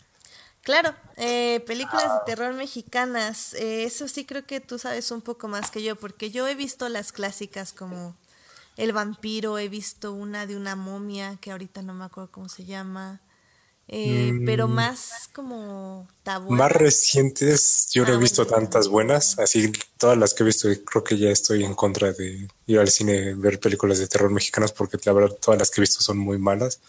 Claro, 0.65 0.95
eh, 1.17 1.61
películas 1.67 2.13
de 2.13 2.21
terror 2.21 2.53
mexicanas. 2.55 3.53
Eh, 3.55 3.85
eso 3.85 4.07
sí 4.09 4.25
creo 4.25 4.45
que 4.47 4.61
tú 4.61 4.79
sabes 4.79 5.11
un 5.11 5.21
poco 5.23 5.47
más 5.47 5.71
que 5.71 5.83
yo, 5.83 5.95
porque 5.95 6.31
yo 6.31 6.47
he 6.47 6.55
visto 6.55 6.89
las 6.89 7.11
clásicas 7.13 7.73
como 7.73 8.17
El 8.77 8.93
vampiro, 8.93 9.59
he 9.59 9.69
visto 9.69 10.13
una 10.13 10.47
de 10.47 10.57
una 10.57 10.75
momia, 10.77 11.37
que 11.41 11.51
ahorita 11.51 11.81
no 11.83 11.93
me 11.95 12.05
acuerdo 12.05 12.31
cómo 12.31 12.49
se 12.49 12.65
llama. 12.65 13.21
eh, 13.89 14.35
pero 14.45 14.67
más 14.69 15.29
como 15.33 16.07
tabuadas. 16.23 16.57
Más 16.57 16.71
recientes, 16.71 17.89
yo 17.91 18.05
no 18.05 18.13
he 18.13 18.17
Ah, 18.17 18.19
visto 18.19 18.45
bueno. 18.45 18.45
tantas 18.45 18.87
buenas, 18.87 19.39
así 19.39 19.71
todas 19.97 20.15
las 20.17 20.33
que 20.35 20.43
he 20.43 20.45
visto, 20.45 20.67
creo 20.85 21.03
que 21.03 21.17
ya 21.17 21.29
estoy 21.31 21.63
en 21.63 21.73
contra 21.73 22.13
de 22.13 22.47
ir 22.67 22.79
al 22.79 22.89
cine 22.89 23.33
ver 23.33 23.59
películas 23.59 23.97
de 23.97 24.07
terror 24.07 24.29
mexicanas 24.31 24.71
porque 24.71 24.97
la 25.05 25.13
verdad 25.13 25.35
todas 25.41 25.59
las 25.59 25.71
que 25.71 25.81
he 25.81 25.83
visto 25.83 26.01
son 26.01 26.19
muy 26.19 26.37
malas, 26.37 26.79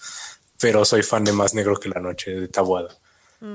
pero 0.60 0.84
soy 0.84 1.02
fan 1.02 1.24
de 1.24 1.32
Más 1.32 1.54
Negro 1.54 1.78
que 1.80 1.88
la 1.88 2.00
Noche 2.00 2.32
de 2.32 2.48
Tabuada. 2.48 2.98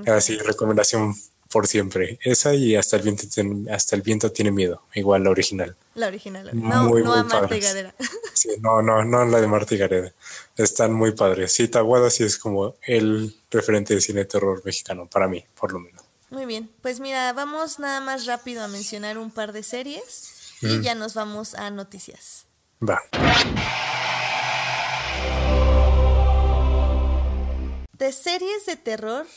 Así, 0.08 0.38
recomendación 0.38 1.16
por 1.52 1.68
siempre. 1.68 2.18
Esa 2.22 2.54
y 2.56 2.76
hasta 2.76 2.96
el 2.96 3.04
viento 3.04 3.24
tiene, 3.28 3.72
hasta 3.72 3.96
el 3.96 4.02
viento 4.02 4.32
tiene 4.32 4.52
miedo, 4.52 4.84
igual 4.96 5.24
la 5.24 5.30
original. 5.30 5.76
La 5.96 6.08
original. 6.08 6.50
No, 6.54 6.86
Muy, 6.86 7.04
no 7.04 7.12
muy 7.12 7.20
a 7.20 7.24
Marta 7.24 7.56
y. 7.56 7.60
Gadera. 7.60 7.94
Sí, 8.34 8.50
no, 8.60 8.82
no, 8.82 9.04
no 9.04 9.24
la 9.26 9.40
de 9.40 9.46
Marta 9.46 9.76
y 9.76 9.78
Gareda. 9.78 10.14
Están 10.58 10.94
muy 10.94 11.12
padres. 11.12 11.52
Sí, 11.52 11.68
Tabuada 11.68 12.10
sí 12.10 12.24
es 12.24 12.40
como 12.40 12.76
el 12.82 13.36
referente 13.52 13.94
de 13.94 14.02
cine 14.02 14.22
de 14.22 14.26
terror 14.26 14.64
mexicano, 14.66 15.08
para 15.08 15.28
mí, 15.28 15.46
por 15.60 15.72
lo 15.74 15.80
menos. 15.80 16.02
Muy 16.32 16.46
bien, 16.46 16.72
pues 16.82 17.02
mira, 17.02 17.34
vamos 17.34 17.78
nada 17.78 18.00
más 18.00 18.26
rápido 18.26 18.64
a 18.64 18.68
mencionar 18.70 19.18
un 19.18 19.32
par 19.32 19.52
de 19.52 19.64
series 19.64 20.32
y 20.62 20.82
ya 20.82 20.96
nos 20.96 21.14
vamos 21.14 21.54
a 21.56 21.70
noticias. 21.72 22.46
Va. 22.82 23.02
De 27.92 28.12
series 28.14 28.66
de 28.66 28.78
terror, 28.78 29.28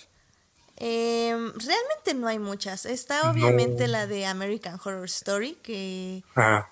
eh, 0.77 1.31
realmente 1.55 2.15
no 2.15 2.27
hay 2.27 2.39
muchas. 2.39 2.85
Está 2.87 3.31
obviamente 3.31 3.87
No. 3.87 3.93
la 3.93 4.07
de 4.07 4.27
American 4.27 4.79
Horror 4.83 5.05
Story, 5.07 5.57
que 5.63 6.23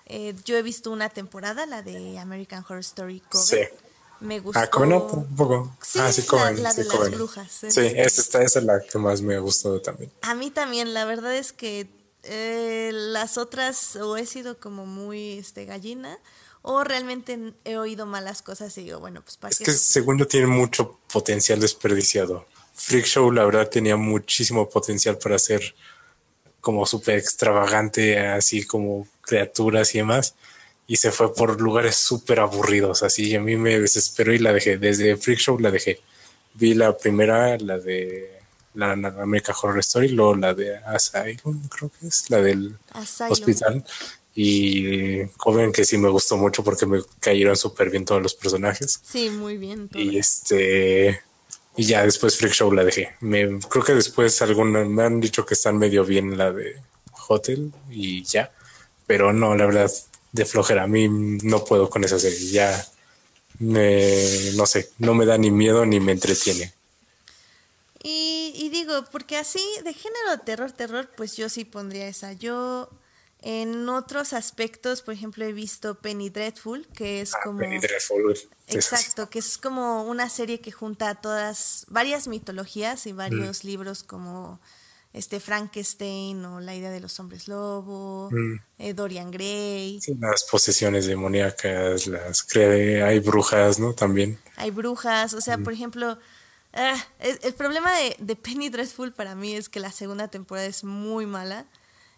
eh, 0.07 0.35
yo 0.45 0.57
he 0.57 0.61
visto 0.61 0.91
una 0.91 1.09
temporada, 1.09 1.65
la 1.65 1.81
de 1.81 2.19
American 2.19 2.63
Horror 2.67 2.79
Story 2.81 3.21
Coven. 3.21 3.45
Sí. 3.47 3.59
Me 4.19 4.39
gustó. 4.39 4.59
Ah, 4.59 4.67
Coven 4.67 4.89
no, 4.89 5.01
tampoco. 5.03 5.75
Sí, 5.81 5.99
ah, 6.01 6.11
sí, 6.11 6.21
Coven. 6.23 6.63
la 6.63 6.71
sí, 6.71 6.83
de 6.83 6.87
las 6.87 7.11
brujas. 7.11 7.51
Sí, 7.51 7.67
Este- 7.67 8.01
esa, 8.01 8.21
está, 8.21 8.41
esa 8.43 8.59
es 8.59 8.65
la 8.65 8.79
que 8.81 8.97
más 8.97 9.21
me 9.21 9.35
ha 9.35 9.39
gustado 9.39 9.81
también. 9.81 10.11
A 10.21 10.33
mí 10.35 10.49
también, 10.49 10.93
la 10.93 11.03
verdad 11.05 11.35
es 11.35 11.51
que 11.51 11.87
eh, 12.23 12.91
las 12.93 13.37
otras 13.37 13.97
o 13.97 14.15
he 14.15 14.25
sido 14.25 14.57
como 14.57 14.85
muy 14.85 15.33
este, 15.39 15.65
gallina 15.65 16.17
o 16.61 16.85
realmente 16.85 17.53
he 17.65 17.75
oído 17.75 18.05
malas 18.05 18.41
cosas 18.41 18.77
y 18.77 18.83
digo, 18.85 19.01
bueno, 19.01 19.21
pues 19.21 19.35
para 19.35 19.51
Es 19.51 19.59
que 19.59 19.73
según 19.73 20.17
yo 20.17 20.25
tiene 20.25 20.47
mucho 20.47 20.97
potencial 21.11 21.59
desperdiciado. 21.59 22.45
Freak 22.73 23.05
Show, 23.05 23.31
la 23.31 23.45
verdad, 23.45 23.69
tenía 23.69 23.95
muchísimo 23.95 24.69
potencial 24.69 25.17
para 25.17 25.37
ser 25.39 25.75
como 26.59 26.85
súper 26.85 27.17
extravagante, 27.17 28.19
así 28.19 28.65
como 28.65 29.07
criaturas 29.21 29.93
y 29.95 29.99
demás. 29.99 30.35
Y 30.87 30.97
se 30.97 31.11
fue 31.11 31.33
por 31.33 31.59
lugares 31.61 31.95
súper 31.95 32.39
aburridos, 32.39 33.03
así. 33.03 33.29
Y 33.29 33.35
a 33.35 33.41
mí 33.41 33.55
me 33.55 33.79
desesperó 33.79 34.33
y 34.33 34.39
la 34.39 34.53
dejé. 34.53 34.77
Desde 34.77 35.15
Freak 35.17 35.39
Show 35.39 35.59
la 35.59 35.71
dejé. 35.71 36.01
Vi 36.55 36.73
la 36.73 36.95
primera, 36.97 37.57
la 37.57 37.79
de 37.79 38.33
la, 38.73 38.95
la 38.95 39.09
American 39.09 39.55
Horror 39.61 39.79
Story, 39.79 40.09
luego 40.09 40.35
la 40.35 40.53
de 40.53 40.77
Asylum, 40.77 41.67
creo 41.67 41.91
que 41.99 42.07
es, 42.07 42.29
la 42.29 42.41
del 42.41 42.75
Asylum. 42.91 43.31
hospital. 43.31 43.85
Y 44.35 45.25
Coven, 45.37 45.71
que 45.71 45.85
sí 45.85 45.97
me 45.97 46.09
gustó 46.09 46.37
mucho 46.37 46.63
porque 46.63 46.85
me 46.85 47.01
cayeron 47.19 47.55
súper 47.55 47.89
bien 47.89 48.03
todos 48.03 48.21
los 48.21 48.33
personajes. 48.33 48.99
Sí, 49.03 49.29
muy 49.29 49.57
bien. 49.57 49.89
todo. 49.89 50.01
Y 50.01 50.17
este. 50.17 51.21
Y 51.75 51.85
ya 51.85 52.03
después 52.03 52.37
Freak 52.37 52.53
Show 52.53 52.71
la 52.71 52.83
dejé. 52.83 53.15
Me, 53.21 53.59
creo 53.69 53.83
que 53.83 53.95
después 53.95 54.41
alguna, 54.41 54.83
me 54.83 55.03
han 55.03 55.19
dicho 55.19 55.45
que 55.45 55.55
están 55.55 55.77
medio 55.77 56.05
bien 56.05 56.37
la 56.37 56.51
de 56.51 56.79
Hotel 57.27 57.71
y 57.89 58.23
ya. 58.23 58.51
Pero 59.07 59.33
no, 59.33 59.55
la 59.55 59.65
verdad, 59.65 59.91
de 60.31 60.45
flojera. 60.45 60.83
A 60.83 60.87
mí 60.87 61.07
no 61.09 61.63
puedo 61.63 61.89
con 61.89 62.03
esa 62.03 62.19
serie. 62.19 62.51
Ya 62.51 62.85
no 63.59 64.65
sé, 64.65 64.89
no 64.99 65.13
me 65.13 65.25
da 65.25 65.37
ni 65.37 65.51
miedo 65.51 65.85
ni 65.85 65.99
me 65.99 66.11
entretiene. 66.11 66.73
Y, 68.03 68.53
y 68.55 68.69
digo, 68.69 69.05
porque 69.11 69.37
así, 69.37 69.63
de 69.83 69.93
género 69.93 70.39
terror, 70.43 70.71
terror, 70.71 71.09
pues 71.15 71.37
yo 71.37 71.47
sí 71.49 71.63
pondría 71.63 72.07
esa. 72.07 72.33
Yo, 72.33 72.89
en 73.45 73.89
otros 73.89 74.31
aspectos, 74.31 75.01
por 75.01 75.13
ejemplo, 75.13 75.43
he 75.43 75.51
visto 75.51 75.95
Penny 75.95 76.29
Dreadful, 76.29 76.87
que 76.95 77.19
es 77.19 77.33
como... 77.43 77.59
Penny 77.59 77.77
Dreadful. 77.77 78.37
Exacto, 78.67 79.29
que 79.29 79.39
es 79.39 79.57
como 79.57 80.05
una 80.05 80.29
serie 80.29 80.61
que 80.61 80.71
junta 80.71 81.15
todas, 81.15 81.85
varias 81.89 82.29
mitologías 82.29 83.05
y 83.05 83.11
varios 83.11 83.65
libros 83.65 84.03
como 84.03 84.61
este 85.11 85.41
Frankenstein 85.41 86.43
o 86.45 86.61
La 86.61 86.73
idea 86.73 86.89
de 86.89 87.01
los 87.01 87.19
hombres 87.19 87.49
lobo, 87.49 88.29
Mm. 88.31 88.55
eh, 88.79 88.93
Dorian 88.93 89.29
Gray, 89.29 89.99
Sí, 90.01 90.15
las 90.19 90.45
posesiones 90.45 91.05
demoníacas, 91.05 92.07
las 92.07 92.47
hay 92.55 93.19
brujas, 93.19 93.77
¿no? 93.77 93.93
También. 93.93 94.39
hay 94.55 94.71
brujas, 94.71 95.33
o 95.33 95.41
sea, 95.41 95.57
por 95.57 95.73
ejemplo, 95.73 96.17
ah, 96.71 96.95
el, 97.19 97.37
el 97.43 97.53
problema 97.53 97.91
de, 97.99 98.15
de 98.19 98.35
Penny 98.37 98.69
Dreadful 98.69 99.11
para 99.11 99.35
mí 99.35 99.53
es 99.53 99.67
que 99.67 99.81
la 99.81 99.91
segunda 99.91 100.29
temporada 100.29 100.65
es 100.65 100.85
muy 100.85 101.25
mala 101.25 101.67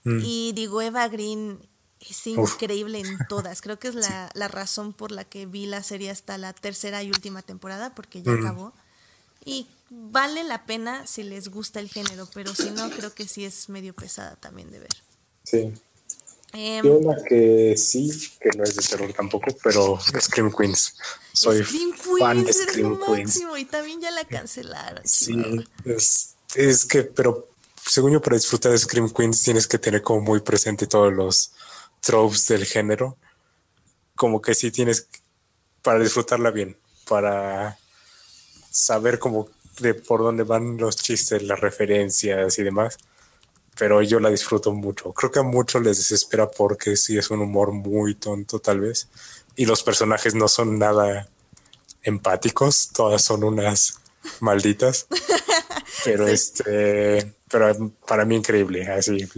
y 0.05 0.53
digo, 0.53 0.81
Eva 0.81 1.07
Green 1.07 1.59
es 1.99 2.27
increíble 2.27 2.99
en 2.99 3.17
todas, 3.27 3.61
creo 3.61 3.79
que 3.79 3.87
es 3.87 3.95
la, 4.09 4.29
la 4.33 4.47
razón 4.47 4.93
por 4.93 5.11
la 5.11 5.23
que 5.23 5.45
vi 5.45 5.65
la 5.65 5.83
serie 5.83 6.11
hasta 6.11 6.37
la 6.37 6.53
tercera 6.53 7.01
y 7.03 7.09
última 7.09 7.41
temporada, 7.41 7.93
porque 7.95 8.21
ya 8.21 8.33
acabó. 8.33 8.73
Y 9.43 9.67
vale 9.89 10.43
la 10.43 10.65
pena 10.65 11.05
si 11.05 11.23
les 11.23 11.49
gusta 11.49 11.79
el 11.79 11.89
género, 11.89 12.27
pero 12.33 12.55
si 12.55 12.71
no, 12.71 12.89
creo 12.89 13.13
que 13.13 13.27
sí 13.27 13.45
es 13.45 13.69
medio 13.69 13.93
pesada 13.93 14.35
también 14.35 14.71
de 14.71 14.79
ver. 14.79 14.95
Sí. 15.43 15.73
Em, 16.53 16.85
Yo 16.85 16.97
una 16.97 17.21
que 17.23 17.75
sí, 17.77 18.11
que 18.39 18.49
no 18.57 18.63
es 18.63 18.75
de 18.75 18.81
terror 18.81 19.13
tampoco, 19.13 19.55
pero 19.63 19.99
Scream 19.99 20.51
Queens. 20.51 20.95
Soy 21.33 21.63
Scream 21.63 21.93
fan 21.93 22.37
de 22.37 22.51
Queens 22.51 22.69
Scream 22.69 22.97
Queens. 22.97 23.09
máximo 23.27 23.57
y 23.57 23.65
también 23.65 24.01
ya 24.01 24.09
la 24.11 24.25
cancelaron. 24.25 25.03
Sí, 25.05 25.35
es 26.55 26.85
que, 26.85 27.03
pero 27.03 27.49
según 27.87 28.11
yo, 28.11 28.21
para 28.21 28.35
disfrutar 28.35 28.71
de 28.71 28.77
Scream 28.77 29.11
Queens 29.11 29.43
tienes 29.43 29.67
que 29.67 29.77
tener 29.77 30.01
como 30.01 30.21
muy 30.21 30.39
presente 30.41 30.87
todos 30.87 31.13
los 31.13 31.53
tropes 32.01 32.47
del 32.47 32.65
género. 32.65 33.17
Como 34.15 34.41
que 34.41 34.55
sí 34.55 34.71
tienes, 34.71 35.07
para 35.81 35.99
disfrutarla 35.99 36.51
bien, 36.51 36.77
para 37.07 37.77
saber 38.71 39.19
como 39.19 39.49
de 39.79 39.93
por 39.93 40.21
dónde 40.21 40.43
van 40.43 40.77
los 40.77 40.95
chistes, 40.97 41.43
las 41.43 41.59
referencias 41.59 42.57
y 42.57 42.63
demás. 42.63 42.97
Pero 43.77 44.01
yo 44.01 44.19
la 44.19 44.29
disfruto 44.29 44.71
mucho. 44.71 45.11
Creo 45.13 45.31
que 45.31 45.39
a 45.39 45.43
muchos 45.43 45.83
les 45.83 45.97
desespera 45.97 46.49
porque 46.49 46.95
sí 46.95 47.17
es 47.17 47.29
un 47.29 47.41
humor 47.41 47.71
muy 47.73 48.15
tonto 48.15 48.59
tal 48.59 48.79
vez. 48.79 49.09
Y 49.55 49.65
los 49.65 49.83
personajes 49.83 50.33
no 50.33 50.47
son 50.47 50.79
nada 50.79 51.27
empáticos, 52.01 52.89
todas 52.93 53.21
son 53.21 53.43
unas 53.43 53.99
malditas. 54.39 55.07
Pero 56.05 56.27
este, 56.27 57.35
pero 57.55 57.93
para 58.05 58.25
mí 58.25 58.35
increíble, 58.35 58.85
así 58.91 59.29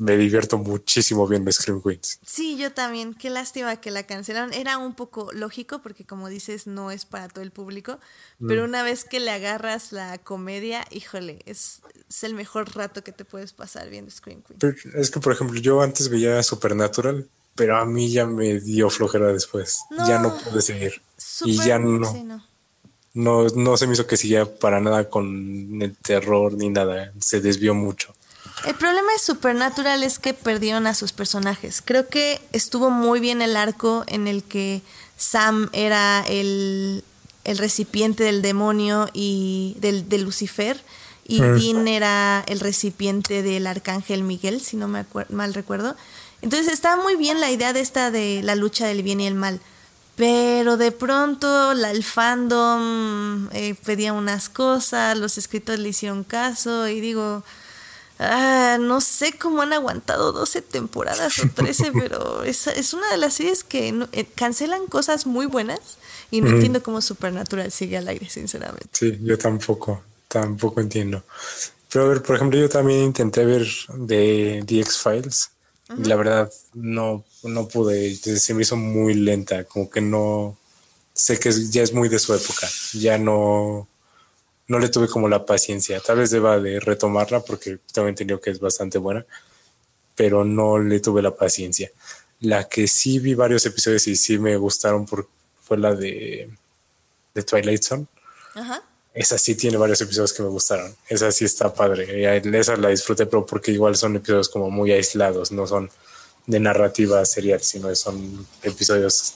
me 0.00 0.16
divierto 0.16 0.58
muchísimo 0.58 1.28
viendo 1.28 1.52
Scream 1.52 1.80
Queens. 1.80 2.18
Sí, 2.26 2.56
yo 2.56 2.72
también. 2.72 3.14
Qué 3.14 3.30
lástima 3.30 3.76
que 3.76 3.92
la 3.92 4.02
cancelaron. 4.02 4.52
Era 4.52 4.78
un 4.78 4.96
poco 4.96 5.30
lógico 5.32 5.80
porque 5.80 6.04
como 6.04 6.28
dices, 6.28 6.66
no 6.66 6.90
es 6.90 7.04
para 7.04 7.28
todo 7.28 7.44
el 7.44 7.52
público. 7.52 8.00
Mm. 8.40 8.48
Pero 8.48 8.64
una 8.64 8.82
vez 8.82 9.04
que 9.04 9.20
le 9.20 9.30
agarras 9.30 9.92
la 9.92 10.18
comedia, 10.18 10.84
híjole, 10.90 11.38
es, 11.46 11.82
es 12.08 12.24
el 12.24 12.34
mejor 12.34 12.74
rato 12.74 13.04
que 13.04 13.12
te 13.12 13.24
puedes 13.24 13.52
pasar 13.52 13.88
viendo 13.90 14.10
Scream 14.10 14.42
Queen. 14.42 14.58
Pero 14.58 14.74
es 15.00 15.12
que, 15.12 15.20
por 15.20 15.32
ejemplo, 15.32 15.60
yo 15.60 15.82
antes 15.82 16.08
veía 16.08 16.42
Supernatural, 16.42 17.28
pero 17.54 17.76
a 17.76 17.84
mí 17.84 18.10
ya 18.10 18.26
me 18.26 18.58
dio 18.58 18.90
flojera 18.90 19.28
después. 19.32 19.82
Ya 20.08 20.18
no 20.18 20.36
pude 20.36 20.62
seguir. 20.62 21.00
y 21.44 21.58
ya 21.58 21.78
no, 21.78 22.10
sí, 22.10 22.24
no. 22.24 22.44
No, 23.14 23.46
no 23.48 23.76
se 23.76 23.86
me 23.86 23.94
hizo 23.94 24.06
que 24.06 24.16
siguiera 24.16 24.46
para 24.46 24.80
nada 24.80 25.08
con 25.08 25.80
el 25.82 25.94
terror 25.96 26.54
ni 26.54 26.68
nada. 26.68 27.12
Se 27.20 27.40
desvió 27.40 27.74
mucho. 27.74 28.14
El 28.66 28.74
problema 28.74 29.12
de 29.12 29.18
Supernatural 29.18 30.02
es 30.02 30.18
que 30.18 30.34
perdieron 30.34 30.86
a 30.86 30.94
sus 30.94 31.12
personajes. 31.12 31.82
Creo 31.84 32.08
que 32.08 32.40
estuvo 32.52 32.90
muy 32.90 33.20
bien 33.20 33.42
el 33.42 33.56
arco 33.56 34.04
en 34.06 34.28
el 34.28 34.42
que 34.42 34.82
Sam 35.16 35.68
era 35.72 36.24
el, 36.28 37.04
el 37.44 37.58
recipiente 37.58 38.24
del 38.24 38.42
demonio 38.42 39.08
y 39.12 39.76
del, 39.80 40.08
de 40.08 40.18
Lucifer 40.18 40.80
y 41.24 41.40
Dean 41.40 41.88
era 41.88 42.44
el 42.46 42.60
recipiente 42.60 43.42
del 43.42 43.66
arcángel 43.66 44.22
Miguel, 44.22 44.60
si 44.60 44.76
no 44.76 44.88
me 44.88 45.04
mal 45.30 45.54
recuerdo. 45.54 45.96
Entonces 46.40 46.72
estaba 46.72 47.00
muy 47.00 47.16
bien 47.16 47.40
la 47.40 47.50
idea 47.50 47.72
de 47.72 47.80
esta 47.80 48.10
de 48.10 48.42
la 48.42 48.56
lucha 48.56 48.86
del 48.86 49.02
bien 49.02 49.20
y 49.20 49.26
el 49.26 49.34
mal. 49.34 49.60
Pero 50.16 50.76
de 50.76 50.92
pronto 50.92 51.72
la, 51.74 51.90
el 51.90 52.04
fandom 52.04 53.48
eh, 53.52 53.74
pedía 53.84 54.12
unas 54.12 54.48
cosas, 54.48 55.16
los 55.16 55.38
escritores 55.38 55.80
le 55.80 55.88
hicieron 55.88 56.22
caso 56.22 56.86
y 56.88 57.00
digo, 57.00 57.42
ah, 58.18 58.76
no 58.78 59.00
sé 59.00 59.32
cómo 59.38 59.62
han 59.62 59.72
aguantado 59.72 60.32
12 60.32 60.60
temporadas 60.60 61.38
o 61.38 61.48
13, 61.48 61.92
pero 61.98 62.44
es, 62.44 62.66
es 62.66 62.92
una 62.92 63.10
de 63.10 63.16
las 63.16 63.34
series 63.34 63.64
que 63.64 63.90
no- 63.92 64.08
eh, 64.12 64.26
cancelan 64.34 64.86
cosas 64.86 65.26
muy 65.26 65.46
buenas 65.46 65.80
y 66.30 66.40
no 66.42 66.50
entiendo 66.50 66.82
cómo 66.82 67.00
Supernatural 67.00 67.72
sigue 67.72 67.96
al 67.96 68.08
aire, 68.08 68.28
sinceramente. 68.28 68.88
Sí, 68.92 69.18
yo 69.22 69.38
tampoco, 69.38 70.02
tampoco 70.28 70.80
entiendo. 70.80 71.24
Pero 71.90 72.04
a 72.04 72.08
ver, 72.08 72.22
por 72.22 72.36
ejemplo, 72.36 72.58
yo 72.58 72.68
también 72.68 73.02
intenté 73.02 73.44
ver 73.44 73.66
de 73.94 74.62
The 74.66 74.80
X-Files 74.80 75.50
la 75.98 76.16
verdad 76.16 76.52
no, 76.74 77.24
no 77.42 77.68
pude, 77.68 78.14
se 78.14 78.54
me 78.54 78.62
hizo 78.62 78.76
muy 78.76 79.14
lenta, 79.14 79.64
como 79.64 79.90
que 79.90 80.00
no, 80.00 80.58
sé 81.12 81.38
que 81.38 81.52
ya 81.70 81.82
es 81.82 81.92
muy 81.92 82.08
de 82.08 82.18
su 82.18 82.34
época, 82.34 82.68
ya 82.94 83.18
no, 83.18 83.88
no 84.68 84.78
le 84.78 84.88
tuve 84.88 85.08
como 85.08 85.28
la 85.28 85.44
paciencia. 85.44 86.00
Tal 86.00 86.18
vez 86.18 86.30
deba 86.30 86.58
de 86.58 86.80
retomarla 86.80 87.40
porque 87.40 87.78
tengo 87.92 88.08
entendido 88.08 88.40
que 88.40 88.50
es 88.50 88.60
bastante 88.60 88.98
buena, 88.98 89.24
pero 90.14 90.44
no 90.44 90.78
le 90.78 91.00
tuve 91.00 91.22
la 91.22 91.34
paciencia. 91.34 91.90
La 92.40 92.68
que 92.68 92.88
sí 92.88 93.18
vi 93.18 93.34
varios 93.34 93.64
episodios 93.66 94.06
y 94.08 94.16
sí 94.16 94.38
me 94.38 94.56
gustaron 94.56 95.06
por, 95.06 95.28
fue 95.62 95.78
la 95.78 95.94
de, 95.94 96.50
de 97.34 97.42
Twilight 97.42 97.82
Zone. 97.82 98.06
Ajá. 98.54 98.82
Esa 99.14 99.36
sí 99.36 99.54
tiene 99.54 99.76
varios 99.76 100.00
episodios 100.00 100.32
que 100.32 100.42
me 100.42 100.48
gustaron. 100.48 100.94
Esa 101.08 101.30
sí 101.32 101.44
está 101.44 101.72
padre. 101.72 102.36
Esa 102.58 102.76
la 102.76 102.88
disfruté, 102.88 103.26
pero 103.26 103.44
porque 103.44 103.72
igual 103.72 103.96
son 103.96 104.16
episodios 104.16 104.48
como 104.48 104.70
muy 104.70 104.90
aislados, 104.90 105.52
no 105.52 105.66
son 105.66 105.90
de 106.46 106.60
narrativa 106.60 107.24
serial, 107.24 107.60
sino 107.60 107.94
son 107.94 108.46
episodios, 108.62 109.34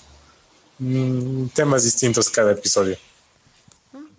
mm, 0.78 1.48
temas 1.48 1.85
distintos 1.85 2.31
cada 2.31 2.53
episodio. 2.53 2.97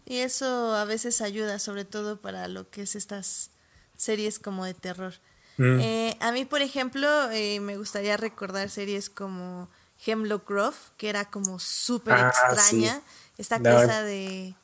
Y 0.06 0.20
eso 0.20 0.74
a 0.76 0.86
veces 0.86 1.22
ayuda, 1.22 1.60
sobre 1.60 1.86
todo 1.86 2.22
para 2.22 2.48
lo 2.48 2.70
que 2.70 2.84
es 2.84 2.96
estas 2.96 3.50
series 3.98 4.40
como 4.40 4.64
de 4.64 4.74
terror. 4.74 5.16
Mm. 5.58 5.80
Eh, 5.82 6.18
a 6.22 6.32
mí, 6.32 6.46
por 6.46 6.62
ejemplo, 6.62 7.10
eh, 7.32 7.60
me 7.60 7.78
gustaría 7.78 8.16
recordar 8.16 8.70
series 8.70 9.10
como 9.10 9.70
Hemlock 10.06 10.48
Grove, 10.48 10.78
que 10.98 11.10
era 11.10 11.26
como 11.30 11.60
súper 11.60 12.14
ah, 12.14 12.30
extraña. 12.30 13.02
Esta 13.38 13.60
cosa 13.60 14.04
de 14.04 14.56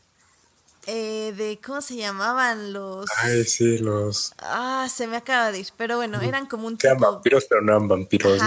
eh, 0.85 1.33
de 1.37 1.59
cómo 1.65 1.81
se 1.81 1.95
llamaban 1.95 2.73
los 2.73 3.05
ay 3.17 3.45
sí 3.45 3.77
los 3.77 4.33
ah 4.39 4.87
se 4.93 5.07
me 5.07 5.15
acaba 5.15 5.51
de 5.51 5.59
ir 5.59 5.67
pero 5.77 5.97
bueno 5.97 6.21
eran 6.21 6.45
como 6.45 6.67
un 6.67 6.77
tipo... 6.77 6.87
eran 6.87 6.99
vampiros 6.99 7.45
pero 7.45 7.61
no 7.61 7.71
eran 7.71 7.87
vampiros 7.87 8.41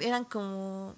eran, 0.00 0.24
como 0.24 0.94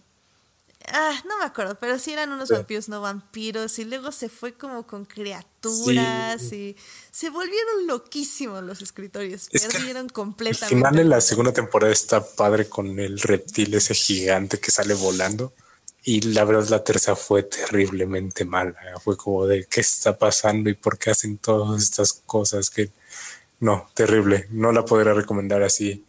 ah 0.89 1.21
no 1.27 1.39
me 1.39 1.45
acuerdo 1.45 1.77
pero 1.81 1.99
sí 1.99 2.13
eran 2.13 2.31
unos 2.31 2.49
vampiros 2.49 2.89
no 2.89 3.01
vampiros 3.01 3.79
y 3.81 3.85
luego 3.85 4.13
se 4.13 4.29
fue 4.29 4.55
como 4.55 4.87
con 4.87 5.05
criaturas 5.05 6.43
y 6.53 6.77
se 7.11 7.31
volvieron 7.31 7.89
loquísimos 7.89 8.63
los 8.63 8.81
escritorios 8.81 9.49
perdieron 9.51 10.09
completamente 10.09 10.75
el 10.75 10.79
final 10.79 10.95
de 10.95 11.05
la 11.05 11.21
segunda 11.21 11.53
temporada 11.53 11.93
está 11.93 12.25
padre 12.25 12.69
con 12.69 12.99
el 13.01 13.19
reptil 13.19 13.75
ese 13.75 13.95
gigante 13.95 14.61
que 14.61 14.71
sale 14.71 14.95
volando 14.95 15.53
y 16.05 16.21
la 16.21 16.45
verdad 16.45 16.69
la 16.69 16.85
tercera 16.85 17.17
fue 17.17 17.43
terriblemente 17.45 18.45
mala. 18.45 18.77
Fue 19.03 19.17
como 19.17 19.47
de 19.47 19.65
qué 19.65 19.81
está 19.81 20.17
pasando 20.17 20.69
y 20.69 20.75
por 20.75 20.99
qué 20.99 21.11
hacen 21.11 21.39
todas 21.39 21.83
estas 21.83 22.13
cosas 22.27 22.69
que 22.69 22.91
no, 23.61 23.89
terrible. 23.95 24.47
No 24.51 24.71
la 24.71 24.85
podría 24.85 25.15
recomendar 25.15 25.63
así. 25.63 26.05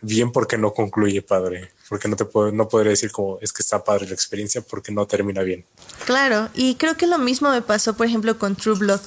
Bien 0.00 0.32
porque 0.32 0.58
no 0.58 0.74
concluye 0.74 1.22
padre. 1.22 1.70
Porque 1.88 2.08
no 2.08 2.16
te 2.16 2.24
puedo, 2.24 2.50
no 2.50 2.68
podría 2.68 2.90
decir 2.90 3.12
como 3.12 3.38
es 3.40 3.52
que 3.52 3.62
está 3.62 3.84
padre 3.84 4.08
la 4.08 4.14
experiencia 4.14 4.60
porque 4.60 4.90
no 4.90 5.06
termina 5.06 5.42
bien. 5.42 5.64
Claro, 6.04 6.48
y 6.54 6.74
creo 6.74 6.96
que 6.96 7.06
lo 7.06 7.18
mismo 7.18 7.50
me 7.50 7.62
pasó, 7.62 7.94
por 7.94 8.06
ejemplo, 8.06 8.38
con 8.38 8.56
True 8.56 8.76
Blood, 8.78 9.00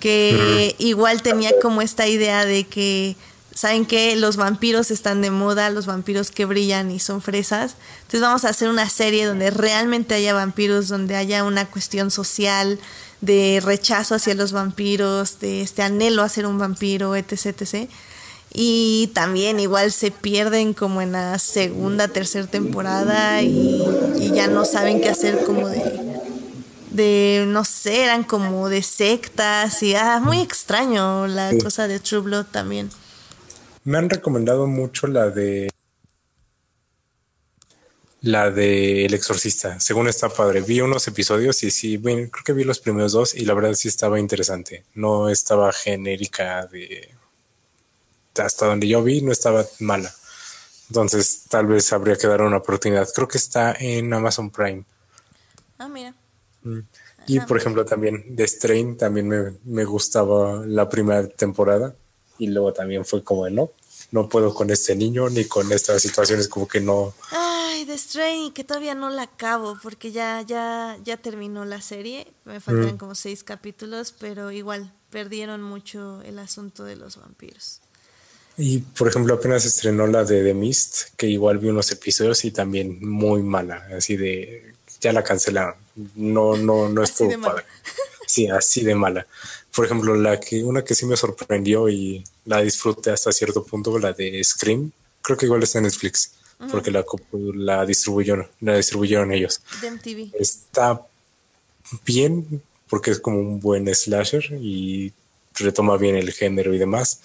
que 0.00 0.74
igual 0.78 1.20
tenía 1.22 1.52
como 1.60 1.82
esta 1.82 2.06
idea 2.06 2.46
de 2.46 2.64
que 2.64 3.14
saben 3.60 3.84
que 3.84 4.16
los 4.16 4.38
vampiros 4.38 4.90
están 4.90 5.20
de 5.20 5.30
moda, 5.30 5.68
los 5.68 5.84
vampiros 5.84 6.30
que 6.30 6.46
brillan 6.46 6.90
y 6.90 6.98
son 6.98 7.20
fresas. 7.20 7.76
Entonces 7.98 8.22
vamos 8.22 8.46
a 8.46 8.48
hacer 8.48 8.70
una 8.70 8.88
serie 8.88 9.26
donde 9.26 9.50
realmente 9.50 10.14
haya 10.14 10.32
vampiros, 10.32 10.88
donde 10.88 11.14
haya 11.14 11.44
una 11.44 11.66
cuestión 11.66 12.10
social 12.10 12.78
de 13.20 13.60
rechazo 13.62 14.14
hacia 14.14 14.34
los 14.34 14.52
vampiros, 14.52 15.40
de 15.40 15.60
este 15.60 15.82
anhelo 15.82 16.22
a 16.22 16.30
ser 16.30 16.46
un 16.46 16.56
vampiro, 16.56 17.14
etc, 17.16 17.48
etc. 17.60 17.90
Y 18.54 19.10
también 19.12 19.60
igual 19.60 19.92
se 19.92 20.10
pierden 20.10 20.72
como 20.72 21.02
en 21.02 21.12
la 21.12 21.38
segunda, 21.38 22.08
tercera 22.08 22.46
temporada 22.46 23.42
y, 23.42 23.84
ya 24.32 24.46
no 24.46 24.64
saben 24.64 25.02
qué 25.02 25.10
hacer 25.10 25.44
como 25.44 25.68
de, 25.68 25.82
de, 26.92 27.44
no 27.46 27.66
sé, 27.66 28.04
eran 28.04 28.24
como 28.24 28.70
de 28.70 28.82
sectas 28.82 29.82
y 29.82 29.94
ah, 29.96 30.18
muy 30.24 30.40
extraño 30.40 31.26
la 31.26 31.52
cosa 31.62 31.88
de 31.88 32.00
True 32.00 32.20
Blood 32.20 32.46
también. 32.46 32.88
Me 33.84 33.98
han 33.98 34.10
recomendado 34.10 34.66
mucho 34.66 35.06
la 35.06 35.30
de 35.30 35.70
la 38.22 38.50
de 38.50 39.06
El 39.06 39.14
Exorcista. 39.14 39.80
Según 39.80 40.08
está 40.08 40.28
padre. 40.28 40.60
Vi 40.60 40.80
unos 40.80 41.08
episodios 41.08 41.62
y 41.62 41.70
sí, 41.70 41.96
bueno, 41.96 42.28
creo 42.30 42.44
que 42.44 42.52
vi 42.52 42.64
los 42.64 42.78
primeros 42.78 43.12
dos 43.12 43.34
y 43.34 43.44
la 43.46 43.54
verdad 43.54 43.72
sí 43.74 43.88
estaba 43.88 44.20
interesante. 44.20 44.84
No 44.94 45.30
estaba 45.30 45.72
genérica 45.72 46.66
de 46.66 47.14
hasta 48.38 48.66
donde 48.66 48.88
yo 48.88 49.02
vi, 49.02 49.22
no 49.22 49.32
estaba 49.32 49.66
mala. 49.80 50.12
Entonces, 50.88 51.44
tal 51.48 51.66
vez 51.66 51.92
habría 51.92 52.16
que 52.16 52.26
dar 52.26 52.42
una 52.42 52.58
oportunidad. 52.58 53.08
Creo 53.14 53.28
que 53.28 53.38
está 53.38 53.74
en 53.78 54.12
Amazon 54.12 54.50
Prime. 54.50 54.84
Ah, 55.78 55.88
mira. 55.88 56.14
Mm. 56.62 56.80
Y 57.26 57.40
por 57.40 57.56
ejemplo, 57.56 57.84
también 57.84 58.34
The 58.34 58.46
Strain 58.46 58.96
también 58.96 59.28
me, 59.28 59.52
me 59.64 59.84
gustaba 59.84 60.64
la 60.66 60.88
primera 60.88 61.26
temporada 61.28 61.94
y 62.40 62.48
luego 62.48 62.72
también 62.72 63.04
fue 63.04 63.22
como 63.22 63.48
no, 63.50 63.70
no 64.10 64.28
puedo 64.28 64.54
con 64.54 64.70
este 64.70 64.96
niño 64.96 65.28
ni 65.28 65.44
con 65.44 65.70
estas 65.72 66.02
situaciones 66.02 66.48
como 66.48 66.66
que 66.66 66.80
no. 66.80 67.14
Ay, 67.30 67.84
The 67.84 67.96
Strain, 67.96 68.52
que 68.52 68.64
todavía 68.64 68.94
no 68.94 69.10
la 69.10 69.22
acabo 69.22 69.78
porque 69.82 70.10
ya, 70.10 70.42
ya, 70.42 70.98
ya 71.04 71.18
terminó 71.18 71.66
la 71.66 71.82
serie, 71.82 72.26
me 72.46 72.58
faltan 72.60 72.94
mm. 72.94 72.98
como 72.98 73.14
seis 73.14 73.44
capítulos, 73.44 74.14
pero 74.18 74.50
igual 74.50 74.92
perdieron 75.10 75.62
mucho 75.62 76.22
el 76.22 76.38
asunto 76.38 76.84
de 76.84 76.96
los 76.96 77.18
vampiros. 77.18 77.82
Y 78.56 78.78
por 78.78 79.08
ejemplo, 79.08 79.34
apenas 79.34 79.64
estrenó 79.66 80.06
la 80.06 80.24
de 80.24 80.42
The 80.42 80.54
Mist, 80.54 81.14
que 81.16 81.26
igual 81.26 81.58
vi 81.58 81.68
unos 81.68 81.92
episodios 81.92 82.44
y 82.46 82.50
también 82.50 82.98
muy 83.06 83.42
mala, 83.42 83.86
así 83.96 84.16
de 84.16 84.74
ya 85.00 85.12
la 85.12 85.22
cancelaron. 85.22 85.74
No, 86.14 86.56
no, 86.56 86.88
no 86.88 87.02
estuvo 87.02 87.38
padre. 87.40 87.64
Sí, 88.26 88.46
así 88.48 88.84
de 88.84 88.94
mala 88.94 89.26
por 89.74 89.84
ejemplo, 89.84 90.14
la 90.16 90.40
que, 90.40 90.64
una 90.64 90.82
que 90.82 90.94
sí 90.94 91.06
me 91.06 91.16
sorprendió 91.16 91.88
y 91.88 92.24
la 92.44 92.60
disfruté 92.60 93.10
hasta 93.10 93.32
cierto 93.32 93.64
punto, 93.64 93.98
la 93.98 94.12
de 94.12 94.42
Scream, 94.42 94.90
creo 95.22 95.36
que 95.36 95.46
igual 95.46 95.62
está 95.62 95.78
en 95.78 95.84
Netflix, 95.84 96.32
porque 96.70 96.90
la, 96.90 97.04
la 97.54 97.86
distribuyeron, 97.86 98.48
la 98.60 98.76
distribuyeron 98.76 99.32
ellos. 99.32 99.60
Está 100.38 101.00
bien, 102.04 102.62
porque 102.88 103.12
es 103.12 103.20
como 103.20 103.38
un 103.38 103.60
buen 103.60 103.92
slasher 103.94 104.44
y 104.60 105.12
retoma 105.54 105.96
bien 105.96 106.16
el 106.16 106.32
género 106.32 106.74
y 106.74 106.78
demás, 106.78 107.20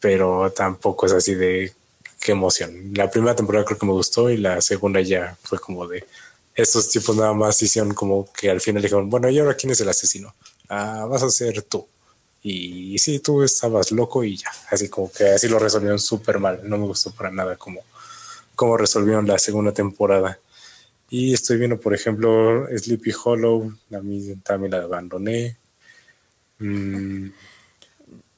pero 0.00 0.52
tampoco 0.52 1.06
es 1.06 1.12
así 1.12 1.34
de 1.34 1.72
qué 2.20 2.32
emoción. 2.32 2.92
La 2.94 3.10
primera 3.10 3.34
temporada 3.34 3.64
creo 3.64 3.78
que 3.78 3.86
me 3.86 3.92
gustó 3.92 4.30
y 4.30 4.36
la 4.36 4.60
segunda 4.60 5.00
ya 5.00 5.36
fue 5.42 5.58
como 5.58 5.86
de 5.86 6.06
estos 6.54 6.90
tipos 6.90 7.16
nada 7.16 7.32
más 7.32 7.60
hicieron 7.62 7.94
como 7.94 8.30
que 8.32 8.50
al 8.50 8.60
final 8.60 8.82
dijeron, 8.82 9.10
bueno, 9.10 9.28
¿y 9.28 9.38
ahora 9.38 9.54
quién 9.54 9.72
es 9.72 9.80
el 9.80 9.88
asesino? 9.88 10.34
Ah, 10.68 11.06
vas 11.08 11.22
a 11.22 11.30
ser 11.30 11.62
tú. 11.62 11.86
Y 12.42 12.98
sí, 12.98 13.20
tú 13.20 13.42
estabas 13.42 13.90
loco 13.90 14.22
y 14.22 14.36
ya, 14.36 14.50
así 14.70 14.88
como 14.90 15.10
que 15.10 15.28
así 15.28 15.48
lo 15.48 15.58
resolvieron 15.58 15.98
súper 15.98 16.38
mal. 16.38 16.60
No 16.64 16.76
me 16.76 16.86
gustó 16.86 17.10
para 17.10 17.30
nada 17.30 17.56
como, 17.56 17.80
como 18.54 18.76
resolvieron 18.76 19.26
la 19.26 19.38
segunda 19.38 19.72
temporada. 19.72 20.38
Y 21.08 21.32
estoy 21.32 21.58
viendo, 21.58 21.80
por 21.80 21.94
ejemplo, 21.94 22.66
Sleepy 22.76 23.12
Hollow, 23.24 23.72
a 23.94 24.00
mí 24.00 24.34
también 24.42 24.72
la 24.72 24.78
abandoné. 24.78 25.56
Mm. 26.58 27.28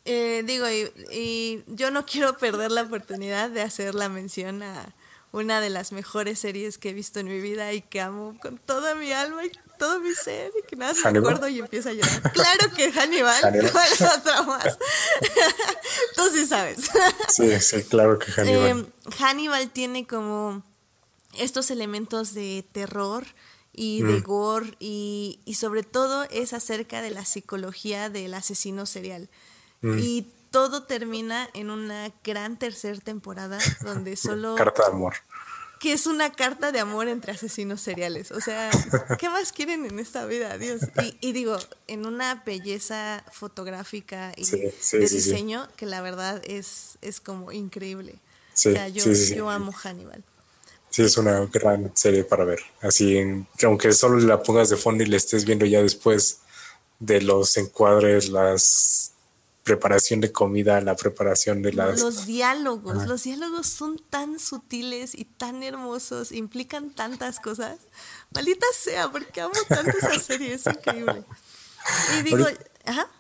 Eh, 0.05 0.43
digo, 0.47 0.67
y, 0.71 1.65
yo 1.67 1.91
no 1.91 2.07
quiero 2.07 2.37
perder 2.39 2.71
la 2.71 2.83
oportunidad 2.83 3.51
de 3.51 3.63
hacer 3.63 3.95
la 3.95 4.09
mención 4.09 4.63
a 4.63 4.95
una 5.33 5.61
de 5.61 5.71
las 5.71 5.93
mejores 5.93 6.39
series 6.39 6.79
que 6.79 6.91
he 6.91 6.93
visto 6.93 7.21
en 7.21 7.29
mi 7.29 7.41
vida 7.41 7.73
y 7.73 7.83
que 7.83 8.01
amo 8.01 8.37
con 8.41 8.59
toda 8.59 8.95
mi 8.95 9.13
alma 9.13 9.45
y 9.45 9.51
todo 9.79 10.01
mi 10.01 10.15
ser 10.15 10.53
y 10.59 10.67
que 10.67 10.77
nada 10.77 10.95
me 11.11 11.19
acuerdo 11.19 11.49
y 11.49 11.59
empieza 11.59 11.91
a 11.91 11.93
llorar. 11.93 12.33
Claro 12.33 12.75
que 12.75 12.93
Hannibal, 12.93 13.71
¿cuál 13.73 14.19
otra 14.19 14.43
más? 14.43 14.79
Tú 16.17 16.23
sí 16.33 16.47
sabes. 16.47 16.91
sí, 17.29 17.61
sí, 17.61 17.83
claro 17.85 18.19
que 18.19 18.31
Hannibal. 18.33 18.67
Em, 18.67 18.87
Hannibal 19.19 19.71
tiene 19.71 20.07
como 20.07 20.63
estos 21.39 21.71
elementos 21.71 22.33
de 22.33 22.67
terror 22.73 23.27
y 23.73 24.03
de 24.03 24.21
mm. 24.21 24.23
gore 24.23 24.75
y, 24.79 25.41
y, 25.45 25.55
sobre 25.55 25.83
todo 25.83 26.25
es 26.31 26.55
acerca 26.55 27.03
de 27.03 27.11
la 27.11 27.27
psicología 27.27 28.09
del 28.09 28.33
asesino 28.33 28.87
serial. 28.87 29.29
Mm. 29.83 29.99
Y 29.99 30.27
todo 30.57 30.85
termina 30.85 31.51
en 31.53 31.69
una 31.69 32.11
gran 32.25 32.59
tercera 32.59 32.99
temporada 32.99 33.59
donde 33.83 34.17
solo... 34.17 34.55
Carta 34.55 34.85
de 34.85 34.89
amor 34.89 35.15
que 35.79 35.93
es 35.93 36.07
una 36.07 36.33
carta 36.33 36.73
de 36.73 36.81
amor 36.81 37.07
entre 37.07 37.33
asesinos 37.33 37.83
seriales. 37.83 38.31
O 38.31 38.41
sea, 38.41 38.71
¿qué 39.19 39.29
más 39.29 39.53
quieren 39.53 39.85
en 39.85 39.99
esta 39.99 40.25
vida? 40.25 40.57
Dios. 40.57 40.81
Y, 41.21 41.33
digo, 41.33 41.59
en 41.87 42.07
una 42.07 42.43
belleza 42.47 43.23
fotográfica 43.31 44.33
y 44.39 44.47
de 44.47 44.73
diseño 45.01 45.69
que 45.77 45.85
la 45.85 46.01
verdad 46.01 46.41
es, 46.47 46.97
es 47.03 47.21
como 47.21 47.53
increíble. 47.53 48.15
o 48.15 48.57
sea, 48.57 48.89
yo, 48.89 49.05
yo 49.13 49.51
amo 49.51 49.71
Hannibal. 49.71 50.25
Sí, 50.89 51.03
es 51.03 51.19
una 51.19 51.45
gran 51.45 51.95
serie 51.95 52.25
para 52.25 52.47
ver. 52.47 52.61
Así, 52.81 53.19
aunque 53.63 53.93
solo 53.93 54.19
la 54.21 54.43
pongas 54.43 54.71
de 54.71 54.79
fondo 54.79 55.05
y 55.05 55.07
la 55.09 55.19
estés 55.19 55.45
viendo 55.45 55.67
ya 55.67 55.83
después 55.83 56.39
de 57.01 57.21
los 57.21 57.55
encuadres, 57.59 58.31
las 58.31 59.13
preparación 59.67 60.21
de 60.21 60.31
comida, 60.31 60.81
la 60.81 60.95
preparación 60.95 61.61
de 61.61 61.73
las... 61.73 62.01
Los 62.01 62.25
diálogos, 62.25 63.05
los 63.09 63.25
diálogos 63.25 63.67
son 63.67 64.01
tan 64.09 64.39
sutiles 64.39 65.13
y 65.13 65.25
tan 65.25 65.65
hermosos, 65.65 66.31
implican 66.31 66.91
tantas 66.95 67.41
cosas. 67.41 67.77
Maldita 68.33 68.67
sea, 68.79 69.11
porque 69.11 69.41
amo 69.41 69.55
tanto 69.69 69.91
esa 69.99 70.21
serie, 70.21 70.55
es 70.55 70.67
increíble. 70.67 71.25
Y 72.17 72.23
digo, 72.23 72.47
ajá. 72.85 73.11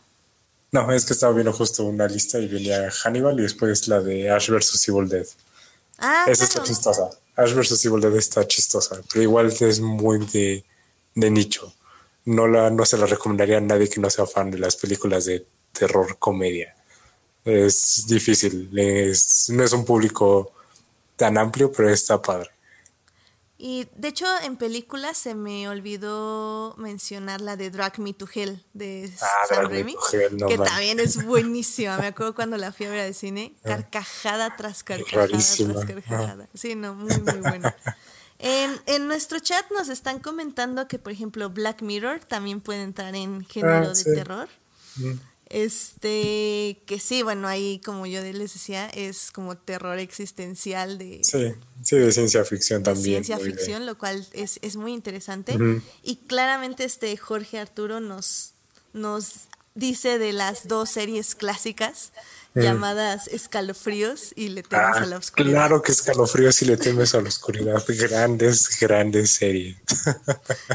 No, 0.71 0.93
es 0.93 1.05
que 1.05 1.15
estaba 1.15 1.33
viendo 1.33 1.53
justo 1.53 1.83
una 1.83 2.07
lista 2.07 2.39
y 2.39 2.47
venía 2.47 2.93
Hannibal 2.93 3.39
y 3.41 3.43
después 3.43 3.89
la 3.89 4.01
de 4.01 4.31
Ash 4.31 4.49
vs. 4.49 4.89
Evil 4.89 5.09
Dead. 5.09 5.27
Ah, 5.99 6.27
Esa 6.29 6.45
está 6.45 6.61
claro. 6.61 6.69
chistosa. 6.69 7.11
Ash 7.35 7.55
vs. 7.55 7.85
Evil 7.85 8.01
Dead 8.01 8.15
está 8.15 8.47
chistosa, 8.47 9.01
pero 9.13 9.23
igual 9.23 9.53
es 9.59 9.81
muy 9.81 10.25
de, 10.27 10.65
de 11.17 11.31
nicho. 11.31 11.75
No, 12.25 12.47
la, 12.47 12.71
no 12.71 12.85
se 12.85 12.99
la 12.99 13.07
recomendaría 13.07 13.59
a 13.59 13.61
nadie 13.61 13.89
que 13.89 14.01
no 14.01 14.11
sea 14.11 14.27
fan 14.27 14.53
de 14.53 14.59
las 14.59 14.77
películas 14.77 15.25
de 15.25 15.45
terror 15.79 16.17
comedia. 16.19 16.75
Es 17.45 18.05
difícil, 18.09 18.71
es, 18.77 19.49
no 19.51 19.63
es 19.63 19.73
un 19.73 19.85
público 19.85 20.53
tan 21.17 21.39
amplio, 21.39 21.71
pero 21.73 21.89
está 21.91 22.21
padre. 22.21 22.51
Y 23.59 23.89
de 23.97 24.09
hecho, 24.09 24.27
en 24.43 24.57
películas 24.59 25.17
se 25.17 25.35
me 25.35 25.67
olvidó 25.69 26.75
mencionar 26.77 27.41
la 27.41 27.57
de 27.57 27.71
Drag 27.71 27.99
Me 28.01 28.13
to 28.13 28.29
Hell 28.33 28.63
de 28.75 29.11
Ah, 29.23 29.27
Sam 29.49 29.71
Raimi, 29.71 29.97
no 30.33 30.47
que 30.47 30.59
man. 30.59 30.67
también 30.67 31.01
es 31.01 31.25
buenísima. 31.25 31.97
Me 31.97 32.09
acuerdo 32.09 32.35
cuando 32.35 32.59
la 32.59 32.71
fui 32.73 32.85
a 32.85 32.91
ver 32.91 33.01
al 33.01 33.15
cine, 33.15 33.55
carcajada 33.65 34.55
tras 34.57 34.85
carcajada 34.85 35.27
Rarísima. 35.29 35.73
tras 35.73 35.87
carcajada. 35.87 36.49
Sí, 36.53 36.75
no, 36.75 36.95
muy, 36.95 37.19
muy 37.21 37.39
buena. 37.41 37.75
En, 38.39 38.79
en 38.85 39.07
nuestro 39.09 39.39
chat 39.39 39.65
nos 39.71 39.89
están 39.89 40.19
comentando 40.19 40.87
que, 40.89 40.99
por 40.99 41.13
ejemplo, 41.13 41.49
Black 41.49 41.81
Mirror 41.81 42.21
también 42.27 42.61
puede 42.61 42.83
entrar 42.83 43.15
en 43.15 43.47
género 43.47 43.87
Ah, 43.87 43.89
de 43.89 43.95
sí. 43.95 44.05
terror. 44.13 44.49
Este, 45.49 46.83
que 46.87 46.99
sí, 46.99 47.23
bueno, 47.23 47.47
ahí 47.49 47.81
como 47.85 48.07
yo 48.07 48.21
les 48.21 48.53
decía, 48.53 48.89
es 48.89 49.31
como 49.31 49.57
terror 49.57 49.99
existencial 49.99 50.99
de, 50.99 51.23
Sí, 51.23 51.53
sí, 51.83 51.97
de 51.97 52.13
ciencia 52.13 52.45
ficción 52.45 52.83
de 52.83 52.93
también. 52.93 53.25
ciencia 53.25 53.39
ficción, 53.39 53.87
lo 53.87 53.97
cual 53.97 54.27
es, 54.33 54.59
es 54.63 54.77
muy 54.77 54.93
interesante. 54.93 55.57
Y 56.03 56.17
claramente 56.27 56.85
este 56.85 57.17
Jorge 57.17 57.59
Arturo 57.59 58.01
nos, 58.01 58.55
nos 58.93 59.49
dice 59.75 60.19
de 60.19 60.33
las 60.33 60.69
dos 60.69 60.91
series 60.91 61.35
clásicas 61.35 62.13
llamadas 62.63 63.29
Escalofríos 63.29 64.33
y 64.35 64.49
Le 64.49 64.63
temes 64.63 64.87
Ah, 64.97 65.03
a 65.03 65.07
la 65.07 65.17
oscuridad. 65.19 65.53
claro 65.53 65.83
que 65.83 65.93
escalofrío 65.93 66.51
si 66.53 66.65
le 66.65 66.77
temes 66.77 67.15
a 67.15 67.21
la 67.21 67.29
oscuridad. 67.29 67.83
Grandes, 67.87 68.79
grandes 68.81 69.31
series. 69.33 69.77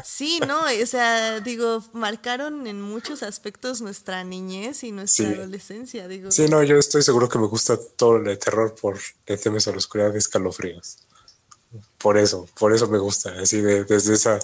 Sí, 0.03 0.39
no, 0.47 0.61
o 0.61 0.85
sea, 0.85 1.39
digo, 1.39 1.83
marcaron 1.93 2.67
en 2.67 2.81
muchos 2.81 3.23
aspectos 3.23 3.81
nuestra 3.81 4.23
niñez 4.23 4.83
y 4.83 4.91
nuestra 4.91 5.27
Sí. 5.27 5.33
adolescencia, 5.33 6.07
digo. 6.07 6.31
Sí, 6.31 6.47
no, 6.47 6.63
yo 6.63 6.77
estoy 6.77 7.01
seguro 7.03 7.27
que 7.29 7.39
me 7.39 7.47
gusta 7.47 7.77
todo 7.95 8.17
el 8.17 8.37
terror 8.37 8.75
por 8.79 8.99
Le 9.27 9.37
temes 9.37 9.67
a 9.67 9.71
la 9.71 9.77
oscuridad 9.77 10.15
escalofríos. 10.15 10.97
Por 11.97 12.17
eso, 12.17 12.47
por 12.59 12.73
eso 12.73 12.87
me 12.87 12.97
gusta. 12.97 13.33
Así 13.41 13.61
de, 13.61 13.83
desde 13.85 14.13
esa. 14.15 14.39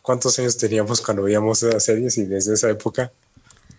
¿Cuántos 0.00 0.38
años 0.38 0.56
teníamos 0.56 1.00
cuando 1.00 1.22
veíamos 1.22 1.62
esas 1.62 1.84
series? 1.84 2.18
Y 2.18 2.24
desde 2.24 2.54
esa 2.54 2.68
época, 2.70 3.12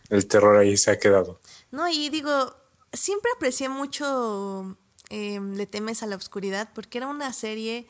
el 0.09 0.25
terror 0.27 0.57
ahí 0.57 0.77
se 0.77 0.91
ha 0.91 0.97
quedado. 0.99 1.39
No, 1.71 1.89
y 1.89 2.09
digo, 2.09 2.55
siempre 2.93 3.29
aprecié 3.35 3.69
mucho 3.69 4.77
eh, 5.09 5.39
Le 5.41 5.65
temes 5.67 6.01
a 6.03 6.07
la 6.07 6.15
oscuridad 6.15 6.69
porque 6.73 6.97
era 6.99 7.07
una 7.07 7.33
serie 7.33 7.87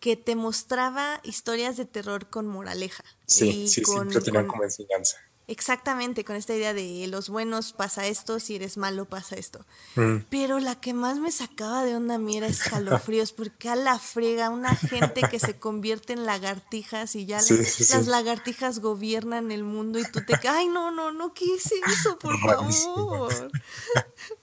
que 0.00 0.16
te 0.16 0.34
mostraba 0.36 1.20
historias 1.22 1.76
de 1.76 1.84
terror 1.86 2.28
con 2.28 2.46
moraleja. 2.46 3.04
Sí, 3.26 3.48
y 3.64 3.68
sí, 3.68 3.82
con- 3.82 4.10
siempre 4.10 4.20
tenían 4.20 4.44
con- 4.44 4.50
como 4.52 4.64
enseñanza. 4.64 5.16
Exactamente, 5.48 6.24
con 6.24 6.36
esta 6.36 6.54
idea 6.54 6.72
de 6.72 7.04
los 7.08 7.28
buenos 7.28 7.72
pasa 7.72 8.06
esto, 8.06 8.38
si 8.38 8.54
eres 8.54 8.76
malo 8.76 9.04
pasa 9.06 9.34
esto. 9.36 9.66
Mm. 9.96 10.18
Pero 10.30 10.60
la 10.60 10.80
que 10.80 10.94
más 10.94 11.18
me 11.18 11.32
sacaba 11.32 11.84
de 11.84 11.96
onda 11.96 12.14
a 12.14 12.18
mí 12.18 12.36
era 12.36 12.46
escalofríos, 12.46 13.32
porque 13.36 13.68
a 13.68 13.74
la 13.76 13.98
frega, 13.98 14.50
una 14.50 14.74
gente 14.76 15.22
que 15.30 15.40
se 15.40 15.56
convierte 15.58 16.12
en 16.12 16.24
lagartijas 16.26 17.16
y 17.16 17.26
ya 17.26 17.40
Sí, 17.40 17.56
la- 17.58 17.64
sí, 17.64 17.84
sí. 17.84 17.92
las 17.92 18.06
lagartijas 18.06 18.78
gobiernan 18.78 19.50
el 19.50 19.64
mundo 19.64 19.98
y 19.98 20.04
tú 20.04 20.20
te 20.24 20.48
ay 20.48 20.68
no, 20.68 20.90
no, 20.92 21.10
no 21.12 21.34
quise 21.34 21.74
eso, 21.86 22.16
por 22.20 22.38
favor. 22.38 23.50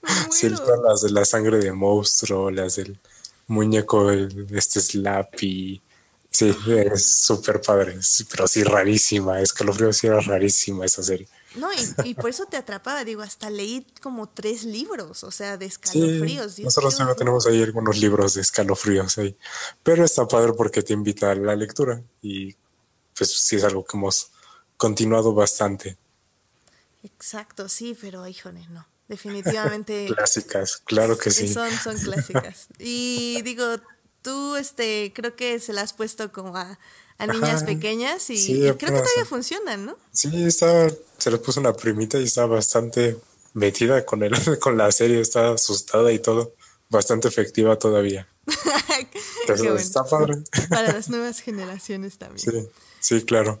Me 0.02 0.10
muero. 0.50 0.82
las 0.84 1.02
de 1.02 1.10
la 1.10 1.24
sangre 1.24 1.58
de 1.58 1.72
monstruo, 1.72 2.50
las 2.50 2.76
del 2.76 2.98
muñeco, 3.46 4.10
este 4.10 4.80
Slappy. 4.80 5.82
Sí, 6.30 6.54
es 6.66 7.10
súper 7.10 7.60
padre, 7.60 7.98
pero 8.30 8.46
sí 8.46 8.62
rarísima. 8.62 9.40
Escalofrío 9.40 9.92
sí 9.92 10.06
era 10.06 10.20
rarísima 10.20 10.84
esa 10.84 11.02
serie. 11.02 11.28
No, 11.56 11.68
y, 11.72 12.10
y 12.10 12.14
por 12.14 12.30
eso 12.30 12.46
te 12.46 12.56
atrapaba, 12.56 13.04
digo, 13.04 13.22
hasta 13.22 13.50
leí 13.50 13.84
como 14.00 14.28
tres 14.28 14.62
libros, 14.62 15.24
o 15.24 15.32
sea, 15.32 15.56
de 15.56 15.66
escalofríos. 15.66 16.60
Nosotros 16.60 16.96
también 16.96 17.16
tenemos 17.16 17.46
ahí 17.46 17.60
algunos 17.60 17.98
libros 17.98 18.34
de 18.34 18.42
escalofríos 18.42 19.18
ahí. 19.18 19.36
Pero 19.82 20.04
está 20.04 20.28
padre 20.28 20.52
porque 20.52 20.82
te 20.82 20.92
invita 20.92 21.32
a 21.32 21.34
la 21.34 21.56
lectura 21.56 22.00
y 22.22 22.54
pues 23.16 23.32
sí 23.32 23.56
es 23.56 23.64
algo 23.64 23.84
que 23.84 23.96
hemos 23.96 24.30
continuado 24.76 25.34
bastante. 25.34 25.98
Exacto, 27.02 27.68
sí, 27.68 27.96
pero 28.00 28.26
híjole, 28.28 28.66
no. 28.68 28.86
Definitivamente 29.08 30.06
Clásicas, 30.14 30.76
claro 30.84 31.18
que 31.18 31.32
sí. 31.32 31.52
son, 31.52 31.70
son 31.72 31.98
clásicas. 31.98 32.68
Y 32.78 33.42
digo, 33.42 33.64
tú 34.22 34.56
este 34.56 35.12
creo 35.14 35.34
que 35.36 35.58
se 35.60 35.72
las 35.72 35.84
has 35.84 35.92
puesto 35.92 36.30
como 36.32 36.56
a, 36.56 36.78
a 37.18 37.26
niñas 37.26 37.56
Ajá. 37.62 37.66
pequeñas 37.66 38.28
y, 38.30 38.36
Sí, 38.36 38.52
y 38.52 38.60
creo 38.60 38.76
que 38.76 38.86
todavía 38.86 39.24
funcionan, 39.28 39.86
¿no? 39.86 39.96
Sí, 40.12 40.30
estaba, 40.44 40.88
se 41.18 41.30
les 41.30 41.40
puso 41.40 41.60
una 41.60 41.72
primita 41.72 42.18
y 42.18 42.24
estaba 42.24 42.56
bastante 42.56 43.18
metida 43.54 44.04
con 44.04 44.22
el, 44.22 44.32
con 44.60 44.76
la 44.78 44.90
serie, 44.92 45.20
estaba 45.20 45.54
asustada 45.54 46.12
y 46.12 46.18
todo, 46.18 46.54
bastante 46.88 47.28
efectiva 47.28 47.78
todavía. 47.78 48.28
Entonces, 49.42 49.66
bueno. 49.66 49.76
está 49.76 50.04
padre. 50.04 50.38
Para 50.68 50.92
las 50.92 51.08
nuevas 51.10 51.40
generaciones 51.40 52.18
también. 52.18 52.38
Sí, 52.38 52.68
sí, 53.00 53.22
claro. 53.24 53.60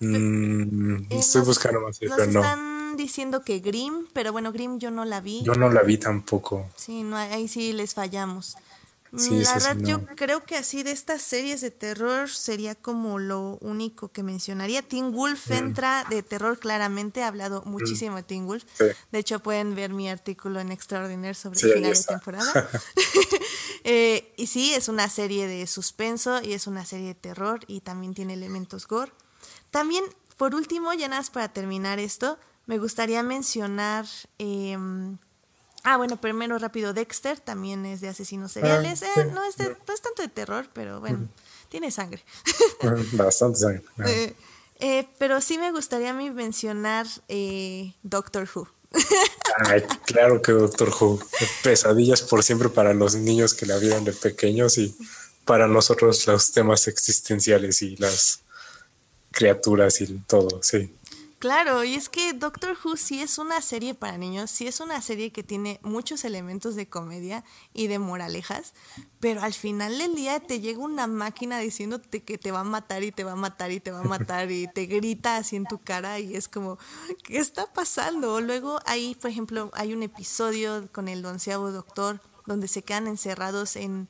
Mm, 0.00 1.04
Eh, 1.10 1.18
estoy 1.18 1.40
nos- 1.40 1.48
buscando 1.48 1.80
más, 1.80 2.00
Nos 2.02 2.10
pero 2.16 2.26
no. 2.30 2.40
están 2.40 2.96
diciendo 2.96 3.42
que 3.44 3.60
Grimm, 3.60 4.06
pero 4.12 4.32
bueno, 4.32 4.52
Grimm 4.52 4.78
yo 4.78 4.90
no 4.90 5.04
la 5.04 5.20
vi. 5.20 5.42
Yo 5.44 5.54
no 5.54 5.70
la 5.70 5.82
vi 5.82 5.98
tampoco. 5.98 6.68
Sí, 6.76 7.02
no, 7.02 7.16
ahí 7.16 7.48
sí 7.48 7.72
les 7.72 7.94
fallamos. 7.94 8.56
Mm, 9.14 9.18
Sí, 9.18 9.30
la 9.42 9.54
verdad, 9.54 9.76
yo 9.78 10.04
creo 10.16 10.44
que 10.44 10.56
así 10.56 10.82
de 10.82 10.90
estas 10.90 11.22
series 11.22 11.60
de 11.60 11.70
terror 11.70 12.28
sería 12.28 12.74
como 12.74 13.18
lo 13.20 13.58
único 13.60 14.08
que 14.08 14.22
mencionaría. 14.24 14.82
Teen 14.82 15.12
Wolf 15.12 15.50
entra 15.52 16.04
de 16.10 16.22
terror 16.24 16.58
claramente, 16.58 17.20
he 17.20 17.22
hablado 17.22 17.62
muchísimo 17.64 18.16
de 18.16 18.24
Teen 18.24 18.46
Wolf. 18.46 18.64
Sí. 18.76 18.84
De 19.12 19.18
hecho, 19.20 19.38
pueden 19.40 19.74
ver 19.76 19.92
mi 19.92 20.08
artículo 20.10 20.58
en 20.58 20.72
Extraordinaire 20.72 21.34
sobre 21.34 21.58
Sí, 21.60 21.66
el 21.66 21.74
final 21.74 21.92
de 21.92 22.02
temporada. 22.02 22.70
Eh, 23.86 24.32
y 24.38 24.46
sí, 24.46 24.72
es 24.72 24.88
una 24.88 25.10
serie 25.10 25.46
de 25.46 25.66
suspenso 25.66 26.40
y 26.42 26.54
es 26.54 26.66
una 26.66 26.86
serie 26.86 27.08
de 27.08 27.14
terror 27.14 27.60
y 27.66 27.80
también 27.80 28.14
tiene 28.14 28.32
elementos 28.32 28.88
gore. 28.88 29.12
También, 29.70 30.02
por 30.38 30.54
último, 30.54 30.94
ya 30.94 31.06
nada 31.06 31.20
más 31.20 31.28
para 31.28 31.52
terminar 31.52 31.98
esto, 31.98 32.38
me 32.64 32.78
gustaría 32.78 33.22
mencionar... 33.22 34.06
em, 34.38 35.18
Ah, 35.84 35.96
bueno, 35.98 36.18
primero 36.20 36.58
rápido, 36.58 36.92
Dexter 36.94 37.38
también 37.40 37.84
es 37.86 38.00
de 38.00 38.08
asesinos 38.08 38.52
seriales. 38.52 39.02
Ah, 39.02 39.06
Eh, 39.06 39.24
sí. 39.24 39.30
no, 39.34 39.44
es 39.44 39.56
de- 39.56 39.76
no 39.86 39.94
es 39.94 40.00
tanto 40.00 40.22
de 40.22 40.28
terror, 40.28 40.68
pero 40.72 40.98
bueno, 41.00 41.28
tiene 41.68 41.90
sangre. 41.90 42.24
Bastante 43.12 43.58
sangre. 43.58 43.82
Eh, 44.06 44.34
eh, 44.80 45.08
pero 45.18 45.40
sí 45.40 45.56
me 45.58 45.70
gustaría 45.72 46.10
a 46.10 46.14
mí 46.14 46.30
mencionar 46.30 47.06
eh, 47.28 47.94
Doctor 48.02 48.48
Who. 48.52 48.68
Ay, 49.66 49.82
claro 50.06 50.42
que 50.42 50.52
Doctor 50.52 50.88
Who. 51.00 51.20
Pesadillas 51.62 52.22
por 52.22 52.42
siempre 52.42 52.68
para 52.68 52.92
los 52.94 53.14
niños 53.14 53.54
que 53.54 53.66
la 53.66 53.76
vieron 53.78 54.04
de 54.04 54.12
pequeños 54.12 54.78
y 54.78 54.96
para 55.44 55.66
nosotros 55.68 56.26
los 56.26 56.52
temas 56.52 56.88
existenciales 56.88 57.82
y 57.82 57.96
las 57.96 58.40
criaturas 59.30 60.00
y 60.00 60.06
todo, 60.26 60.60
sí. 60.62 60.94
Claro, 61.38 61.84
y 61.84 61.94
es 61.94 62.08
que 62.08 62.32
Doctor 62.32 62.76
Who 62.82 62.96
sí 62.96 63.20
es 63.20 63.38
una 63.38 63.60
serie 63.60 63.94
para 63.94 64.16
niños, 64.16 64.50
sí 64.50 64.66
es 64.66 64.80
una 64.80 65.02
serie 65.02 65.30
que 65.30 65.42
tiene 65.42 65.78
muchos 65.82 66.24
elementos 66.24 66.74
de 66.74 66.88
comedia 66.88 67.44
y 67.74 67.86
de 67.86 67.98
moralejas, 67.98 68.72
pero 69.20 69.42
al 69.42 69.52
final 69.52 69.98
del 69.98 70.14
día 70.14 70.40
te 70.40 70.60
llega 70.60 70.78
una 70.78 71.06
máquina 71.06 71.58
diciéndote 71.58 72.22
que 72.22 72.38
te 72.38 72.50
va 72.50 72.60
a 72.60 72.64
matar 72.64 73.02
y 73.02 73.12
te 73.12 73.24
va 73.24 73.32
a 73.32 73.36
matar 73.36 73.72
y 73.72 73.80
te 73.80 73.90
va 73.90 74.00
a 74.00 74.04
matar 74.04 74.50
y 74.50 74.68
te 74.68 74.86
grita 74.86 75.36
así 75.36 75.56
en 75.56 75.66
tu 75.66 75.78
cara 75.78 76.18
y 76.18 76.34
es 76.34 76.48
como, 76.48 76.78
¿qué 77.24 77.38
está 77.38 77.70
pasando? 77.72 78.40
Luego 78.40 78.80
ahí, 78.86 79.14
por 79.14 79.30
ejemplo, 79.30 79.70
hay 79.74 79.92
un 79.92 80.02
episodio 80.02 80.88
con 80.92 81.08
el 81.08 81.24
onceavo 81.26 81.72
doctor 81.72 82.22
donde 82.46 82.68
se 82.68 82.82
quedan 82.82 83.06
encerrados 83.06 83.76
en 83.76 84.08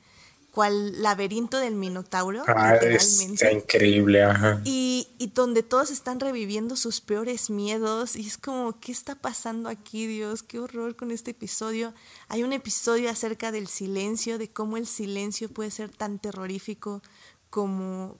cual 0.55 1.01
laberinto 1.03 1.59
del 1.59 1.75
Minotauro, 1.75 2.45
Ah, 2.47 2.75
está 2.75 3.51
increíble, 3.51 4.23
ajá. 4.23 4.61
Y, 4.63 5.09
y 5.17 5.27
donde 5.27 5.63
todos 5.63 5.91
están 5.91 6.21
reviviendo 6.21 6.77
sus 6.77 7.01
peores 7.01 7.49
miedos 7.49 8.15
y 8.15 8.25
es 8.25 8.37
como, 8.37 8.79
¿qué 8.79 8.93
está 8.93 9.15
pasando 9.15 9.67
aquí, 9.67 10.07
Dios? 10.07 10.43
Qué 10.43 10.59
horror 10.59 10.95
con 10.95 11.11
este 11.11 11.31
episodio. 11.31 11.93
Hay 12.29 12.43
un 12.43 12.53
episodio 12.53 13.09
acerca 13.09 13.51
del 13.51 13.67
silencio, 13.67 14.37
de 14.37 14.49
cómo 14.49 14.77
el 14.77 14.87
silencio 14.87 15.49
puede 15.49 15.71
ser 15.71 15.89
tan 15.89 16.19
terrorífico 16.19 17.01
como... 17.49 18.17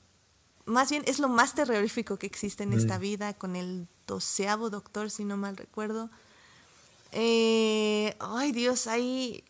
Más 0.66 0.90
bien 0.90 1.04
es 1.06 1.20
lo 1.20 1.30
más 1.30 1.56
terrorífico 1.56 2.18
que 2.18 2.28
existe 2.28 2.64
en 2.64 2.74
esta 2.74 2.98
vida, 2.98 3.34
con 3.34 3.56
el 3.56 3.88
doceavo 4.08 4.70
doctor, 4.70 5.10
si 5.10 5.24
no 5.24 5.38
mal 5.38 5.56
recuerdo. 5.56 6.10
Eh, 7.14 8.14
ay, 8.20 8.52
Dios, 8.52 8.88
hay, 8.88 9.46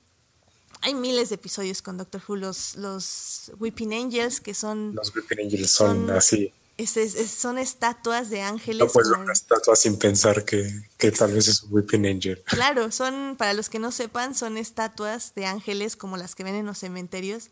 hay 0.81 0.93
miles 0.93 1.29
de 1.29 1.35
episodios 1.35 1.81
con 1.81 1.97
Doctor 1.97 2.21
Who. 2.27 2.35
Los, 2.35 2.75
los 2.75 3.51
Weeping 3.59 3.93
Angels, 3.93 4.39
que 4.41 4.53
son 4.53 4.93
Los 4.95 5.15
Weeping 5.15 5.39
Angels 5.45 5.71
son, 5.71 6.07
son- 6.07 6.11
así, 6.17 6.53
Es, 6.77 6.97
es- 6.97 7.31
son 7.31 7.57
estatuas 7.57 8.29
de 8.29 8.41
ángeles. 8.41 8.79
No 8.79 8.85
ver 8.93 9.03
como- 9.11 9.23
una 9.23 9.33
estatua 9.33 9.75
sin 9.75 9.97
pensar 9.97 10.43
que, 10.45 10.69
que 10.97 11.11
tal 11.11 11.31
vez 11.33 11.47
es 11.47 11.63
un 11.63 11.73
Weeping 11.73 12.05
Angel. 12.05 12.43
Claro, 12.47 12.91
son, 12.91 13.35
para 13.37 13.53
los 13.53 13.69
que 13.69 13.79
no 13.79 13.91
sepan, 13.91 14.35
son 14.35 14.57
estatuas 14.57 15.33
de 15.35 15.45
ángeles 15.45 15.95
como 15.95 16.17
las 16.17 16.35
que 16.35 16.43
ven 16.43 16.55
en 16.55 16.65
los 16.65 16.77
cementerios, 16.79 17.49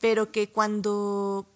pero 0.00 0.30
que 0.32 0.50
cuando 0.50 1.46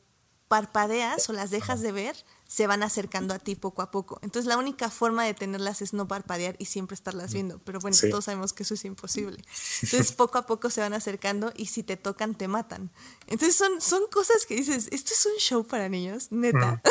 parpadeas 0.48 1.28
o 1.28 1.32
las 1.32 1.50
dejas 1.50 1.80
de 1.80 1.92
ver, 1.92 2.16
se 2.52 2.66
van 2.66 2.82
acercando 2.82 3.32
a 3.32 3.38
ti 3.38 3.54
poco 3.54 3.80
a 3.80 3.92
poco. 3.92 4.18
Entonces 4.22 4.48
la 4.48 4.56
única 4.56 4.90
forma 4.90 5.24
de 5.24 5.34
tenerlas 5.34 5.82
es 5.82 5.92
no 5.92 6.08
parpadear 6.08 6.56
y 6.58 6.64
siempre 6.64 6.96
estarlas 6.96 7.32
viendo. 7.32 7.60
Pero 7.60 7.78
bueno, 7.78 7.96
Sí. 7.96 8.10
todos 8.10 8.24
sabemos 8.24 8.52
que 8.52 8.64
eso 8.64 8.74
es 8.74 8.84
imposible. 8.84 9.38
Entonces 9.82 10.10
poco 10.10 10.36
a 10.36 10.46
poco 10.46 10.68
se 10.68 10.80
van 10.80 10.92
acercando 10.92 11.52
y 11.56 11.66
si 11.66 11.84
te 11.84 11.96
tocan, 11.96 12.34
te 12.34 12.48
matan. 12.48 12.90
Entonces 13.28 13.54
son, 13.54 13.80
son 13.80 14.02
cosas 14.10 14.46
que 14.46 14.56
dices, 14.56 14.88
esto 14.90 15.12
es 15.14 15.26
un 15.26 15.36
show 15.38 15.64
para 15.64 15.88
niños, 15.88 16.26
neta. 16.32 16.82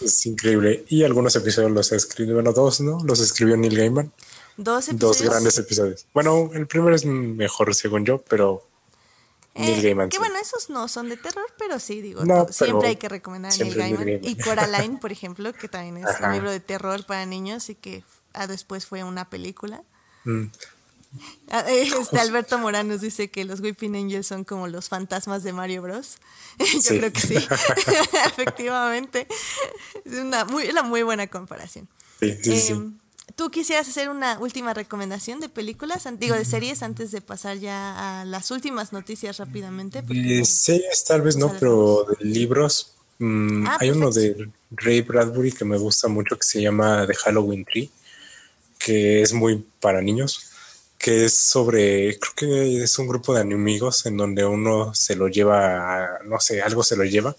Es 0.00 0.24
increíble. 0.26 0.84
Y 0.88 1.02
algunos 1.02 1.34
episodios 1.36 1.72
los 1.72 1.90
escribió, 1.92 2.34
bueno, 2.34 2.52
dos, 2.52 2.80
¿no? 2.80 3.02
Los 3.04 3.18
escribió 3.18 3.56
Neil 3.56 3.76
Gaiman. 3.76 4.12
Dos 4.56 4.86
Dos 4.86 4.88
episodios. 4.90 5.30
grandes 5.30 5.58
episodios. 5.58 6.06
Bueno, 6.14 6.50
el 6.52 6.66
primero 6.68 6.94
es 6.94 7.04
mejor 7.04 7.74
según 7.74 8.04
yo, 8.04 8.18
pero 8.28 8.62
Neil 9.54 9.78
Eh, 9.78 9.82
Gaiman. 9.82 10.08
que 10.08 10.16
sí. 10.16 10.18
bueno, 10.18 10.36
esos 10.40 10.70
no 10.70 10.88
son 10.88 11.08
de 11.08 11.16
terror, 11.16 11.46
pero 11.58 11.78
sí, 11.78 12.00
digo, 12.00 12.24
No, 12.24 12.48
siempre 12.48 12.88
hay 12.88 12.96
que 12.96 13.08
recomendar 13.08 13.52
a 13.52 13.56
Neil 13.56 13.74
Gaiman. 13.74 14.08
Y 14.22 14.36
Coraline, 14.36 14.98
por 14.98 15.12
ejemplo, 15.12 15.52
que 15.52 15.68
también 15.68 15.98
es 15.98 16.06
Ajá. 16.06 16.28
un 16.28 16.32
libro 16.34 16.50
de 16.50 16.60
terror 16.60 17.04
para 17.04 17.26
niños 17.26 17.68
y 17.68 17.74
que 17.74 18.02
ah, 18.32 18.46
después 18.46 18.86
fue 18.86 19.04
una 19.04 19.28
película. 19.28 19.82
Mm, 20.24 20.46
Ah, 21.50 21.62
eh, 21.68 21.82
Este 22.00 22.18
Alberto 22.18 22.56
Morán 22.58 22.88
nos 22.88 23.02
dice 23.02 23.30
que 23.30 23.44
los 23.44 23.60
Weeping 23.60 23.94
Angels 23.94 24.26
son 24.26 24.44
como 24.44 24.66
los 24.66 24.88
fantasmas 24.88 25.42
de 25.42 25.52
Mario 25.52 25.82
Bros. 25.82 26.16
Yo 26.58 26.80
Sí. 26.80 26.98
creo 26.98 27.12
que 27.12 27.20
sí, 27.20 27.34
efectivamente. 28.26 29.26
Es 30.06 30.18
una 30.18 30.46
muy, 30.46 30.68
una 30.70 30.82
muy 30.82 31.02
buena 31.02 31.26
comparación. 31.26 31.86
sí, 32.20 32.34
sí, 32.42 32.60
sí. 32.60 32.92
¿Tú 33.36 33.50
quisieras 33.50 33.88
hacer 33.88 34.08
una 34.08 34.38
última 34.38 34.74
recomendación 34.74 35.40
de 35.40 35.48
películas, 35.48 36.06
digo, 36.18 36.34
de 36.34 36.44
series, 36.44 36.82
antes 36.82 37.10
de 37.12 37.20
pasar 37.20 37.58
ya 37.58 38.20
a 38.20 38.24
las 38.24 38.50
últimas 38.50 38.92
noticias 38.92 39.36
rápidamente? 39.38 40.02
Porque- 40.02 40.40
Eh, 40.40 40.44
series 40.44 41.04
tal 41.04 41.22
vez 41.22 41.36
no, 41.36 41.52
pero 41.58 42.04
de 42.18 42.24
libros. 42.24 42.92
mm, 43.18 43.66
Ah, 43.68 43.76
hay 43.80 43.90
uno 43.90 44.10
de 44.10 44.48
Ray 44.72 45.02
Bradbury 45.02 45.52
que 45.52 45.64
me 45.64 45.78
gusta 45.78 46.08
mucho 46.08 46.36
que 46.36 46.44
se 46.46 46.60
llama 46.60 47.06
The 47.06 47.14
Halloween 47.14 47.64
Tree, 47.64 47.90
que 48.78 49.22
es 49.22 49.32
muy 49.32 49.64
para 49.80 50.00
niños, 50.02 50.40
que 50.98 51.26
es 51.26 51.34
sobre, 51.34 52.18
creo 52.18 52.32
que 52.34 52.82
es 52.82 52.98
un 52.98 53.06
grupo 53.06 53.32
de 53.34 53.42
enemigos 53.42 54.06
en 54.06 54.16
donde 54.16 54.44
uno 54.44 54.92
se 54.94 55.14
lo 55.14 55.28
lleva, 55.28 56.18
no 56.24 56.40
sé, 56.40 56.62
algo 56.62 56.82
se 56.82 56.96
lo 56.96 57.04
lleva 57.04 57.36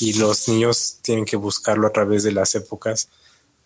y 0.00 0.12
los 0.14 0.48
niños 0.48 0.98
tienen 1.02 1.24
que 1.24 1.36
buscarlo 1.36 1.86
a 1.86 1.92
través 1.92 2.22
de 2.24 2.32
las 2.32 2.54
épocas 2.54 3.08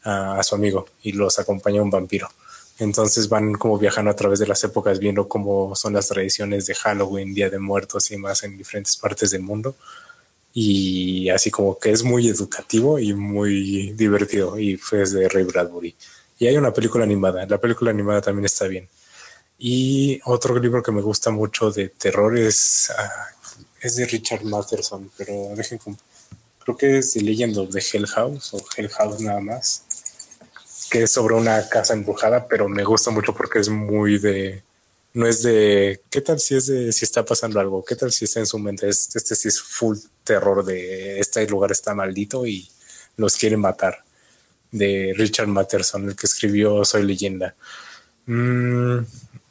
a, 0.07 0.43
su 0.43 0.55
amigo 0.55 0.87
y 1.03 1.13
los 1.13 1.39
acompaña 1.39 1.83
un 1.83 1.91
vampiro. 1.91 2.29
Entonces 2.79 3.29
van 3.29 3.55
como 3.55 3.79
viajando 3.79 4.11
a 4.11 4.17
través 4.17 4.39
de 4.39 4.47
las 4.47 4.63
épocas 4.65 4.99
viendo 4.99 5.29
cómo 5.29 5.75
son 5.75 5.95
las 5.95 6.09
tradiciones 6.09 6.67
de 6.67 6.75
Halloween, 6.75 7.35
Día 7.35 7.51
de 7.51 7.59
Muertos 7.59 8.11
y 8.11 8.17
más 8.17 8.43
en 8.45 8.57
diferentes 8.57 8.97
partes 8.97 9.31
del 9.31 9.43
mundo. 9.43 9.75
Y 10.53 11.29
así 11.31 11.51
como 11.51 11.79
que 11.79 11.91
es 11.91 12.03
muy 12.03 12.29
educativo 12.29 12.99
y 12.99 13.13
muy 13.15 13.93
divertido 13.93 14.59
y 14.59 14.77
fue 14.77 15.05
de 15.05 15.29
Ray 15.29 15.45
Bradbury. 15.45 15.95
Y 16.39 16.47
hay 16.47 16.57
una 16.57 16.73
película 16.73 17.05
animada, 17.05 17.47
la 17.47 17.59
película 17.59 17.91
animada 17.91 18.21
también 18.21 18.45
está 18.45 18.67
bien. 18.67 18.89
Y 19.59 20.21
otro 20.25 20.59
libro 20.59 20.83
que 20.83 20.93
me 20.93 21.01
gusta 21.01 21.31
mucho 21.31 21.71
de 21.71 21.89
terror 21.89 22.37
es, 22.39 22.91
ah, 22.91 23.29
es 23.81 23.97
de 23.97 24.07
Richard 24.07 24.45
Matheson, 24.45 25.11
pero 25.17 25.33
dejen 25.57 25.79
creo 26.67 26.77
que 26.77 26.99
es 26.99 27.13
The 27.13 27.21
Legend 27.21 27.59
of 27.59 27.71
the 27.71 27.81
Hell 27.81 28.07
House 28.09 28.53
o 28.53 28.61
Hell 28.77 28.89
House 28.89 29.21
nada 29.21 29.41
más, 29.41 29.85
que 30.91 31.03
es 31.05 31.11
sobre 31.13 31.35
una 31.35 31.69
casa 31.69 31.95
embrujada, 31.95 32.47
pero 32.49 32.69
me 32.69 32.85
gusta 32.85 33.11
mucho 33.11 33.35
porque 33.35 33.59
es 33.59 33.69
muy 33.69 34.19
de, 34.19 34.63
no 35.15 35.27
es 35.27 35.43
de, 35.43 36.01
¿qué 36.11 36.21
tal 36.21 36.39
si 36.41 36.55
es 36.57 36.67
de, 36.67 36.93
si 36.93 37.05
está 37.05 37.25
pasando 37.25 37.59
algo? 37.61 37.85
¿Qué 37.85 37.97
tal 37.97 38.13
si 38.13 38.25
está 38.25 38.41
en 38.41 38.47
su 38.47 38.59
mente? 38.59 38.89
Es- 38.89 39.15
este 39.15 39.35
sí 39.35 39.49
es 39.49 39.61
full 39.61 39.97
terror 40.25 40.65
de, 40.65 41.19
este 41.21 41.47
lugar 41.49 41.73
está 41.73 41.95
maldito 41.95 42.47
y 42.47 42.69
los 43.17 43.37
quiere 43.37 43.57
matar, 43.57 44.05
de 44.71 45.15
Richard 45.17 45.47
Matheson, 45.49 46.09
el 46.09 46.17
que 46.17 46.27
escribió 46.27 46.85
Soy 46.85 47.03
leyenda. 47.05 47.55
Mm, 48.27 48.99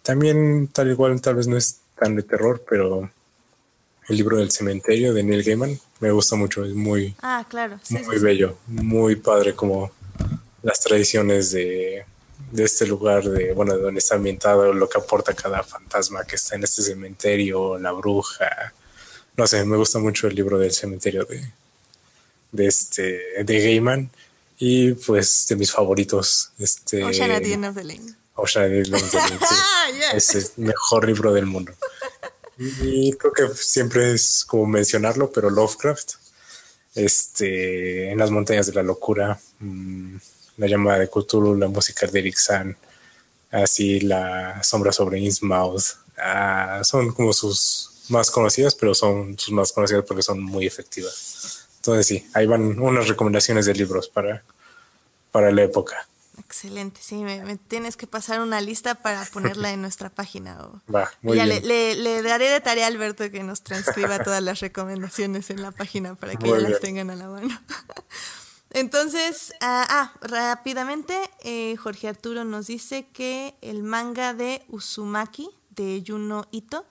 también 0.03 0.67
tal 0.67 0.89
igual 0.91 1.19
tal 1.21 1.35
vez 1.35 1.47
no 1.47 1.57
es 1.57 1.79
tan 1.97 2.15
de 2.15 2.23
terror, 2.23 2.63
pero 2.69 3.09
el 4.07 4.17
libro 4.17 4.37
del 4.37 4.51
cementerio 4.51 5.13
de 5.13 5.23
Neil 5.23 5.43
Gaiman 5.43 5.79
me 5.99 6.11
gusta 6.11 6.35
mucho, 6.35 6.63
es 6.63 6.73
muy, 6.75 7.15
Ah, 7.21 7.45
claro. 7.49 7.79
Sí, 7.81 7.95
muy 7.95 8.03
sí, 8.03 8.11
sí. 8.19 8.19
bello, 8.19 8.57
muy 8.67 9.15
padre 9.15 9.55
como 9.55 9.91
las 10.65 10.79
tradiciones 10.79 11.51
de, 11.51 12.05
de 12.51 12.63
este 12.63 12.87
lugar, 12.87 13.23
de 13.23 13.53
bueno, 13.53 13.75
de 13.75 13.83
donde 13.83 13.99
está 13.99 14.15
ambientado, 14.15 14.73
lo 14.73 14.89
que 14.89 14.97
aporta 14.97 15.35
cada 15.35 15.61
fantasma 15.61 16.25
que 16.25 16.37
está 16.37 16.55
en 16.55 16.63
este 16.63 16.81
cementerio, 16.81 17.77
la 17.77 17.91
bruja. 17.91 18.73
No 19.37 19.45
sé, 19.45 19.63
me 19.63 19.77
gusta 19.77 19.99
mucho 19.99 20.25
el 20.25 20.33
libro 20.33 20.57
del 20.57 20.71
cementerio 20.71 21.23
de, 21.25 21.53
de 22.51 22.65
este 22.65 23.43
de 23.43 23.59
Gaiman 23.61 24.09
y 24.57 24.93
pues 24.93 25.45
de 25.47 25.55
mis 25.55 25.71
favoritos, 25.71 26.51
este 26.57 27.03
Ocean 27.03 27.29
at 27.29 27.43
the 27.43 27.53
End 27.53 27.65
of 27.65 27.75
the 27.75 27.83
Lane. 27.83 28.15
Ocean 28.33 28.63
at 28.63 28.69
the 28.69 28.77
End 28.79 28.95
of 28.95 29.11
the 29.11 29.17
Lane, 29.17 29.39
sí. 29.39 29.55
Ah, 29.55 29.91
yeah. 29.91 30.11
Es 30.13 30.33
el 30.33 30.47
mejor 30.57 31.05
libro 31.05 31.31
del 31.31 31.45
mundo. 31.45 31.73
Y 32.57 33.13
creo 33.13 33.33
que 33.33 33.47
siempre 33.55 34.13
es 34.13 34.43
como 34.45 34.65
mencionarlo, 34.65 35.31
pero 35.31 35.51
Lovecraft, 35.51 36.13
este, 36.95 38.09
en 38.09 38.17
las 38.17 38.31
montañas 38.31 38.65
de 38.65 38.73
la 38.73 38.81
locura, 38.81 39.39
mm, 39.59 40.15
la 40.57 40.67
llamada 40.67 40.99
de 40.99 41.09
Cthulhu, 41.09 41.55
la 41.55 41.67
música 41.67 42.07
de 42.07 42.19
Eric 42.19 42.35
San, 42.37 42.77
así 43.51 43.99
la 44.01 44.61
sombra 44.63 44.91
sobre 44.91 45.19
Innsmouth, 45.19 45.83
ah, 46.17 46.81
son 46.83 47.11
como 47.13 47.33
sus 47.33 47.91
más 48.09 48.29
conocidas, 48.31 48.75
pero 48.75 48.93
son 48.93 49.37
sus 49.39 49.53
más 49.53 49.71
conocidas 49.71 50.03
porque 50.07 50.23
son 50.23 50.41
muy 50.41 50.65
efectivas. 50.65 51.67
Entonces 51.77 52.07
sí, 52.07 52.27
ahí 52.33 52.45
van 52.47 52.79
unas 52.79 53.07
recomendaciones 53.07 53.65
de 53.65 53.73
libros 53.73 54.07
para, 54.09 54.43
para 55.31 55.51
la 55.51 55.63
época. 55.63 56.07
Excelente, 56.37 56.99
sí, 57.01 57.15
me, 57.15 57.43
me 57.45 57.55
tienes 57.55 57.95
que 57.95 58.07
pasar 58.07 58.41
una 58.41 58.59
lista 58.59 58.95
para 58.95 59.23
ponerla 59.33 59.71
en 59.71 59.81
nuestra 59.81 60.09
página. 60.09 60.59
o- 60.65 60.81
Va, 60.93 61.09
muy 61.21 61.37
ya 61.37 61.45
bien. 61.45 61.61
Le, 61.65 61.95
le- 61.95 62.01
le 62.01 62.21
daré 62.21 62.49
de 62.49 62.59
tarea 62.59 62.85
a 62.85 62.87
Alberto 62.89 63.29
que 63.31 63.41
nos 63.43 63.61
transcriba 63.61 64.21
todas 64.21 64.43
las 64.43 64.59
recomendaciones 64.59 65.49
en 65.49 65.61
la 65.61 65.71
página 65.71 66.15
para 66.15 66.35
que 66.35 66.49
ya 66.49 66.57
las 66.57 66.79
tengan 66.81 67.09
a 67.09 67.15
la 67.15 67.27
mano. 67.29 67.49
Entonces, 68.71 69.53
ah, 69.61 69.85
ah, 69.89 70.13
rápidamente, 70.21 71.17
eh, 71.43 71.75
Jorge 71.77 72.07
Arturo 72.07 72.43
nos 72.43 72.67
dice 72.67 73.07
que 73.13 73.55
el 73.61 73.83
manga 73.83 74.33
de 74.33 74.63
Uzumaki 74.67 75.49
de 75.69 76.03
Juno 76.05 76.47
Ito, 76.51 76.85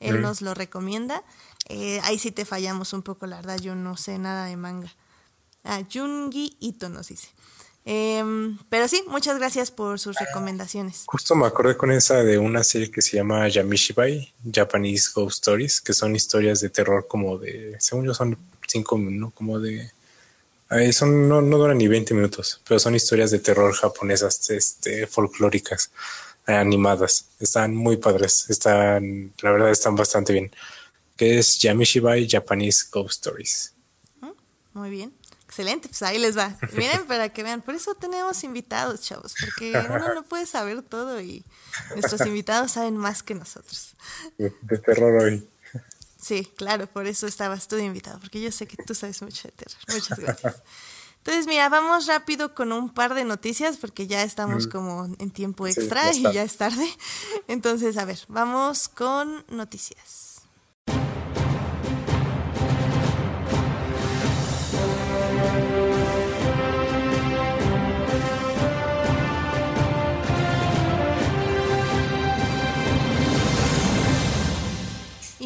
él 0.00 0.20
nos 0.22 0.42
lo 0.42 0.54
recomienda. 0.54 1.22
Eh, 1.68 2.00
ahí 2.04 2.18
sí 2.18 2.30
te 2.30 2.44
fallamos 2.44 2.92
un 2.92 3.02
poco, 3.02 3.26
la 3.26 3.36
verdad, 3.36 3.58
yo 3.58 3.74
no 3.74 3.96
sé 3.96 4.18
nada 4.18 4.46
de 4.46 4.56
manga. 4.56 4.92
Ah, 5.64 5.82
Jungi 5.90 6.56
Ito 6.60 6.88
nos 6.88 7.08
dice. 7.08 7.28
Em, 7.84 8.58
pero 8.68 8.88
sí, 8.88 9.02
muchas 9.08 9.38
gracias 9.38 9.70
por 9.70 9.98
sus 9.98 10.16
recomendaciones. 10.18 11.04
Justo 11.06 11.34
me 11.34 11.46
acordé 11.46 11.76
con 11.76 11.90
esa 11.90 12.22
de 12.22 12.38
una 12.38 12.62
serie 12.62 12.90
que 12.90 13.00
se 13.02 13.16
llama 13.16 13.48
Yamishibai, 13.48 14.32
Japanese 14.52 15.10
Ghost 15.14 15.38
Stories, 15.38 15.80
que 15.80 15.92
son 15.94 16.14
historias 16.14 16.60
de 16.60 16.68
terror 16.68 17.06
como 17.08 17.38
de, 17.38 17.76
según 17.78 18.04
yo 18.04 18.14
son 18.14 18.36
cinco 18.66 18.98
minutos, 18.98 19.34
como 19.34 19.58
de, 19.58 19.90
ay, 20.70 20.92
son, 20.92 21.28
no, 21.28 21.42
no 21.42 21.58
duran 21.58 21.78
ni 21.78 21.88
20 21.88 22.14
minutos, 22.14 22.60
pero 22.66 22.80
son 22.80 22.94
historias 22.94 23.30
de 23.30 23.40
terror 23.40 23.74
japonesas, 23.74 24.48
este, 24.50 25.06
folclóricas, 25.06 25.90
eh, 26.46 26.54
animadas. 26.54 27.26
Están 27.40 27.74
muy 27.74 27.96
padres, 27.96 28.46
están, 28.48 29.32
la 29.42 29.50
verdad 29.50 29.70
están 29.70 29.96
bastante 29.96 30.32
bien. 30.32 30.50
Que 31.16 31.38
es 31.38 31.58
Yamishibai 31.58 32.28
Japanese 32.30 32.86
Ghost 32.90 33.26
Stories. 33.26 33.74
Muy 34.72 34.88
bien. 34.88 35.12
Excelente, 35.44 35.88
pues 35.88 36.00
ahí 36.02 36.18
les 36.18 36.38
va. 36.38 36.56
Miren 36.74 37.06
para 37.08 37.28
que 37.28 37.42
vean. 37.42 37.60
Por 37.60 37.74
eso 37.74 37.96
tenemos 37.96 38.44
invitados, 38.44 39.00
chavos, 39.00 39.34
porque 39.40 39.72
uno 39.90 40.14
no 40.14 40.22
puede 40.22 40.46
saber 40.46 40.80
todo 40.82 41.20
y 41.20 41.44
nuestros 41.96 42.20
invitados 42.26 42.70
saben 42.70 42.96
más 42.96 43.24
que 43.24 43.34
nosotros. 43.34 43.96
De 44.38 44.78
terror 44.78 45.20
hoy. 45.20 45.46
Sí, 46.20 46.44
claro, 46.56 46.86
por 46.86 47.06
eso 47.06 47.26
estabas 47.26 47.66
tú 47.68 47.76
de 47.76 47.84
invitado, 47.84 48.20
porque 48.20 48.40
yo 48.40 48.52
sé 48.52 48.66
que 48.66 48.76
tú 48.82 48.94
sabes 48.94 49.22
mucho 49.22 49.48
de 49.48 49.52
terror. 49.52 49.78
Muchas 49.88 50.18
gracias. 50.18 50.62
Entonces, 51.18 51.46
mira, 51.46 51.68
vamos 51.68 52.06
rápido 52.06 52.54
con 52.54 52.72
un 52.72 52.88
par 52.88 53.14
de 53.14 53.24
noticias 53.24 53.76
porque 53.76 54.06
ya 54.06 54.22
estamos 54.22 54.66
como 54.66 55.04
en 55.18 55.30
tiempo 55.30 55.66
Sí, 55.66 55.72
extra 55.76 56.10
ya 56.12 56.30
y 56.30 56.32
ya 56.32 56.42
es 56.42 56.56
tarde. 56.56 56.88
Entonces, 57.46 57.98
a 57.98 58.06
ver, 58.06 58.20
vamos 58.28 58.88
con 58.88 59.44
noticias. 59.50 60.40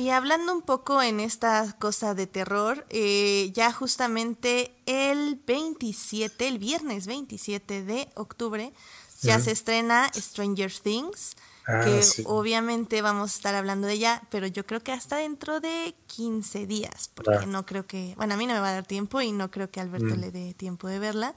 Y 0.04 0.10
hablando 0.10 0.52
un 0.52 0.60
poco 0.60 1.00
en 1.00 1.18
esta 1.18 1.74
cosa 1.78 2.12
de 2.14 2.26
terror, 2.26 2.84
eh, 2.90 3.50
ya 3.54 3.72
justamente 3.72 4.76
el 4.84 5.40
27, 5.46 6.46
el 6.46 6.58
viernes 6.58 7.06
27 7.06 7.82
de 7.82 8.10
octubre, 8.14 8.74
ya 9.22 9.40
se 9.40 9.52
estrena 9.52 10.10
Stranger 10.14 10.70
Things, 10.70 11.36
Ah, 11.66 11.80
que 11.86 12.02
sí. 12.02 12.22
obviamente 12.26 13.00
vamos 13.00 13.32
a 13.32 13.36
estar 13.36 13.54
hablando 13.54 13.86
de 13.86 13.94
ella, 13.94 14.20
pero 14.30 14.46
yo 14.46 14.66
creo 14.66 14.82
que 14.82 14.92
hasta 14.92 15.16
dentro 15.16 15.60
de 15.60 15.94
15 16.06 16.66
días, 16.66 17.08
porque 17.14 17.38
Ah. 17.44 17.46
no 17.46 17.64
creo 17.64 17.86
que, 17.86 18.12
bueno, 18.18 18.34
a 18.34 18.36
mí 18.36 18.46
no 18.46 18.52
me 18.52 18.60
va 18.60 18.68
a 18.68 18.72
dar 18.74 18.86
tiempo 18.86 19.22
y 19.22 19.32
no 19.32 19.50
creo 19.50 19.70
que 19.70 19.80
a 19.80 19.84
Alberto 19.84 20.16
Mm. 20.16 20.20
le 20.20 20.30
dé 20.30 20.52
tiempo 20.52 20.86
de 20.86 20.98
verla. 20.98 21.34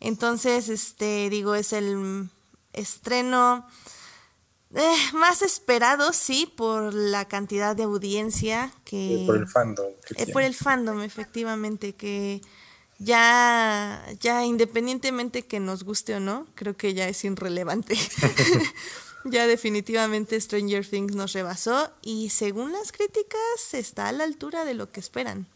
Entonces, 0.00 0.70
este, 0.70 1.28
digo, 1.28 1.54
es 1.54 1.74
el 1.74 2.30
estreno 2.72 3.66
eh, 4.74 4.96
más 5.14 5.42
esperado, 5.42 6.12
sí, 6.12 6.52
por 6.56 6.94
la 6.94 7.26
cantidad 7.26 7.74
de 7.74 7.82
audiencia 7.82 8.72
que... 8.84 9.22
Eh, 9.22 9.26
por 9.26 9.36
el 9.36 9.48
fandom. 9.48 9.92
Eh, 10.16 10.32
por 10.32 10.42
el 10.42 10.54
fandom, 10.54 11.02
efectivamente, 11.02 11.94
que 11.94 12.40
ya, 12.98 14.04
ya 14.20 14.44
independientemente 14.44 15.46
que 15.46 15.58
nos 15.58 15.82
guste 15.82 16.14
o 16.14 16.20
no, 16.20 16.46
creo 16.54 16.76
que 16.76 16.94
ya 16.94 17.08
es 17.08 17.24
irrelevante. 17.24 17.96
ya 19.24 19.46
definitivamente 19.46 20.40
Stranger 20.40 20.86
Things 20.86 21.16
nos 21.16 21.32
rebasó 21.32 21.90
y 22.02 22.30
según 22.30 22.72
las 22.72 22.92
críticas 22.92 23.74
está 23.74 24.08
a 24.08 24.12
la 24.12 24.24
altura 24.24 24.64
de 24.64 24.74
lo 24.74 24.92
que 24.92 25.00
esperan. 25.00 25.46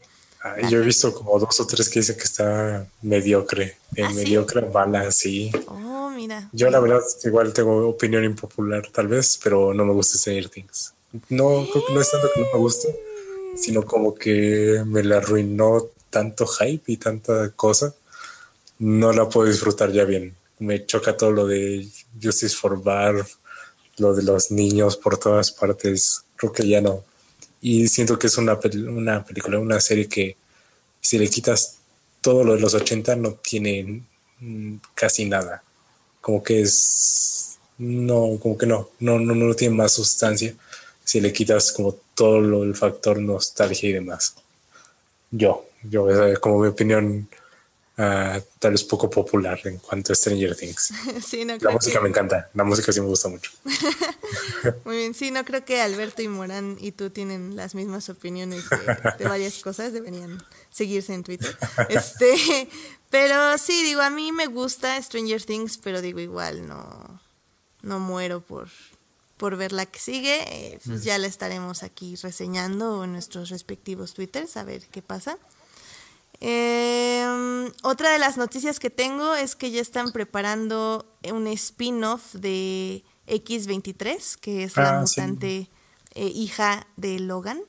Yo 0.69 0.79
he 0.79 0.85
visto 0.85 1.15
como 1.15 1.39
dos 1.39 1.59
o 1.61 1.67
tres 1.67 1.89
que 1.89 2.01
dicen 2.01 2.17
que 2.17 2.25
está 2.25 2.87
mediocre. 3.01 3.79
De 3.93 4.03
¿Ah, 4.05 4.11
sí? 4.11 4.17
mediocre 4.17 4.61
bala, 4.61 5.11
sí. 5.11 5.51
Oh, 5.67 6.11
mira. 6.11 6.49
Yo 6.53 6.69
la 6.71 6.81
verdad 6.81 7.01
igual 7.25 7.53
tengo 7.55 7.89
opinión 7.89 8.25
impopular 8.25 8.87
tal 8.93 9.09
vez, 9.09 9.41
pero 9.43 9.73
no 9.73 9.85
me 9.87 9.93
gusta 9.93 10.19
Stranger 10.19 10.51
Things. 10.51 10.93
No, 11.31 11.67
creo 11.71 11.87
que 11.87 11.95
no 11.95 12.01
es 12.01 12.11
tanto 12.11 12.29
que 12.35 12.41
no 12.41 12.47
me 12.53 12.59
guste, 12.59 12.95
sino 13.57 13.85
como 13.87 14.15
que 14.15 14.83
me 14.85 15.03
la 15.03 15.17
arruinó 15.19 15.87
tanto 16.11 16.47
hype 16.47 16.93
y 16.93 16.97
tanta 16.99 17.51
cosa. 17.51 17.95
No 18.79 19.13
la 19.13 19.29
puedo 19.29 19.49
disfrutar 19.49 19.93
ya 19.93 20.05
bien. 20.05 20.37
Me 20.59 20.85
choca 20.85 21.17
todo 21.17 21.31
lo 21.31 21.47
de 21.47 21.89
Justice 22.23 22.55
for 22.55 22.83
Barb, 22.83 23.27
lo 23.97 24.15
de 24.15 24.23
los 24.23 24.51
niños 24.51 24.97
por 24.97 25.17
todas 25.19 25.53
partes. 25.53 26.25
Creo 26.37 26.53
que 26.53 26.69
ya 26.69 26.81
no. 26.81 27.03
Y 27.65 27.89
siento 27.89 28.19
que 28.19 28.27
es 28.27 28.37
una, 28.37 28.59
una 28.91 29.25
película, 29.25 29.59
una 29.59 29.81
serie 29.81 30.07
que 30.07 30.37
si 31.01 31.17
le 31.17 31.31
quitas 31.31 31.79
todo 32.21 32.45
lo 32.45 32.53
de 32.57 32.61
los 32.61 32.75
80 32.75 33.17
no 33.17 33.33
tiene 33.33 34.03
mm, 34.39 34.75
casi 34.95 35.25
nada. 35.25 35.63
Como 36.21 36.43
que 36.43 36.61
es 36.61 37.57
no 37.79 38.39
como 38.39 38.59
que 38.59 38.67
no 38.67 38.91
no 39.01 39.19
no 39.19 39.35
no 39.35 39.55
tiene 39.55 39.77
más 39.77 39.93
sustancia. 39.93 40.55
Si 41.05 41.23
le 41.23 41.33
quitas 41.33 41.73
como 41.73 41.95
todo 42.15 42.39
lo, 42.39 42.65
el 42.65 42.75
factor 42.75 43.19
nostalgia 43.19 43.89
y 43.89 43.93
demás. 43.95 44.35
Yo 45.31 45.65
yo 45.85 46.07
como 46.43 46.61
mi 46.61 46.69
opinión 46.69 47.27
ah, 47.99 48.41
tal 48.59 48.73
vez 48.73 48.83
poco 48.85 49.09
popular 49.11 49.61
en 49.65 49.79
cuanto 49.79 50.13
a 50.13 50.17
Stranger 50.17 50.57
Things 50.57 50.93
sí, 51.27 51.45
no 51.45 51.57
la 51.59 51.71
música 51.71 51.99
que- 51.99 52.03
me 52.03 52.09
encanta 52.09 52.51
la 52.55 52.65
música 52.65 52.93
sí 52.93 53.01
me 53.01 53.07
gusta 53.07 53.29
mucho 53.29 53.51
Muy 54.85 54.97
bien, 54.97 55.15
sí, 55.15 55.31
no 55.31 55.45
creo 55.45 55.65
que 55.65 55.81
Alberto 55.81 56.23
y 56.23 56.29
Morán 56.29 56.77
y 56.81 56.93
tú 56.93 57.11
tienen 57.11 57.55
las 57.57 57.75
mismas 57.75 58.09
opiniones 58.09 58.65
de, 58.71 59.13
de 59.19 59.29
varias 59.29 59.59
cosas, 59.63 59.93
deberían 59.93 60.43
seguirse 60.71 61.13
en 61.15 61.23
Twitter. 61.23 61.57
Este, 61.89 62.69
pero 63.11 63.59
sí, 63.59 63.83
digo, 63.83 64.01
a 64.01 64.11
mí 64.11 64.33
me 64.33 64.47
gusta 64.47 65.01
Stranger 65.03 65.45
Things, 65.45 65.77
pero 65.79 66.01
digo, 66.01 66.19
igual 66.21 66.67
no, 66.67 67.21
no 67.83 67.99
muero 68.01 68.41
por, 68.41 68.69
por 69.37 69.57
ver 69.57 69.73
la 69.73 69.85
que 69.87 69.99
sigue. 69.99 70.43
Eh, 70.49 70.79
pues 70.85 71.05
ya 71.05 71.19
la 71.19 71.27
estaremos 71.27 71.83
aquí 71.83 72.17
reseñando 72.17 73.05
en 73.05 73.13
nuestros 73.13 73.51
respectivos 73.51 74.15
Twitters, 74.15 74.57
a 74.57 74.65
ver 74.65 74.87
qué 74.91 75.03
pasa. 75.03 75.37
Eh, 76.41 77.71
otra 77.83 78.11
de 78.13 78.19
las 78.19 78.37
noticias 78.37 78.79
que 78.81 78.91
tengo 78.91 79.35
es 79.35 79.57
que 79.57 79.71
ya 79.71 79.81
están 79.81 80.13
preparando 80.13 81.07
un 81.33 81.47
spin-off 81.49 82.35
de 82.35 83.05
X23, 83.27 84.37
que 84.41 84.65
es 84.65 84.77
la 84.77 85.01
Ah, 85.01 85.07
sí. 85.07 85.21
mutante 85.21 85.71
eh, 86.15 86.27
hija 86.27 86.87
de 86.97 87.19
Logan. 87.21 87.61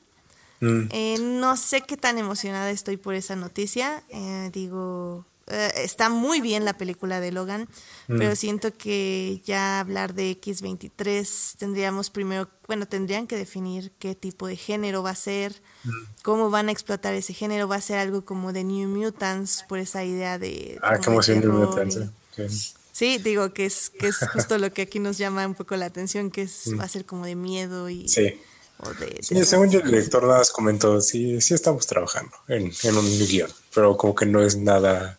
Mm, 0.61 0.87
Eh, 0.91 1.17
no 1.19 1.57
sé 1.57 1.81
qué 1.81 1.97
tan 1.97 2.17
emocionada 2.17 2.69
estoy 2.71 2.97
por 2.97 3.13
esa 3.15 3.35
noticia. 3.35 4.03
Eh, 4.09 4.49
digo, 4.53 5.25
eh, 5.47 5.71
está 5.77 6.09
muy 6.09 6.41
bien 6.41 6.65
la 6.65 6.77
película 6.77 7.19
de 7.19 7.31
Logan, 7.31 7.67
Mm. 8.07 8.17
pero 8.17 8.35
siento 8.35 8.73
que 8.73 9.41
ya 9.45 9.79
hablar 9.79 10.13
de 10.15 10.31
X23 10.31 11.55
tendríamos 11.57 12.09
primero, 12.09 12.49
bueno, 12.67 12.87
tendrían 12.87 13.27
que 13.27 13.35
definir 13.35 13.91
qué 13.99 14.15
tipo 14.15 14.47
de 14.47 14.55
género 14.57 15.03
va 15.03 15.11
a 15.11 15.15
ser, 15.15 15.61
Mm. 15.83 15.89
cómo 16.23 16.49
van 16.49 16.69
a 16.69 16.71
explotar 16.71 17.13
ese 17.13 17.33
género. 17.33 17.67
Va 17.67 17.75
a 17.75 17.81
ser 17.81 17.97
algo 17.99 18.25
como 18.25 18.53
de 18.53 18.63
New 18.63 18.89
Mutants, 18.89 19.63
por 19.69 19.79
esa 19.79 20.03
idea 20.03 20.39
de. 20.39 20.79
ah 20.81 20.97
como 21.03 21.21
de 21.21 21.35
terror 21.35 21.53
Mutants, 21.53 21.95
eh. 21.97 22.09
Sí. 22.49 22.73
Sí, 22.91 23.17
digo 23.17 23.51
que 23.53 23.65
es, 23.65 23.89
que 23.89 24.07
es 24.07 24.17
justo 24.33 24.57
lo 24.57 24.71
que 24.73 24.83
aquí 24.83 24.99
nos 24.99 25.17
llama 25.17 25.45
un 25.45 25.53
poco 25.53 25.75
la 25.75 25.85
atención, 25.85 26.31
que 26.31 26.43
es, 26.43 26.71
va 26.79 26.85
a 26.85 26.89
ser 26.89 27.05
como 27.05 27.25
de 27.25 27.35
miedo 27.35 27.89
y. 27.89 28.05
Mm. 28.05 28.07
Sí. 28.07 28.33
o 28.79 28.89
de- 28.93 29.05
de 29.05 29.19
Sí, 29.23 29.45
según 29.45 29.69
yo, 29.69 29.79
el 29.79 29.85
director 29.85 30.23
nada 30.23 30.39
más 30.39 30.51
comentó, 30.51 30.99
sí, 31.01 31.39
sí 31.39 31.53
estamos 31.53 31.87
trabajando 31.87 32.31
en, 32.49 32.73
en 32.83 32.97
un 32.97 33.05
guion, 33.25 33.49
pero 33.73 33.95
como 33.95 34.13
que 34.15 34.25
no 34.25 34.41
es 34.43 34.57
nada 34.57 35.17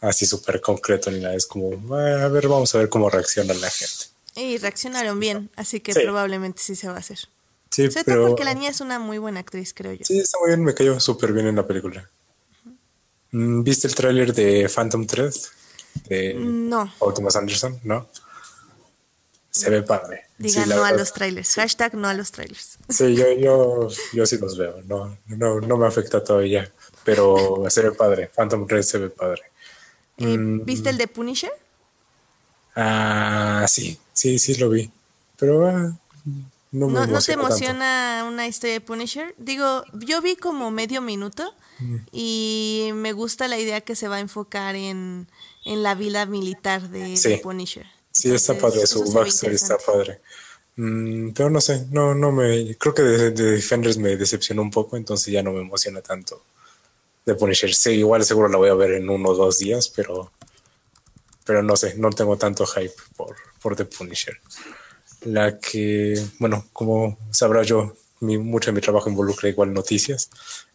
así 0.00 0.26
súper 0.26 0.60
concreto 0.60 1.10
ni 1.10 1.20
nada, 1.20 1.34
es 1.34 1.46
como, 1.46 1.70
"Ah, 1.96 2.24
a 2.24 2.28
ver, 2.28 2.48
vamos 2.48 2.74
a 2.74 2.78
ver 2.78 2.88
cómo 2.88 3.10
reacciona 3.10 3.54
la 3.54 3.70
gente. 3.70 4.06
Y 4.36 4.58
reaccionaron 4.58 5.18
bien, 5.18 5.50
así 5.56 5.80
que 5.80 5.92
Sí. 5.92 6.00
probablemente 6.02 6.62
sí 6.62 6.76
se 6.76 6.86
va 6.88 6.94
a 6.94 6.98
hacer. 6.98 7.18
Sí, 7.70 7.90
Sobre 7.90 7.92
todo 7.92 8.04
pero 8.04 8.26
porque 8.28 8.44
la 8.44 8.54
niña 8.54 8.70
es 8.70 8.80
una 8.80 8.98
muy 8.98 9.18
buena 9.18 9.40
actriz, 9.40 9.74
creo 9.74 9.92
yo. 9.92 10.04
sí, 10.04 10.18
está 10.18 10.38
muy 10.38 10.48
bien, 10.48 10.64
me 10.64 10.74
cayó 10.74 10.98
súper 11.00 11.32
bien 11.32 11.46
en 11.48 11.56
la 11.56 11.66
película. 11.66 12.08
Mm, 13.32 13.62
¿Viste 13.62 13.86
el 13.88 13.94
tráiler 13.94 14.32
de 14.32 14.68
Phantom 14.68 15.06
Thread? 15.06 15.34
De 16.08 16.34
No, 16.34 16.92
Paul 16.98 17.12
Thomas 17.14 17.34
Anderson, 17.36 17.80
¿no? 17.84 18.08
Se 19.50 19.68
ve 19.70 19.82
padre. 19.82 20.26
digan 20.38 20.64
Sí, 20.64 20.70
no 20.70 20.84
a 20.84 20.92
los 20.92 21.12
trailers. 21.12 21.54
Hashtag 21.54 21.94
no 21.94 22.06
a 22.08 22.14
los 22.14 22.30
trailers. 22.30 22.78
Sí, 22.88 23.16
yo, 23.16 23.32
yo, 23.32 23.88
yo 24.12 24.26
sí 24.26 24.38
los 24.38 24.56
veo. 24.56 24.80
No, 24.86 25.18
no, 25.26 25.60
no 25.60 25.76
me 25.76 25.86
afecta 25.88 26.22
todavía. 26.22 26.70
Pero 27.04 27.64
se 27.68 27.82
ve 27.82 27.92
padre. 27.92 28.30
Phantom 28.34 28.66
Thread 28.68 28.82
se 28.82 28.98
ve 28.98 29.10
padre. 29.10 29.42
Eh, 30.18 30.36
Mm. 30.38 30.64
¿Viste 30.64 30.90
el 30.90 30.98
de 30.98 31.08
Punisher? 31.08 31.50
Ah, 32.74 33.64
sí, 33.68 33.98
sí, 34.12 34.38
sí 34.38 34.54
lo 34.56 34.70
vi. 34.70 34.90
Pero 35.38 35.66
ah, 35.66 35.96
no 36.72 36.86
me 36.88 36.92
¿No, 36.92 37.06
¿No 37.06 37.20
te 37.20 37.32
emociona 37.32 38.18
tanto. 38.20 38.32
una 38.32 38.46
historia 38.46 38.74
de 38.74 38.80
Punisher? 38.80 39.34
Digo, 39.38 39.84
yo 39.94 40.20
vi 40.22 40.36
como 40.36 40.70
medio 40.70 41.00
minuto 41.00 41.54
Mm. 41.80 41.96
y 42.10 42.90
me 42.94 43.12
gusta 43.12 43.46
la 43.46 43.56
idea 43.56 43.80
que 43.80 43.94
se 43.94 44.08
va 44.08 44.16
a 44.16 44.20
enfocar 44.20 44.74
en, 44.74 45.28
en 45.64 45.82
la 45.84 45.94
vida 45.94 46.26
militar 46.26 46.88
de, 46.90 47.16
Sí. 47.16 47.28
de 47.28 47.38
Punisher. 47.38 47.86
Sí, 48.10 48.32
está 48.34 48.58
padre. 48.58 48.84
Su 48.86 49.12
backstory 49.12 49.54
está 49.54 49.78
padre. 49.78 50.20
Mm, 50.74 51.30
pero 51.30 51.50
no 51.50 51.60
sé, 51.60 51.86
no, 51.92 52.14
no 52.16 52.32
me. 52.32 52.74
Creo 52.76 52.94
que 52.94 53.02
de, 53.02 53.30
de 53.30 53.52
Defenders 53.52 53.96
me 53.96 54.16
decepcionó 54.16 54.62
un 54.62 54.72
poco, 54.72 54.96
entonces 54.96 55.32
ya 55.32 55.42
no 55.42 55.52
me 55.52 55.60
emociona 55.60 56.00
tanto 56.02 56.42
de 57.28 57.34
Punisher. 57.34 57.74
Sí, 57.74 57.90
igual 57.92 58.24
seguro 58.24 58.48
la 58.48 58.56
voy 58.58 58.70
a 58.70 58.74
ver 58.74 58.92
en 58.92 59.08
uno 59.08 59.28
o 59.30 59.34
dos 59.34 59.58
días, 59.58 59.88
pero. 59.88 60.32
Pero 61.44 61.62
no 61.62 61.76
sé, 61.76 61.94
no 61.96 62.10
tengo 62.10 62.36
tanto 62.36 62.66
hype 62.66 62.92
por, 63.16 63.36
por 63.62 63.74
The 63.76 63.84
Punisher. 63.86 64.38
La 65.22 65.58
que, 65.58 66.14
bueno, 66.38 66.66
como 66.72 67.16
sabrá 67.30 67.62
yo, 67.62 67.96
mi, 68.20 68.36
mucho 68.38 68.70
de 68.70 68.74
mi 68.74 68.80
trabajo 68.80 69.08
involucra 69.08 69.48
igual 69.48 69.72
noticias. 69.72 70.28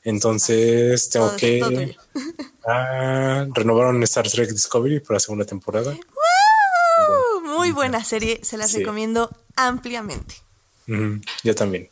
Entonces 0.03 1.09
tengo 1.09 1.27
Todo- 1.27 1.37
que. 1.37 1.59
todo. 1.59 2.21
Ah, 2.67 3.45
renovaron 3.53 4.01
Star 4.03 4.27
Trek 4.29 4.49
Discovery 4.49 4.99
para 4.99 5.15
la 5.15 5.19
segunda 5.19 5.45
temporada. 5.45 5.95
Muy 7.43 7.71
buena 7.71 8.03
serie, 8.03 8.39
se 8.43 8.57
las 8.57 8.71
Sí. 8.71 8.79
recomiendo 8.79 9.29
ampliamente. 9.55 10.35
Ujú, 10.87 11.21
yo 11.43 11.55
también. 11.55 11.89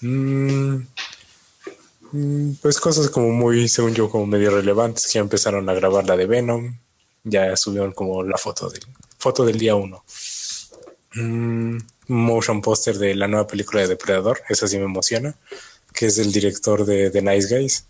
Mm, 0.00 0.48
mm, 0.74 0.86
pues 2.62 2.80
cosas 2.80 3.10
como 3.10 3.30
muy, 3.30 3.68
según 3.68 3.94
yo, 3.94 4.10
como 4.10 4.26
medio 4.26 4.50
relevantes, 4.50 5.06
que 5.06 5.14
ya 5.14 5.20
empezaron 5.20 5.68
a 5.68 5.74
grabar 5.74 6.06
la 6.06 6.16
de 6.16 6.26
Venom. 6.26 6.78
Ya 7.24 7.56
subieron 7.56 7.92
como 7.92 8.22
la 8.22 8.36
foto 8.36 8.68
del, 8.68 8.82
foto 9.18 9.44
del 9.44 9.58
día 9.58 9.74
uno. 9.74 10.04
Mm, 11.14 11.78
motion 12.08 12.60
poster 12.60 12.98
de 12.98 13.14
la 13.14 13.28
nueva 13.28 13.46
película 13.46 13.80
de 13.80 13.88
Depredador, 13.88 14.42
esa 14.48 14.68
sí 14.68 14.78
me 14.78 14.84
emociona, 14.84 15.34
que 15.92 16.06
es 16.06 16.16
del 16.16 16.32
director 16.32 16.84
de 16.84 17.10
The 17.10 17.22
Nice 17.22 17.56
Guys. 17.56 17.84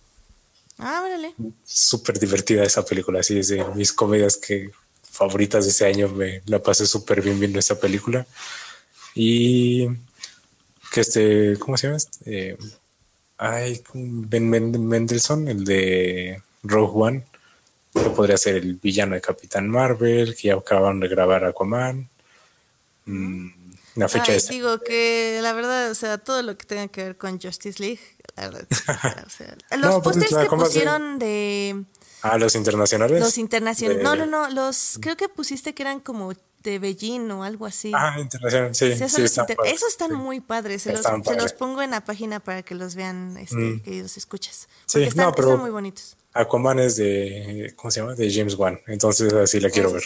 Ah, 0.79 1.03
órale. 1.05 1.35
Súper 1.65 2.19
divertida 2.19 2.65
esa 2.65 2.85
película, 2.85 3.21
así 3.21 3.39
es 3.39 3.49
de 3.49 3.65
mis 3.75 3.93
comedias 3.93 4.37
que 4.37 4.71
favoritas 5.03 5.65
de 5.65 5.71
ese 5.71 5.87
año, 5.87 6.09
me 6.09 6.43
la 6.47 6.63
pasé 6.63 6.87
súper 6.87 7.23
bien 7.23 7.39
viendo 7.39 7.59
esta 7.59 7.79
película. 7.79 8.27
Y 9.15 9.87
que 10.93 11.01
este, 11.01 11.57
¿cómo 11.59 11.77
se 11.77 11.87
llama? 11.87 11.99
Eh, 12.27 12.57
ay, 13.39 13.83
Ben 13.95 14.49
Men- 14.49 14.87
Mendelssohn, 14.89 15.49
el 15.49 15.65
de 15.65 16.43
Rogue 16.63 16.93
One, 16.95 17.27
que 17.93 18.11
podría 18.11 18.37
ser 18.37 18.57
el 18.57 18.75
villano 18.75 19.15
de 19.15 19.21
Capitán 19.21 19.69
Marvel, 19.69 20.35
que 20.37 20.49
ya 20.49 20.55
acabaron 20.55 21.01
de 21.01 21.09
grabar 21.09 21.45
Aquaman. 21.45 22.09
Mm, 23.07 23.49
la 23.97 24.09
fecha 24.09 24.33
Ay, 24.33 24.39
esta. 24.39 24.53
digo 24.53 24.79
que 24.81 25.39
la 25.43 25.53
verdad, 25.53 25.91
o 25.91 25.95
sea, 25.95 26.19
todo 26.19 26.43
lo 26.43 26.57
que 26.57 26.65
tenga 26.67 26.89
que 26.89 27.05
ver 27.05 27.17
con 27.17 27.41
Justice 27.41 27.81
League, 27.83 28.01
la 28.37 28.49
verdad, 28.49 28.67
o 29.27 29.31
sea, 29.31 29.57
los 29.73 29.81
No, 29.81 30.03
pues, 30.03 30.17
pósters 30.17 30.33
la 30.33 30.49
que 30.49 30.57
pusieron 30.57 31.19
de 31.19 31.85
Ah, 32.23 32.39
los 32.39 32.55
internacionales. 32.55 33.21
los 33.21 33.37
internacionales, 33.39 33.99
De- 33.99 34.05
no, 34.05 34.17
no, 34.17 34.25
no, 34.27 34.49
los 34.49 34.99
creo 35.03 35.17
que 35.17 35.29
pusiste 35.29 35.75
que 35.75 35.83
eran 35.83 36.01
como 36.01 36.33
de 36.65 36.79
Beijing 36.81 37.31
o 37.31 37.45
algo 37.45 37.67
así. 37.67 37.93
Ah, 37.95 38.17
internacional, 38.19 38.75
sí. 38.75 38.93
Sí, 38.95 39.01
los 39.01 39.19
están 39.19 39.47
inter- 39.51 39.59
esos 39.67 39.89
están 39.91 40.11
sí. 40.11 40.17
muy 40.17 40.41
padres. 40.41 40.83
Se 40.83 40.91
los, 40.91 41.01
Están 41.01 41.23
se 41.25 41.37
los 41.37 41.53
pongo 41.53 41.83
en 41.83 41.93
la 41.93 42.05
página 42.05 42.41
para 42.41 42.63
que 42.63 42.75
los 42.75 42.95
vean, 42.97 43.37
este, 43.37 43.55
Mm. 43.57 43.81
queridos 43.83 44.17
escuchas. 44.17 44.69
Sí, 44.87 45.03
están, 45.03 45.27
no, 45.27 45.33
pero- 45.35 45.49
están 45.49 45.61
muy 45.61 45.71
bonitos. 45.71 46.17
Aquaman 46.33 46.81
es 46.81 46.97
de, 46.97 47.73
¿cómo 47.77 47.93
se 47.93 48.01
llama? 48.01 48.15
De 48.15 48.33
James 48.33 48.57
Wan. 48.57 48.81
Entonces 48.89 49.33
así 49.35 49.61
la 49.61 49.71
quiero 49.71 49.93
ver. 49.93 50.03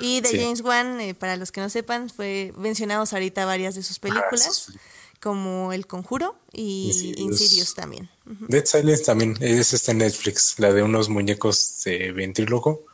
Y 0.00 0.20
de. 0.22 0.30
James 0.42 0.60
Wan, 0.62 1.00
eh, 1.00 1.14
para 1.14 1.36
los 1.36 1.52
que 1.52 1.60
no 1.60 1.68
sepan, 1.68 2.08
fue 2.10 2.52
mencionamos 2.56 3.12
ahorita 3.12 3.44
varias 3.44 3.74
de 3.76 3.82
sus 3.82 3.98
películas, 3.98 4.66
Ah, 4.68 4.72
sí. 4.72 4.78
como 5.20 5.72
El 5.72 5.86
Conjuro 5.86 6.36
y 6.52 6.86
Insidious. 6.88 7.18
Insidious, 7.20 7.74
también. 7.74 8.08
Dead 8.48 8.64
Silence 8.64 9.04
también, 9.04 9.36
es 9.40 9.72
está 9.72 9.92
en 9.92 9.98
Netflix, 9.98 10.54
la 10.58 10.72
de 10.72 10.82
unos 10.82 11.08
muñecos 11.08 11.82
de 11.84 12.12
ventríloco. 12.12 12.84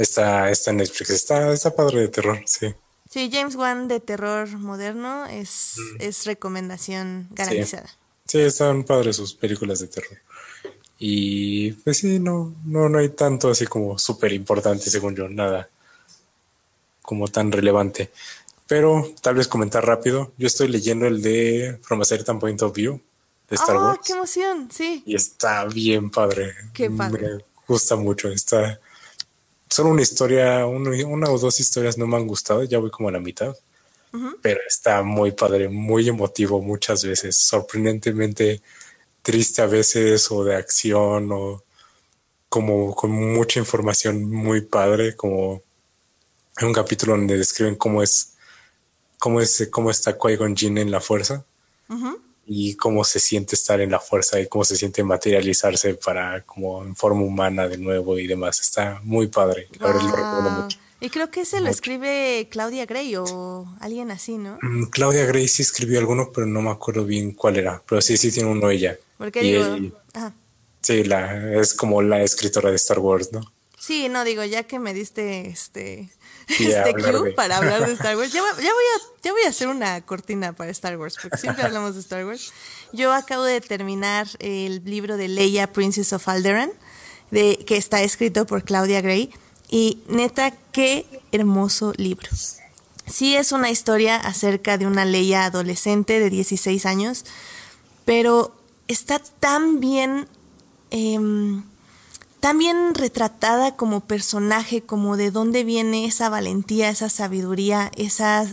Está, 0.00 0.50
está 0.50 0.70
en 0.70 0.78
Netflix, 0.78 1.10
está, 1.10 1.52
está 1.52 1.76
padre 1.76 2.00
de 2.00 2.08
terror, 2.08 2.40
sí. 2.46 2.74
Sí, 3.10 3.28
James 3.30 3.54
Wan 3.54 3.86
de 3.86 4.00
terror 4.00 4.48
moderno 4.56 5.26
es, 5.26 5.74
es 5.98 6.24
recomendación 6.24 7.28
garantizada. 7.32 7.90
Sí, 8.24 8.38
están 8.38 8.84
padres 8.84 9.16
sus 9.16 9.34
películas 9.34 9.80
de 9.80 9.88
terror. 9.88 10.16
Y 10.98 11.72
pues 11.72 11.98
sí, 11.98 12.18
no, 12.18 12.54
no, 12.64 12.88
no 12.88 12.98
hay 12.98 13.10
tanto 13.10 13.50
así 13.50 13.66
como 13.66 13.98
súper 13.98 14.32
importante, 14.32 14.88
según 14.88 15.14
yo, 15.14 15.28
nada 15.28 15.68
como 17.02 17.28
tan 17.28 17.52
relevante. 17.52 18.10
Pero 18.66 19.12
tal 19.20 19.34
vez 19.34 19.48
comentar 19.48 19.84
rápido, 19.84 20.32
yo 20.38 20.46
estoy 20.46 20.68
leyendo 20.68 21.06
el 21.06 21.20
de 21.20 21.78
From 21.82 22.00
a 22.00 22.06
Certain 22.06 22.38
Point 22.38 22.62
of 22.62 22.74
View 22.74 23.02
de 23.50 23.56
Star 23.56 23.76
¡Oh, 23.76 23.88
Wars. 23.88 24.00
qué 24.02 24.14
emoción! 24.14 24.70
Sí. 24.72 25.02
Y 25.04 25.14
está 25.14 25.66
bien 25.66 26.10
padre. 26.10 26.54
Qué 26.72 26.90
padre. 26.90 27.34
Me 27.34 27.44
gusta 27.68 27.96
mucho. 27.96 28.28
Está 28.28 28.80
solo 29.70 29.90
una 29.90 30.02
historia, 30.02 30.66
uno- 30.66 30.90
una 31.08 31.30
o 31.30 31.38
dos 31.38 31.58
historias 31.60 31.96
no 31.96 32.06
me 32.06 32.16
han 32.16 32.26
gustado. 32.26 32.62
Ya 32.64 32.78
voy 32.78 32.90
como 32.90 33.08
a 33.08 33.12
la 33.12 33.20
mitad. 33.20 33.56
Pero 34.42 34.60
está 34.66 35.02
muy 35.02 35.30
padre, 35.30 35.68
muy 35.68 36.08
emotivo 36.08 36.60
muchas 36.60 37.04
veces. 37.04 37.36
Sorprendentemente 37.36 38.60
triste 39.22 39.62
a 39.62 39.66
veces 39.66 40.30
o 40.32 40.42
de 40.44 40.56
acción 40.56 41.30
o 41.32 41.62
como 42.48 42.94
con 42.96 43.10
mucha 43.12 43.60
información 43.60 44.28
muy 44.28 44.62
padre. 44.62 45.14
Como 45.14 45.62
hay 46.56 46.66
un 46.66 46.72
capítulo 46.74 47.12
donde 47.16 47.36
describen 47.38 47.76
cómo 47.76 48.02
es, 48.02 48.32
cómo 49.18 49.40
es, 49.40 49.68
cómo 49.70 49.90
está 49.90 50.18
Qui-Gon 50.18 50.56
Jinn 50.56 50.78
en 50.78 50.90
la 50.90 51.00
fuerza 51.00 51.44
y 52.52 52.74
cómo 52.74 53.04
se 53.04 53.20
siente 53.20 53.54
estar 53.54 53.80
en 53.80 53.92
la 53.92 54.00
fuerza 54.00 54.40
y 54.40 54.48
cómo 54.48 54.64
se 54.64 54.74
siente 54.74 55.04
materializarse 55.04 55.94
para 55.94 56.42
como 56.42 56.82
en 56.82 56.96
forma 56.96 57.22
humana 57.22 57.68
de 57.68 57.78
nuevo 57.78 58.18
y 58.18 58.26
demás. 58.26 58.60
Está 58.60 59.00
muy 59.04 59.28
padre. 59.28 59.68
La 59.78 59.86
verdad 59.86 60.02
lo 60.02 60.42
Wow. 60.42 60.50
mucho. 60.50 60.76
Y 61.00 61.10
creo 61.10 61.30
que 61.30 61.42
ese 61.42 61.60
lo 61.60 61.70
escribe 61.70 62.48
Claudia 62.50 62.86
Gray 62.86 63.14
o 63.16 63.68
alguien 63.78 64.10
así, 64.10 64.36
¿no? 64.36 64.58
Mm, 64.62 64.86
Claudia 64.86 65.24
Gray 65.26 65.46
sí 65.46 65.62
escribió 65.62 66.00
alguno, 66.00 66.32
pero 66.34 66.46
no 66.48 66.60
me 66.60 66.70
acuerdo 66.70 67.04
bien 67.04 67.30
cuál 67.32 67.56
era. 67.56 67.80
Pero 67.88 68.02
sí, 68.02 68.16
sí 68.16 68.32
tiene 68.32 68.50
uno 68.50 68.68
ella. 68.68 68.98
Porque 69.16 69.42
digo, 69.42 69.64
él- 69.76 69.94
ajá. 70.12 70.34
sí, 70.82 71.04
la, 71.04 71.54
es 71.60 71.72
como 71.72 72.02
la 72.02 72.20
escritora 72.22 72.70
de 72.70 72.76
Star 72.76 72.98
Wars, 72.98 73.32
¿no? 73.32 73.40
Sí, 73.78 74.08
no 74.08 74.24
digo, 74.24 74.44
ya 74.44 74.64
que 74.64 74.78
me 74.80 74.92
diste 74.92 75.46
este, 75.48 76.10
Sí, 76.56 76.66
este 76.70 76.92
de- 76.92 77.32
para 77.32 77.56
hablar 77.58 77.86
de 77.86 77.92
Star 77.94 78.16
Wars, 78.16 78.32
ya, 78.32 78.40
voy 78.42 78.50
a, 78.50 78.64
ya 79.22 79.32
voy 79.32 79.42
a 79.44 79.48
hacer 79.48 79.68
una 79.68 80.00
cortina 80.00 80.52
para 80.52 80.70
Star 80.70 80.96
Wars, 80.98 81.16
porque 81.20 81.36
siempre 81.38 81.64
hablamos 81.64 81.94
de 81.94 82.00
Star 82.00 82.24
Wars. 82.26 82.52
Yo 82.92 83.12
acabo 83.12 83.44
de 83.44 83.60
terminar 83.60 84.26
el 84.40 84.82
libro 84.84 85.16
de 85.16 85.28
Leia, 85.28 85.72
Princess 85.72 86.12
of 86.12 86.28
Alderaan, 86.28 86.72
de, 87.30 87.58
que 87.66 87.76
está 87.76 88.02
escrito 88.02 88.46
por 88.46 88.64
Claudia 88.64 89.00
Gray, 89.00 89.30
y 89.68 90.02
neta, 90.08 90.52
qué 90.72 91.06
hermoso 91.30 91.92
libro. 91.96 92.28
Sí 93.06 93.36
es 93.36 93.52
una 93.52 93.70
historia 93.70 94.16
acerca 94.16 94.78
de 94.78 94.86
una 94.86 95.04
Leia 95.04 95.44
adolescente 95.44 96.18
de 96.20 96.30
16 96.30 96.86
años, 96.86 97.24
pero 98.04 98.56
está 98.88 99.18
tan 99.20 99.78
bien... 99.80 100.26
em, 100.90 101.62
tan 102.40 102.58
bien 102.58 102.94
retratada 102.94 103.76
como 103.76 104.00
personaje, 104.00 104.82
como 104.82 105.16
de 105.16 105.30
dónde 105.30 105.62
viene 105.64 106.06
esa 106.06 106.28
valentía, 106.28 106.88
esa 106.88 107.08
sabiduría, 107.08 107.90
esa, 107.96 108.46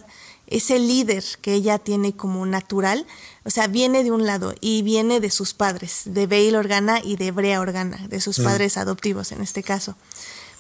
ese 0.45 0.79
líder 0.79 1.23
que 1.41 1.53
ella 1.53 1.79
tiene 1.79 2.15
como 2.15 2.45
natural. 2.45 3.05
O 3.45 3.49
sea, 3.49 3.67
viene 3.67 4.03
de 4.03 4.11
un 4.11 4.25
lado 4.25 4.53
y 4.61 4.81
viene 4.81 5.19
de 5.19 5.31
sus 5.31 5.53
padres, 5.53 6.01
de 6.05 6.27
Bail 6.27 6.55
Organa 6.55 6.99
y 7.03 7.15
de 7.15 7.31
Brea 7.31 7.61
Organa, 7.61 8.07
de 8.07 8.21
sus 8.21 8.39
padres 8.39 8.77
adoptivos 8.77 9.31
en 9.31 9.41
este 9.41 9.63
caso. 9.63 9.95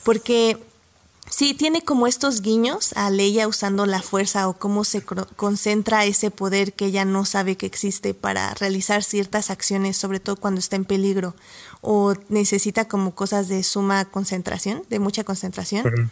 Porque 0.03 0.57
Sí, 1.29 1.53
tiene 1.53 1.83
como 1.83 2.07
estos 2.07 2.41
guiños 2.41 2.93
a 2.93 3.09
Leia 3.09 3.47
usando 3.47 3.85
la 3.85 4.01
fuerza 4.01 4.47
o 4.47 4.53
cómo 4.53 4.83
se 4.83 5.03
concentra 5.03 6.05
ese 6.05 6.31
poder 6.31 6.73
que 6.73 6.85
ella 6.85 7.05
no 7.05 7.25
sabe 7.25 7.57
que 7.57 7.65
existe 7.65 8.13
para 8.13 8.53
realizar 8.53 9.03
ciertas 9.03 9.49
acciones, 9.49 9.97
sobre 9.97 10.19
todo 10.19 10.37
cuando 10.37 10.59
está 10.59 10.77
en 10.77 10.85
peligro 10.85 11.35
o 11.81 12.15
necesita 12.29 12.87
como 12.87 13.13
cosas 13.13 13.49
de 13.49 13.63
suma 13.63 14.05
concentración, 14.05 14.83
de 14.89 14.99
mucha 14.99 15.23
concentración. 15.23 16.11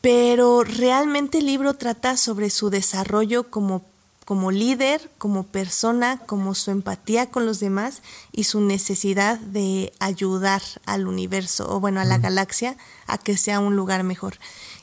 Pero 0.00 0.64
realmente 0.64 1.38
el 1.38 1.46
libro 1.46 1.74
trata 1.74 2.16
sobre 2.16 2.50
su 2.50 2.70
desarrollo 2.70 3.50
como, 3.50 3.84
como 4.24 4.50
líder, 4.50 5.10
como 5.18 5.44
persona, 5.44 6.18
como 6.26 6.54
su 6.54 6.70
empatía 6.70 7.30
con 7.30 7.46
los 7.46 7.60
demás 7.60 8.02
y 8.30 8.44
su 8.44 8.60
necesidad 8.60 9.38
de 9.38 9.92
ayudar 9.98 10.62
al 10.86 11.06
universo 11.06 11.68
o 11.68 11.80
bueno, 11.80 12.00
a 12.00 12.04
la 12.04 12.18
galaxia 12.18 12.76
a 13.06 13.18
que 13.18 13.36
sea 13.36 13.60
un 13.60 13.76
lugar 13.76 14.04
mejor. 14.04 14.38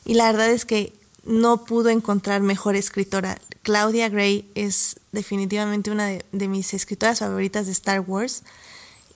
Y 0.05 0.15
la 0.15 0.31
verdad 0.31 0.49
es 0.49 0.65
que 0.65 0.93
no 1.23 1.65
pudo 1.65 1.89
encontrar 1.89 2.41
mejor 2.41 2.75
escritora. 2.75 3.39
Claudia 3.61 4.09
Gray 4.09 4.49
es 4.55 4.99
definitivamente 5.11 5.91
una 5.91 6.07
de, 6.07 6.25
de 6.31 6.47
mis 6.47 6.73
escritoras 6.73 7.19
favoritas 7.19 7.65
de 7.65 7.71
Star 7.71 8.01
Wars 8.01 8.43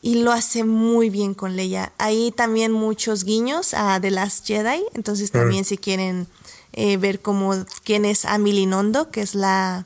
y 0.03 0.15
lo 0.15 0.33
hace 0.33 0.65
muy 0.65 1.09
bien 1.09 1.33
con 1.33 1.55
Leia. 1.55 1.93
Hay 1.97 2.31
también 2.31 2.73
muchos 2.73 3.23
guiños 3.23 3.73
a 3.73 3.99
The 4.01 4.11
Last 4.11 4.45
Jedi, 4.45 4.83
entonces 4.93 5.31
también 5.31 5.63
si 5.63 5.77
quieren 5.77 6.27
eh, 6.73 6.97
ver 6.97 7.21
cómo 7.21 7.53
quién 7.85 8.03
es 8.03 8.25
Amelie 8.25 8.67
Nondo, 8.67 9.11
que 9.11 9.21
es 9.21 9.33
la, 9.33 9.85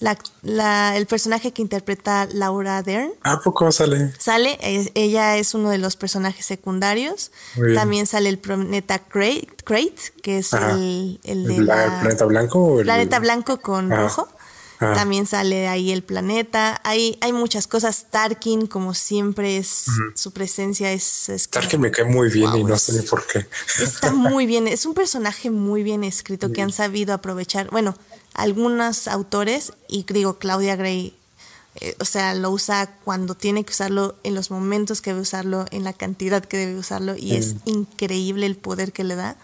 la, 0.00 0.18
la- 0.42 0.96
el 0.96 1.06
personaje 1.06 1.52
que 1.52 1.62
interpreta 1.62 2.28
Laura 2.32 2.82
Dern. 2.82 3.12
¿A 3.22 3.40
poco 3.40 3.70
sale? 3.72 4.12
Sale, 4.18 4.58
ella 4.94 5.36
es 5.38 5.54
uno 5.54 5.70
de 5.70 5.78
los 5.78 5.96
personajes 5.96 6.44
secundarios. 6.44 7.30
También 7.74 8.06
sale 8.06 8.28
el 8.28 8.38
planeta 8.38 8.98
Crate, 8.98 9.96
que 10.22 10.38
es 10.38 10.52
Ajá. 10.54 10.72
el, 10.72 11.18
el 11.24 11.44
de 11.44 11.56
¿El 11.56 11.62
bla- 11.66 11.86
la- 11.86 12.00
planeta 12.00 12.24
blanco 12.26 12.58
o 12.62 12.78
el 12.80 12.84
planeta 12.86 13.18
blanco 13.18 13.60
con 13.60 13.92
Ajá. 13.92 14.02
rojo. 14.02 14.28
Ajá. 14.78 14.92
También 14.92 15.24
sale 15.24 15.68
ahí 15.68 15.90
el 15.90 16.02
planeta. 16.02 16.78
Hay, 16.84 17.16
hay 17.22 17.32
muchas 17.32 17.66
cosas. 17.66 18.08
Tarkin, 18.10 18.66
como 18.66 18.92
siempre, 18.92 19.56
es 19.56 19.86
su 20.14 20.32
presencia 20.32 20.92
es. 20.92 21.30
Tarkin 21.50 21.80
me 21.80 21.90
cae 21.90 22.04
muy 22.04 22.28
bien 22.28 22.54
y 22.56 22.62
no 22.64 22.76
sé 22.76 22.92
ni 22.92 23.00
por 23.00 23.26
qué. 23.26 23.46
Está 23.82 24.12
muy 24.12 24.44
bien, 24.44 24.68
es 24.68 24.84
un 24.84 24.92
personaje 24.92 25.48
muy 25.50 25.82
bien 25.82 26.04
escrito 26.04 26.52
que 26.52 26.60
han 26.60 26.72
sabido 26.72 27.14
aprovechar. 27.14 27.70
Bueno, 27.70 27.96
algunos 28.36 29.08
autores, 29.08 29.72
y 29.88 30.04
digo 30.04 30.38
Claudia 30.38 30.76
Gray, 30.76 31.16
eh, 31.80 31.96
o 32.00 32.04
sea, 32.04 32.34
lo 32.34 32.50
usa 32.50 32.94
cuando 33.04 33.34
tiene 33.34 33.64
que 33.64 33.72
usarlo, 33.72 34.14
en 34.22 34.34
los 34.34 34.50
momentos 34.50 35.00
que 35.00 35.10
debe 35.10 35.22
usarlo, 35.22 35.66
en 35.70 35.84
la 35.84 35.92
cantidad 35.92 36.44
que 36.44 36.58
debe 36.58 36.78
usarlo, 36.78 37.16
y 37.16 37.34
es 37.34 37.56
increíble 37.64 38.46
el 38.46 38.56
poder 38.56 38.92
que 38.92 39.04
le 39.04 39.14
da. 39.14 39.36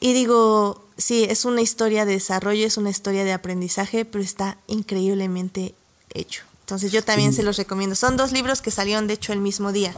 Y 0.00 0.12
digo, 0.12 0.84
sí, 0.96 1.24
es 1.28 1.44
una 1.44 1.60
historia 1.60 2.04
de 2.04 2.12
desarrollo, 2.12 2.66
es 2.66 2.76
una 2.76 2.90
historia 2.90 3.24
de 3.24 3.32
aprendizaje, 3.32 4.04
pero 4.04 4.22
está 4.22 4.56
increíblemente 4.66 5.74
hecho. 6.14 6.42
Entonces 6.60 6.90
yo 6.92 7.04
también 7.04 7.32
se 7.32 7.42
los 7.42 7.56
recomiendo. 7.56 7.94
Son 7.94 8.16
dos 8.16 8.32
libros 8.32 8.60
que 8.60 8.70
salieron, 8.70 9.06
de 9.06 9.14
hecho, 9.14 9.32
el 9.32 9.40
mismo 9.40 9.72
día. 9.72 9.94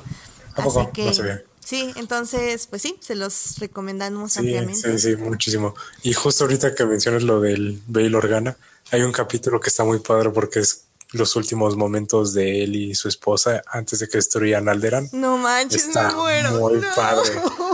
¿A 0.54 0.62
Así 0.62 0.68
poco? 0.70 0.82
No 0.82 0.92
que, 0.92 1.14
sabía. 1.14 1.42
Sí, 1.68 1.92
entonces, 1.96 2.66
pues 2.66 2.82
sí, 2.82 2.96
se 3.00 3.14
los 3.14 3.58
recomendamos 3.58 4.32
Sí, 4.32 4.38
ampliamente. 4.40 4.98
sí, 4.98 5.10
sí, 5.10 5.16
muchísimo. 5.16 5.74
Y 6.02 6.12
justo 6.14 6.44
ahorita 6.44 6.74
que 6.74 6.84
mencionas 6.86 7.22
lo 7.22 7.40
del 7.40 7.80
Bail 7.86 8.14
Organa, 8.14 8.56
hay 8.90 9.02
un 9.02 9.12
capítulo 9.12 9.60
que 9.60 9.68
está 9.68 9.84
muy 9.84 9.98
padre 10.00 10.30
porque 10.30 10.60
es 10.60 10.84
los 11.12 11.36
últimos 11.36 11.74
momentos 11.76 12.34
de 12.34 12.64
él 12.64 12.76
y 12.76 12.94
su 12.94 13.08
esposa 13.08 13.62
antes 13.70 13.98
de 13.98 14.08
que 14.08 14.18
destruyan 14.18 14.68
Alderan. 14.68 15.08
No 15.12 15.38
manches, 15.38 15.86
Está 15.86 16.08
me 16.08 16.14
muero. 16.16 16.50
muy 16.52 16.74
no. 16.80 16.86
padre. 16.94 17.30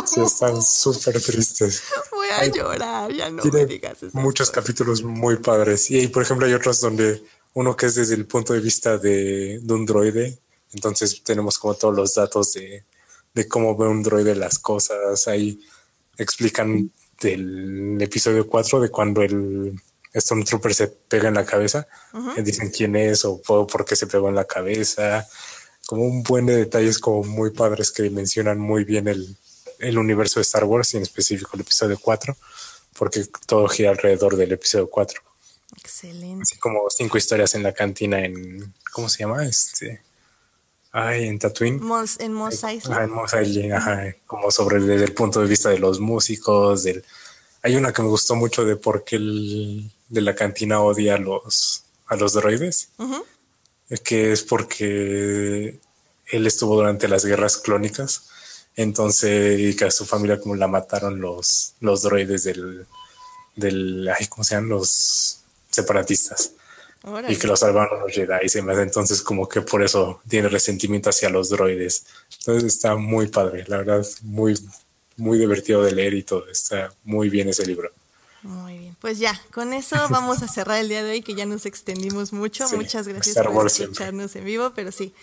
Sí, 0.07 0.21
están 0.21 0.63
súper 0.63 1.21
tristes. 1.21 1.83
Voy 2.13 2.29
a 2.29 2.41
Hay- 2.41 2.53
llorar, 2.53 3.13
ya 3.13 3.31
no 3.31 3.43
me 3.45 3.67
digas 3.67 4.03
eso. 4.05 4.11
muchos 4.17 4.51
capítulos 4.53 5.03
muy 5.03 5.37
padres. 5.39 5.91
Y, 5.91 6.07
por 6.09 6.23
ejemplo, 6.23 6.47
hay 6.47 6.55
otros 6.55 6.81
donde 6.81 7.25
uno 7.55 7.75
que 7.77 7.87
es 7.87 7.95
desde 7.97 8.15
el 8.15 8.27
punto 8.27 8.53
de 8.53 8.61
vista 8.61 8.99
de, 8.99 9.59
de 9.63 9.73
un 9.75 9.85
droide. 9.87 10.39
Entonces 10.73 11.23
tenemos 11.25 11.59
como 11.59 11.75
todos 11.75 11.95
los 11.95 12.15
datos 12.15 12.53
de, 12.55 12.85
de 13.35 13.49
cómo 13.49 13.77
ve 13.77 13.89
un 13.89 14.03
droide 14.03 14.35
las 14.35 14.59
cosas. 14.59 15.27
Ahí 15.29 15.61
explican 16.17 16.91
del 17.21 18.01
episodio 18.01 18.47
4 18.47 18.81
de 18.81 18.89
cuando 18.91 19.23
el, 19.23 19.75
Stormtrooper 20.17 20.75
se 20.75 20.87
pega 20.87 21.27
en 21.27 21.35
la 21.35 21.45
cabeza, 21.45 21.89
dicen 22.37 22.71
quién 22.71 22.95
es 22.95 23.25
o 23.25 23.43
por 23.43 23.85
qué 23.85 23.97
se 23.97 24.07
pegó 24.07 24.29
en 24.29 24.37
la 24.37 24.45
cabeza, 24.45 25.27
como 25.87 26.05
un 26.05 26.23
buen 26.23 26.47
de 26.47 26.57
detalles 26.57 27.01
como 27.01 27.25
muy 27.25 27.51
padres 27.51 27.91
que 27.91 28.09
mencionan 28.11 28.59
muy 28.59 28.85
bien 28.85 29.09
el, 29.09 29.37
el 29.81 29.99
universo 29.99 30.39
de 30.39 30.43
Star 30.43 30.65
Wars 30.65 30.95
y 30.95 30.99
en 30.99 31.03
específico 31.03 31.51
el 31.55 31.63
episodio 31.63 31.99
4, 32.01 32.37
porque 32.97 33.25
todo 33.47 33.67
gira 33.67 33.91
alrededor 33.91 34.37
del 34.37 34.53
episodio 34.53 34.89
4. 34.89 35.21
Excelente. 35.79 36.43
Así 36.43 36.59
como 36.59 36.89
cinco 36.91 37.19
historias 37.19 37.57
en 37.57 37.65
la 37.65 37.73
cantina 37.73 38.25
en, 38.25 38.73
¿cómo 38.93 39.09
se 39.09 39.19
llama? 39.19 39.45
Este, 39.45 40.01
ay, 40.95 41.27
en 41.27 41.39
Tatooine. 41.41 41.81
en 42.21 42.33
Mos 42.33 42.63
Eisley. 42.63 42.99
en 43.03 43.11
Mos 43.11 43.35
Eisley, 43.35 43.71
ajá, 43.73 44.15
como 44.27 44.51
sobre 44.53 44.81
desde 44.81 45.05
el 45.05 45.13
punto 45.13 45.41
de 45.41 45.49
vista 45.49 45.69
de 45.69 45.79
los 45.79 46.01
músicos, 46.01 46.85
del... 46.85 47.05
Hay 47.63 47.77
una 47.77 47.93
que 47.93 48.03
me 48.03 48.09
gustó 48.09 48.37
mucho 48.37 48.65
de 48.65 48.77
por 48.77 49.05
qué 49.05 49.17
el 49.17 49.91
de 50.09 50.21
la 50.21 50.35
cantina 50.35 50.81
odia 50.81 51.17
a 51.17 51.19
los, 51.19 51.85
a 52.07 52.17
los 52.17 52.35
droides, 52.35 52.91
que 54.05 54.33
es 54.33 54.43
porque 54.43 55.81
él 56.27 56.47
estuvo 56.47 56.77
durante 56.77 57.09
las 57.09 57.25
guerras 57.25 57.57
clónicas, 57.57 58.29
entonces, 58.77 59.59
y 59.59 59.75
que 59.77 59.87
a 59.87 59.91
su 59.91 60.05
familia 60.05 60.39
como 60.39 60.55
la 60.55 60.69
mataron 60.69 61.21
los, 61.21 61.75
los 61.81 62.03
droides 62.03 62.45
del, 62.45 62.87
del, 63.57 64.09
ay, 64.09 64.27
¿cómo 64.29 64.45
se 64.45 64.55
llaman? 64.55 64.71
Los 64.71 65.41
separatistas. 65.71 66.53
Y 67.29 67.37
que 67.37 67.47
los 67.47 67.61
salvaron 67.61 68.01
los 68.01 68.13
Jedi 68.13 68.47
y 68.47 68.49
demás. 68.49 68.79
Entonces, 68.79 69.21
como 69.21 69.47
que 69.49 69.61
por 69.61 69.83
eso 69.83 70.23
tiene 70.27 70.49
resentimiento 70.49 71.11
hacia 71.11 71.29
los 71.29 71.51
droides. 71.51 72.07
Entonces 72.39 72.65
está 72.65 72.97
muy 72.97 73.29
padre, 73.29 73.65
la 73.67 73.79
verdad, 73.79 74.07
muy, 74.23 74.59
muy 75.17 75.39
divertido 75.39 75.83
de 75.83 75.93
leer 75.93 76.15
y 76.15 76.23
todo. 76.23 76.49
Está 76.49 76.93
muy 77.05 77.29
bien 77.29 77.49
ese 77.49 77.67
libro. 77.67 77.91
Muy 78.43 78.79
bien, 78.79 78.97
pues 79.01 79.19
ya, 79.19 79.41
con 79.53 79.73
eso 79.73 79.97
vamos 80.11 80.43
a 80.43 80.49
cerrar 80.49 80.79
el 80.79 80.89
día 80.89 81.03
de 81.03 81.13
hoy, 81.13 81.23
que 81.23 81.35
ya 81.35 81.47
nos 81.47 81.67
extendimos 81.67 82.33
mucho. 82.33 82.69
Muchas 82.71 83.09
gracias 83.09 83.37
por 83.47 83.67
escucharnos 83.67 84.37
en 84.37 84.45
vivo, 84.45 84.73
pero 84.75 84.93
sí, 84.93 85.15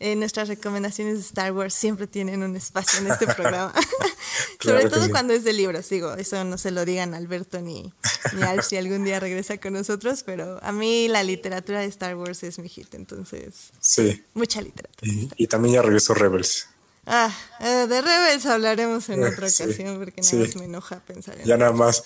eh, 0.00 0.16
nuestras 0.16 0.48
recomendaciones 0.48 1.14
de 1.14 1.20
Star 1.20 1.52
Wars 1.52 1.74
siempre 1.74 2.06
tienen 2.06 2.42
un 2.42 2.56
espacio 2.56 3.00
en 3.00 3.10
este 3.12 3.26
programa. 3.26 3.72
Sobre 4.62 4.88
todo 4.88 5.10
cuando 5.10 5.34
es 5.34 5.44
de 5.44 5.52
libros, 5.52 5.88
digo, 5.90 6.14
eso 6.14 6.42
no 6.44 6.56
se 6.58 6.70
lo 6.70 6.84
digan 6.84 7.12
a 7.12 7.18
Alberto 7.18 7.60
ni, 7.60 7.92
ni 8.34 8.42
Alf 8.42 8.66
si 8.66 8.76
algún 8.76 9.04
día 9.04 9.20
regresa 9.20 9.58
con 9.58 9.74
nosotros, 9.74 10.22
pero 10.24 10.58
a 10.62 10.72
mí 10.72 11.08
la 11.08 11.22
literatura 11.22 11.80
de 11.80 11.86
Star 11.86 12.16
Wars 12.16 12.42
es 12.42 12.58
mi 12.58 12.68
hit, 12.68 12.94
entonces. 12.94 13.70
Sí. 13.80 14.24
Mucha 14.34 14.62
literatura. 14.62 15.12
Y, 15.36 15.46
también 15.46 15.74
ya 15.74 15.82
regresó 15.82 16.14
Rebels. 16.14 16.66
Ah, 17.06 17.34
eh, 17.60 17.86
de 17.86 18.00
Rebels 18.00 18.46
hablaremos 18.46 19.08
en 19.10 19.22
otra 19.22 19.48
ocasión 19.48 19.98
porque 19.98 20.22
nada 20.22 20.36
más 20.36 20.56
me 20.56 20.64
enoja 20.64 21.00
pensar 21.00 21.38
en 21.40 21.46
Ya 21.46 21.56
nada 21.56 21.72
más 21.72 22.04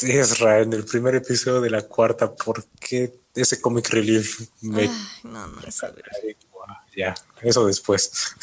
Israel, 0.00 0.64
en 0.64 0.72
el 0.72 0.84
primer 0.84 1.14
episodio 1.14 1.60
de 1.60 1.70
la 1.70 1.82
cuarta, 1.82 2.34
¿por 2.34 2.64
qué 2.80 3.12
ese 3.34 3.60
comic 3.60 3.88
relief 3.90 4.48
me... 4.60 4.86
no, 5.24 5.46
no, 5.46 5.60
ya, 6.96 7.14
eso 7.42 7.66
después. 7.66 8.34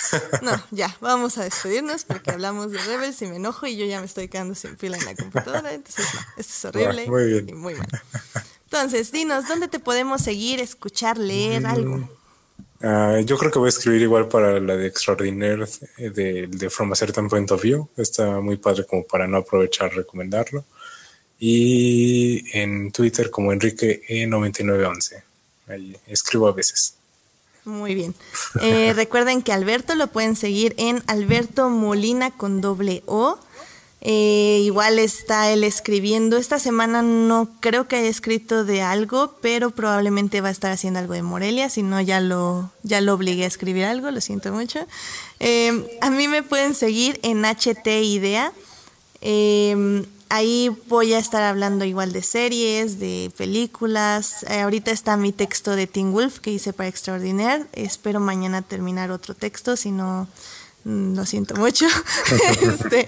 No, 0.41 0.51
ya, 0.71 0.95
vamos 1.01 1.37
a 1.37 1.43
despedirnos 1.43 2.03
porque 2.03 2.31
hablamos 2.31 2.71
de 2.71 2.79
Rebels 2.79 3.21
y 3.21 3.27
me 3.27 3.37
enojo 3.37 3.67
y 3.67 3.77
yo 3.77 3.85
ya 3.85 3.99
me 3.99 4.05
estoy 4.05 4.27
quedando 4.27 4.55
sin 4.55 4.75
pila 4.75 4.97
en 4.97 5.05
la 5.05 5.15
computadora, 5.15 5.73
entonces 5.73 6.05
no, 6.13 6.19
esto 6.37 6.53
es 6.53 6.65
horrible 6.65 7.07
muy 7.07 7.25
bien. 7.25 7.49
y 7.49 7.53
muy 7.53 7.75
mal. 7.75 7.87
Entonces, 8.65 9.11
dinos, 9.11 9.47
¿dónde 9.47 9.67
te 9.67 9.79
podemos 9.79 10.21
seguir, 10.21 10.59
escuchar, 10.59 11.17
leer, 11.17 11.65
algo? 11.65 12.07
Ah, 12.81 13.19
yo 13.25 13.37
creo 13.37 13.51
que 13.51 13.59
voy 13.59 13.67
a 13.67 13.69
escribir 13.69 14.01
igual 14.01 14.27
para 14.27 14.59
la 14.59 14.75
de 14.75 14.87
Extraordinaire 14.87 15.65
de, 15.97 16.47
de 16.47 16.69
From 16.69 16.91
a 16.93 16.95
Certain 16.95 17.27
Point 17.27 17.49
of 17.51 17.63
View. 17.63 17.89
Está 17.97 18.39
muy 18.39 18.57
padre 18.57 18.85
como 18.85 19.03
para 19.05 19.27
no 19.27 19.37
aprovechar 19.37 19.93
recomendarlo 19.93 20.63
y 21.39 22.43
en 22.57 22.91
Twitter 22.91 23.29
como 23.29 23.53
Enrique 23.53 24.01
E9911. 24.07 25.23
Ahí 25.67 25.95
escribo 26.07 26.47
a 26.47 26.51
veces. 26.51 26.95
Muy 27.65 27.95
bien. 27.95 28.15
Eh, 28.61 28.93
recuerden 28.95 29.41
que 29.41 29.53
Alberto 29.53 29.95
lo 29.95 30.07
pueden 30.07 30.35
seguir 30.35 30.73
en 30.77 31.03
Alberto 31.07 31.69
Molina 31.69 32.31
con 32.31 32.61
doble 32.61 33.03
O. 33.05 33.37
Eh, 34.01 34.61
igual 34.63 34.97
está 34.97 35.51
él 35.51 35.63
escribiendo. 35.63 36.37
Esta 36.37 36.57
semana 36.57 37.01
no 37.01 37.49
creo 37.59 37.87
que 37.87 37.97
haya 37.97 38.07
escrito 38.07 38.63
de 38.63 38.81
algo, 38.81 39.35
pero 39.41 39.71
probablemente 39.71 40.39
va 40.39 40.47
a 40.47 40.51
estar 40.51 40.71
haciendo 40.71 40.99
algo 40.99 41.13
de 41.13 41.21
Morelia. 41.21 41.69
Si 41.69 41.83
no, 41.83 41.99
ya 41.99 42.21
lo, 42.21 42.71
ya 42.83 43.01
lo 43.01 43.13
obligué 43.13 43.43
a 43.43 43.47
escribir 43.47 43.85
algo, 43.85 44.09
lo 44.09 44.21
siento 44.21 44.53
mucho. 44.53 44.79
Eh, 45.39 45.97
a 46.01 46.09
mí 46.09 46.27
me 46.27 46.43
pueden 46.43 46.75
seguir 46.75 47.19
en 47.23 47.43
HT 47.43 47.87
Idea. 47.87 48.53
Ahí 50.31 50.69
voy 50.87 51.13
a 51.13 51.17
estar 51.19 51.41
hablando 51.41 51.85
igual 51.85 52.11
de 52.11 52.21
series, 52.21 52.99
de 52.99 53.31
películas. 53.35 54.43
Eh, 54.43 54.61
ahorita 54.61 54.91
está 54.91 55.17
mi 55.17 55.31
texto 55.31 55.75
de 55.75 55.87
Teen 55.87 56.11
Wolf 56.11 56.37
que 56.37 56.51
hice 56.51 56.71
para 56.71 56.87
Extraordinaire. 56.87 57.65
Espero 57.73 58.19
mañana 58.19 58.61
terminar 58.61 59.09
otro 59.09 59.33
texto, 59.33 59.75
si 59.75 59.89
no, 59.89 60.27
mm, 60.83 61.15
lo 61.15 61.25
siento 61.25 61.55
mucho. 61.55 61.87
este, 62.61 63.07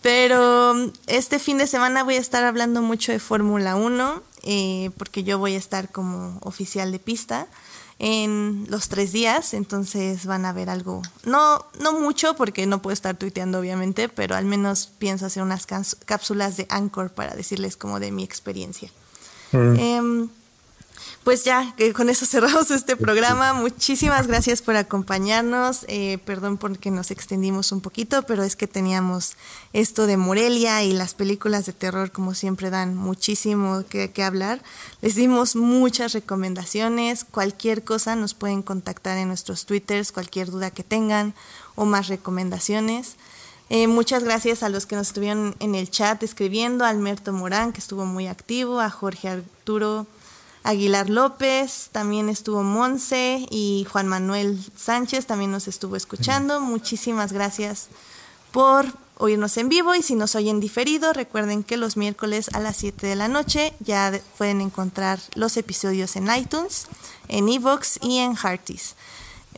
pero 0.00 0.90
este 1.06 1.38
fin 1.38 1.58
de 1.58 1.66
semana 1.66 2.02
voy 2.02 2.14
a 2.14 2.20
estar 2.20 2.44
hablando 2.44 2.80
mucho 2.80 3.12
de 3.12 3.18
Fórmula 3.18 3.76
1, 3.76 4.22
eh, 4.44 4.90
porque 4.96 5.22
yo 5.22 5.38
voy 5.38 5.56
a 5.56 5.58
estar 5.58 5.92
como 5.92 6.38
oficial 6.40 6.92
de 6.92 6.98
pista 6.98 7.46
en 7.98 8.66
los 8.68 8.88
tres 8.88 9.12
días, 9.12 9.54
entonces 9.54 10.26
van 10.26 10.44
a 10.44 10.52
ver 10.52 10.68
algo, 10.68 11.02
no, 11.24 11.64
no 11.80 12.00
mucho 12.00 12.34
porque 12.34 12.66
no 12.66 12.82
puedo 12.82 12.92
estar 12.92 13.16
tuiteando 13.16 13.58
obviamente, 13.60 14.08
pero 14.08 14.34
al 14.34 14.44
menos 14.44 14.90
pienso 14.98 15.26
hacer 15.26 15.42
unas 15.42 15.66
cápsulas 15.66 16.56
de 16.56 16.66
Anchor 16.70 17.10
para 17.10 17.34
decirles 17.34 17.76
como 17.76 18.00
de 18.00 18.10
mi 18.10 18.24
experiencia. 18.24 18.90
Mm. 19.52 20.28
Pues 21.24 21.42
ya, 21.42 21.74
que 21.76 21.92
con 21.94 22.10
eso 22.10 22.26
cerramos 22.30 22.70
este 22.70 22.96
programa. 22.96 23.54
Muchísimas 23.54 24.26
gracias 24.26 24.60
por 24.60 24.76
acompañarnos. 24.76 25.86
Eh, 25.88 26.18
perdón 26.24 26.58
porque 26.58 26.90
nos 26.90 27.10
extendimos 27.10 27.72
un 27.72 27.80
poquito, 27.80 28.22
pero 28.24 28.44
es 28.44 28.54
que 28.54 28.68
teníamos 28.68 29.36
esto 29.72 30.06
de 30.06 30.18
Morelia 30.18 30.84
y 30.84 30.92
las 30.92 31.14
películas 31.14 31.64
de 31.64 31.72
terror, 31.72 32.12
como 32.12 32.34
siempre, 32.34 32.68
dan 32.68 32.94
muchísimo 32.94 33.84
que, 33.88 34.12
hablar. 34.22 34.62
Les 35.00 35.14
dimos 35.16 35.56
muchas 35.56 36.12
recomendaciones. 36.12 37.24
Cualquier 37.24 37.82
cosa 37.82 38.16
nos 38.16 38.34
pueden 38.34 38.62
contactar 38.62 39.16
en 39.18 39.28
nuestros 39.28 39.64
twitters, 39.64 40.12
cualquier 40.12 40.50
duda 40.50 40.70
que 40.70 40.84
tengan 40.84 41.34
o 41.74 41.86
más 41.86 42.08
recomendaciones. 42.08 43.16
Eh, 43.70 43.86
muchas 43.86 44.24
gracias 44.24 44.62
a 44.62 44.68
los 44.68 44.84
que 44.84 44.94
nos 44.94 45.08
estuvieron 45.08 45.56
en 45.58 45.74
el 45.74 45.90
chat 45.90 46.22
escribiendo, 46.22 46.84
a 46.84 46.90
Alberto 46.90 47.32
Morán, 47.32 47.72
que 47.72 47.80
estuvo 47.80 48.04
muy 48.04 48.26
activo, 48.26 48.80
a 48.80 48.90
Jorge 48.90 49.28
Arturo 49.28 50.06
Aguilar 50.64 51.10
López, 51.10 51.90
también 51.92 52.28
estuvo 52.30 52.62
Monse 52.62 53.46
y 53.50 53.86
Juan 53.90 54.08
Manuel 54.08 54.58
Sánchez 54.74 55.26
también 55.26 55.50
nos 55.50 55.68
estuvo 55.68 55.94
escuchando. 55.94 56.60
Muchísimas 56.60 57.32
gracias 57.32 57.88
por 58.50 58.86
oírnos 59.18 59.56
en 59.58 59.68
vivo 59.68 59.94
y 59.94 60.02
si 60.02 60.14
nos 60.14 60.34
oyen 60.34 60.60
diferido, 60.60 61.12
recuerden 61.12 61.64
que 61.64 61.76
los 61.76 61.98
miércoles 61.98 62.48
a 62.54 62.60
las 62.60 62.78
7 62.78 63.06
de 63.06 63.14
la 63.14 63.28
noche 63.28 63.74
ya 63.80 64.18
pueden 64.38 64.62
encontrar 64.62 65.20
los 65.34 65.56
episodios 65.58 66.16
en 66.16 66.34
iTunes, 66.34 66.86
en 67.28 67.48
Evox 67.50 67.98
y 68.00 68.18
en 68.18 68.34
Hearties. 68.34 68.96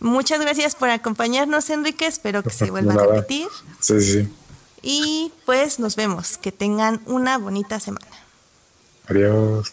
Muchas 0.00 0.40
gracias 0.40 0.74
por 0.74 0.90
acompañarnos, 0.90 1.70
Enrique. 1.70 2.06
Espero 2.06 2.42
que 2.42 2.50
se 2.50 2.70
vuelva 2.70 2.94
a 2.94 3.06
repetir. 3.06 3.46
Sí, 3.80 4.00
sí. 4.00 4.28
Y 4.82 5.32
pues 5.44 5.78
nos 5.78 5.96
vemos. 5.96 6.36
Que 6.36 6.52
tengan 6.52 7.00
una 7.06 7.38
bonita 7.38 7.80
semana. 7.80 8.06
Adiós. 9.08 9.72